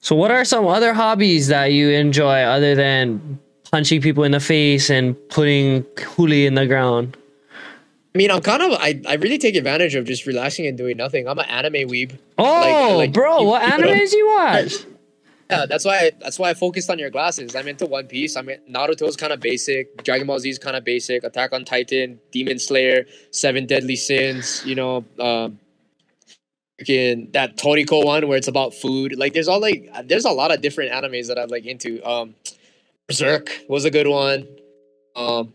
So, 0.00 0.14
what 0.16 0.30
are 0.30 0.44
some 0.44 0.66
other 0.66 0.94
hobbies 0.94 1.48
that 1.48 1.66
you 1.72 1.90
enjoy 1.90 2.40
other 2.42 2.74
than 2.74 3.38
punching 3.72 4.00
people 4.00 4.24
in 4.24 4.32
the 4.32 4.40
face 4.40 4.88
and 4.88 5.16
putting 5.28 5.82
huli 5.96 6.46
in 6.46 6.54
the 6.54 6.66
ground? 6.66 7.16
I 8.14 8.18
mean, 8.18 8.30
I'm 8.30 8.40
kind 8.40 8.62
of 8.62 8.72
I, 8.80 9.02
I 9.06 9.14
really 9.16 9.36
take 9.36 9.56
advantage 9.56 9.94
of 9.94 10.06
just 10.06 10.24
relaxing 10.24 10.66
and 10.66 10.78
doing 10.78 10.96
nothing. 10.96 11.28
I'm 11.28 11.38
an 11.38 11.44
anime 11.46 11.86
weeb. 11.90 12.16
Oh, 12.38 12.94
like, 12.96 13.12
bro, 13.12 13.40
you- 13.40 13.46
what 13.46 13.62
animes 13.70 14.12
you 14.12 14.26
watch? 14.28 14.72
Yeah, 15.48 15.66
that's 15.66 15.84
why 15.84 15.98
I, 15.98 16.10
that's 16.20 16.38
why 16.38 16.50
I 16.50 16.54
focused 16.54 16.90
on 16.90 16.98
your 16.98 17.10
glasses. 17.10 17.54
I'm 17.54 17.68
into 17.68 17.86
One 17.86 18.06
Piece. 18.06 18.36
I'm 18.36 18.48
in, 18.48 18.60
Naruto's 18.68 19.16
kind 19.16 19.32
of 19.32 19.40
basic. 19.40 20.02
Dragon 20.02 20.26
Ball 20.26 20.40
Z's 20.40 20.58
kind 20.58 20.76
of 20.76 20.84
basic. 20.84 21.22
Attack 21.22 21.52
on 21.52 21.64
Titan, 21.64 22.18
Demon 22.32 22.58
Slayer, 22.58 23.06
Seven 23.30 23.66
Deadly 23.66 23.96
Sins. 23.96 24.64
You 24.66 24.74
know, 24.74 25.04
um, 25.20 25.60
freaking 26.80 27.32
that 27.32 27.56
Toriko 27.56 28.04
one 28.04 28.26
where 28.26 28.36
it's 28.36 28.48
about 28.48 28.74
food. 28.74 29.16
Like, 29.16 29.34
there's 29.34 29.48
all 29.48 29.60
like 29.60 29.88
there's 30.04 30.24
a 30.24 30.30
lot 30.30 30.52
of 30.52 30.62
different 30.62 30.90
animes 30.92 31.28
that 31.28 31.38
I'm 31.38 31.48
like 31.48 31.64
into. 31.64 32.02
Um, 32.02 32.34
Berserk 33.06 33.50
was 33.68 33.84
a 33.84 33.90
good 33.90 34.08
one. 34.08 34.48
Um, 35.14 35.54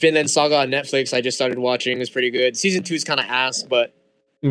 Vinland 0.00 0.30
Saga 0.30 0.56
on 0.58 0.68
Netflix. 0.68 1.14
I 1.14 1.20
just 1.20 1.36
started 1.36 1.58
watching. 1.58 2.00
It's 2.00 2.10
pretty 2.10 2.30
good. 2.30 2.56
Season 2.56 2.82
two 2.82 2.94
is 2.94 3.04
kind 3.04 3.20
of 3.20 3.26
ass, 3.26 3.62
but 3.62 3.94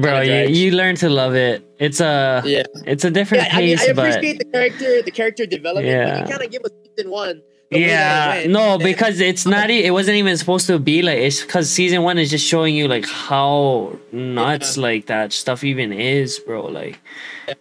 Bro, 0.01 0.21
you, 0.21 0.47
you 0.47 0.71
learn 0.71 0.95
to 0.97 1.09
love 1.09 1.35
it. 1.35 1.63
It's 1.79 1.99
a 2.01 2.41
yeah. 2.45 2.63
it's 2.85 3.03
a 3.05 3.11
different 3.11 3.43
Yeah, 3.45 3.55
I 3.57 3.59
mean, 3.61 3.77
pace, 3.77 3.89
I 3.89 3.93
but 3.93 4.09
appreciate 4.09 4.39
the 4.39 4.45
character, 4.45 5.01
the 5.03 5.11
character 5.11 5.45
development, 5.45 5.87
Yeah. 5.87 6.19
but 6.21 6.27
you 6.27 6.33
kind 6.33 6.45
of 6.45 6.51
give 6.51 6.63
us 6.63 6.71
season 6.97 7.11
one. 7.11 7.41
the 7.69 7.77
way 7.77 7.87
that 7.87 8.45
yeah, 8.45 8.51
no, 8.51 8.77
because 8.79 9.19
it's 9.19 9.45
not. 9.45 9.69
e- 9.69 9.83
It 9.83 9.91
wasn't 9.91 10.17
even 10.17 10.35
supposed 10.37 10.65
to 10.67 10.79
be 10.79 11.01
like. 11.03 11.19
It's 11.19 11.41
because 11.41 11.69
season 11.69 12.01
one 12.03 12.17
is 12.17 12.29
just 12.31 12.45
showing 12.45 12.75
you 12.75 12.87
like 12.87 13.05
how 13.05 13.97
nuts 14.11 14.77
like 14.77 15.05
that 15.07 15.31
stuff 15.31 15.63
even 15.63 15.93
is, 15.93 16.39
bro. 16.39 16.65
Like 16.65 16.99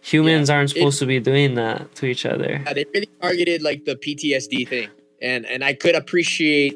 humans 0.00 0.48
aren't 0.48 0.70
supposed 0.70 0.98
to 1.00 1.06
be 1.06 1.20
doing 1.20 1.54
that 1.56 1.94
to 1.96 2.06
each 2.06 2.24
other. 2.24 2.62
yeah, 2.64 2.72
they 2.72 2.86
really 2.94 3.10
targeted 3.20 3.60
like 3.62 3.84
the 3.84 3.94
PTSD 3.96 4.66
thing, 4.68 4.88
and 5.20 5.44
and 5.46 5.62
I 5.62 5.74
could 5.74 5.94
appreciate, 5.94 6.74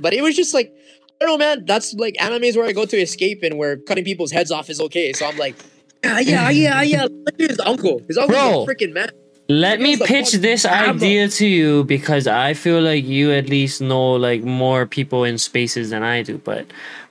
but 0.00 0.12
it 0.14 0.22
was 0.22 0.36
just 0.36 0.54
like 0.54 0.68
I 0.68 0.85
don't 1.20 1.28
know, 1.28 1.38
man. 1.38 1.64
That's 1.64 1.94
like 1.94 2.20
anime 2.20 2.44
is 2.44 2.56
where 2.56 2.66
I 2.66 2.72
go 2.72 2.84
to 2.84 2.96
escape 2.96 3.42
and 3.42 3.58
where 3.58 3.76
cutting 3.76 4.04
people's 4.04 4.32
heads 4.32 4.50
off 4.50 4.68
is 4.68 4.80
okay. 4.80 5.12
So 5.12 5.26
I'm 5.26 5.36
like, 5.36 5.56
ah, 6.04 6.18
yeah, 6.18 6.46
ah, 6.46 6.48
yeah, 6.50 6.76
ah, 6.76 6.80
yeah, 6.80 6.82
yeah. 6.82 7.02
Look 7.04 7.40
at 7.40 7.50
his 7.50 7.60
uncle. 7.64 8.02
His 8.06 8.18
uncle's 8.18 8.36
Bro. 8.36 8.62
a 8.62 8.66
freaking 8.66 8.92
man. 8.92 9.10
Let 9.48 9.80
me 9.80 9.96
pitch 9.96 10.32
this 10.32 10.66
idea 10.66 11.28
to 11.28 11.46
you 11.46 11.84
because 11.84 12.26
I 12.26 12.54
feel 12.54 12.82
like 12.82 13.04
you 13.04 13.30
at 13.30 13.48
least 13.48 13.80
know 13.80 14.14
like 14.14 14.42
more 14.42 14.86
people 14.86 15.22
in 15.22 15.38
spaces 15.38 15.90
than 15.90 16.02
I 16.02 16.22
do. 16.22 16.38
But 16.38 16.66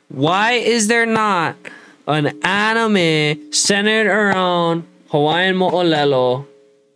why 0.09 0.53
is 0.53 0.87
there 0.87 1.05
not 1.05 1.55
an 2.07 2.37
anime 2.43 3.53
centered 3.53 4.07
around 4.07 4.85
Hawaiian 5.09 5.55
Mo'olelo 5.55 6.45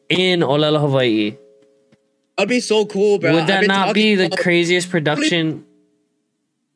in 0.09 0.41
Olelo, 0.41 0.81
Hawaii? 0.81 1.37
That'd 2.37 2.49
be 2.49 2.59
so 2.59 2.85
cool, 2.85 3.19
bro. 3.19 3.33
Would 3.33 3.47
that 3.47 3.65
not 3.65 3.93
be 3.93 4.15
the 4.15 4.29
craziest 4.29 4.89
production? 4.89 5.65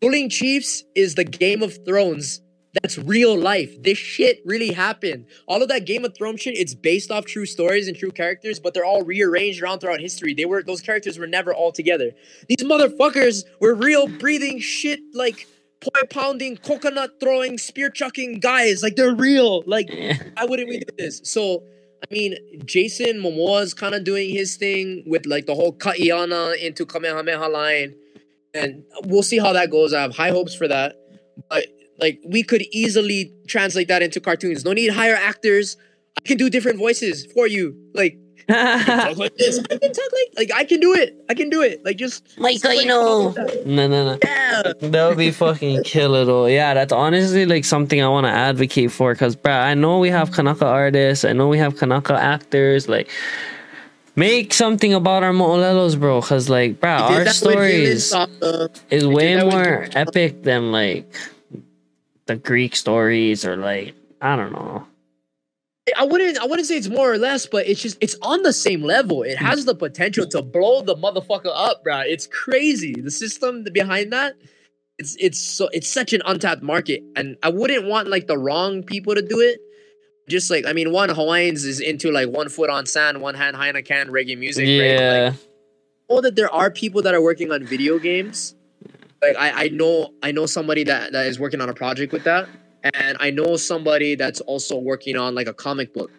Ruling 0.04 0.28
Chiefs 0.28 0.84
is 0.96 1.16
the 1.16 1.24
Game 1.24 1.64
of 1.64 1.86
Thrones. 1.86 2.42
That's 2.82 2.98
real 2.98 3.38
life. 3.38 3.82
This 3.82 3.98
shit 3.98 4.42
really 4.44 4.74
happened. 4.74 5.28
All 5.48 5.62
of 5.62 5.70
that 5.70 5.86
Game 5.86 6.04
of 6.04 6.14
Thrones 6.14 6.42
shit, 6.42 6.58
it's 6.58 6.76
based 6.76 7.10
off 7.10 7.24
true 7.24 7.46
stories 7.46 7.88
and 7.88 7.96
true 7.96 8.12
characters, 8.12 8.60
but 8.60 8.74
they're 8.74 8.84
all 8.84 9.04
rearranged 9.04 9.64
around 9.64 9.80
throughout 9.80 10.02
history. 10.02 10.34
They 10.34 10.44
were 10.44 10.62
those 10.62 10.82
characters 10.82 11.18
were 11.18 11.26
never 11.26 11.54
all 11.54 11.72
together. 11.72 12.12
These 12.50 12.68
motherfuckers 12.70 13.46
were 13.62 13.76
real 13.76 14.10
breathing 14.10 14.60
shit 14.60 15.00
like 15.14 15.48
poi 15.80 16.02
pounding, 16.10 16.58
coconut 16.58 17.22
throwing, 17.22 17.58
spear 17.58 17.90
chucking 17.90 18.42
guys. 18.42 18.84
Like 18.84 18.98
they're 18.98 19.16
real. 19.16 19.64
Like 19.66 19.90
why 20.34 20.44
wouldn't 20.44 20.68
we 20.68 20.80
do 20.80 20.94
this? 20.98 21.22
So 21.24 21.64
I 22.04 22.14
mean, 22.14 22.36
Jason 22.66 23.22
Momoa's 23.22 23.74
kind 23.74 23.96
of 23.96 24.04
doing 24.04 24.32
his 24.32 24.58
thing 24.58 25.06
with 25.08 25.26
like 25.26 25.46
the 25.46 25.56
whole 25.56 25.72
Kaiana 25.72 26.58
into 26.62 26.86
Kamehameha 26.86 27.48
line 27.48 27.96
and 28.54 28.84
we'll 29.06 29.24
see 29.24 29.40
how 29.40 29.54
that 29.54 29.72
goes. 29.72 29.94
I 29.94 30.02
have 30.02 30.16
high 30.16 30.30
hopes 30.30 30.56
for 30.56 30.68
that. 30.68 30.96
But 31.50 31.68
like 32.00 32.20
we 32.26 32.44
could 32.44 32.64
easily 32.72 33.34
translate 33.48 33.88
that 33.88 34.02
into 34.02 34.20
cartoons. 34.20 34.66
No 34.66 34.74
need 34.74 34.88
to 34.88 34.94
hire 34.94 35.16
actors. 35.16 35.78
I 36.18 36.22
can 36.28 36.38
do 36.38 36.50
different 36.50 36.78
voices 36.78 37.26
for 37.34 37.48
you. 37.48 37.76
Like 37.94 38.18
I 38.50 38.54
can 38.86 38.98
talk 38.98 39.18
like 39.18 39.38
this. 39.38 39.60
I 39.60 39.78
can 39.78 39.94
talk 39.94 40.12
like 40.12 40.50
like 40.50 40.52
I 40.54 40.64
can 40.66 40.80
do 40.80 40.94
it. 40.94 41.16
I 41.30 41.34
can 41.34 41.50
do 41.50 41.62
it. 41.62 41.84
Like 41.86 41.98
just 41.98 42.38
Michael, 42.38 42.74
you 42.74 42.86
know. 42.86 43.32
No, 43.66 43.88
no, 43.88 44.06
no. 44.06 44.20
Yeah. 44.24 44.74
That 44.82 45.08
would 45.08 45.18
be 45.18 45.32
fucking 45.32 45.84
killer 45.84 46.26
though. 46.26 46.46
Yeah, 46.46 46.74
that's 46.74 46.94
honestly 46.94 47.46
like 47.46 47.66
something 47.66 48.02
I 48.02 48.08
want 48.08 48.26
to 48.26 48.32
advocate 48.32 48.92
for 48.92 49.14
because, 49.14 49.36
bruh, 49.36 49.64
I 49.64 49.74
know 49.74 50.00
we 50.00 50.10
have 50.10 50.32
Kanaka 50.32 50.66
artists. 50.66 51.26
I 51.26 51.34
know 51.34 51.48
we 51.48 51.58
have 51.58 51.78
Kanaka 51.78 52.14
actors. 52.14 52.88
Like, 52.90 53.10
make 54.16 54.54
something 54.54 54.94
about 54.94 55.24
our 55.24 55.34
Mo'olelos, 55.34 56.00
bro. 56.00 56.22
Because, 56.22 56.50
like, 56.50 56.80
did 56.80 56.86
our 56.86 57.10
that 57.10 57.10
with 57.10 57.18
Vinland 57.18 57.36
stories 57.36 58.10
Saga. 58.10 58.66
Uh, 58.66 58.68
is 58.90 59.08
way 59.08 59.42
more 59.44 59.88
epic 59.94 60.44
than, 60.44 60.72
like, 60.72 61.14
the 62.26 62.36
Greek 62.36 62.76
stories 62.76 63.46
or, 63.46 63.58
like, 63.58 63.96
I 64.22 64.36
don't 64.36 64.54
know. 64.54 64.88
I 65.98 66.06
wouldn't 66.06 66.38
I 66.38 66.46
wouldn't 66.46 66.66
say 66.66 66.78
it's 66.78 66.88
more 66.88 67.12
or 67.12 67.18
less, 67.18 67.46
but 67.46 67.68
it's 67.68 67.82
just 67.82 67.98
it's 68.00 68.16
on 68.22 68.44
the 68.44 68.54
same 68.54 68.84
level. 68.84 69.24
It 69.24 69.38
has 69.38 69.66
the 69.66 69.76
potential 69.76 70.26
to 70.28 70.42
blow 70.42 70.82
the 70.82 70.96
motherfucker 70.96 71.52
up, 71.54 71.84
bro. 71.84 72.00
It's 72.06 72.26
crazy. 72.26 72.94
The 72.94 73.12
system 73.12 73.66
behind 73.74 74.14
that, 74.14 74.36
it's 74.98 75.18
it's 75.20 75.38
so 75.38 75.68
it's 75.74 75.90
such 75.90 76.14
an 76.14 76.22
untapped 76.26 76.64
market, 76.64 77.04
and 77.18 77.36
I 77.44 77.50
wouldn't 77.50 77.86
want 77.86 78.08
like 78.08 78.28
the 78.28 78.38
wrong 78.38 78.84
people 78.84 79.14
to 79.14 79.22
do 79.22 79.42
it. 79.42 79.60
Just 80.30 80.50
like 80.50 80.66
I 80.66 80.74
mean, 80.74 80.92
one 80.92 81.10
Hawaiians 81.10 81.66
is 81.66 81.80
into 81.80 82.12
like 82.12 82.30
one 82.30 82.50
foot 82.50 82.70
on 82.70 82.86
sand, 82.86 83.22
one 83.22 83.36
hand 83.36 83.56
high 83.56 83.70
in 83.70 83.76
a 83.76 83.84
can 83.84 84.08
reggae 84.08 84.38
music. 84.38 84.64
Right? 84.64 85.00
Yeah. 85.00 85.30
like, 85.32 85.40
know 86.10 86.22
that 86.22 86.36
there 86.36 86.54
are 86.54 86.72
people 86.72 87.02
that 87.02 87.14
are 87.14 87.22
working 87.22 87.52
on 87.52 87.66
video 87.66 88.00
games. 88.00 88.56
Like 89.22 89.38
I, 89.38 89.66
I 89.66 89.68
know 89.70 90.14
I 90.22 90.32
know 90.32 90.46
somebody 90.46 90.84
that, 90.86 91.12
that 91.14 91.28
is 91.28 91.40
working 91.40 91.62
on 91.62 91.70
a 91.70 91.74
project 91.74 92.14
with 92.14 92.24
that. 92.24 92.48
and 92.84 93.18
I 93.20 93.32
know 93.32 93.56
somebody 93.56 94.16
that's 94.16 94.42
also 94.42 94.78
working 94.78 95.18
on 95.18 95.36
like 95.36 95.48
a 95.48 95.54
comic 95.54 95.94
book. 95.94 96.12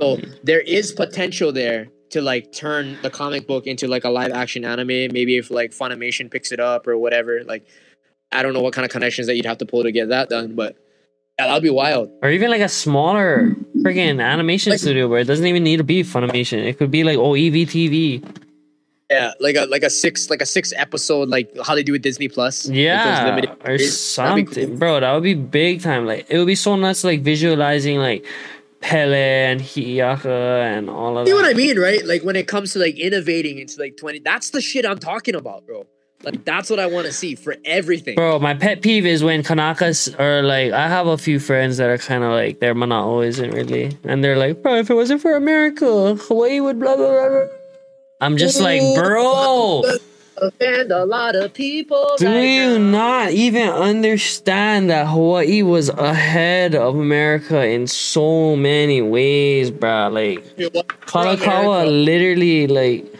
So 0.00 0.16
hmm. 0.16 0.30
there 0.44 0.60
is 0.60 0.92
potential 0.92 1.52
there 1.52 1.88
to 2.10 2.20
like 2.20 2.52
turn 2.52 2.96
the 3.02 3.10
comic 3.10 3.46
book 3.46 3.66
into 3.66 3.88
like 3.88 4.04
a 4.04 4.10
live 4.10 4.32
action 4.32 4.64
anime. 4.64 4.86
Maybe 4.86 5.36
if 5.36 5.50
like 5.50 5.72
Funimation 5.72 6.30
picks 6.30 6.52
it 6.52 6.60
up 6.60 6.86
or 6.86 6.96
whatever. 6.96 7.42
Like 7.44 7.66
I 8.30 8.42
don't 8.42 8.52
know 8.52 8.60
what 8.60 8.74
kind 8.74 8.84
of 8.84 8.90
connections 8.90 9.26
that 9.26 9.36
you'd 9.36 9.46
have 9.46 9.58
to 9.58 9.66
pull 9.66 9.82
to 9.82 9.92
get 9.92 10.08
that 10.10 10.28
done, 10.28 10.54
but 10.54 10.76
yeah, 11.38 11.46
that'd 11.46 11.62
be 11.62 11.70
wild. 11.70 12.10
or 12.22 12.30
even 12.30 12.50
like 12.50 12.60
a 12.60 12.68
smaller 12.68 13.54
freaking 13.78 14.20
animation 14.22 14.70
Like- 14.70 14.80
studio 14.80 15.06
where 15.08 15.20
it 15.20 15.26
doesn't 15.26 15.46
even 15.46 15.62
need 15.62 15.76
to 15.78 15.84
be 15.84 16.02
Funimation. 16.02 16.58
It 16.64 16.78
could 16.78 16.90
be 16.90 17.04
like 17.04 17.16
oh 17.18 17.32
EVTV. 17.32 18.24
Yeah, 19.10 19.32
like 19.40 19.56
a 19.56 19.64
like 19.66 19.82
a 19.84 19.88
six 19.88 20.28
like 20.28 20.42
a 20.42 20.46
six 20.46 20.72
episode 20.76 21.28
like 21.30 21.50
how 21.64 21.74
they 21.74 21.82
do 21.82 21.92
with 21.92 22.02
Disney 22.02 22.28
Plus. 22.28 22.68
Yeah, 22.68 23.38
or 23.64 23.78
series. 23.78 24.16
That'd 24.16 24.36
be 24.36 24.46
something, 24.46 24.68
cool. 24.68 24.76
bro. 24.76 25.00
That 25.00 25.12
would 25.14 25.22
be 25.22 25.32
big 25.34 25.80
time. 25.80 26.04
Like 26.04 26.26
it 26.28 26.36
would 26.36 26.46
be 26.46 26.54
so 26.54 26.76
nuts, 26.76 27.04
like 27.04 27.22
visualizing 27.22 27.98
like 28.00 28.26
Pele 28.80 29.16
and 29.50 29.60
Hi'iaka 29.62 30.62
and 30.76 30.90
all 30.90 31.16
of 31.16 31.26
See 31.26 31.32
what. 31.32 31.46
I 31.46 31.54
mean, 31.54 31.78
right? 31.78 32.04
Like 32.04 32.22
when 32.22 32.36
it 32.36 32.46
comes 32.48 32.74
to 32.74 32.78
like 32.80 32.98
innovating 32.98 33.58
into 33.58 33.80
like 33.80 33.96
twenty, 33.96 34.18
that's 34.18 34.50
the 34.50 34.60
shit 34.60 34.84
I'm 34.84 34.98
talking 34.98 35.34
about, 35.34 35.64
bro. 35.66 35.86
Like 36.24 36.44
that's 36.44 36.68
what 36.68 36.80
I 36.80 36.86
want 36.86 37.06
to 37.06 37.12
see 37.12 37.36
for 37.36 37.54
everything. 37.64 38.16
Bro, 38.16 38.40
my 38.40 38.54
pet 38.54 38.82
peeve 38.82 39.06
is 39.06 39.22
when 39.22 39.42
Kanakas 39.44 40.18
are 40.18 40.42
like, 40.42 40.72
I 40.72 40.88
have 40.88 41.06
a 41.06 41.16
few 41.16 41.38
friends 41.38 41.76
that 41.76 41.88
are 41.88 41.98
kind 41.98 42.24
of 42.24 42.32
like, 42.32 42.58
their 42.58 42.74
Manao 42.74 43.24
isn't 43.24 43.50
really. 43.52 43.96
And 44.04 44.22
they're 44.24 44.36
like, 44.36 44.62
bro, 44.62 44.76
if 44.76 44.90
it 44.90 44.94
wasn't 44.94 45.22
for 45.22 45.36
America, 45.36 46.16
Hawaii 46.16 46.58
would 46.60 46.80
blah, 46.80 46.96
blah, 46.96 47.06
blah, 47.06 47.28
blah. 47.28 47.46
I'm 48.20 48.36
just 48.36 48.60
like, 48.60 48.80
bro, 48.96 49.84
offend 50.38 50.90
a 50.90 51.04
lot 51.04 51.36
of 51.36 51.54
people. 51.54 52.04
do 52.18 52.26
right 52.26 52.42
you 52.42 52.78
now. 52.80 52.90
not 52.90 53.30
even 53.30 53.68
understand 53.68 54.90
that 54.90 55.06
Hawaii 55.06 55.62
was 55.62 55.88
ahead 55.88 56.74
of 56.74 56.96
America 56.96 57.64
in 57.64 57.86
so 57.86 58.56
many 58.56 59.00
ways, 59.02 59.70
bro? 59.70 60.08
Like, 60.08 60.44
You 60.58 60.64
know 60.64 60.70
what? 60.80 60.88
Kalakaua 61.02 61.82
America. 61.82 61.90
literally 61.90 62.66
like 62.66 63.14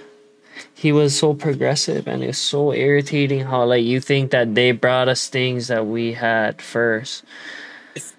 he 0.78 0.92
was 0.92 1.18
so 1.18 1.34
progressive 1.34 2.06
and 2.06 2.22
it's 2.22 2.38
so 2.38 2.72
irritating 2.72 3.40
how 3.40 3.64
like 3.64 3.84
you 3.84 4.00
think 4.00 4.30
that 4.30 4.54
they 4.54 4.70
brought 4.70 5.08
us 5.08 5.26
things 5.26 5.66
that 5.66 5.88
we 5.88 6.12
had 6.12 6.62
first. 6.62 7.24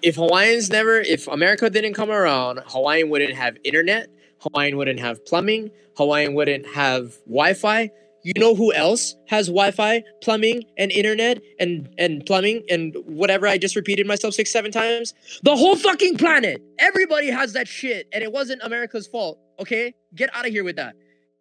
If 0.02 0.16
Hawaiians 0.16 0.68
never, 0.68 1.00
if 1.00 1.26
America 1.26 1.70
didn't 1.70 1.94
come 1.94 2.10
around, 2.10 2.60
Hawaiian 2.66 3.08
wouldn't 3.08 3.32
have 3.32 3.56
internet. 3.64 4.10
Hawaiian 4.40 4.76
wouldn't 4.76 5.00
have 5.00 5.24
plumbing. 5.24 5.70
Hawaiian 5.96 6.34
wouldn't 6.34 6.66
have 6.66 7.16
Wi-Fi. 7.24 7.90
You 8.24 8.34
know 8.36 8.54
who 8.54 8.74
else 8.74 9.14
has 9.28 9.46
Wi-Fi, 9.46 10.02
plumbing, 10.22 10.64
and 10.76 10.92
internet, 10.92 11.40
and 11.58 11.88
and 11.96 12.26
plumbing, 12.26 12.64
and 12.68 12.94
whatever 13.06 13.46
I 13.46 13.56
just 13.56 13.74
repeated 13.74 14.06
myself 14.06 14.34
six, 14.34 14.52
seven 14.52 14.70
times? 14.70 15.14
The 15.42 15.56
whole 15.56 15.76
fucking 15.76 16.18
planet. 16.18 16.60
Everybody 16.78 17.30
has 17.30 17.54
that 17.54 17.66
shit, 17.66 18.06
and 18.12 18.22
it 18.22 18.30
wasn't 18.30 18.60
America's 18.62 19.06
fault. 19.06 19.38
Okay, 19.58 19.94
get 20.14 20.28
out 20.36 20.46
of 20.46 20.52
here 20.52 20.64
with 20.64 20.76
that. 20.76 20.96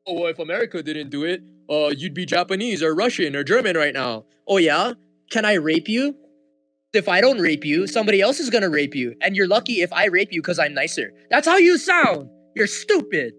Oh, 0.10 0.14
well, 0.14 0.26
if 0.28 0.40
America 0.40 0.82
didn't 0.82 1.12
do 1.12 1.24
it, 1.24 1.44
uh, 1.70 1.94
you'd 1.96 2.16
be 2.16 2.26
Japanese 2.26 2.82
or 2.82 2.96
Russian 2.96 3.36
or 3.36 3.44
German 3.44 3.78
right 3.78 3.94
now. 3.94 4.26
Oh 4.48 4.58
yeah, 4.58 4.94
can 5.30 5.46
I 5.46 5.54
rape 5.54 5.88
you? 5.88 6.16
If 6.94 7.08
I 7.08 7.22
don't 7.22 7.38
rape 7.38 7.64
you, 7.64 7.86
somebody 7.86 8.20
else 8.20 8.40
is 8.40 8.50
gonna 8.50 8.70
rape 8.72 8.96
you, 8.96 9.14
and 9.22 9.36
you're 9.36 9.48
lucky 9.48 9.82
if 9.82 9.94
I 9.94 10.06
rape 10.06 10.34
you 10.34 10.42
because 10.42 10.58
I'm 10.58 10.74
nicer. 10.74 11.14
That's 11.30 11.48
how 11.48 11.58
you 11.58 11.78
sound. 11.78 12.28
You're 12.56 12.66
stupid. 12.66 13.34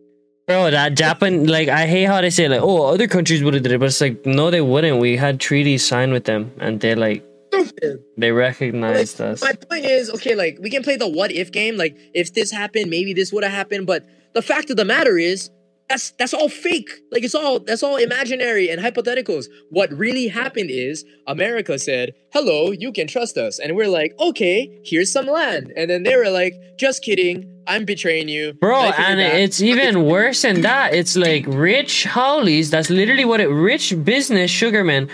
Bro, 0.46 0.70
that 0.70 0.94
Japan 0.94 1.48
like 1.48 1.68
I 1.68 1.88
hate 1.88 2.04
how 2.04 2.20
they 2.20 2.30
say 2.30 2.46
like, 2.46 2.60
oh, 2.62 2.84
other 2.86 3.08
countries 3.08 3.42
would 3.42 3.54
have 3.54 3.64
did 3.64 3.72
it, 3.72 3.80
but 3.80 3.86
it's 3.86 4.00
like 4.00 4.24
no, 4.24 4.52
they 4.52 4.60
wouldn't. 4.60 5.00
We 5.00 5.16
had 5.16 5.40
treaties 5.40 5.84
signed 5.84 6.12
with 6.12 6.24
them, 6.24 6.52
and 6.60 6.78
they 6.78 6.94
like 6.94 7.24
Stupid. 7.52 7.98
they 8.16 8.30
recognized 8.30 9.20
us. 9.20 9.42
My 9.42 9.54
point 9.54 9.86
is, 9.86 10.08
okay, 10.10 10.36
like 10.36 10.58
we 10.62 10.70
can 10.70 10.84
play 10.84 10.94
the 10.96 11.08
what 11.08 11.32
if 11.32 11.50
game. 11.50 11.76
Like 11.76 11.96
if 12.14 12.32
this 12.32 12.52
happened, 12.52 12.90
maybe 12.90 13.12
this 13.12 13.32
would 13.32 13.42
have 13.42 13.52
happened. 13.52 13.88
But 13.88 14.06
the 14.34 14.42
fact 14.42 14.70
of 14.70 14.76
the 14.76 14.84
matter 14.84 15.18
is, 15.18 15.50
that's 15.90 16.10
that's 16.12 16.32
all 16.32 16.48
fake. 16.48 16.88
Like 17.10 17.24
it's 17.24 17.34
all 17.34 17.58
that's 17.58 17.82
all 17.82 17.96
imaginary 17.96 18.70
and 18.70 18.80
hypotheticals. 18.80 19.46
What 19.70 19.92
really 19.92 20.28
happened 20.28 20.70
is 20.70 21.04
America 21.26 21.78
said, 21.78 22.14
"Hello, 22.32 22.70
you 22.70 22.92
can 22.92 23.08
trust 23.08 23.36
us," 23.36 23.58
and 23.58 23.76
we're 23.76 23.88
like, 23.88 24.14
"Okay, 24.20 24.70
here's 24.84 25.10
some 25.12 25.26
land." 25.26 25.72
And 25.76 25.90
then 25.90 26.04
they 26.04 26.16
were 26.16 26.30
like, 26.30 26.54
"Just 26.78 27.02
kidding, 27.02 27.44
I'm 27.66 27.84
betraying 27.84 28.28
you, 28.28 28.52
Bro, 28.54 28.92
and 28.96 29.18
that. 29.18 29.34
it's 29.34 29.60
even 29.60 30.04
worse 30.06 30.42
than 30.42 30.60
that. 30.62 30.94
It's 30.94 31.16
like 31.16 31.44
rich 31.48 32.04
haoles, 32.04 32.70
that's 32.70 32.88
literally 32.88 33.24
what 33.24 33.40
it 33.40 33.48
rich 33.48 33.92
business 34.04 34.50
sugarmen 34.50 35.10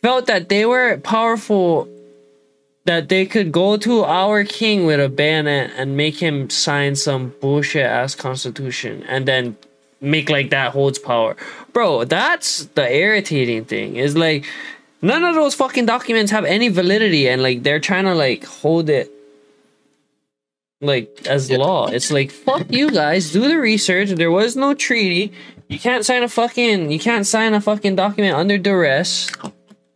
felt 0.00 0.26
that 0.26 0.48
they 0.48 0.64
were 0.64 0.96
powerful 0.98 1.86
that 2.84 3.10
they 3.10 3.26
could 3.26 3.52
go 3.52 3.76
to 3.76 4.04
our 4.04 4.44
king 4.44 4.86
with 4.86 4.98
a 4.98 5.10
bayonet 5.10 5.70
and 5.76 5.94
make 5.94 6.16
him 6.22 6.48
sign 6.48 6.96
some 6.96 7.34
bullshit 7.40 7.84
ass 7.84 8.14
constitution 8.14 9.02
and 9.06 9.26
then 9.26 9.56
make 10.00 10.28
like 10.30 10.50
that 10.50 10.72
holds 10.72 10.98
power. 10.98 11.36
Bro, 11.72 12.04
that's 12.04 12.64
the 12.74 12.90
irritating 12.94 13.64
thing. 13.64 13.96
Is 13.96 14.16
like 14.16 14.44
none 15.02 15.24
of 15.24 15.34
those 15.34 15.54
fucking 15.54 15.86
documents 15.86 16.30
have 16.32 16.44
any 16.44 16.68
validity 16.68 17.28
and 17.28 17.42
like 17.42 17.62
they're 17.62 17.80
trying 17.80 18.04
to 18.04 18.14
like 18.14 18.44
hold 18.44 18.88
it 18.90 19.10
like 20.80 21.26
as 21.26 21.50
Yeah. 21.50 21.58
law. 21.58 21.86
It's 21.88 22.10
like 22.10 22.30
fuck 22.30 22.66
you 22.70 22.90
guys, 22.90 23.32
do 23.32 23.46
the 23.48 23.58
research. 23.58 24.10
There 24.10 24.30
was 24.30 24.56
no 24.56 24.74
treaty. 24.74 25.32
You 25.68 25.78
can't 25.78 26.04
sign 26.04 26.22
a 26.22 26.28
fucking 26.28 26.90
you 26.90 26.98
can't 26.98 27.26
sign 27.26 27.54
a 27.54 27.60
fucking 27.60 27.96
document 27.96 28.34
under 28.36 28.58
duress. 28.58 29.30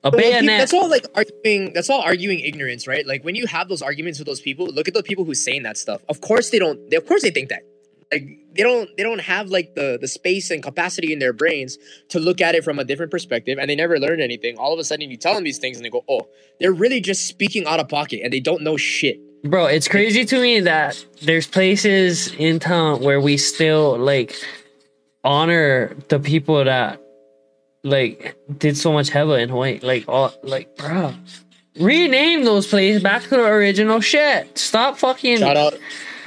A 0.05 0.11
But, 0.11 0.15
like, 0.15 0.24
pe- 0.24 0.31
bayonet. 0.33 0.59
That's 0.59 0.73
all 0.74 0.89
like 0.91 1.07
arguing. 1.15 1.73
That's 1.74 1.89
all 1.89 2.01
arguing 2.01 2.41
ignorance, 2.41 2.89
right? 2.89 3.07
Like 3.07 3.23
when 3.24 3.37
you 3.37 3.47
have 3.47 3.69
those 3.69 3.83
arguments 3.83 4.19
with 4.19 4.27
those 4.27 4.41
people, 4.41 4.66
look 4.66 4.89
at 4.89 4.95
the 4.95 5.03
people 5.05 5.24
who's 5.24 5.43
saying 5.43 5.62
that 5.62 5.77
stuff. 5.77 6.03
Of 6.09 6.20
course 6.20 6.51
they 6.51 6.59
don't. 6.59 6.91
They, 6.91 6.97
of 6.97 7.07
course 7.07 7.23
they 7.23 7.31
think 7.31 7.51
that. 7.51 7.62
Like 8.11 8.27
they 8.55 8.62
don't. 8.62 8.89
They 8.97 9.03
don't 9.03 9.20
have 9.20 9.49
like 9.49 9.74
the 9.74 9.99
the 10.01 10.09
space 10.09 10.51
and 10.51 10.62
capacity 10.62 11.12
in 11.12 11.19
their 11.19 11.33
brains 11.33 11.79
to 12.11 12.19
look 12.19 12.41
at 12.41 12.55
it 12.55 12.65
from 12.65 12.79
a 12.79 12.85
different 12.85 13.11
perspective, 13.11 13.59
and 13.59 13.69
they 13.69 13.77
never 13.77 13.99
learned 13.99 14.20
anything. 14.20 14.57
All 14.59 14.73
of 14.73 14.79
a 14.79 14.85
sudden, 14.85 15.11
you 15.11 15.16
tell 15.16 15.35
them 15.35 15.45
these 15.45 15.59
things, 15.59 15.77
and 15.77 15.85
they 15.85 15.91
go, 15.91 16.05
"Oh, 16.09 16.29
they're 16.61 16.73
really 16.73 17.01
just 17.01 17.27
speaking 17.27 17.66
out 17.66 17.81
of 17.81 17.89
pocket, 17.89 18.20
and 18.23 18.33
they 18.33 18.41
don't 18.41 18.62
know 18.62 18.77
shit." 18.77 19.19
Bro, 19.45 19.66
it's 19.66 19.89
crazy 19.89 20.24
to 20.24 20.41
me 20.41 20.61
that 20.61 21.05
there's 21.23 21.49
places 21.49 22.33
in 22.35 22.61
town 22.61 23.01
where 23.01 23.20
we 23.20 23.37
still 23.37 23.99
like 23.99 24.37
honor 25.24 25.97
the 26.09 26.20
people 26.20 26.65
that 26.65 27.01
like 27.83 28.37
did 28.59 28.77
so 28.77 28.93
much 28.93 29.09
hella 29.09 29.41
in 29.41 29.49
Hawaii. 29.49 29.81
Like 29.83 30.05
all 30.09 30.33
like 30.43 30.77
bro. 30.77 31.15
Rename 31.81 32.45
those 32.45 32.66
places 32.66 33.03
back 33.03 33.23
to 33.23 33.31
the 33.31 33.45
original 33.45 34.01
shit. 34.01 34.59
Stop 34.59 34.99
fucking 34.99 35.39
Shout 35.39 35.57
out, 35.57 35.79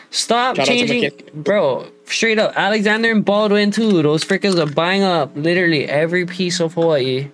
stop 0.10 0.56
shout 0.56 0.60
out 0.60 0.66
to 0.66 0.72
changing 0.72 1.12
bro. 1.34 1.88
Straight 2.06 2.40
up, 2.40 2.53
Alexander 2.56 3.11
and 3.11 3.26
Baldwin 3.26 3.72
too. 3.72 4.02
Those 4.02 4.23
freakers 4.23 4.57
are 4.57 4.72
buying 4.72 5.03
up 5.03 5.32
literally 5.36 5.86
every 5.86 6.26
piece 6.26 6.60
of 6.60 6.73
Hawaii. 6.73 7.30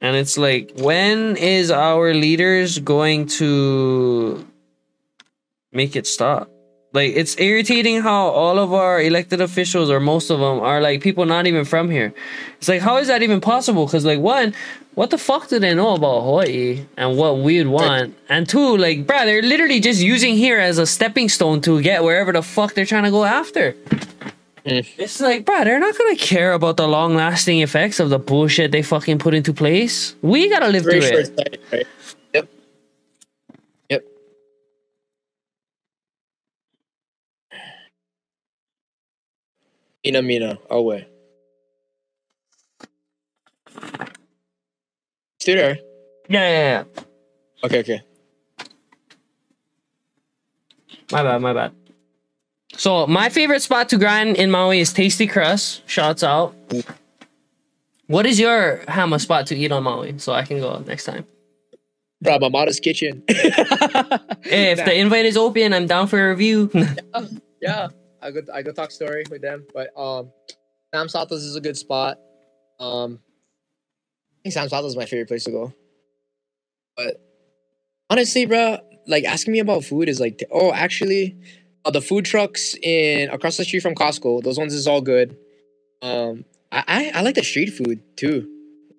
And 0.00 0.14
it's 0.14 0.38
like, 0.38 0.72
when 0.76 1.36
is 1.36 1.70
our 1.70 2.14
leaders 2.14 2.78
going 2.78 3.26
to 3.38 4.46
make 5.72 5.96
it 5.96 6.06
stop? 6.06 6.50
Like, 6.92 7.12
it's 7.14 7.38
irritating 7.38 8.00
how 8.00 8.28
all 8.28 8.58
of 8.58 8.72
our 8.72 9.00
elected 9.00 9.40
officials, 9.42 9.90
or 9.90 10.00
most 10.00 10.30
of 10.30 10.40
them, 10.40 10.60
are 10.60 10.80
like 10.80 11.02
people 11.02 11.26
not 11.26 11.46
even 11.46 11.64
from 11.66 11.90
here. 11.90 12.14
It's 12.56 12.68
like, 12.68 12.80
how 12.80 12.96
is 12.96 13.08
that 13.08 13.22
even 13.22 13.40
possible? 13.40 13.84
Because, 13.84 14.06
like, 14.06 14.20
one, 14.20 14.54
what 14.94 15.10
the 15.10 15.18
fuck 15.18 15.48
do 15.48 15.58
they 15.58 15.74
know 15.74 15.94
about 15.94 16.22
Hawaii 16.22 16.84
and 16.96 17.16
what 17.16 17.38
we'd 17.38 17.66
want? 17.66 18.16
And 18.28 18.48
two, 18.48 18.76
like, 18.76 19.06
bruh, 19.06 19.24
they're 19.26 19.42
literally 19.42 19.80
just 19.80 20.02
using 20.02 20.34
here 20.34 20.58
as 20.58 20.78
a 20.78 20.86
stepping 20.86 21.28
stone 21.28 21.60
to 21.60 21.80
get 21.82 22.02
wherever 22.02 22.32
the 22.32 22.42
fuck 22.42 22.74
they're 22.74 22.86
trying 22.86 23.04
to 23.04 23.10
go 23.10 23.24
after. 23.24 23.74
Mm. 24.64 24.86
It's 24.98 25.20
like, 25.20 25.44
bruh, 25.44 25.64
they're 25.64 25.78
not 25.78 25.96
gonna 25.96 26.16
care 26.16 26.52
about 26.52 26.78
the 26.78 26.88
long 26.88 27.14
lasting 27.14 27.60
effects 27.60 28.00
of 28.00 28.10
the 28.10 28.18
bullshit 28.18 28.72
they 28.72 28.82
fucking 28.82 29.18
put 29.18 29.34
into 29.34 29.52
place. 29.52 30.16
We 30.20 30.48
gotta 30.48 30.68
live 30.68 30.84
very 30.84 31.00
through 31.00 31.18
it. 31.18 31.60
right? 31.72 31.86
Mina 40.04 40.22
Mina, 40.22 40.58
away. 40.70 41.06
Still 45.40 45.56
there? 45.56 45.78
Yeah, 46.28 46.48
yeah, 46.48 46.84
yeah. 46.84 46.84
Okay, 47.64 47.80
okay. 47.80 48.02
My 51.10 51.22
bad, 51.22 51.40
my 51.40 51.52
bad. 51.52 51.72
So 52.74 53.06
my 53.06 53.28
favorite 53.28 53.62
spot 53.62 53.88
to 53.90 53.98
grind 53.98 54.36
in 54.36 54.50
Maui 54.50 54.80
is 54.80 54.92
Tasty 54.92 55.26
Crust. 55.26 55.82
Shouts 55.88 56.22
out. 56.22 56.54
What 58.06 58.26
is 58.26 58.38
your 58.38 58.82
hammer 58.88 59.18
spot 59.18 59.46
to 59.48 59.56
eat 59.56 59.72
on 59.72 59.82
Maui? 59.82 60.18
So 60.18 60.32
I 60.32 60.44
can 60.44 60.60
go 60.60 60.78
next 60.86 61.04
time. 61.04 61.26
Bro, 62.20 62.38
Mamada's 62.38 62.80
kitchen. 62.80 63.22
Hey, 63.28 63.36
if 64.72 64.84
the 64.84 64.94
invite 64.96 65.26
is 65.26 65.36
open, 65.36 65.72
I'm 65.72 65.86
down 65.86 66.08
for 66.08 66.18
a 66.18 66.30
review. 66.30 66.70
yeah, 67.62 67.88
I 68.22 68.30
go 68.30 68.40
I 68.52 68.62
go 68.62 68.72
talk 68.72 68.90
story 68.90 69.24
with 69.30 69.42
them. 69.42 69.66
But 69.72 69.96
um, 69.98 70.30
Sam 70.94 71.08
Sato's 71.08 71.44
is 71.44 71.56
a 71.56 71.60
good 71.60 71.76
spot. 71.76 72.18
Um, 72.80 73.20
I 74.32 74.42
think 74.44 74.52
Sam 74.52 74.68
Sato's 74.68 74.92
is 74.92 74.96
my 74.96 75.06
favorite 75.06 75.28
place 75.28 75.44
to 75.44 75.50
go. 75.50 75.72
But 76.96 77.20
honestly, 78.10 78.46
bro, 78.46 78.78
like 79.06 79.24
asking 79.24 79.52
me 79.52 79.58
about 79.60 79.84
food 79.84 80.08
is 80.08 80.20
like, 80.20 80.42
oh, 80.50 80.72
actually, 80.72 81.36
uh, 81.84 81.90
the 81.90 82.00
food 82.00 82.24
trucks 82.24 82.74
in 82.82 83.30
across 83.30 83.56
the 83.56 83.64
street 83.64 83.80
from 83.80 83.94
Costco, 83.94 84.42
those 84.42 84.58
ones 84.58 84.74
is 84.74 84.86
all 84.86 85.00
good. 85.00 85.36
Um, 86.02 86.44
I 86.70 86.84
I, 86.86 87.12
I 87.18 87.22
like 87.22 87.34
the 87.34 87.44
street 87.44 87.70
food 87.70 88.00
too. 88.16 88.48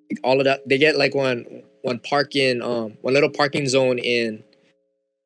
Like, 0.10 0.20
all 0.24 0.40
of 0.40 0.46
that, 0.46 0.68
they 0.68 0.78
get 0.78 0.98
like 0.98 1.14
one 1.14 1.64
one 1.82 2.00
parking 2.00 2.62
um 2.62 2.98
one 3.02 3.14
little 3.14 3.30
parking 3.30 3.68
zone 3.68 4.00
in 4.00 4.44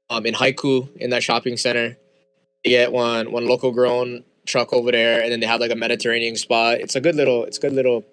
um 0.09 0.25
in 0.25 0.33
Haiku 0.33 0.95
in 0.97 1.09
that 1.09 1.23
shopping 1.23 1.57
center. 1.57 1.97
They 2.63 2.71
get 2.71 2.91
one 2.91 3.31
one 3.31 3.47
local 3.47 3.71
grown 3.71 4.23
truck 4.45 4.73
over 4.73 4.91
there, 4.91 5.21
and 5.21 5.31
then 5.31 5.39
they 5.39 5.47
have 5.47 5.59
like 5.59 5.71
a 5.71 5.75
Mediterranean 5.75 6.35
spot. 6.35 6.79
It's 6.79 6.95
a 6.95 7.01
good 7.01 7.15
little 7.15 7.43
it's 7.45 7.57
a 7.57 7.61
good 7.61 7.73
little 7.73 8.03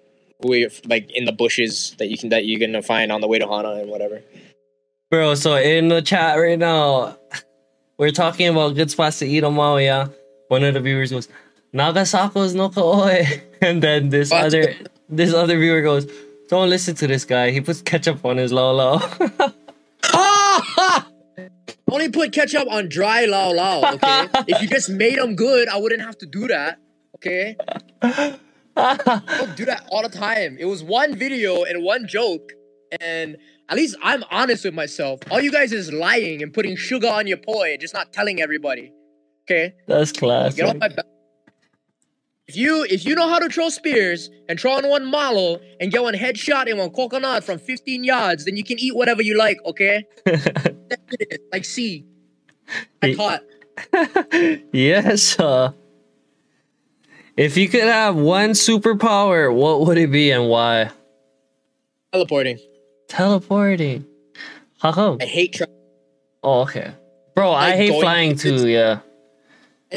way 0.41 0.63
of, 0.63 0.79
like 0.85 1.09
in 1.11 1.25
the 1.25 1.31
bushes 1.31 1.95
that 1.99 2.09
you 2.09 2.17
can 2.17 2.29
that 2.29 2.45
you 2.45 2.57
can 2.59 2.81
find 2.81 3.11
on 3.11 3.21
the 3.21 3.27
way 3.27 3.39
to 3.39 3.47
Hana 3.47 3.71
and 3.75 3.89
whatever. 3.89 4.21
Bro, 5.09 5.35
so 5.35 5.55
in 5.55 5.89
the 5.89 6.01
chat 6.01 6.37
right 6.39 6.57
now, 6.57 7.17
we're 7.97 8.11
talking 8.11 8.47
about 8.47 8.75
good 8.75 8.89
spots 8.89 9.19
to 9.19 9.25
eat 9.25 9.43
on 9.43 9.53
Maui, 9.55 9.85
yeah? 9.85 10.07
One 10.47 10.63
of 10.63 10.73
the 10.73 10.79
viewers 10.79 11.11
goes, 11.11 11.27
Nagasako's 11.73 12.55
no 12.55 12.69
kaoi. 12.69 13.41
And 13.61 13.83
then 13.83 14.09
this 14.09 14.31
What? 14.31 14.45
other 14.45 14.73
this 15.07 15.33
other 15.33 15.59
viewer 15.59 15.81
goes, 15.81 16.07
Don't 16.49 16.69
listen 16.69 16.95
to 16.95 17.07
this 17.07 17.25
guy. 17.25 17.51
He 17.51 17.61
puts 17.61 17.81
ketchup 17.81 18.25
on 18.25 18.37
his 18.37 18.51
laulau. 18.51 18.99
Only 21.91 22.09
put 22.09 22.31
ketchup 22.31 22.67
on 22.71 22.87
dry 22.87 23.25
laulau, 23.25 23.95
okay? 23.95 24.29
if 24.47 24.61
you 24.61 24.67
just 24.69 24.89
made 24.89 25.17
them 25.17 25.35
good, 25.35 25.67
I 25.67 25.77
wouldn't 25.77 26.01
have 26.01 26.17
to 26.19 26.25
do 26.25 26.47
that, 26.47 26.79
okay? 27.17 27.57
Don't 28.01 29.55
do 29.57 29.65
that 29.65 29.85
all 29.91 30.01
the 30.01 30.09
time. 30.09 30.55
It 30.57 30.65
was 30.65 30.83
one 30.83 31.15
video 31.15 31.63
and 31.63 31.83
one 31.83 32.07
joke, 32.07 32.53
and 33.01 33.35
at 33.67 33.75
least 33.75 33.97
I'm 34.01 34.23
honest 34.31 34.63
with 34.63 34.73
myself. 34.73 35.19
All 35.29 35.41
you 35.41 35.51
guys 35.51 35.73
is 35.73 35.91
lying 35.91 36.41
and 36.41 36.53
putting 36.53 36.77
sugar 36.77 37.09
on 37.09 37.27
your 37.27 37.37
poi 37.37 37.73
and 37.73 37.81
just 37.81 37.93
not 37.93 38.13
telling 38.13 38.41
everybody, 38.41 38.93
okay? 39.43 39.73
That's 39.85 40.13
class. 40.13 40.55
Get 40.55 40.69
off 40.69 40.77
my 40.77 40.87
back. 40.87 41.05
If 42.51 42.57
you 42.57 42.83
if 42.89 43.05
you 43.05 43.15
know 43.15 43.29
how 43.29 43.39
to 43.39 43.47
throw 43.47 43.69
spears 43.69 44.29
and 44.49 44.59
throw 44.59 44.73
on 44.73 44.85
one 44.89 45.05
malo 45.05 45.61
and 45.79 45.89
get 45.89 46.03
one 46.03 46.15
headshot 46.15 46.69
and 46.69 46.77
one 46.77 46.89
coconut 46.89 47.45
from 47.45 47.59
15 47.59 48.03
yards, 48.03 48.43
then 48.43 48.57
you 48.57 48.63
can 48.65 48.77
eat 48.77 48.93
whatever 48.93 49.21
you 49.21 49.37
like, 49.37 49.57
okay? 49.65 50.03
Like 51.53 51.63
see. 51.63 52.05
I 53.01 53.15
caught. 53.15 53.43
yes, 54.73 55.39
uh, 55.39 55.71
if 57.37 57.55
you 57.55 57.69
could 57.69 57.83
have 57.83 58.17
one 58.17 58.49
superpower, 58.49 59.53
what 59.55 59.85
would 59.85 59.97
it 59.97 60.11
be 60.11 60.31
and 60.31 60.49
why? 60.49 60.89
Teleporting. 62.11 62.59
Teleporting. 63.07 64.05
How 64.79 64.91
come? 64.91 65.19
I 65.21 65.25
hate 65.25 65.53
tra- 65.53 65.67
Oh, 66.43 66.63
okay. 66.63 66.95
Bro, 67.33 67.51
I 67.51 67.69
Like 67.69 67.75
hate 67.77 68.01
flying 68.01 68.35
too, 68.35 68.67
yeah. 68.67 68.99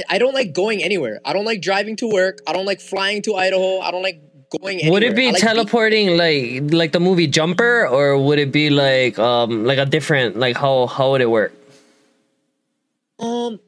I- 0.08 0.18
don't 0.18 0.34
like 0.34 0.52
going 0.52 0.82
anywhere. 0.82 1.20
I 1.24 1.32
don't 1.32 1.44
like 1.44 1.60
driving 1.60 1.96
to 1.96 2.08
work. 2.08 2.38
I 2.46 2.52
don't 2.52 2.66
like 2.66 2.80
flying 2.80 3.22
to 3.22 3.34
Idaho. 3.36 3.78
I 3.80 3.90
don't 3.90 4.02
like 4.02 4.20
going 4.60 4.78
anywhere. 4.80 4.92
Would 4.92 5.02
it 5.04 5.16
be 5.16 5.30
like 5.32 5.40
teleporting 5.40 6.16
like 6.16 6.72
like 6.72 6.92
the 6.92 7.00
movie 7.00 7.26
Jumper 7.26 7.86
or 7.88 8.18
would 8.18 8.38
it 8.38 8.52
be 8.52 8.70
like 8.70 9.18
um 9.18 9.64
like 9.64 9.78
a 9.78 9.86
different 9.86 10.36
like 10.36 10.56
how 10.56 10.86
how 10.86 11.10
would 11.12 11.20
it 11.20 11.30
work? 11.30 11.52
um 13.20 13.58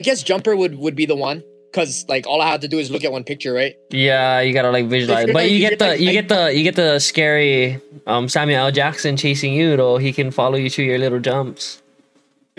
I 0.00 0.04
guess 0.04 0.22
jumper 0.22 0.54
would 0.54 0.78
would 0.78 0.94
be 0.94 1.06
the 1.06 1.16
one 1.16 1.42
cuz 1.72 2.04
like 2.08 2.26
all 2.26 2.40
I 2.40 2.48
have 2.50 2.60
to 2.60 2.68
do 2.68 2.78
is 2.78 2.90
look 2.90 3.04
at 3.04 3.12
one 3.12 3.24
picture, 3.24 3.52
right? 3.52 3.74
Yeah, 3.90 4.40
you 4.40 4.52
gotta 4.52 4.70
like 4.70 4.86
visualize. 4.86 5.26
But 5.32 5.34
like- 5.34 5.50
you 5.50 5.58
get 5.58 5.78
the 5.78 6.00
you 6.00 6.12
get 6.12 6.28
the 6.28 6.52
you 6.54 6.62
get 6.62 6.76
the 6.76 6.98
scary 6.98 7.80
um 8.06 8.28
Samuel 8.28 8.66
L. 8.66 8.70
Jackson 8.72 9.16
chasing 9.16 9.52
you 9.54 9.76
though. 9.76 9.98
He 9.98 10.12
can 10.12 10.30
follow 10.30 10.56
you 10.56 10.70
through 10.70 10.86
your 10.86 10.98
little 10.98 11.20
jumps. 11.20 11.82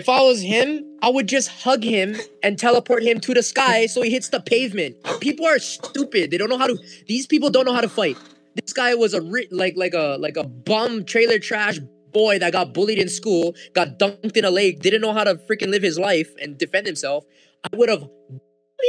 If 0.00 0.08
I 0.08 0.22
was 0.22 0.40
him, 0.40 0.96
I 1.02 1.10
would 1.10 1.28
just 1.28 1.50
hug 1.50 1.84
him 1.84 2.16
and 2.42 2.58
teleport 2.58 3.02
him 3.02 3.20
to 3.20 3.34
the 3.34 3.42
sky 3.42 3.84
so 3.84 4.00
he 4.00 4.08
hits 4.10 4.30
the 4.30 4.40
pavement. 4.40 4.96
People 5.20 5.44
are 5.44 5.58
stupid. 5.58 6.30
They 6.30 6.38
don't 6.38 6.48
know 6.48 6.56
how 6.56 6.68
to. 6.68 6.78
These 7.06 7.26
people 7.26 7.50
don't 7.50 7.66
know 7.66 7.74
how 7.74 7.82
to 7.82 7.88
fight. 7.88 8.16
This 8.54 8.72
guy 8.72 8.94
was 8.94 9.12
a 9.12 9.20
ri- 9.20 9.48
like 9.50 9.74
like 9.76 9.92
a 9.92 10.16
like 10.18 10.38
a 10.38 10.44
bum 10.44 11.04
trailer 11.04 11.38
trash 11.38 11.80
boy 12.12 12.38
that 12.38 12.52
got 12.52 12.72
bullied 12.72 12.98
in 12.98 13.10
school, 13.10 13.54
got 13.74 13.98
dunked 13.98 14.38
in 14.38 14.46
a 14.46 14.50
lake, 14.50 14.80
didn't 14.80 15.02
know 15.02 15.12
how 15.12 15.22
to 15.22 15.34
freaking 15.34 15.68
live 15.68 15.82
his 15.82 15.98
life 15.98 16.30
and 16.40 16.56
defend 16.56 16.86
himself. 16.86 17.26
I 17.70 17.76
would 17.76 17.90
have. 17.90 18.08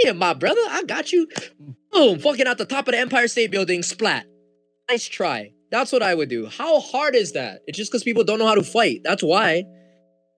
Yeah, 0.06 0.14
my 0.14 0.34
brother, 0.34 0.62
I 0.70 0.84
got 0.84 1.12
you. 1.12 1.28
Boom, 1.92 2.20
fucking 2.20 2.48
out 2.48 2.58
the 2.58 2.64
top 2.64 2.88
of 2.88 2.94
the 2.94 3.00
Empire 3.00 3.28
State 3.28 3.52
Building, 3.52 3.84
splat. 3.84 4.26
Nice 4.90 5.10
try. 5.10 5.52
That's 5.72 5.92
what 5.92 6.04
I 6.04 6.16
would 6.16 6.30
do. 6.30 6.48
How 6.48 6.80
hard 6.80 7.16
is 7.16 7.34
that? 7.34 7.64
It's 7.68 7.78
just 7.78 7.92
because 7.92 8.04
people 8.04 8.24
don't 8.24 8.40
know 8.40 8.48
how 8.48 8.56
to 8.56 8.64
fight. 8.64 9.02
That's 9.04 9.22
why. 9.22 9.66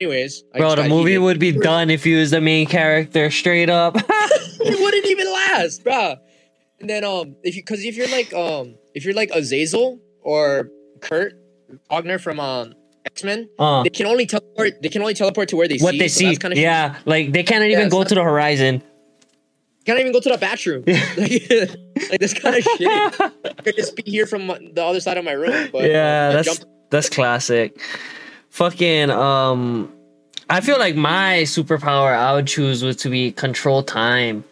Anyways, 0.04 0.42
Bro, 0.58 0.76
just 0.76 0.84
the 0.84 0.90
movie 0.90 1.18
would 1.18 1.40
be 1.40 1.54
done 1.54 1.90
if 1.90 2.06
you 2.06 2.18
was 2.18 2.32
the 2.32 2.42
main 2.42 2.68
character 2.68 3.32
straight 3.32 3.70
up. 3.70 3.96
it 4.10 4.80
wouldn't 4.82 5.06
even 5.06 5.32
last, 5.32 5.82
bro. 5.82 6.16
And 6.82 6.90
then 6.90 7.06
um, 7.06 7.38
if 7.42 7.56
you 7.56 7.62
because 7.64 7.86
if 7.86 7.96
you're 7.96 8.10
like 8.10 8.34
um, 8.34 8.76
if 8.94 9.06
you're 9.06 9.14
like 9.14 9.32
Azazel 9.34 10.02
or 10.22 10.70
Kurt 11.00 11.36
Wagner 11.90 12.20
from 12.20 12.42
um 12.42 12.74
X 13.06 13.24
Men, 13.24 13.48
uh 13.58 13.84
they 13.84 13.92
can 13.92 14.06
only 14.08 14.26
teleport. 14.26 14.82
They 14.82 14.90
can 14.90 15.02
only 15.02 15.14
teleport 15.14 15.48
to 15.50 15.56
where 15.56 15.70
they 15.70 15.78
what 15.78 15.94
see. 15.94 16.00
they 16.00 16.08
so 16.10 16.20
see. 16.20 16.26
that's 16.26 16.40
kinda 16.40 16.60
yeah, 16.60 16.98
like 17.06 17.32
they 17.32 17.44
can't 17.44 17.64
even 17.64 17.84
Yeah, 17.84 17.90
go 17.90 18.04
to 18.04 18.14
the 18.14 18.24
horizon. 18.24 18.84
Can't 19.86 20.00
even 20.00 20.12
go 20.12 20.20
to 20.20 20.30
the 20.30 20.38
bathroom. 20.38 20.84
like, 21.18 21.50
like 22.10 22.20
this 22.20 22.34
kind 22.34 22.58
of 22.58 22.64
shit. 22.64 22.88
I 22.90 23.54
could 23.64 23.78
just 23.78 23.96
be 23.96 24.04
here 24.06 24.26
from 24.26 24.48
the 24.48 24.84
other 24.84 25.00
side 25.00 25.18
of 25.18 25.24
my 25.24 25.32
room. 25.32 25.70
But 25.72 25.90
yeah, 25.90 26.28
I 26.30 26.34
that's 26.34 26.58
jump- 26.60 26.70
that's 26.90 27.08
classic. 27.08 27.80
Fucking 28.54 29.10
um 29.10 29.92
I 30.48 30.62
feel 30.62 30.78
like 30.78 30.96
my 30.96 31.42
superpower 31.42 32.16
I 32.16 32.36
would 32.36 32.46
choose 32.46 32.84
was 32.84 32.98
to 32.98 33.10
be 33.10 33.32
control 33.32 33.82
time. 33.82 34.44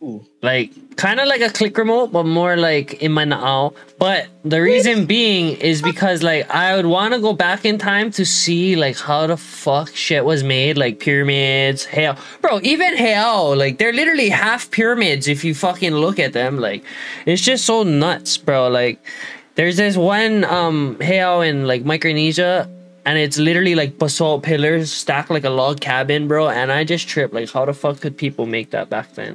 Ooh. 0.00 0.24
Like 0.42 0.70
kind 0.96 1.18
of 1.18 1.26
like 1.26 1.40
a 1.40 1.50
click 1.50 1.76
remote, 1.76 2.12
but 2.12 2.24
more 2.24 2.56
like 2.56 3.02
in 3.02 3.10
my 3.10 3.24
now. 3.24 3.72
But 3.98 4.28
the 4.44 4.62
reason 4.62 5.06
being 5.06 5.56
is 5.56 5.82
because 5.82 6.22
like 6.22 6.48
I 6.54 6.76
would 6.76 6.86
want 6.86 7.14
to 7.14 7.20
go 7.20 7.32
back 7.32 7.64
in 7.64 7.78
time 7.78 8.12
to 8.12 8.24
see 8.24 8.76
like 8.76 8.96
how 8.96 9.26
the 9.26 9.36
fuck 9.36 9.88
shit 9.96 10.24
was 10.24 10.44
made, 10.44 10.78
like 10.78 11.00
pyramids, 11.00 11.84
hell, 11.84 12.16
bro. 12.42 12.60
Even 12.62 12.96
hell, 12.96 13.56
like 13.56 13.78
they're 13.78 13.92
literally 13.92 14.28
half 14.28 14.70
pyramids 14.70 15.26
if 15.26 15.42
you 15.42 15.52
fucking 15.52 15.94
look 15.94 16.20
at 16.20 16.32
them. 16.32 16.60
Like 16.60 16.84
it's 17.26 17.42
just 17.42 17.66
so 17.66 17.82
nuts, 17.82 18.36
bro. 18.36 18.68
Like 18.68 19.04
there's 19.54 19.76
this 19.76 19.96
one 19.96 20.44
um 20.44 20.96
in 21.00 21.66
like 21.66 21.84
Micronesia. 21.84 22.68
And 23.04 23.18
it's 23.18 23.36
literally 23.36 23.74
like 23.74 23.98
basalt 23.98 24.44
pillars 24.44 24.92
stacked 24.92 25.28
like 25.28 25.42
a 25.42 25.50
log 25.50 25.80
cabin, 25.80 26.28
bro. 26.28 26.48
And 26.48 26.70
I 26.70 26.84
just 26.84 27.08
tripped. 27.08 27.34
Like, 27.34 27.50
how 27.50 27.64
the 27.64 27.74
fuck 27.74 28.00
could 28.00 28.16
people 28.16 28.46
make 28.46 28.70
that 28.70 28.90
back 28.90 29.14
then? 29.14 29.34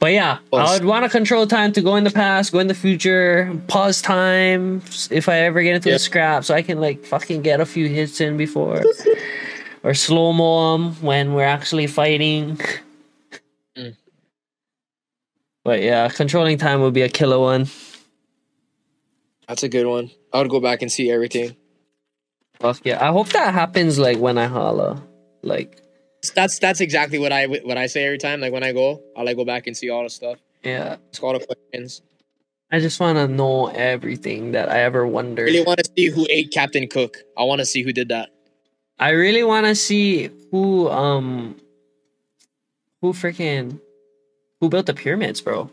But 0.00 0.12
yeah, 0.12 0.38
I 0.52 0.72
would 0.74 0.84
want 0.84 1.04
to 1.04 1.08
control 1.08 1.46
time 1.46 1.70
to 1.74 1.80
go 1.80 1.94
in 1.94 2.02
the 2.02 2.10
past, 2.10 2.50
go 2.52 2.58
in 2.58 2.66
the 2.66 2.74
future, 2.74 3.56
pause 3.68 4.02
time 4.02 4.82
if 5.10 5.28
I 5.28 5.38
ever 5.38 5.62
get 5.62 5.76
into 5.76 5.88
Yeah. 5.90 5.94
a 5.94 5.98
scrap, 6.00 6.44
so 6.44 6.52
I 6.52 6.62
can 6.62 6.80
like 6.80 7.04
fucking 7.04 7.42
get 7.42 7.60
a 7.60 7.64
few 7.64 7.88
hits 7.88 8.20
in 8.20 8.36
before, 8.36 8.82
or 9.84 9.94
slow 9.94 10.32
mo 10.32 10.74
'em 10.74 10.94
when 11.00 11.32
we're 11.32 11.44
actually 11.44 11.86
fighting. 11.86 12.58
Mm. 13.78 13.94
But 15.64 15.80
yeah, 15.82 16.08
controlling 16.08 16.58
time 16.58 16.80
would 16.80 16.94
be 16.94 17.02
a 17.02 17.08
killer 17.08 17.38
one. 17.38 17.68
That's 19.48 19.62
a 19.62 19.68
good 19.68 19.86
one. 19.86 20.10
I 20.32 20.38
would 20.38 20.50
go 20.50 20.60
back 20.60 20.82
and 20.82 20.90
see 20.90 21.10
everything. 21.10 21.56
Fuck 22.60 22.80
yeah, 22.84 23.06
I 23.06 23.12
hope 23.12 23.28
that 23.30 23.52
happens 23.54 23.98
like 23.98 24.18
when 24.18 24.38
I 24.38 24.46
holla, 24.46 25.02
like 25.42 25.80
That's 26.34 26.58
that's 26.58 26.80
exactly 26.80 27.18
what 27.18 27.32
I 27.32 27.46
what 27.46 27.76
I 27.76 27.86
say 27.86 28.04
every 28.04 28.18
time. 28.18 28.40
Like 28.40 28.52
when 28.52 28.64
I 28.64 28.72
go, 28.72 29.02
I 29.16 29.22
like 29.22 29.36
go 29.36 29.44
back 29.44 29.66
and 29.66 29.76
see 29.76 29.90
all 29.90 30.02
the 30.02 30.10
stuff. 30.10 30.38
yeah. 30.62 30.96
Ask 31.12 31.22
all 31.22 31.38
the 31.38 31.44
questions. 31.46 32.02
I 32.72 32.80
just 32.80 32.98
want 32.98 33.16
to 33.18 33.28
know 33.28 33.68
everything 33.68 34.52
that 34.52 34.68
I 34.68 34.80
ever 34.82 35.06
wondered. 35.06 35.44
really 35.44 35.64
want 35.64 35.78
to 35.78 35.90
see 35.96 36.06
who 36.06 36.26
ate 36.28 36.50
Captain 36.50 36.88
Cook. 36.88 37.18
I 37.38 37.44
want 37.44 37.60
to 37.60 37.66
see 37.66 37.82
who 37.82 37.92
did 37.92 38.08
that. 38.08 38.30
I 38.98 39.10
really 39.10 39.44
want 39.44 39.66
to 39.66 39.74
see 39.76 40.30
who 40.50 40.88
um 40.88 41.56
who 43.02 43.12
freaking 43.12 43.78
who 44.60 44.68
built 44.70 44.86
the 44.86 44.94
pyramids, 44.94 45.40
bro. 45.42 45.70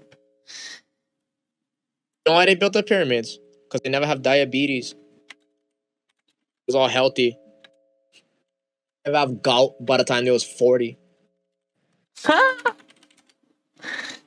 You 2.26 2.32
know 2.32 2.34
why 2.34 2.46
they 2.46 2.56
built 2.56 2.74
the 2.74 2.84
pyramids? 2.84 3.40
Because 3.74 3.82
they 3.82 3.90
never 3.90 4.06
have 4.06 4.22
diabetes. 4.22 4.92
It 4.92 4.98
was 6.68 6.76
all 6.76 6.88
healthy. 6.88 7.36
Never 9.04 9.18
have 9.18 9.42
gout 9.42 9.84
by 9.84 9.98
the 9.98 10.04
time 10.04 10.26
they 10.26 10.32
was 10.32 10.44
40. 10.44 11.00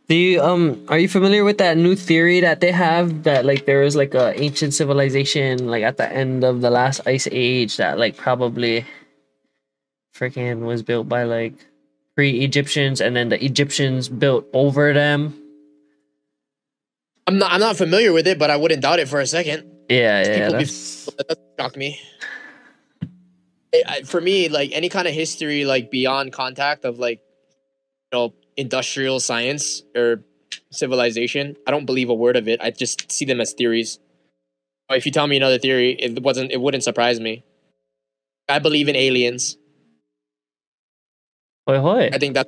Do 0.08 0.16
you 0.16 0.42
um 0.42 0.84
are 0.88 0.98
you 0.98 1.06
familiar 1.08 1.44
with 1.44 1.58
that 1.58 1.76
new 1.76 1.94
theory 1.94 2.40
that 2.40 2.58
they 2.58 2.72
have 2.72 3.22
that 3.22 3.44
like 3.44 3.66
there 3.66 3.82
was 3.82 3.94
like 3.94 4.14
a 4.14 4.34
ancient 4.40 4.74
civilization 4.74 5.68
like 5.68 5.84
at 5.84 5.96
the 5.96 6.10
end 6.12 6.42
of 6.42 6.60
the 6.60 6.70
last 6.70 7.06
ice 7.06 7.28
age 7.30 7.76
that 7.76 7.98
like 7.98 8.16
probably 8.16 8.84
freaking 10.12 10.66
was 10.66 10.82
built 10.82 11.08
by 11.08 11.22
like 11.22 11.54
pre-Egyptians 12.16 13.00
and 13.00 13.14
then 13.14 13.28
the 13.28 13.44
Egyptians 13.44 14.08
built 14.08 14.44
over 14.52 14.92
them. 14.92 15.40
I'm 17.26 17.38
not 17.38 17.52
I'm 17.52 17.60
not 17.60 17.76
familiar 17.76 18.12
with 18.12 18.26
it, 18.26 18.38
but 18.38 18.50
I 18.50 18.56
wouldn't 18.56 18.82
doubt 18.82 18.98
it 19.00 19.08
for 19.08 19.20
a 19.20 19.26
second. 19.26 19.64
Yeah, 19.88 20.22
yeah, 20.22 20.34
People 20.34 20.58
be- 20.58 20.64
that's 20.64 21.04
That 21.06 21.38
shocked 21.58 21.76
me. 21.76 22.00
I, 23.86 24.02
for 24.02 24.20
me, 24.20 24.48
like 24.48 24.70
any 24.72 24.88
kind 24.88 25.06
of 25.06 25.12
history, 25.14 25.64
like 25.64 25.90
beyond 25.90 26.32
contact 26.32 26.84
of 26.84 26.98
like, 26.98 27.20
you 28.12 28.18
know, 28.18 28.34
industrial 28.56 29.20
science 29.20 29.82
or 29.94 30.24
civilization, 30.70 31.56
I 31.66 31.72
don't 31.72 31.84
believe 31.84 32.08
a 32.08 32.14
word 32.14 32.36
of 32.36 32.48
it. 32.48 32.60
I 32.62 32.70
just 32.70 33.10
see 33.12 33.24
them 33.26 33.40
as 33.40 33.52
theories. 33.52 33.98
If 34.88 35.04
you 35.04 35.12
tell 35.12 35.26
me 35.26 35.36
another 35.36 35.58
theory, 35.58 35.92
it 35.92 36.22
wasn't. 36.22 36.52
It 36.52 36.60
wouldn't 36.60 36.84
surprise 36.84 37.18
me. 37.20 37.44
I 38.48 38.60
believe 38.60 38.88
in 38.88 38.94
aliens. 38.96 39.56
Hoi 41.68 41.78
hoi. 41.80 42.10
I 42.12 42.18
think 42.18 42.34
that. 42.34 42.46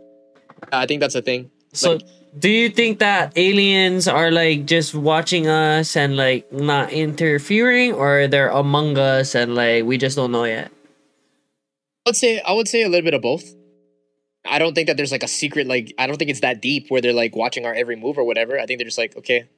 I 0.72 0.86
think 0.86 1.00
that's 1.00 1.16
a 1.16 1.22
thing. 1.22 1.50
So, 1.72 1.94
Like- 1.94 2.02
do 2.36 2.50
you 2.50 2.68
think 2.68 2.98
that 2.98 3.32
aliens 3.36 4.08
are 4.08 4.30
like 4.30 4.66
just 4.66 4.94
watching 4.94 5.46
us 5.46 5.96
and 5.96 6.16
like 6.16 6.50
not 6.52 6.92
interfering, 6.92 7.92
or 7.92 8.26
they're 8.26 8.50
among 8.50 8.98
us 8.98 9.34
and 9.34 9.54
like 9.54 9.84
we 9.84 9.98
just 9.98 10.16
don't 10.16 10.32
know 10.32 10.44
yet? 10.44 10.72
I 12.06 12.10
would 12.10 12.16
say 12.16 12.40
I 12.40 12.52
would 12.52 12.68
say 12.68 12.82
a 12.82 12.88
little 12.88 13.04
bit 13.04 13.14
of 13.14 13.22
both. 13.22 13.54
I 14.46 14.58
don't 14.58 14.74
think 14.74 14.88
that 14.88 14.96
there's 14.96 15.12
like 15.12 15.22
a 15.22 15.28
secret 15.28 15.66
like 15.66 15.94
I 15.98 16.06
don't 16.06 16.16
think 16.16 16.30
it's 16.30 16.40
that 16.40 16.62
deep 16.62 16.86
where 16.88 17.00
they're 17.00 17.12
like 17.12 17.36
watching 17.36 17.66
our 17.66 17.74
every 17.74 17.96
move 17.96 18.18
or 18.18 18.24
whatever. 18.24 18.58
I 18.58 18.66
think 18.66 18.78
they're 18.78 18.86
just 18.86 18.98
like, 18.98 19.16
okay, 19.16 19.48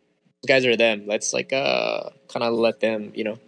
guys 0.47 0.65
are 0.67 0.77
them. 0.77 1.05
Let's 1.07 1.33
like 1.33 1.53
uh 1.53 2.11
kind 2.29 2.43
of 2.43 2.55
let 2.55 2.81
them, 2.81 3.13
you 3.15 3.25
know. 3.25 3.39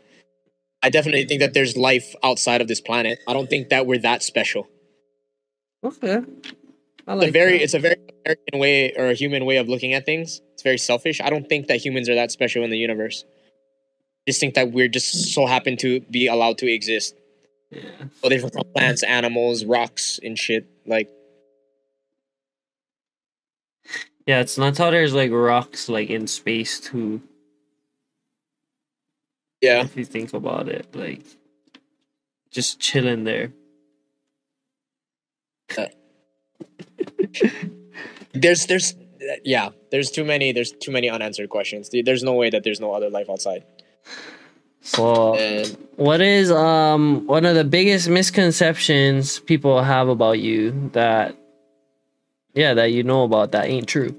I 0.83 0.91
definitely 0.91 1.27
think 1.27 1.41
that 1.41 1.55
there's 1.55 1.77
life 1.77 2.15
outside 2.25 2.61
of 2.61 2.69
this 2.69 2.81
planet. 2.81 3.21
I 3.29 3.33
don't 3.33 3.49
think 3.49 3.69
that 3.69 3.87
we're 3.87 4.01
that 4.01 4.23
special. 4.23 4.69
Okay, 5.85 6.21
I 7.07 7.15
It's 7.15 7.27
a 7.27 7.31
very 7.31 7.63
it's 7.63 7.75
a 7.75 7.79
very 7.79 7.97
American 8.25 8.59
way 8.61 8.93
or 8.95 9.07
a 9.07 9.15
human 9.15 9.45
way 9.45 9.57
of 9.57 9.69
looking 9.69 9.95
at 9.95 10.07
things. 10.07 10.41
It's 10.55 10.63
very 10.63 10.79
selfish. 10.79 11.21
I 11.21 11.31
don't 11.31 11.49
think 11.49 11.67
that 11.67 11.85
humans 11.85 12.09
are 12.09 12.15
that 12.15 12.31
special 12.31 12.63
in 12.65 12.71
the 12.71 12.79
universe. 12.79 13.25
I 14.27 14.31
just 14.31 14.41
think 14.41 14.55
that 14.55 14.73
we're 14.73 14.89
just 14.89 15.33
so 15.35 15.47
happen 15.47 15.77
to 15.79 16.01
be 16.01 16.29
allowed 16.29 16.59
to 16.59 16.73
exist. 16.73 17.17
Yeah. 17.71 17.83
So 18.23 18.29
different 18.29 18.55
from 18.55 18.65
plants, 18.75 19.03
animals, 19.03 19.65
rocks, 19.65 20.21
and 20.23 20.39
shit. 20.39 20.67
Like 20.87 21.09
Yeah, 24.27 24.41
it's 24.41 24.57
not 24.57 24.79
how 24.79 24.91
there's 24.91 25.15
like 25.15 25.33
rocks 25.33 25.89
like 25.89 26.11
in 26.11 26.27
space 26.29 26.79
too. 26.79 27.23
yeah. 29.61 29.83
If 29.83 29.97
you 29.97 30.05
think 30.05 30.33
about 30.33 30.69
it, 30.69 30.95
like 30.95 31.23
just 32.51 32.79
chilling 32.79 33.25
there. 33.25 33.53
Uh, 35.77 35.87
there's 38.33 38.67
there's 38.67 38.95
yeah 39.45 39.71
there's 39.91 40.11
too 40.11 40.25
many 40.25 40.53
there's 40.53 40.73
too 40.73 40.91
many 40.91 41.09
unanswered 41.09 41.51
questions. 41.51 41.91
There's 41.93 42.23
no 42.23 42.35
way 42.35 42.51
that 42.51 42.65
there's 42.65 42.81
no 42.81 42.93
other 42.93 43.11
life 43.11 43.29
outside. 43.31 43.65
So, 44.85 45.37
and 45.37 45.77
what 45.97 46.21
is 46.21 46.51
um 46.51 47.27
one 47.27 47.47
of 47.47 47.55
the 47.55 47.65
biggest 47.65 48.09
misconceptions 48.09 49.39
people 49.41 49.83
have 49.83 50.09
about 50.09 50.41
you 50.41 50.91
that 50.93 51.37
yeah 52.55 52.75
that 52.75 52.93
you 52.93 53.03
know 53.03 53.25
about 53.25 53.53
that 53.53 53.67
ain't 53.67 53.89
true? 53.89 54.15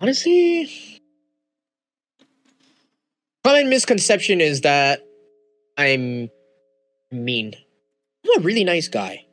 honestly 0.00 0.70
common 3.44 3.68
misconception 3.68 4.40
is 4.40 4.60
that 4.62 5.04
i'm 5.76 6.28
mean. 7.10 7.54
I'm 8.24 8.42
a 8.42 8.44
really 8.44 8.64
nice 8.64 8.88
guy 8.88 9.24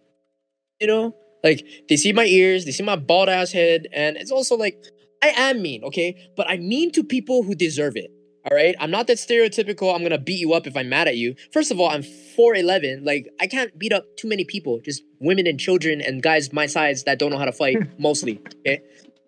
you 0.79 0.87
know? 0.87 1.15
Like 1.43 1.65
they 1.89 1.95
see 1.95 2.11
my 2.11 2.25
ears 2.25 2.65
they 2.65 2.71
see 2.71 2.83
my 2.83 2.95
bald 2.95 3.29
ass 3.29 3.51
head 3.51 3.87
and 3.93 4.17
it's 4.17 4.31
also 4.31 4.55
like 4.55 4.83
i 5.21 5.27
am 5.27 5.61
mean 5.61 5.83
okay? 5.83 6.29
But 6.35 6.49
i'm 6.49 6.67
mean 6.67 6.91
to 6.93 7.03
people 7.03 7.43
who 7.43 7.53
deserve 7.53 7.95
it 7.95 8.09
all 8.49 8.55
right 8.55 8.75
i'm 8.79 8.89
not 8.89 9.07
that 9.07 9.17
stereotypical 9.17 9.93
i'm 9.93 10.01
gonna 10.01 10.17
beat 10.17 10.39
you 10.39 10.53
up 10.53 10.65
if 10.65 10.75
i'm 10.75 10.89
mad 10.89 11.07
at 11.07 11.17
you. 11.17 11.35
First 11.53 11.71
of 11.71 11.79
all 11.79 11.89
i'm 11.89 12.01
4'11 12.01 13.05
like 13.05 13.27
i 13.39 13.45
can't 13.47 13.77
beat 13.77 13.93
up 13.93 14.05
too 14.17 14.27
many 14.27 14.43
people 14.43 14.79
just 14.83 15.03
women 15.19 15.45
and 15.45 15.59
children 15.59 16.01
and 16.01 16.23
guys 16.23 16.51
my 16.51 16.65
size 16.65 17.03
that 17.03 17.19
don't 17.19 17.31
know 17.31 17.37
how 17.37 17.45
to 17.45 17.51
fight 17.51 17.77
mostly 17.99 18.41
okay? 18.61 18.81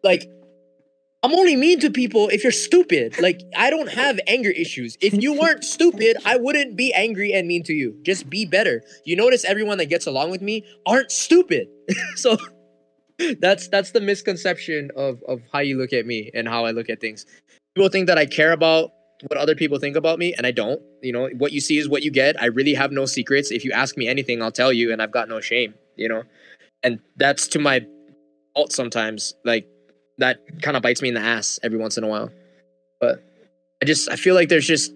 Like 0.04 0.28
I'm 1.28 1.34
only 1.34 1.58
mean 1.58 1.82
to 1.82 1.90
people 1.90 2.30
if 2.30 2.42
you're 2.42 2.54
stupid. 2.54 3.20
Like, 3.20 3.42
I 3.58 3.70
don't 3.70 3.92
have 3.92 4.18
anger 4.28 4.50
issues. 4.50 4.98
If 5.02 5.14
you 5.14 5.38
weren't 5.38 5.66
stupid, 5.66 6.16
I 6.24 6.38
wouldn't 6.38 6.78
be 6.78 6.94
angry 6.94 7.34
and 7.34 7.50
mean 7.50 7.64
to 7.64 7.74
you. 7.74 8.00
Just 8.04 8.30
be 8.30 8.46
better. 8.46 8.82
You 9.04 9.18
notice 9.18 9.44
everyone 9.44 9.78
that 9.80 9.88
gets 9.88 10.08
along 10.08 10.32
with 10.32 10.42
me 10.42 10.64
aren't 10.86 11.12
stupid. 11.12 11.68
so 12.16 12.38
that's 13.42 13.68
that's 13.68 13.92
the 13.92 14.00
misconception 14.00 14.90
of 14.96 15.22
of 15.28 15.42
how 15.52 15.60
you 15.60 15.78
look 15.78 15.92
at 15.92 16.06
me 16.06 16.32
and 16.34 16.48
how 16.48 16.64
I 16.64 16.72
look 16.72 16.90
at 16.90 17.02
things. 17.02 17.26
People 17.76 17.90
think 17.90 18.08
that 18.08 18.18
I 18.18 18.26
care 18.26 18.54
about 18.54 18.92
what 19.28 19.38
other 19.38 19.54
people 19.54 19.80
think 19.80 19.98
about 19.98 20.20
me, 20.20 20.34
and 20.34 20.48
I 20.48 20.52
don't. 20.52 20.82
You 21.02 21.12
know, 21.12 21.28
what 21.38 21.52
you 21.52 21.60
see 21.60 21.78
is 21.78 21.90
what 21.90 22.04
you 22.04 22.12
get. 22.12 22.42
I 22.42 22.46
really 22.46 22.74
have 22.74 22.94
no 22.94 23.06
secrets. 23.06 23.52
If 23.52 23.66
you 23.66 23.74
ask 23.74 23.98
me 23.98 24.08
anything, 24.08 24.42
I'll 24.42 24.54
tell 24.54 24.72
you, 24.72 24.94
and 24.94 25.02
I've 25.02 25.12
got 25.12 25.28
no 25.28 25.42
shame. 25.42 25.74
You 25.98 26.08
know, 26.08 26.24
and 26.84 27.02
that's 27.18 27.50
to 27.50 27.60
my 27.60 27.86
fault 28.54 28.72
sometimes. 28.72 29.34
Like 29.44 29.68
that 30.18 30.40
kind 30.62 30.76
of 30.76 30.84
bites 30.84 31.02
me 31.02 31.10
in 31.10 31.14
the 31.14 31.22
ass 31.22 31.60
every 31.64 31.78
once 31.78 31.98
in 31.98 32.04
a 32.04 32.08
while. 32.08 32.32
But 33.00 33.24
I 33.82 33.86
just 33.86 34.10
I 34.10 34.16
feel 34.16 34.36
like 34.36 34.50
there's 34.50 34.68
just 34.68 34.92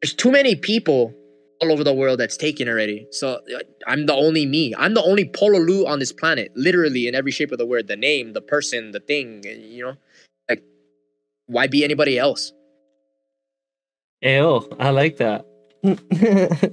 there's 0.00 0.14
too 0.14 0.30
many 0.30 0.54
people 0.54 1.14
all 1.60 1.72
over 1.72 1.84
the 1.84 1.94
world 1.94 2.18
that's 2.18 2.36
taken 2.36 2.68
already. 2.68 3.06
So 3.12 3.40
uh, 3.54 3.58
I'm 3.86 4.06
the 4.06 4.14
only 4.14 4.46
me. 4.46 4.74
I'm 4.76 4.94
the 4.94 5.02
only 5.02 5.24
Pololu 5.24 5.86
on 5.86 5.98
this 6.00 6.12
planet, 6.12 6.50
literally 6.56 7.06
in 7.06 7.14
every 7.14 7.30
shape 7.30 7.52
of 7.52 7.58
the 7.58 7.66
word. 7.66 7.86
The 7.86 7.96
name, 7.96 8.32
the 8.32 8.40
person, 8.40 8.90
the 8.90 9.00
thing. 9.00 9.42
You 9.44 9.84
know, 9.84 9.94
like 10.48 10.62
why 11.46 11.66
be 11.66 11.84
anybody 11.84 12.18
else? 12.18 12.52
Ew, 14.20 14.68
I 14.78 14.90
like 14.90 15.16
that. 15.16 15.46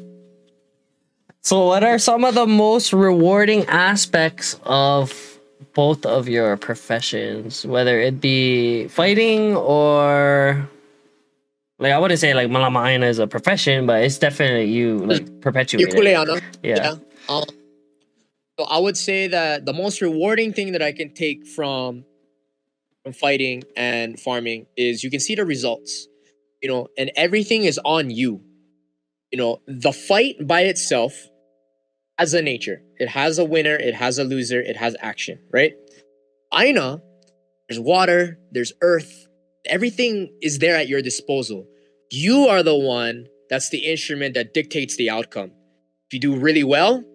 so, 1.41 1.65
what 1.65 1.83
are 1.83 1.97
some 1.97 2.23
of 2.23 2.35
the 2.35 2.45
most 2.45 2.93
rewarding 2.93 3.65
aspects 3.65 4.59
of 4.63 5.28
both 5.79 6.05
of 6.05 6.27
your 6.27 6.57
professions, 6.57 7.65
whether 7.65 8.01
it 8.01 8.19
be 8.19 8.89
fighting 8.89 9.55
or 9.55 10.67
like 11.77 11.93
I 11.93 11.97
wouldn't 11.97 12.19
say 12.19 12.33
like 12.33 12.49
Malamaina 12.49 13.07
is 13.07 13.17
a 13.17 13.27
profession, 13.27 13.85
but 13.85 14.03
it's 14.03 14.17
definitely 14.17 14.65
you 14.65 14.97
like 14.97 15.25
You're 15.25 15.39
perpetuating. 15.39 16.41
Yeah. 16.63 16.95
Um, 17.29 17.45
so 18.59 18.65
I 18.65 18.77
would 18.77 18.97
say 18.97 19.27
that 19.27 19.65
the 19.65 19.71
most 19.71 20.01
rewarding 20.01 20.51
thing 20.51 20.73
that 20.73 20.81
I 20.81 20.91
can 20.91 21.13
take 21.13 21.47
from 21.47 22.03
from 23.03 23.13
fighting 23.13 23.63
and 23.77 24.19
farming 24.19 24.65
is 24.75 25.01
you 25.01 25.09
can 25.09 25.21
see 25.21 25.35
the 25.35 25.45
results. 25.45 26.09
You 26.61 26.67
know, 26.67 26.87
and 26.97 27.09
everything 27.15 27.63
is 27.63 27.79
on 27.85 28.09
you. 28.09 28.41
You 29.31 29.37
know, 29.37 29.61
the 29.65 29.93
fight 29.93 30.45
by 30.45 30.63
itself 30.63 31.13
has 32.19 32.33
a 32.33 32.41
nature. 32.41 32.81
It 32.97 33.07
has 33.07 33.39
a 33.39 33.45
winner, 33.45 33.75
it 33.75 33.95
has 33.95 34.19
a 34.19 34.25
loser, 34.25 34.59
it 34.59 34.75
has 34.75 34.93
action, 34.99 35.39
right? 35.53 35.73
Aina, 36.53 37.01
there's 37.69 37.79
water, 37.79 38.37
there's 38.51 38.73
earth, 38.81 39.27
everything 39.65 40.29
is 40.41 40.59
there 40.59 40.75
at 40.75 40.89
your 40.89 41.01
disposal. 41.01 41.65
You 42.11 42.47
are 42.47 42.61
the 42.61 42.75
one 42.75 43.27
that's 43.49 43.69
the 43.69 43.89
instrument 43.89 44.33
that 44.33 44.53
dictates 44.53 44.97
the 44.97 45.09
outcome. 45.09 45.51
If 46.07 46.13
you 46.13 46.19
do 46.19 46.35
really 46.37 46.63
well, 46.63 47.05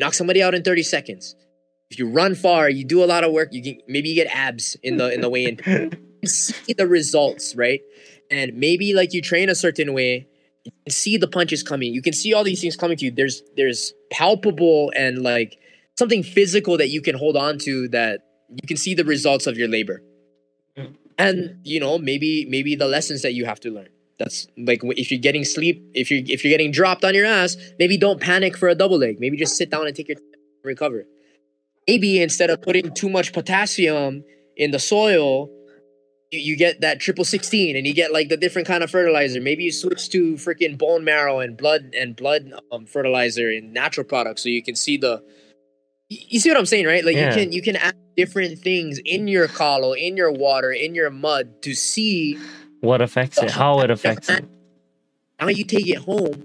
knock 0.00 0.14
somebody 0.14 0.42
out 0.42 0.56
in 0.56 0.64
30 0.64 0.82
seconds. 0.82 1.36
If 1.90 2.00
you 2.00 2.08
run 2.08 2.34
far, 2.34 2.68
you 2.68 2.84
do 2.84 3.04
a 3.04 3.06
lot 3.06 3.22
of 3.22 3.30
work, 3.32 3.50
you 3.52 3.62
can 3.62 3.78
maybe 3.86 4.08
you 4.08 4.16
get 4.16 4.26
abs 4.34 4.76
in 4.82 4.96
the 4.96 5.14
in 5.14 5.20
the 5.20 5.30
way 5.30 5.44
in. 5.44 5.92
See 6.26 6.74
the 6.76 6.88
results, 6.88 7.54
right? 7.54 7.80
And 8.28 8.54
maybe 8.54 8.92
like 8.92 9.12
you 9.12 9.22
train 9.22 9.48
a 9.50 9.54
certain 9.54 9.94
way, 9.94 10.26
you 10.68 10.82
can 10.84 10.92
see 10.92 11.16
the 11.16 11.28
punches 11.28 11.62
coming. 11.62 11.92
You 11.92 12.02
can 12.02 12.12
see 12.12 12.34
all 12.34 12.44
these 12.44 12.60
things 12.60 12.76
coming 12.76 12.96
to 12.98 13.06
you. 13.06 13.10
There's 13.10 13.42
there's 13.56 13.92
palpable 14.10 14.92
and 14.94 15.22
like 15.22 15.58
something 15.96 16.22
physical 16.22 16.76
that 16.78 16.88
you 16.88 17.00
can 17.02 17.16
hold 17.16 17.36
on 17.36 17.58
to 17.58 17.88
that 17.88 18.20
you 18.48 18.66
can 18.66 18.76
see 18.76 18.94
the 18.94 19.04
results 19.04 19.46
of 19.46 19.56
your 19.58 19.68
labor. 19.68 20.02
Mm. 20.76 20.94
And 21.18 21.60
you 21.64 21.80
know, 21.80 21.98
maybe 21.98 22.46
maybe 22.48 22.76
the 22.76 22.86
lessons 22.86 23.22
that 23.22 23.34
you 23.34 23.44
have 23.44 23.60
to 23.60 23.70
learn. 23.70 23.88
That's 24.18 24.46
like 24.56 24.80
if 24.82 25.10
you're 25.10 25.20
getting 25.20 25.44
sleep, 25.44 25.90
if 25.94 26.10
you're 26.10 26.22
if 26.26 26.44
you're 26.44 26.50
getting 26.50 26.70
dropped 26.70 27.04
on 27.04 27.14
your 27.14 27.26
ass, 27.26 27.56
maybe 27.78 27.96
don't 27.96 28.20
panic 28.20 28.56
for 28.56 28.68
a 28.68 28.74
double 28.74 28.98
leg. 28.98 29.18
Maybe 29.20 29.36
just 29.36 29.56
sit 29.56 29.70
down 29.70 29.86
and 29.86 29.94
take 29.94 30.08
your 30.08 30.16
time 30.16 30.24
recover. 30.64 31.04
Maybe 31.86 32.20
instead 32.20 32.50
of 32.50 32.60
putting 32.60 32.92
too 32.92 33.08
much 33.08 33.32
potassium 33.32 34.22
in 34.56 34.70
the 34.72 34.78
soil, 34.78 35.48
you, 36.30 36.38
you 36.40 36.56
get 36.56 36.80
that 36.80 37.00
triple 37.00 37.24
sixteen 37.24 37.76
and 37.76 37.86
you 37.86 37.94
get 37.94 38.12
like 38.12 38.28
the 38.28 38.36
different 38.36 38.68
kind 38.68 38.82
of 38.82 38.90
fertilizer. 38.90 39.40
Maybe 39.40 39.64
you 39.64 39.72
switch 39.72 40.08
to 40.10 40.34
freaking 40.34 40.78
bone 40.78 41.04
marrow 41.04 41.40
and 41.40 41.56
blood 41.56 41.94
and 41.96 42.14
blood 42.16 42.52
um, 42.72 42.86
fertilizer 42.86 43.50
and 43.50 43.72
natural 43.72 44.04
products 44.04 44.42
so 44.42 44.48
you 44.48 44.62
can 44.62 44.76
see 44.76 44.96
the 44.96 45.22
you 46.08 46.40
see 46.40 46.48
what 46.48 46.56
I'm 46.58 46.66
saying, 46.66 46.86
right? 46.86 47.04
Like 47.04 47.16
Yeah. 47.16 47.28
you 47.28 47.34
can 47.44 47.52
you 47.52 47.62
can 47.62 47.76
add 47.76 47.96
different 48.16 48.58
things 48.58 48.98
in 49.04 49.28
your 49.28 49.46
kalo, 49.48 49.92
in 49.92 50.16
your 50.16 50.32
water, 50.32 50.72
in 50.72 50.94
your 50.94 51.10
mud 51.10 51.62
to 51.62 51.74
see 51.74 52.38
What 52.80 53.00
affects 53.00 53.42
it? 53.42 53.50
How 53.50 53.80
it 53.80 53.90
affects 53.90 54.28
it? 54.28 54.44
Now 55.40 55.48
you 55.48 55.64
take 55.64 55.88
it 55.88 55.98
home 55.98 56.44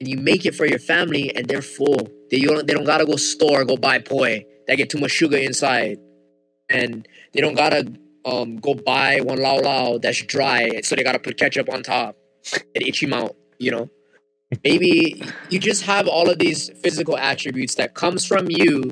and 0.00 0.08
you 0.08 0.16
make 0.16 0.46
it 0.46 0.54
for 0.54 0.64
your 0.64 0.78
family, 0.78 1.34
and 1.34 1.48
they're 1.48 1.62
full. 1.62 2.08
They 2.30 2.40
don't 2.40 2.66
they 2.66 2.74
don't 2.74 2.84
gotta 2.84 3.04
go 3.04 3.16
store 3.16 3.64
go 3.64 3.76
buy 3.76 3.98
poi 3.98 4.44
that 4.66 4.76
get 4.76 4.90
too 4.90 4.98
much 4.98 5.10
sugar 5.10 5.36
inside, 5.38 5.98
and 6.68 7.08
they 7.32 7.40
don't 7.40 7.56
gotta 7.56 7.90
um 8.28 8.56
go 8.56 8.74
buy 8.74 9.20
one 9.20 9.38
laulau 9.38 10.00
that's 10.00 10.22
dry, 10.22 10.80
so 10.82 10.94
they 10.94 11.02
gotta 11.02 11.18
put 11.18 11.38
ketchup 11.38 11.68
on 11.72 11.82
top 11.82 12.16
and 12.74 12.84
itchy 12.86 13.06
mouth. 13.06 13.34
You 13.58 13.70
know, 13.72 13.90
maybe 14.64 15.22
you 15.50 15.58
just 15.58 15.82
have 15.84 16.06
all 16.06 16.28
of 16.30 16.38
these 16.38 16.70
physical 16.82 17.16
attributes 17.16 17.74
that 17.76 17.94
comes 17.94 18.24
from 18.24 18.46
you 18.48 18.90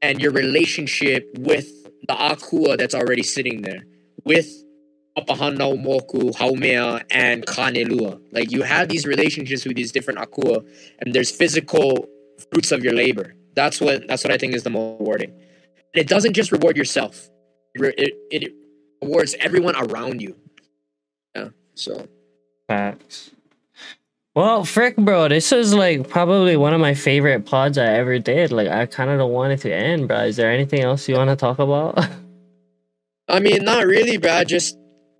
and 0.00 0.20
your 0.20 0.32
relationship 0.32 1.28
with 1.38 1.68
the 2.08 2.14
akua 2.14 2.76
that's 2.78 2.94
already 2.94 3.22
sitting 3.22 3.62
there 3.62 3.84
with 4.24 4.48
Papahanaumoku, 5.16 6.34
Haumea, 6.34 7.04
and 7.10 7.44
Kanelua. 7.46 8.20
Like 8.32 8.50
you 8.50 8.62
have 8.62 8.88
these 8.88 9.06
relationships 9.06 9.64
with 9.64 9.76
these 9.76 9.92
different 9.92 10.18
akua, 10.18 10.66
and 11.00 11.14
there's 11.14 11.30
physical 11.30 12.08
fruits 12.50 12.72
of 12.72 12.82
your 12.82 12.94
labor. 12.94 13.34
That's 13.54 13.80
what 13.80 14.08
that's 14.08 14.24
what 14.24 14.32
I 14.32 14.38
think 14.38 14.54
is 14.54 14.62
the 14.62 14.70
most 14.70 15.00
rewarding. 15.00 15.30
And 15.30 16.00
it 16.00 16.08
doesn't 16.08 16.32
just 16.32 16.50
reward 16.50 16.76
yourself; 16.76 17.28
it, 17.74 18.14
it, 18.30 18.54
rewards 19.02 19.34
everyone 19.40 19.74
around 19.76 20.22
you. 20.22 20.36
Yeah. 21.34 21.48
So 21.74 22.06
Facts. 22.68 23.30
Well, 24.34 24.64
frick, 24.64 24.96
bro, 24.96 25.28
this 25.28 25.52
is 25.52 25.74
like 25.74 26.08
probably 26.08 26.56
one 26.56 26.72
of 26.72 26.80
my 26.80 26.94
favorite 26.94 27.44
pods 27.44 27.76
I 27.76 27.84
ever 27.84 28.18
did. 28.18 28.50
Like, 28.50 28.68
I 28.68 28.86
kind 28.86 29.10
of 29.10 29.18
don't 29.18 29.32
want 29.32 29.52
it 29.52 29.60
to 29.60 29.74
end, 29.74 30.08
bro. 30.08 30.20
Is 30.20 30.36
there 30.36 30.50
anything 30.50 30.80
else 30.80 31.06
you 31.06 31.16
want 31.16 31.28
to 31.28 31.36
talk 31.36 31.58
about? 31.58 31.98
I 33.28 33.40
mean, 33.40 33.62
not 33.62 33.84
really, 33.86 34.16
bro. 34.16 34.42
Just 34.44 34.78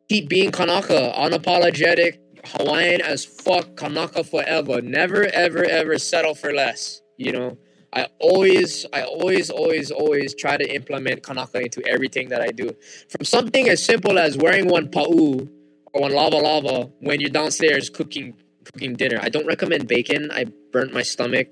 keep 0.08 0.30
being 0.30 0.50
Kanaka, 0.50 1.12
unapologetic, 1.14 2.18
Hawaiian 2.44 3.02
as 3.02 3.24
fuck, 3.24 3.76
Kanaka 3.76 4.24
forever. 4.24 4.80
Never, 4.80 5.24
ever, 5.26 5.64
ever 5.64 5.98
settle 5.98 6.34
for 6.34 6.54
less. 6.54 7.02
You 7.18 7.32
know, 7.32 7.58
I 7.92 8.06
always, 8.18 8.86
I 8.92 9.02
always, 9.02 9.50
always, 9.50 9.90
always 9.90 10.34
try 10.34 10.56
to 10.56 10.74
implement 10.74 11.22
Kanaka 11.22 11.60
into 11.60 11.86
everything 11.86 12.30
that 12.30 12.40
I 12.40 12.48
do. 12.48 12.74
From 13.10 13.24
something 13.24 13.68
as 13.68 13.82
simple 13.82 14.18
as 14.18 14.36
wearing 14.36 14.66
one 14.68 14.88
pa'u 14.88 15.48
or 15.92 16.00
one 16.00 16.12
lava 16.12 16.36
lava 16.36 16.90
when 17.00 17.20
you're 17.20 17.30
downstairs 17.30 17.90
cooking 17.90 18.34
cooking 18.64 18.94
dinner. 18.94 19.18
I 19.20 19.28
don't 19.28 19.46
recommend 19.46 19.88
bacon. 19.88 20.30
I 20.30 20.46
burnt 20.72 20.94
my 20.94 21.02
stomach 21.02 21.48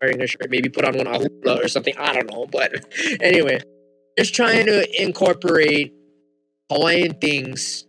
wearing 0.00 0.20
a 0.20 0.26
shirt. 0.26 0.50
Maybe 0.50 0.68
put 0.68 0.84
on 0.84 0.96
one 0.96 1.06
ahula 1.06 1.64
or 1.64 1.68
something. 1.68 1.94
I 1.98 2.12
don't 2.12 2.30
know. 2.30 2.46
But 2.46 2.84
anyway, 3.20 3.60
just 4.18 4.34
trying 4.34 4.66
to 4.66 5.02
incorporate 5.02 5.94
Hawaiian 6.70 7.14
things 7.14 7.84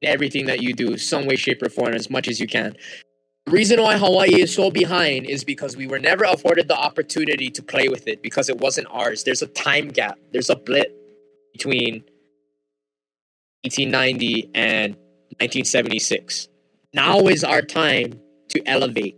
in 0.00 0.08
everything 0.08 0.46
that 0.46 0.62
you 0.62 0.74
do, 0.74 0.96
some 0.96 1.26
way, 1.26 1.36
shape, 1.36 1.62
or 1.62 1.68
form, 1.68 1.94
as 1.94 2.10
much 2.10 2.28
as 2.28 2.40
you 2.40 2.46
can. 2.46 2.76
The 3.46 3.52
reason 3.52 3.82
why 3.82 3.98
Hawaii 3.98 4.40
is 4.40 4.54
so 4.54 4.70
behind 4.70 5.26
is 5.26 5.44
because 5.44 5.76
we 5.76 5.86
were 5.86 5.98
never 5.98 6.24
afforded 6.24 6.68
the 6.68 6.76
opportunity 6.76 7.50
to 7.50 7.62
play 7.62 7.88
with 7.88 8.08
it 8.08 8.22
because 8.22 8.48
it 8.48 8.58
wasn't 8.58 8.86
ours. 8.90 9.24
There's 9.24 9.42
a 9.42 9.48
time 9.48 9.88
gap. 9.88 10.18
There's 10.32 10.50
a 10.50 10.56
blip 10.56 10.90
between 11.52 12.04
1890 13.64 14.50
and 14.54 14.94
1976 15.38 16.48
now 16.94 17.20
is 17.20 17.42
our 17.42 17.62
time 17.62 18.20
to 18.50 18.62
elevate. 18.68 19.16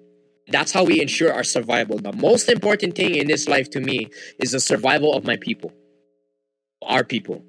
That's 0.48 0.72
how 0.72 0.84
we 0.84 1.00
ensure 1.00 1.32
our 1.32 1.42
survival. 1.42 1.98
The 1.98 2.12
most 2.12 2.48
important 2.48 2.94
thing 2.94 3.16
in 3.16 3.26
this 3.26 3.48
life 3.48 3.70
to 3.70 3.80
me 3.80 4.10
is 4.38 4.52
the 4.52 4.60
survival 4.60 5.14
of 5.14 5.24
my 5.24 5.36
people, 5.36 5.72
our 6.82 7.02
people. 7.02 7.44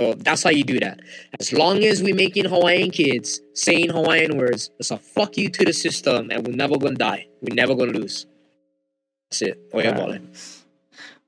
So 0.00 0.14
that's 0.14 0.42
how 0.42 0.48
you 0.48 0.64
do 0.64 0.80
that. 0.80 1.00
As 1.38 1.52
long 1.52 1.84
as 1.84 2.02
we 2.02 2.14
making 2.14 2.46
Hawaiian 2.46 2.90
kids 2.90 3.42
saying 3.52 3.90
Hawaiian 3.90 4.38
words, 4.38 4.70
it's 4.78 4.90
a 4.90 4.96
fuck 4.96 5.36
you 5.36 5.50
to 5.50 5.62
the 5.62 5.74
system, 5.74 6.30
and 6.30 6.46
we're 6.46 6.56
never 6.56 6.78
gonna 6.78 6.96
die. 6.96 7.26
We're 7.42 7.54
never 7.54 7.74
gonna 7.74 7.92
lose. 7.92 8.24
That's 9.30 9.42
it. 9.42 9.60
Oh 9.74 9.80
yeah, 9.80 9.92
balling. 9.92 10.26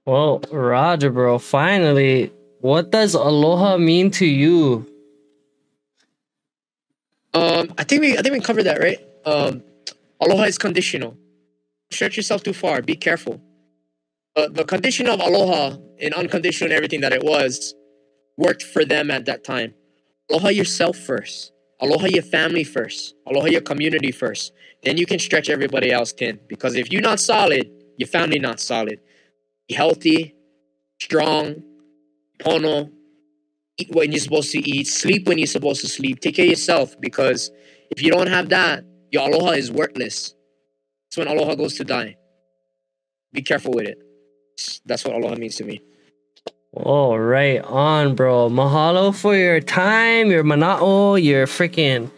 well, 0.07 0.41
Roger, 0.51 1.11
bro, 1.11 1.39
finally, 1.39 2.33
what 2.61 2.91
does 2.91 3.13
aloha 3.13 3.77
mean 3.77 4.11
to 4.13 4.25
you? 4.25 4.87
Um, 7.35 7.75
I 7.77 7.85
think 7.85 8.01
we 8.01 8.17
I 8.17 8.23
think 8.23 8.33
we 8.33 8.41
covered 8.41 8.65
that 8.65 8.81
right. 8.81 9.07
Um, 9.27 9.63
aloha 10.19 10.45
is 10.45 10.57
conditional. 10.57 11.15
Stretch 11.91 12.17
yourself 12.17 12.43
too 12.43 12.55
far. 12.55 12.81
Be 12.81 12.97
careful. 12.97 13.39
Uh, 14.35 14.49
the 14.49 14.65
condition 14.65 15.11
of 15.11 15.21
aloha 15.21 15.77
and 16.01 16.15
unconditional 16.15 16.71
and 16.71 16.75
everything 16.75 17.03
that 17.03 17.13
it 17.13 17.23
was 17.23 17.75
worked 18.37 18.63
for 18.63 18.85
them 18.85 19.11
at 19.11 19.25
that 19.27 19.45
time. 19.45 19.75
Aloha 20.31 20.49
yourself 20.49 20.97
first. 20.97 21.53
Aloha 21.81 22.07
your 22.07 22.23
family 22.23 22.65
first. 22.65 23.15
Aloha 23.27 23.47
your 23.47 23.61
community 23.61 24.13
first. 24.13 24.53
Then 24.83 24.97
you 24.97 25.07
can 25.07 25.19
stretch 25.19 25.49
everybody 25.51 25.91
else 25.91 26.13
thin. 26.13 26.41
Because 26.49 26.75
if 26.75 26.93
you're 26.93 27.03
not 27.03 27.21
solid, 27.21 27.71
your 27.99 28.09
family 28.09 28.39
not 28.39 28.61
solid. 28.61 29.01
Be 29.69 29.75
healthy, 29.75 30.35
strong, 31.01 31.63
pono, 32.39 32.91
eat 33.79 33.91
when 33.95 34.13
you're 34.13 34.21
supposed 34.21 34.53
to 34.53 34.59
eat, 34.59 34.87
sleep 34.87 35.27
when 35.27 35.39
you're 35.39 35.47
supposed 35.47 35.81
to 35.83 35.89
sleep, 35.89 36.21
take 36.21 36.37
care 36.37 36.45
of 36.45 36.51
yourself 36.51 36.95
because 37.01 37.51
if 37.91 38.03
you 38.03 38.11
don't 38.11 38.29
have 38.29 38.49
that, 38.51 38.85
your 39.11 39.29
aloha 39.29 39.53
is 39.53 39.71
worthless. 39.71 40.35
That's 41.07 41.19
when 41.19 41.29
aloha 41.29 41.55
goes 41.55 41.75
to 41.77 41.85
die. 41.85 42.17
Be 43.33 43.43
careful 43.43 43.73
with 43.73 43.87
it. 43.87 43.99
That's 44.85 45.05
what 45.05 45.15
aloha 45.15 45.35
means 45.37 45.57
to 45.57 45.65
me. 45.65 45.81
Oh, 46.75 47.17
right 47.17 47.63
on, 47.65 48.15
bro. 48.15 48.49
Mahalo 48.49 49.15
for 49.15 49.37
your 49.37 49.61
time, 49.61 50.31
your 50.31 50.43
mana'o, 50.43 51.23
your 51.23 51.47
freaking, 51.47 52.11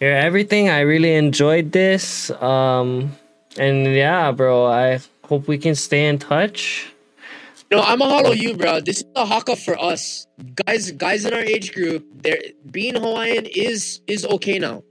your 0.00 0.12
everything. 0.12 0.68
I 0.68 0.80
really 0.80 1.14
enjoyed 1.14 1.72
this. 1.72 2.30
Um, 2.40 3.12
and 3.58 3.86
yeah, 3.86 4.30
bro, 4.30 4.66
I 4.66 5.00
hope 5.24 5.48
we 5.48 5.58
can 5.58 5.74
stay 5.74 6.06
in 6.06 6.18
touch. 6.18 6.92
No, 7.72 7.80
I'm 7.80 8.00
mahalo 8.00 8.36
you, 8.36 8.56
bro. 8.56 8.80
This 8.80 8.98
is 8.98 9.06
a 9.16 9.24
haka 9.24 9.56
for 9.56 9.80
us 9.80 10.26
guys. 10.64 10.90
Guys 10.92 11.24
in 11.24 11.34
our 11.34 11.40
age 11.40 11.72
group, 11.72 12.04
they're 12.22 12.38
being 12.70 12.94
Hawaiian 12.94 13.46
is 13.46 14.00
is 14.06 14.24
okay 14.26 14.58
now. 14.58 14.82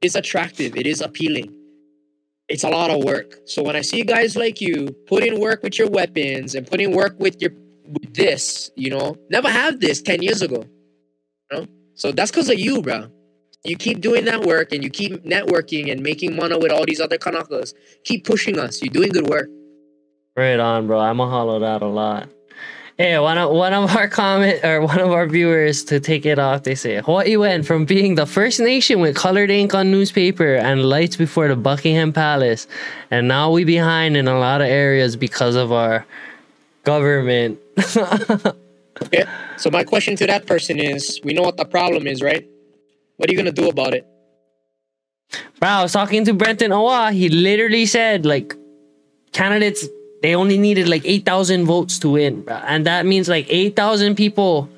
It's 0.00 0.14
attractive. 0.14 0.76
It 0.76 0.86
is 0.86 1.00
appealing. 1.00 1.54
It's 2.48 2.64
a 2.64 2.68
lot 2.68 2.90
of 2.90 3.04
work. 3.04 3.38
So 3.46 3.62
when 3.62 3.76
I 3.76 3.80
see 3.80 4.02
guys 4.02 4.36
like 4.36 4.60
you 4.60 4.88
put 5.06 5.22
in 5.22 5.40
work 5.40 5.62
with 5.62 5.78
your 5.78 5.88
weapons 5.88 6.54
and 6.56 6.66
put 6.66 6.80
in 6.80 6.92
work 6.92 7.14
with 7.18 7.40
your 7.40 7.50
with 7.90 8.14
this, 8.14 8.70
you 8.76 8.90
know, 8.90 9.16
never 9.30 9.48
have 9.50 9.80
this 9.80 10.00
ten 10.02 10.22
years 10.22 10.42
ago. 10.42 10.64
You 11.50 11.58
know, 11.58 11.66
so 11.94 12.12
that's 12.12 12.30
because 12.30 12.48
of 12.48 12.58
you, 12.58 12.82
bro. 12.82 13.08
You 13.64 13.76
keep 13.76 14.00
doing 14.00 14.24
that 14.24 14.42
work 14.42 14.72
and 14.72 14.82
you 14.82 14.88
keep 14.88 15.22
networking 15.24 15.92
and 15.92 16.02
making 16.02 16.34
money 16.34 16.56
with 16.56 16.72
all 16.72 16.86
these 16.86 17.00
other 17.00 17.18
Kanakas. 17.18 17.74
Keep 18.04 18.24
pushing 18.24 18.58
us. 18.58 18.80
You're 18.80 18.92
doing 18.92 19.10
good 19.10 19.28
work. 19.28 19.50
Right 20.34 20.58
on, 20.58 20.86
bro. 20.86 20.98
I 20.98 21.12
mahalo 21.12 21.60
that 21.60 21.82
a 21.82 21.86
lot. 21.86 22.30
Hey, 22.96 23.18
one 23.18 23.38
of 23.38 23.50
one 23.50 23.72
of 23.72 23.96
our 23.96 24.08
comment 24.08 24.62
or 24.62 24.82
one 24.82 24.98
of 24.98 25.10
our 25.10 25.26
viewers 25.26 25.84
to 25.84 26.00
take 26.00 26.26
it 26.26 26.38
off, 26.38 26.64
they 26.64 26.74
say 26.74 27.00
Hawaii 27.00 27.36
went 27.36 27.66
from 27.66 27.86
being 27.86 28.14
the 28.14 28.26
first 28.26 28.60
nation 28.60 29.00
with 29.00 29.16
colored 29.16 29.50
ink 29.50 29.74
on 29.74 29.90
newspaper 29.90 30.56
and 30.56 30.84
lights 30.84 31.16
before 31.16 31.48
the 31.48 31.56
Buckingham 31.56 32.12
Palace, 32.12 32.66
and 33.10 33.26
now 33.26 33.50
we 33.50 33.64
behind 33.64 34.18
in 34.18 34.28
a 34.28 34.38
lot 34.38 34.60
of 34.60 34.66
areas 34.66 35.16
because 35.16 35.56
of 35.56 35.72
our 35.72 36.04
government. 36.84 37.58
okay. 39.02 39.24
So 39.56 39.70
my 39.70 39.84
question 39.84 40.16
to 40.16 40.26
that 40.26 40.46
person 40.46 40.78
is: 40.78 41.20
We 41.24 41.32
know 41.32 41.42
what 41.42 41.56
the 41.56 41.64
problem 41.64 42.06
is, 42.06 42.22
right? 42.22 42.46
What 43.16 43.28
are 43.28 43.32
you 43.32 43.38
gonna 43.38 43.52
do 43.52 43.68
about 43.68 43.94
it? 43.94 44.06
Bro, 45.60 45.68
I 45.68 45.82
was 45.82 45.92
talking 45.92 46.24
to 46.24 46.32
Brenton 46.32 46.72
Awa. 46.72 47.12
He 47.12 47.28
literally 47.28 47.86
said 47.86 48.26
like 48.26 48.54
candidates 49.32 49.86
they 50.22 50.34
only 50.34 50.58
needed 50.58 50.88
like 50.88 51.02
8,000 51.04 51.64
votes 51.64 51.98
to 52.00 52.10
win. 52.10 52.42
Bro. 52.42 52.56
And 52.66 52.86
that 52.86 53.06
means 53.06 53.28
like 53.28 53.46
8,000 53.48 54.14
people, 54.16 54.68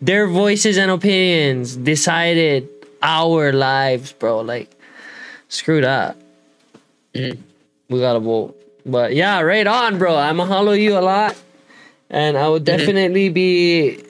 their 0.00 0.26
voices 0.26 0.76
and 0.76 0.90
opinions 0.90 1.76
decided 1.76 2.68
our 3.02 3.52
lives, 3.52 4.12
bro. 4.12 4.40
Like, 4.40 4.70
screw 5.48 5.80
that. 5.80 6.16
Mhm. 7.14 7.38
We 7.88 8.00
gotta 8.00 8.20
vote. 8.20 8.56
But 8.84 9.14
yeah, 9.14 9.40
right 9.40 9.66
on, 9.66 9.98
bro. 9.98 10.16
I'ma 10.16 10.46
mahalo 10.46 10.78
you 10.78 10.98
a 10.98 11.00
lot. 11.00 11.36
And 12.10 12.38
I 12.38 12.48
would 12.48 12.64
definitely 12.64 13.28
be, 13.28 14.02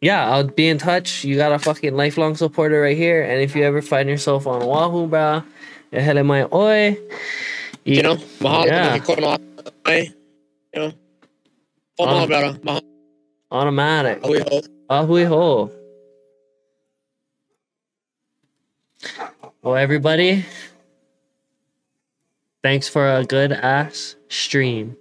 yeah, 0.00 0.30
I'll 0.30 0.46
be 0.46 0.68
in 0.68 0.78
touch. 0.78 1.24
You 1.24 1.36
got 1.36 1.52
a 1.52 1.58
fucking 1.58 1.96
lifelong 1.96 2.36
supporter 2.36 2.80
right 2.80 2.96
here. 2.96 3.22
And 3.22 3.42
if 3.42 3.56
you 3.56 3.64
ever 3.64 3.82
find 3.82 4.08
yourself 4.08 4.46
on 4.46 4.62
Oahu, 4.62 5.08
bro, 5.08 5.42
hele 5.92 6.22
mai 6.22 6.46
oi. 6.52 6.96
You 7.84 8.02
know, 8.02 8.16
mahalo. 8.38 8.66
Yeah. 8.66 8.94
You 10.74 10.80
know, 10.80 10.92
oh, 11.98 12.22
Um. 12.22 12.28
Mahalo. 12.28 12.82
Automatic. 13.50 14.22
A 14.22 14.26
hui 14.28 14.40
hou. 14.40 14.62
Ahui 14.88 15.26
ho. 15.26 15.70
Well, 19.62 19.76
everybody, 19.76 20.44
thanks 22.62 22.88
for 22.88 23.08
a 23.08 23.24
good 23.24 23.52
ass 23.52 24.16
stream. 24.28 24.96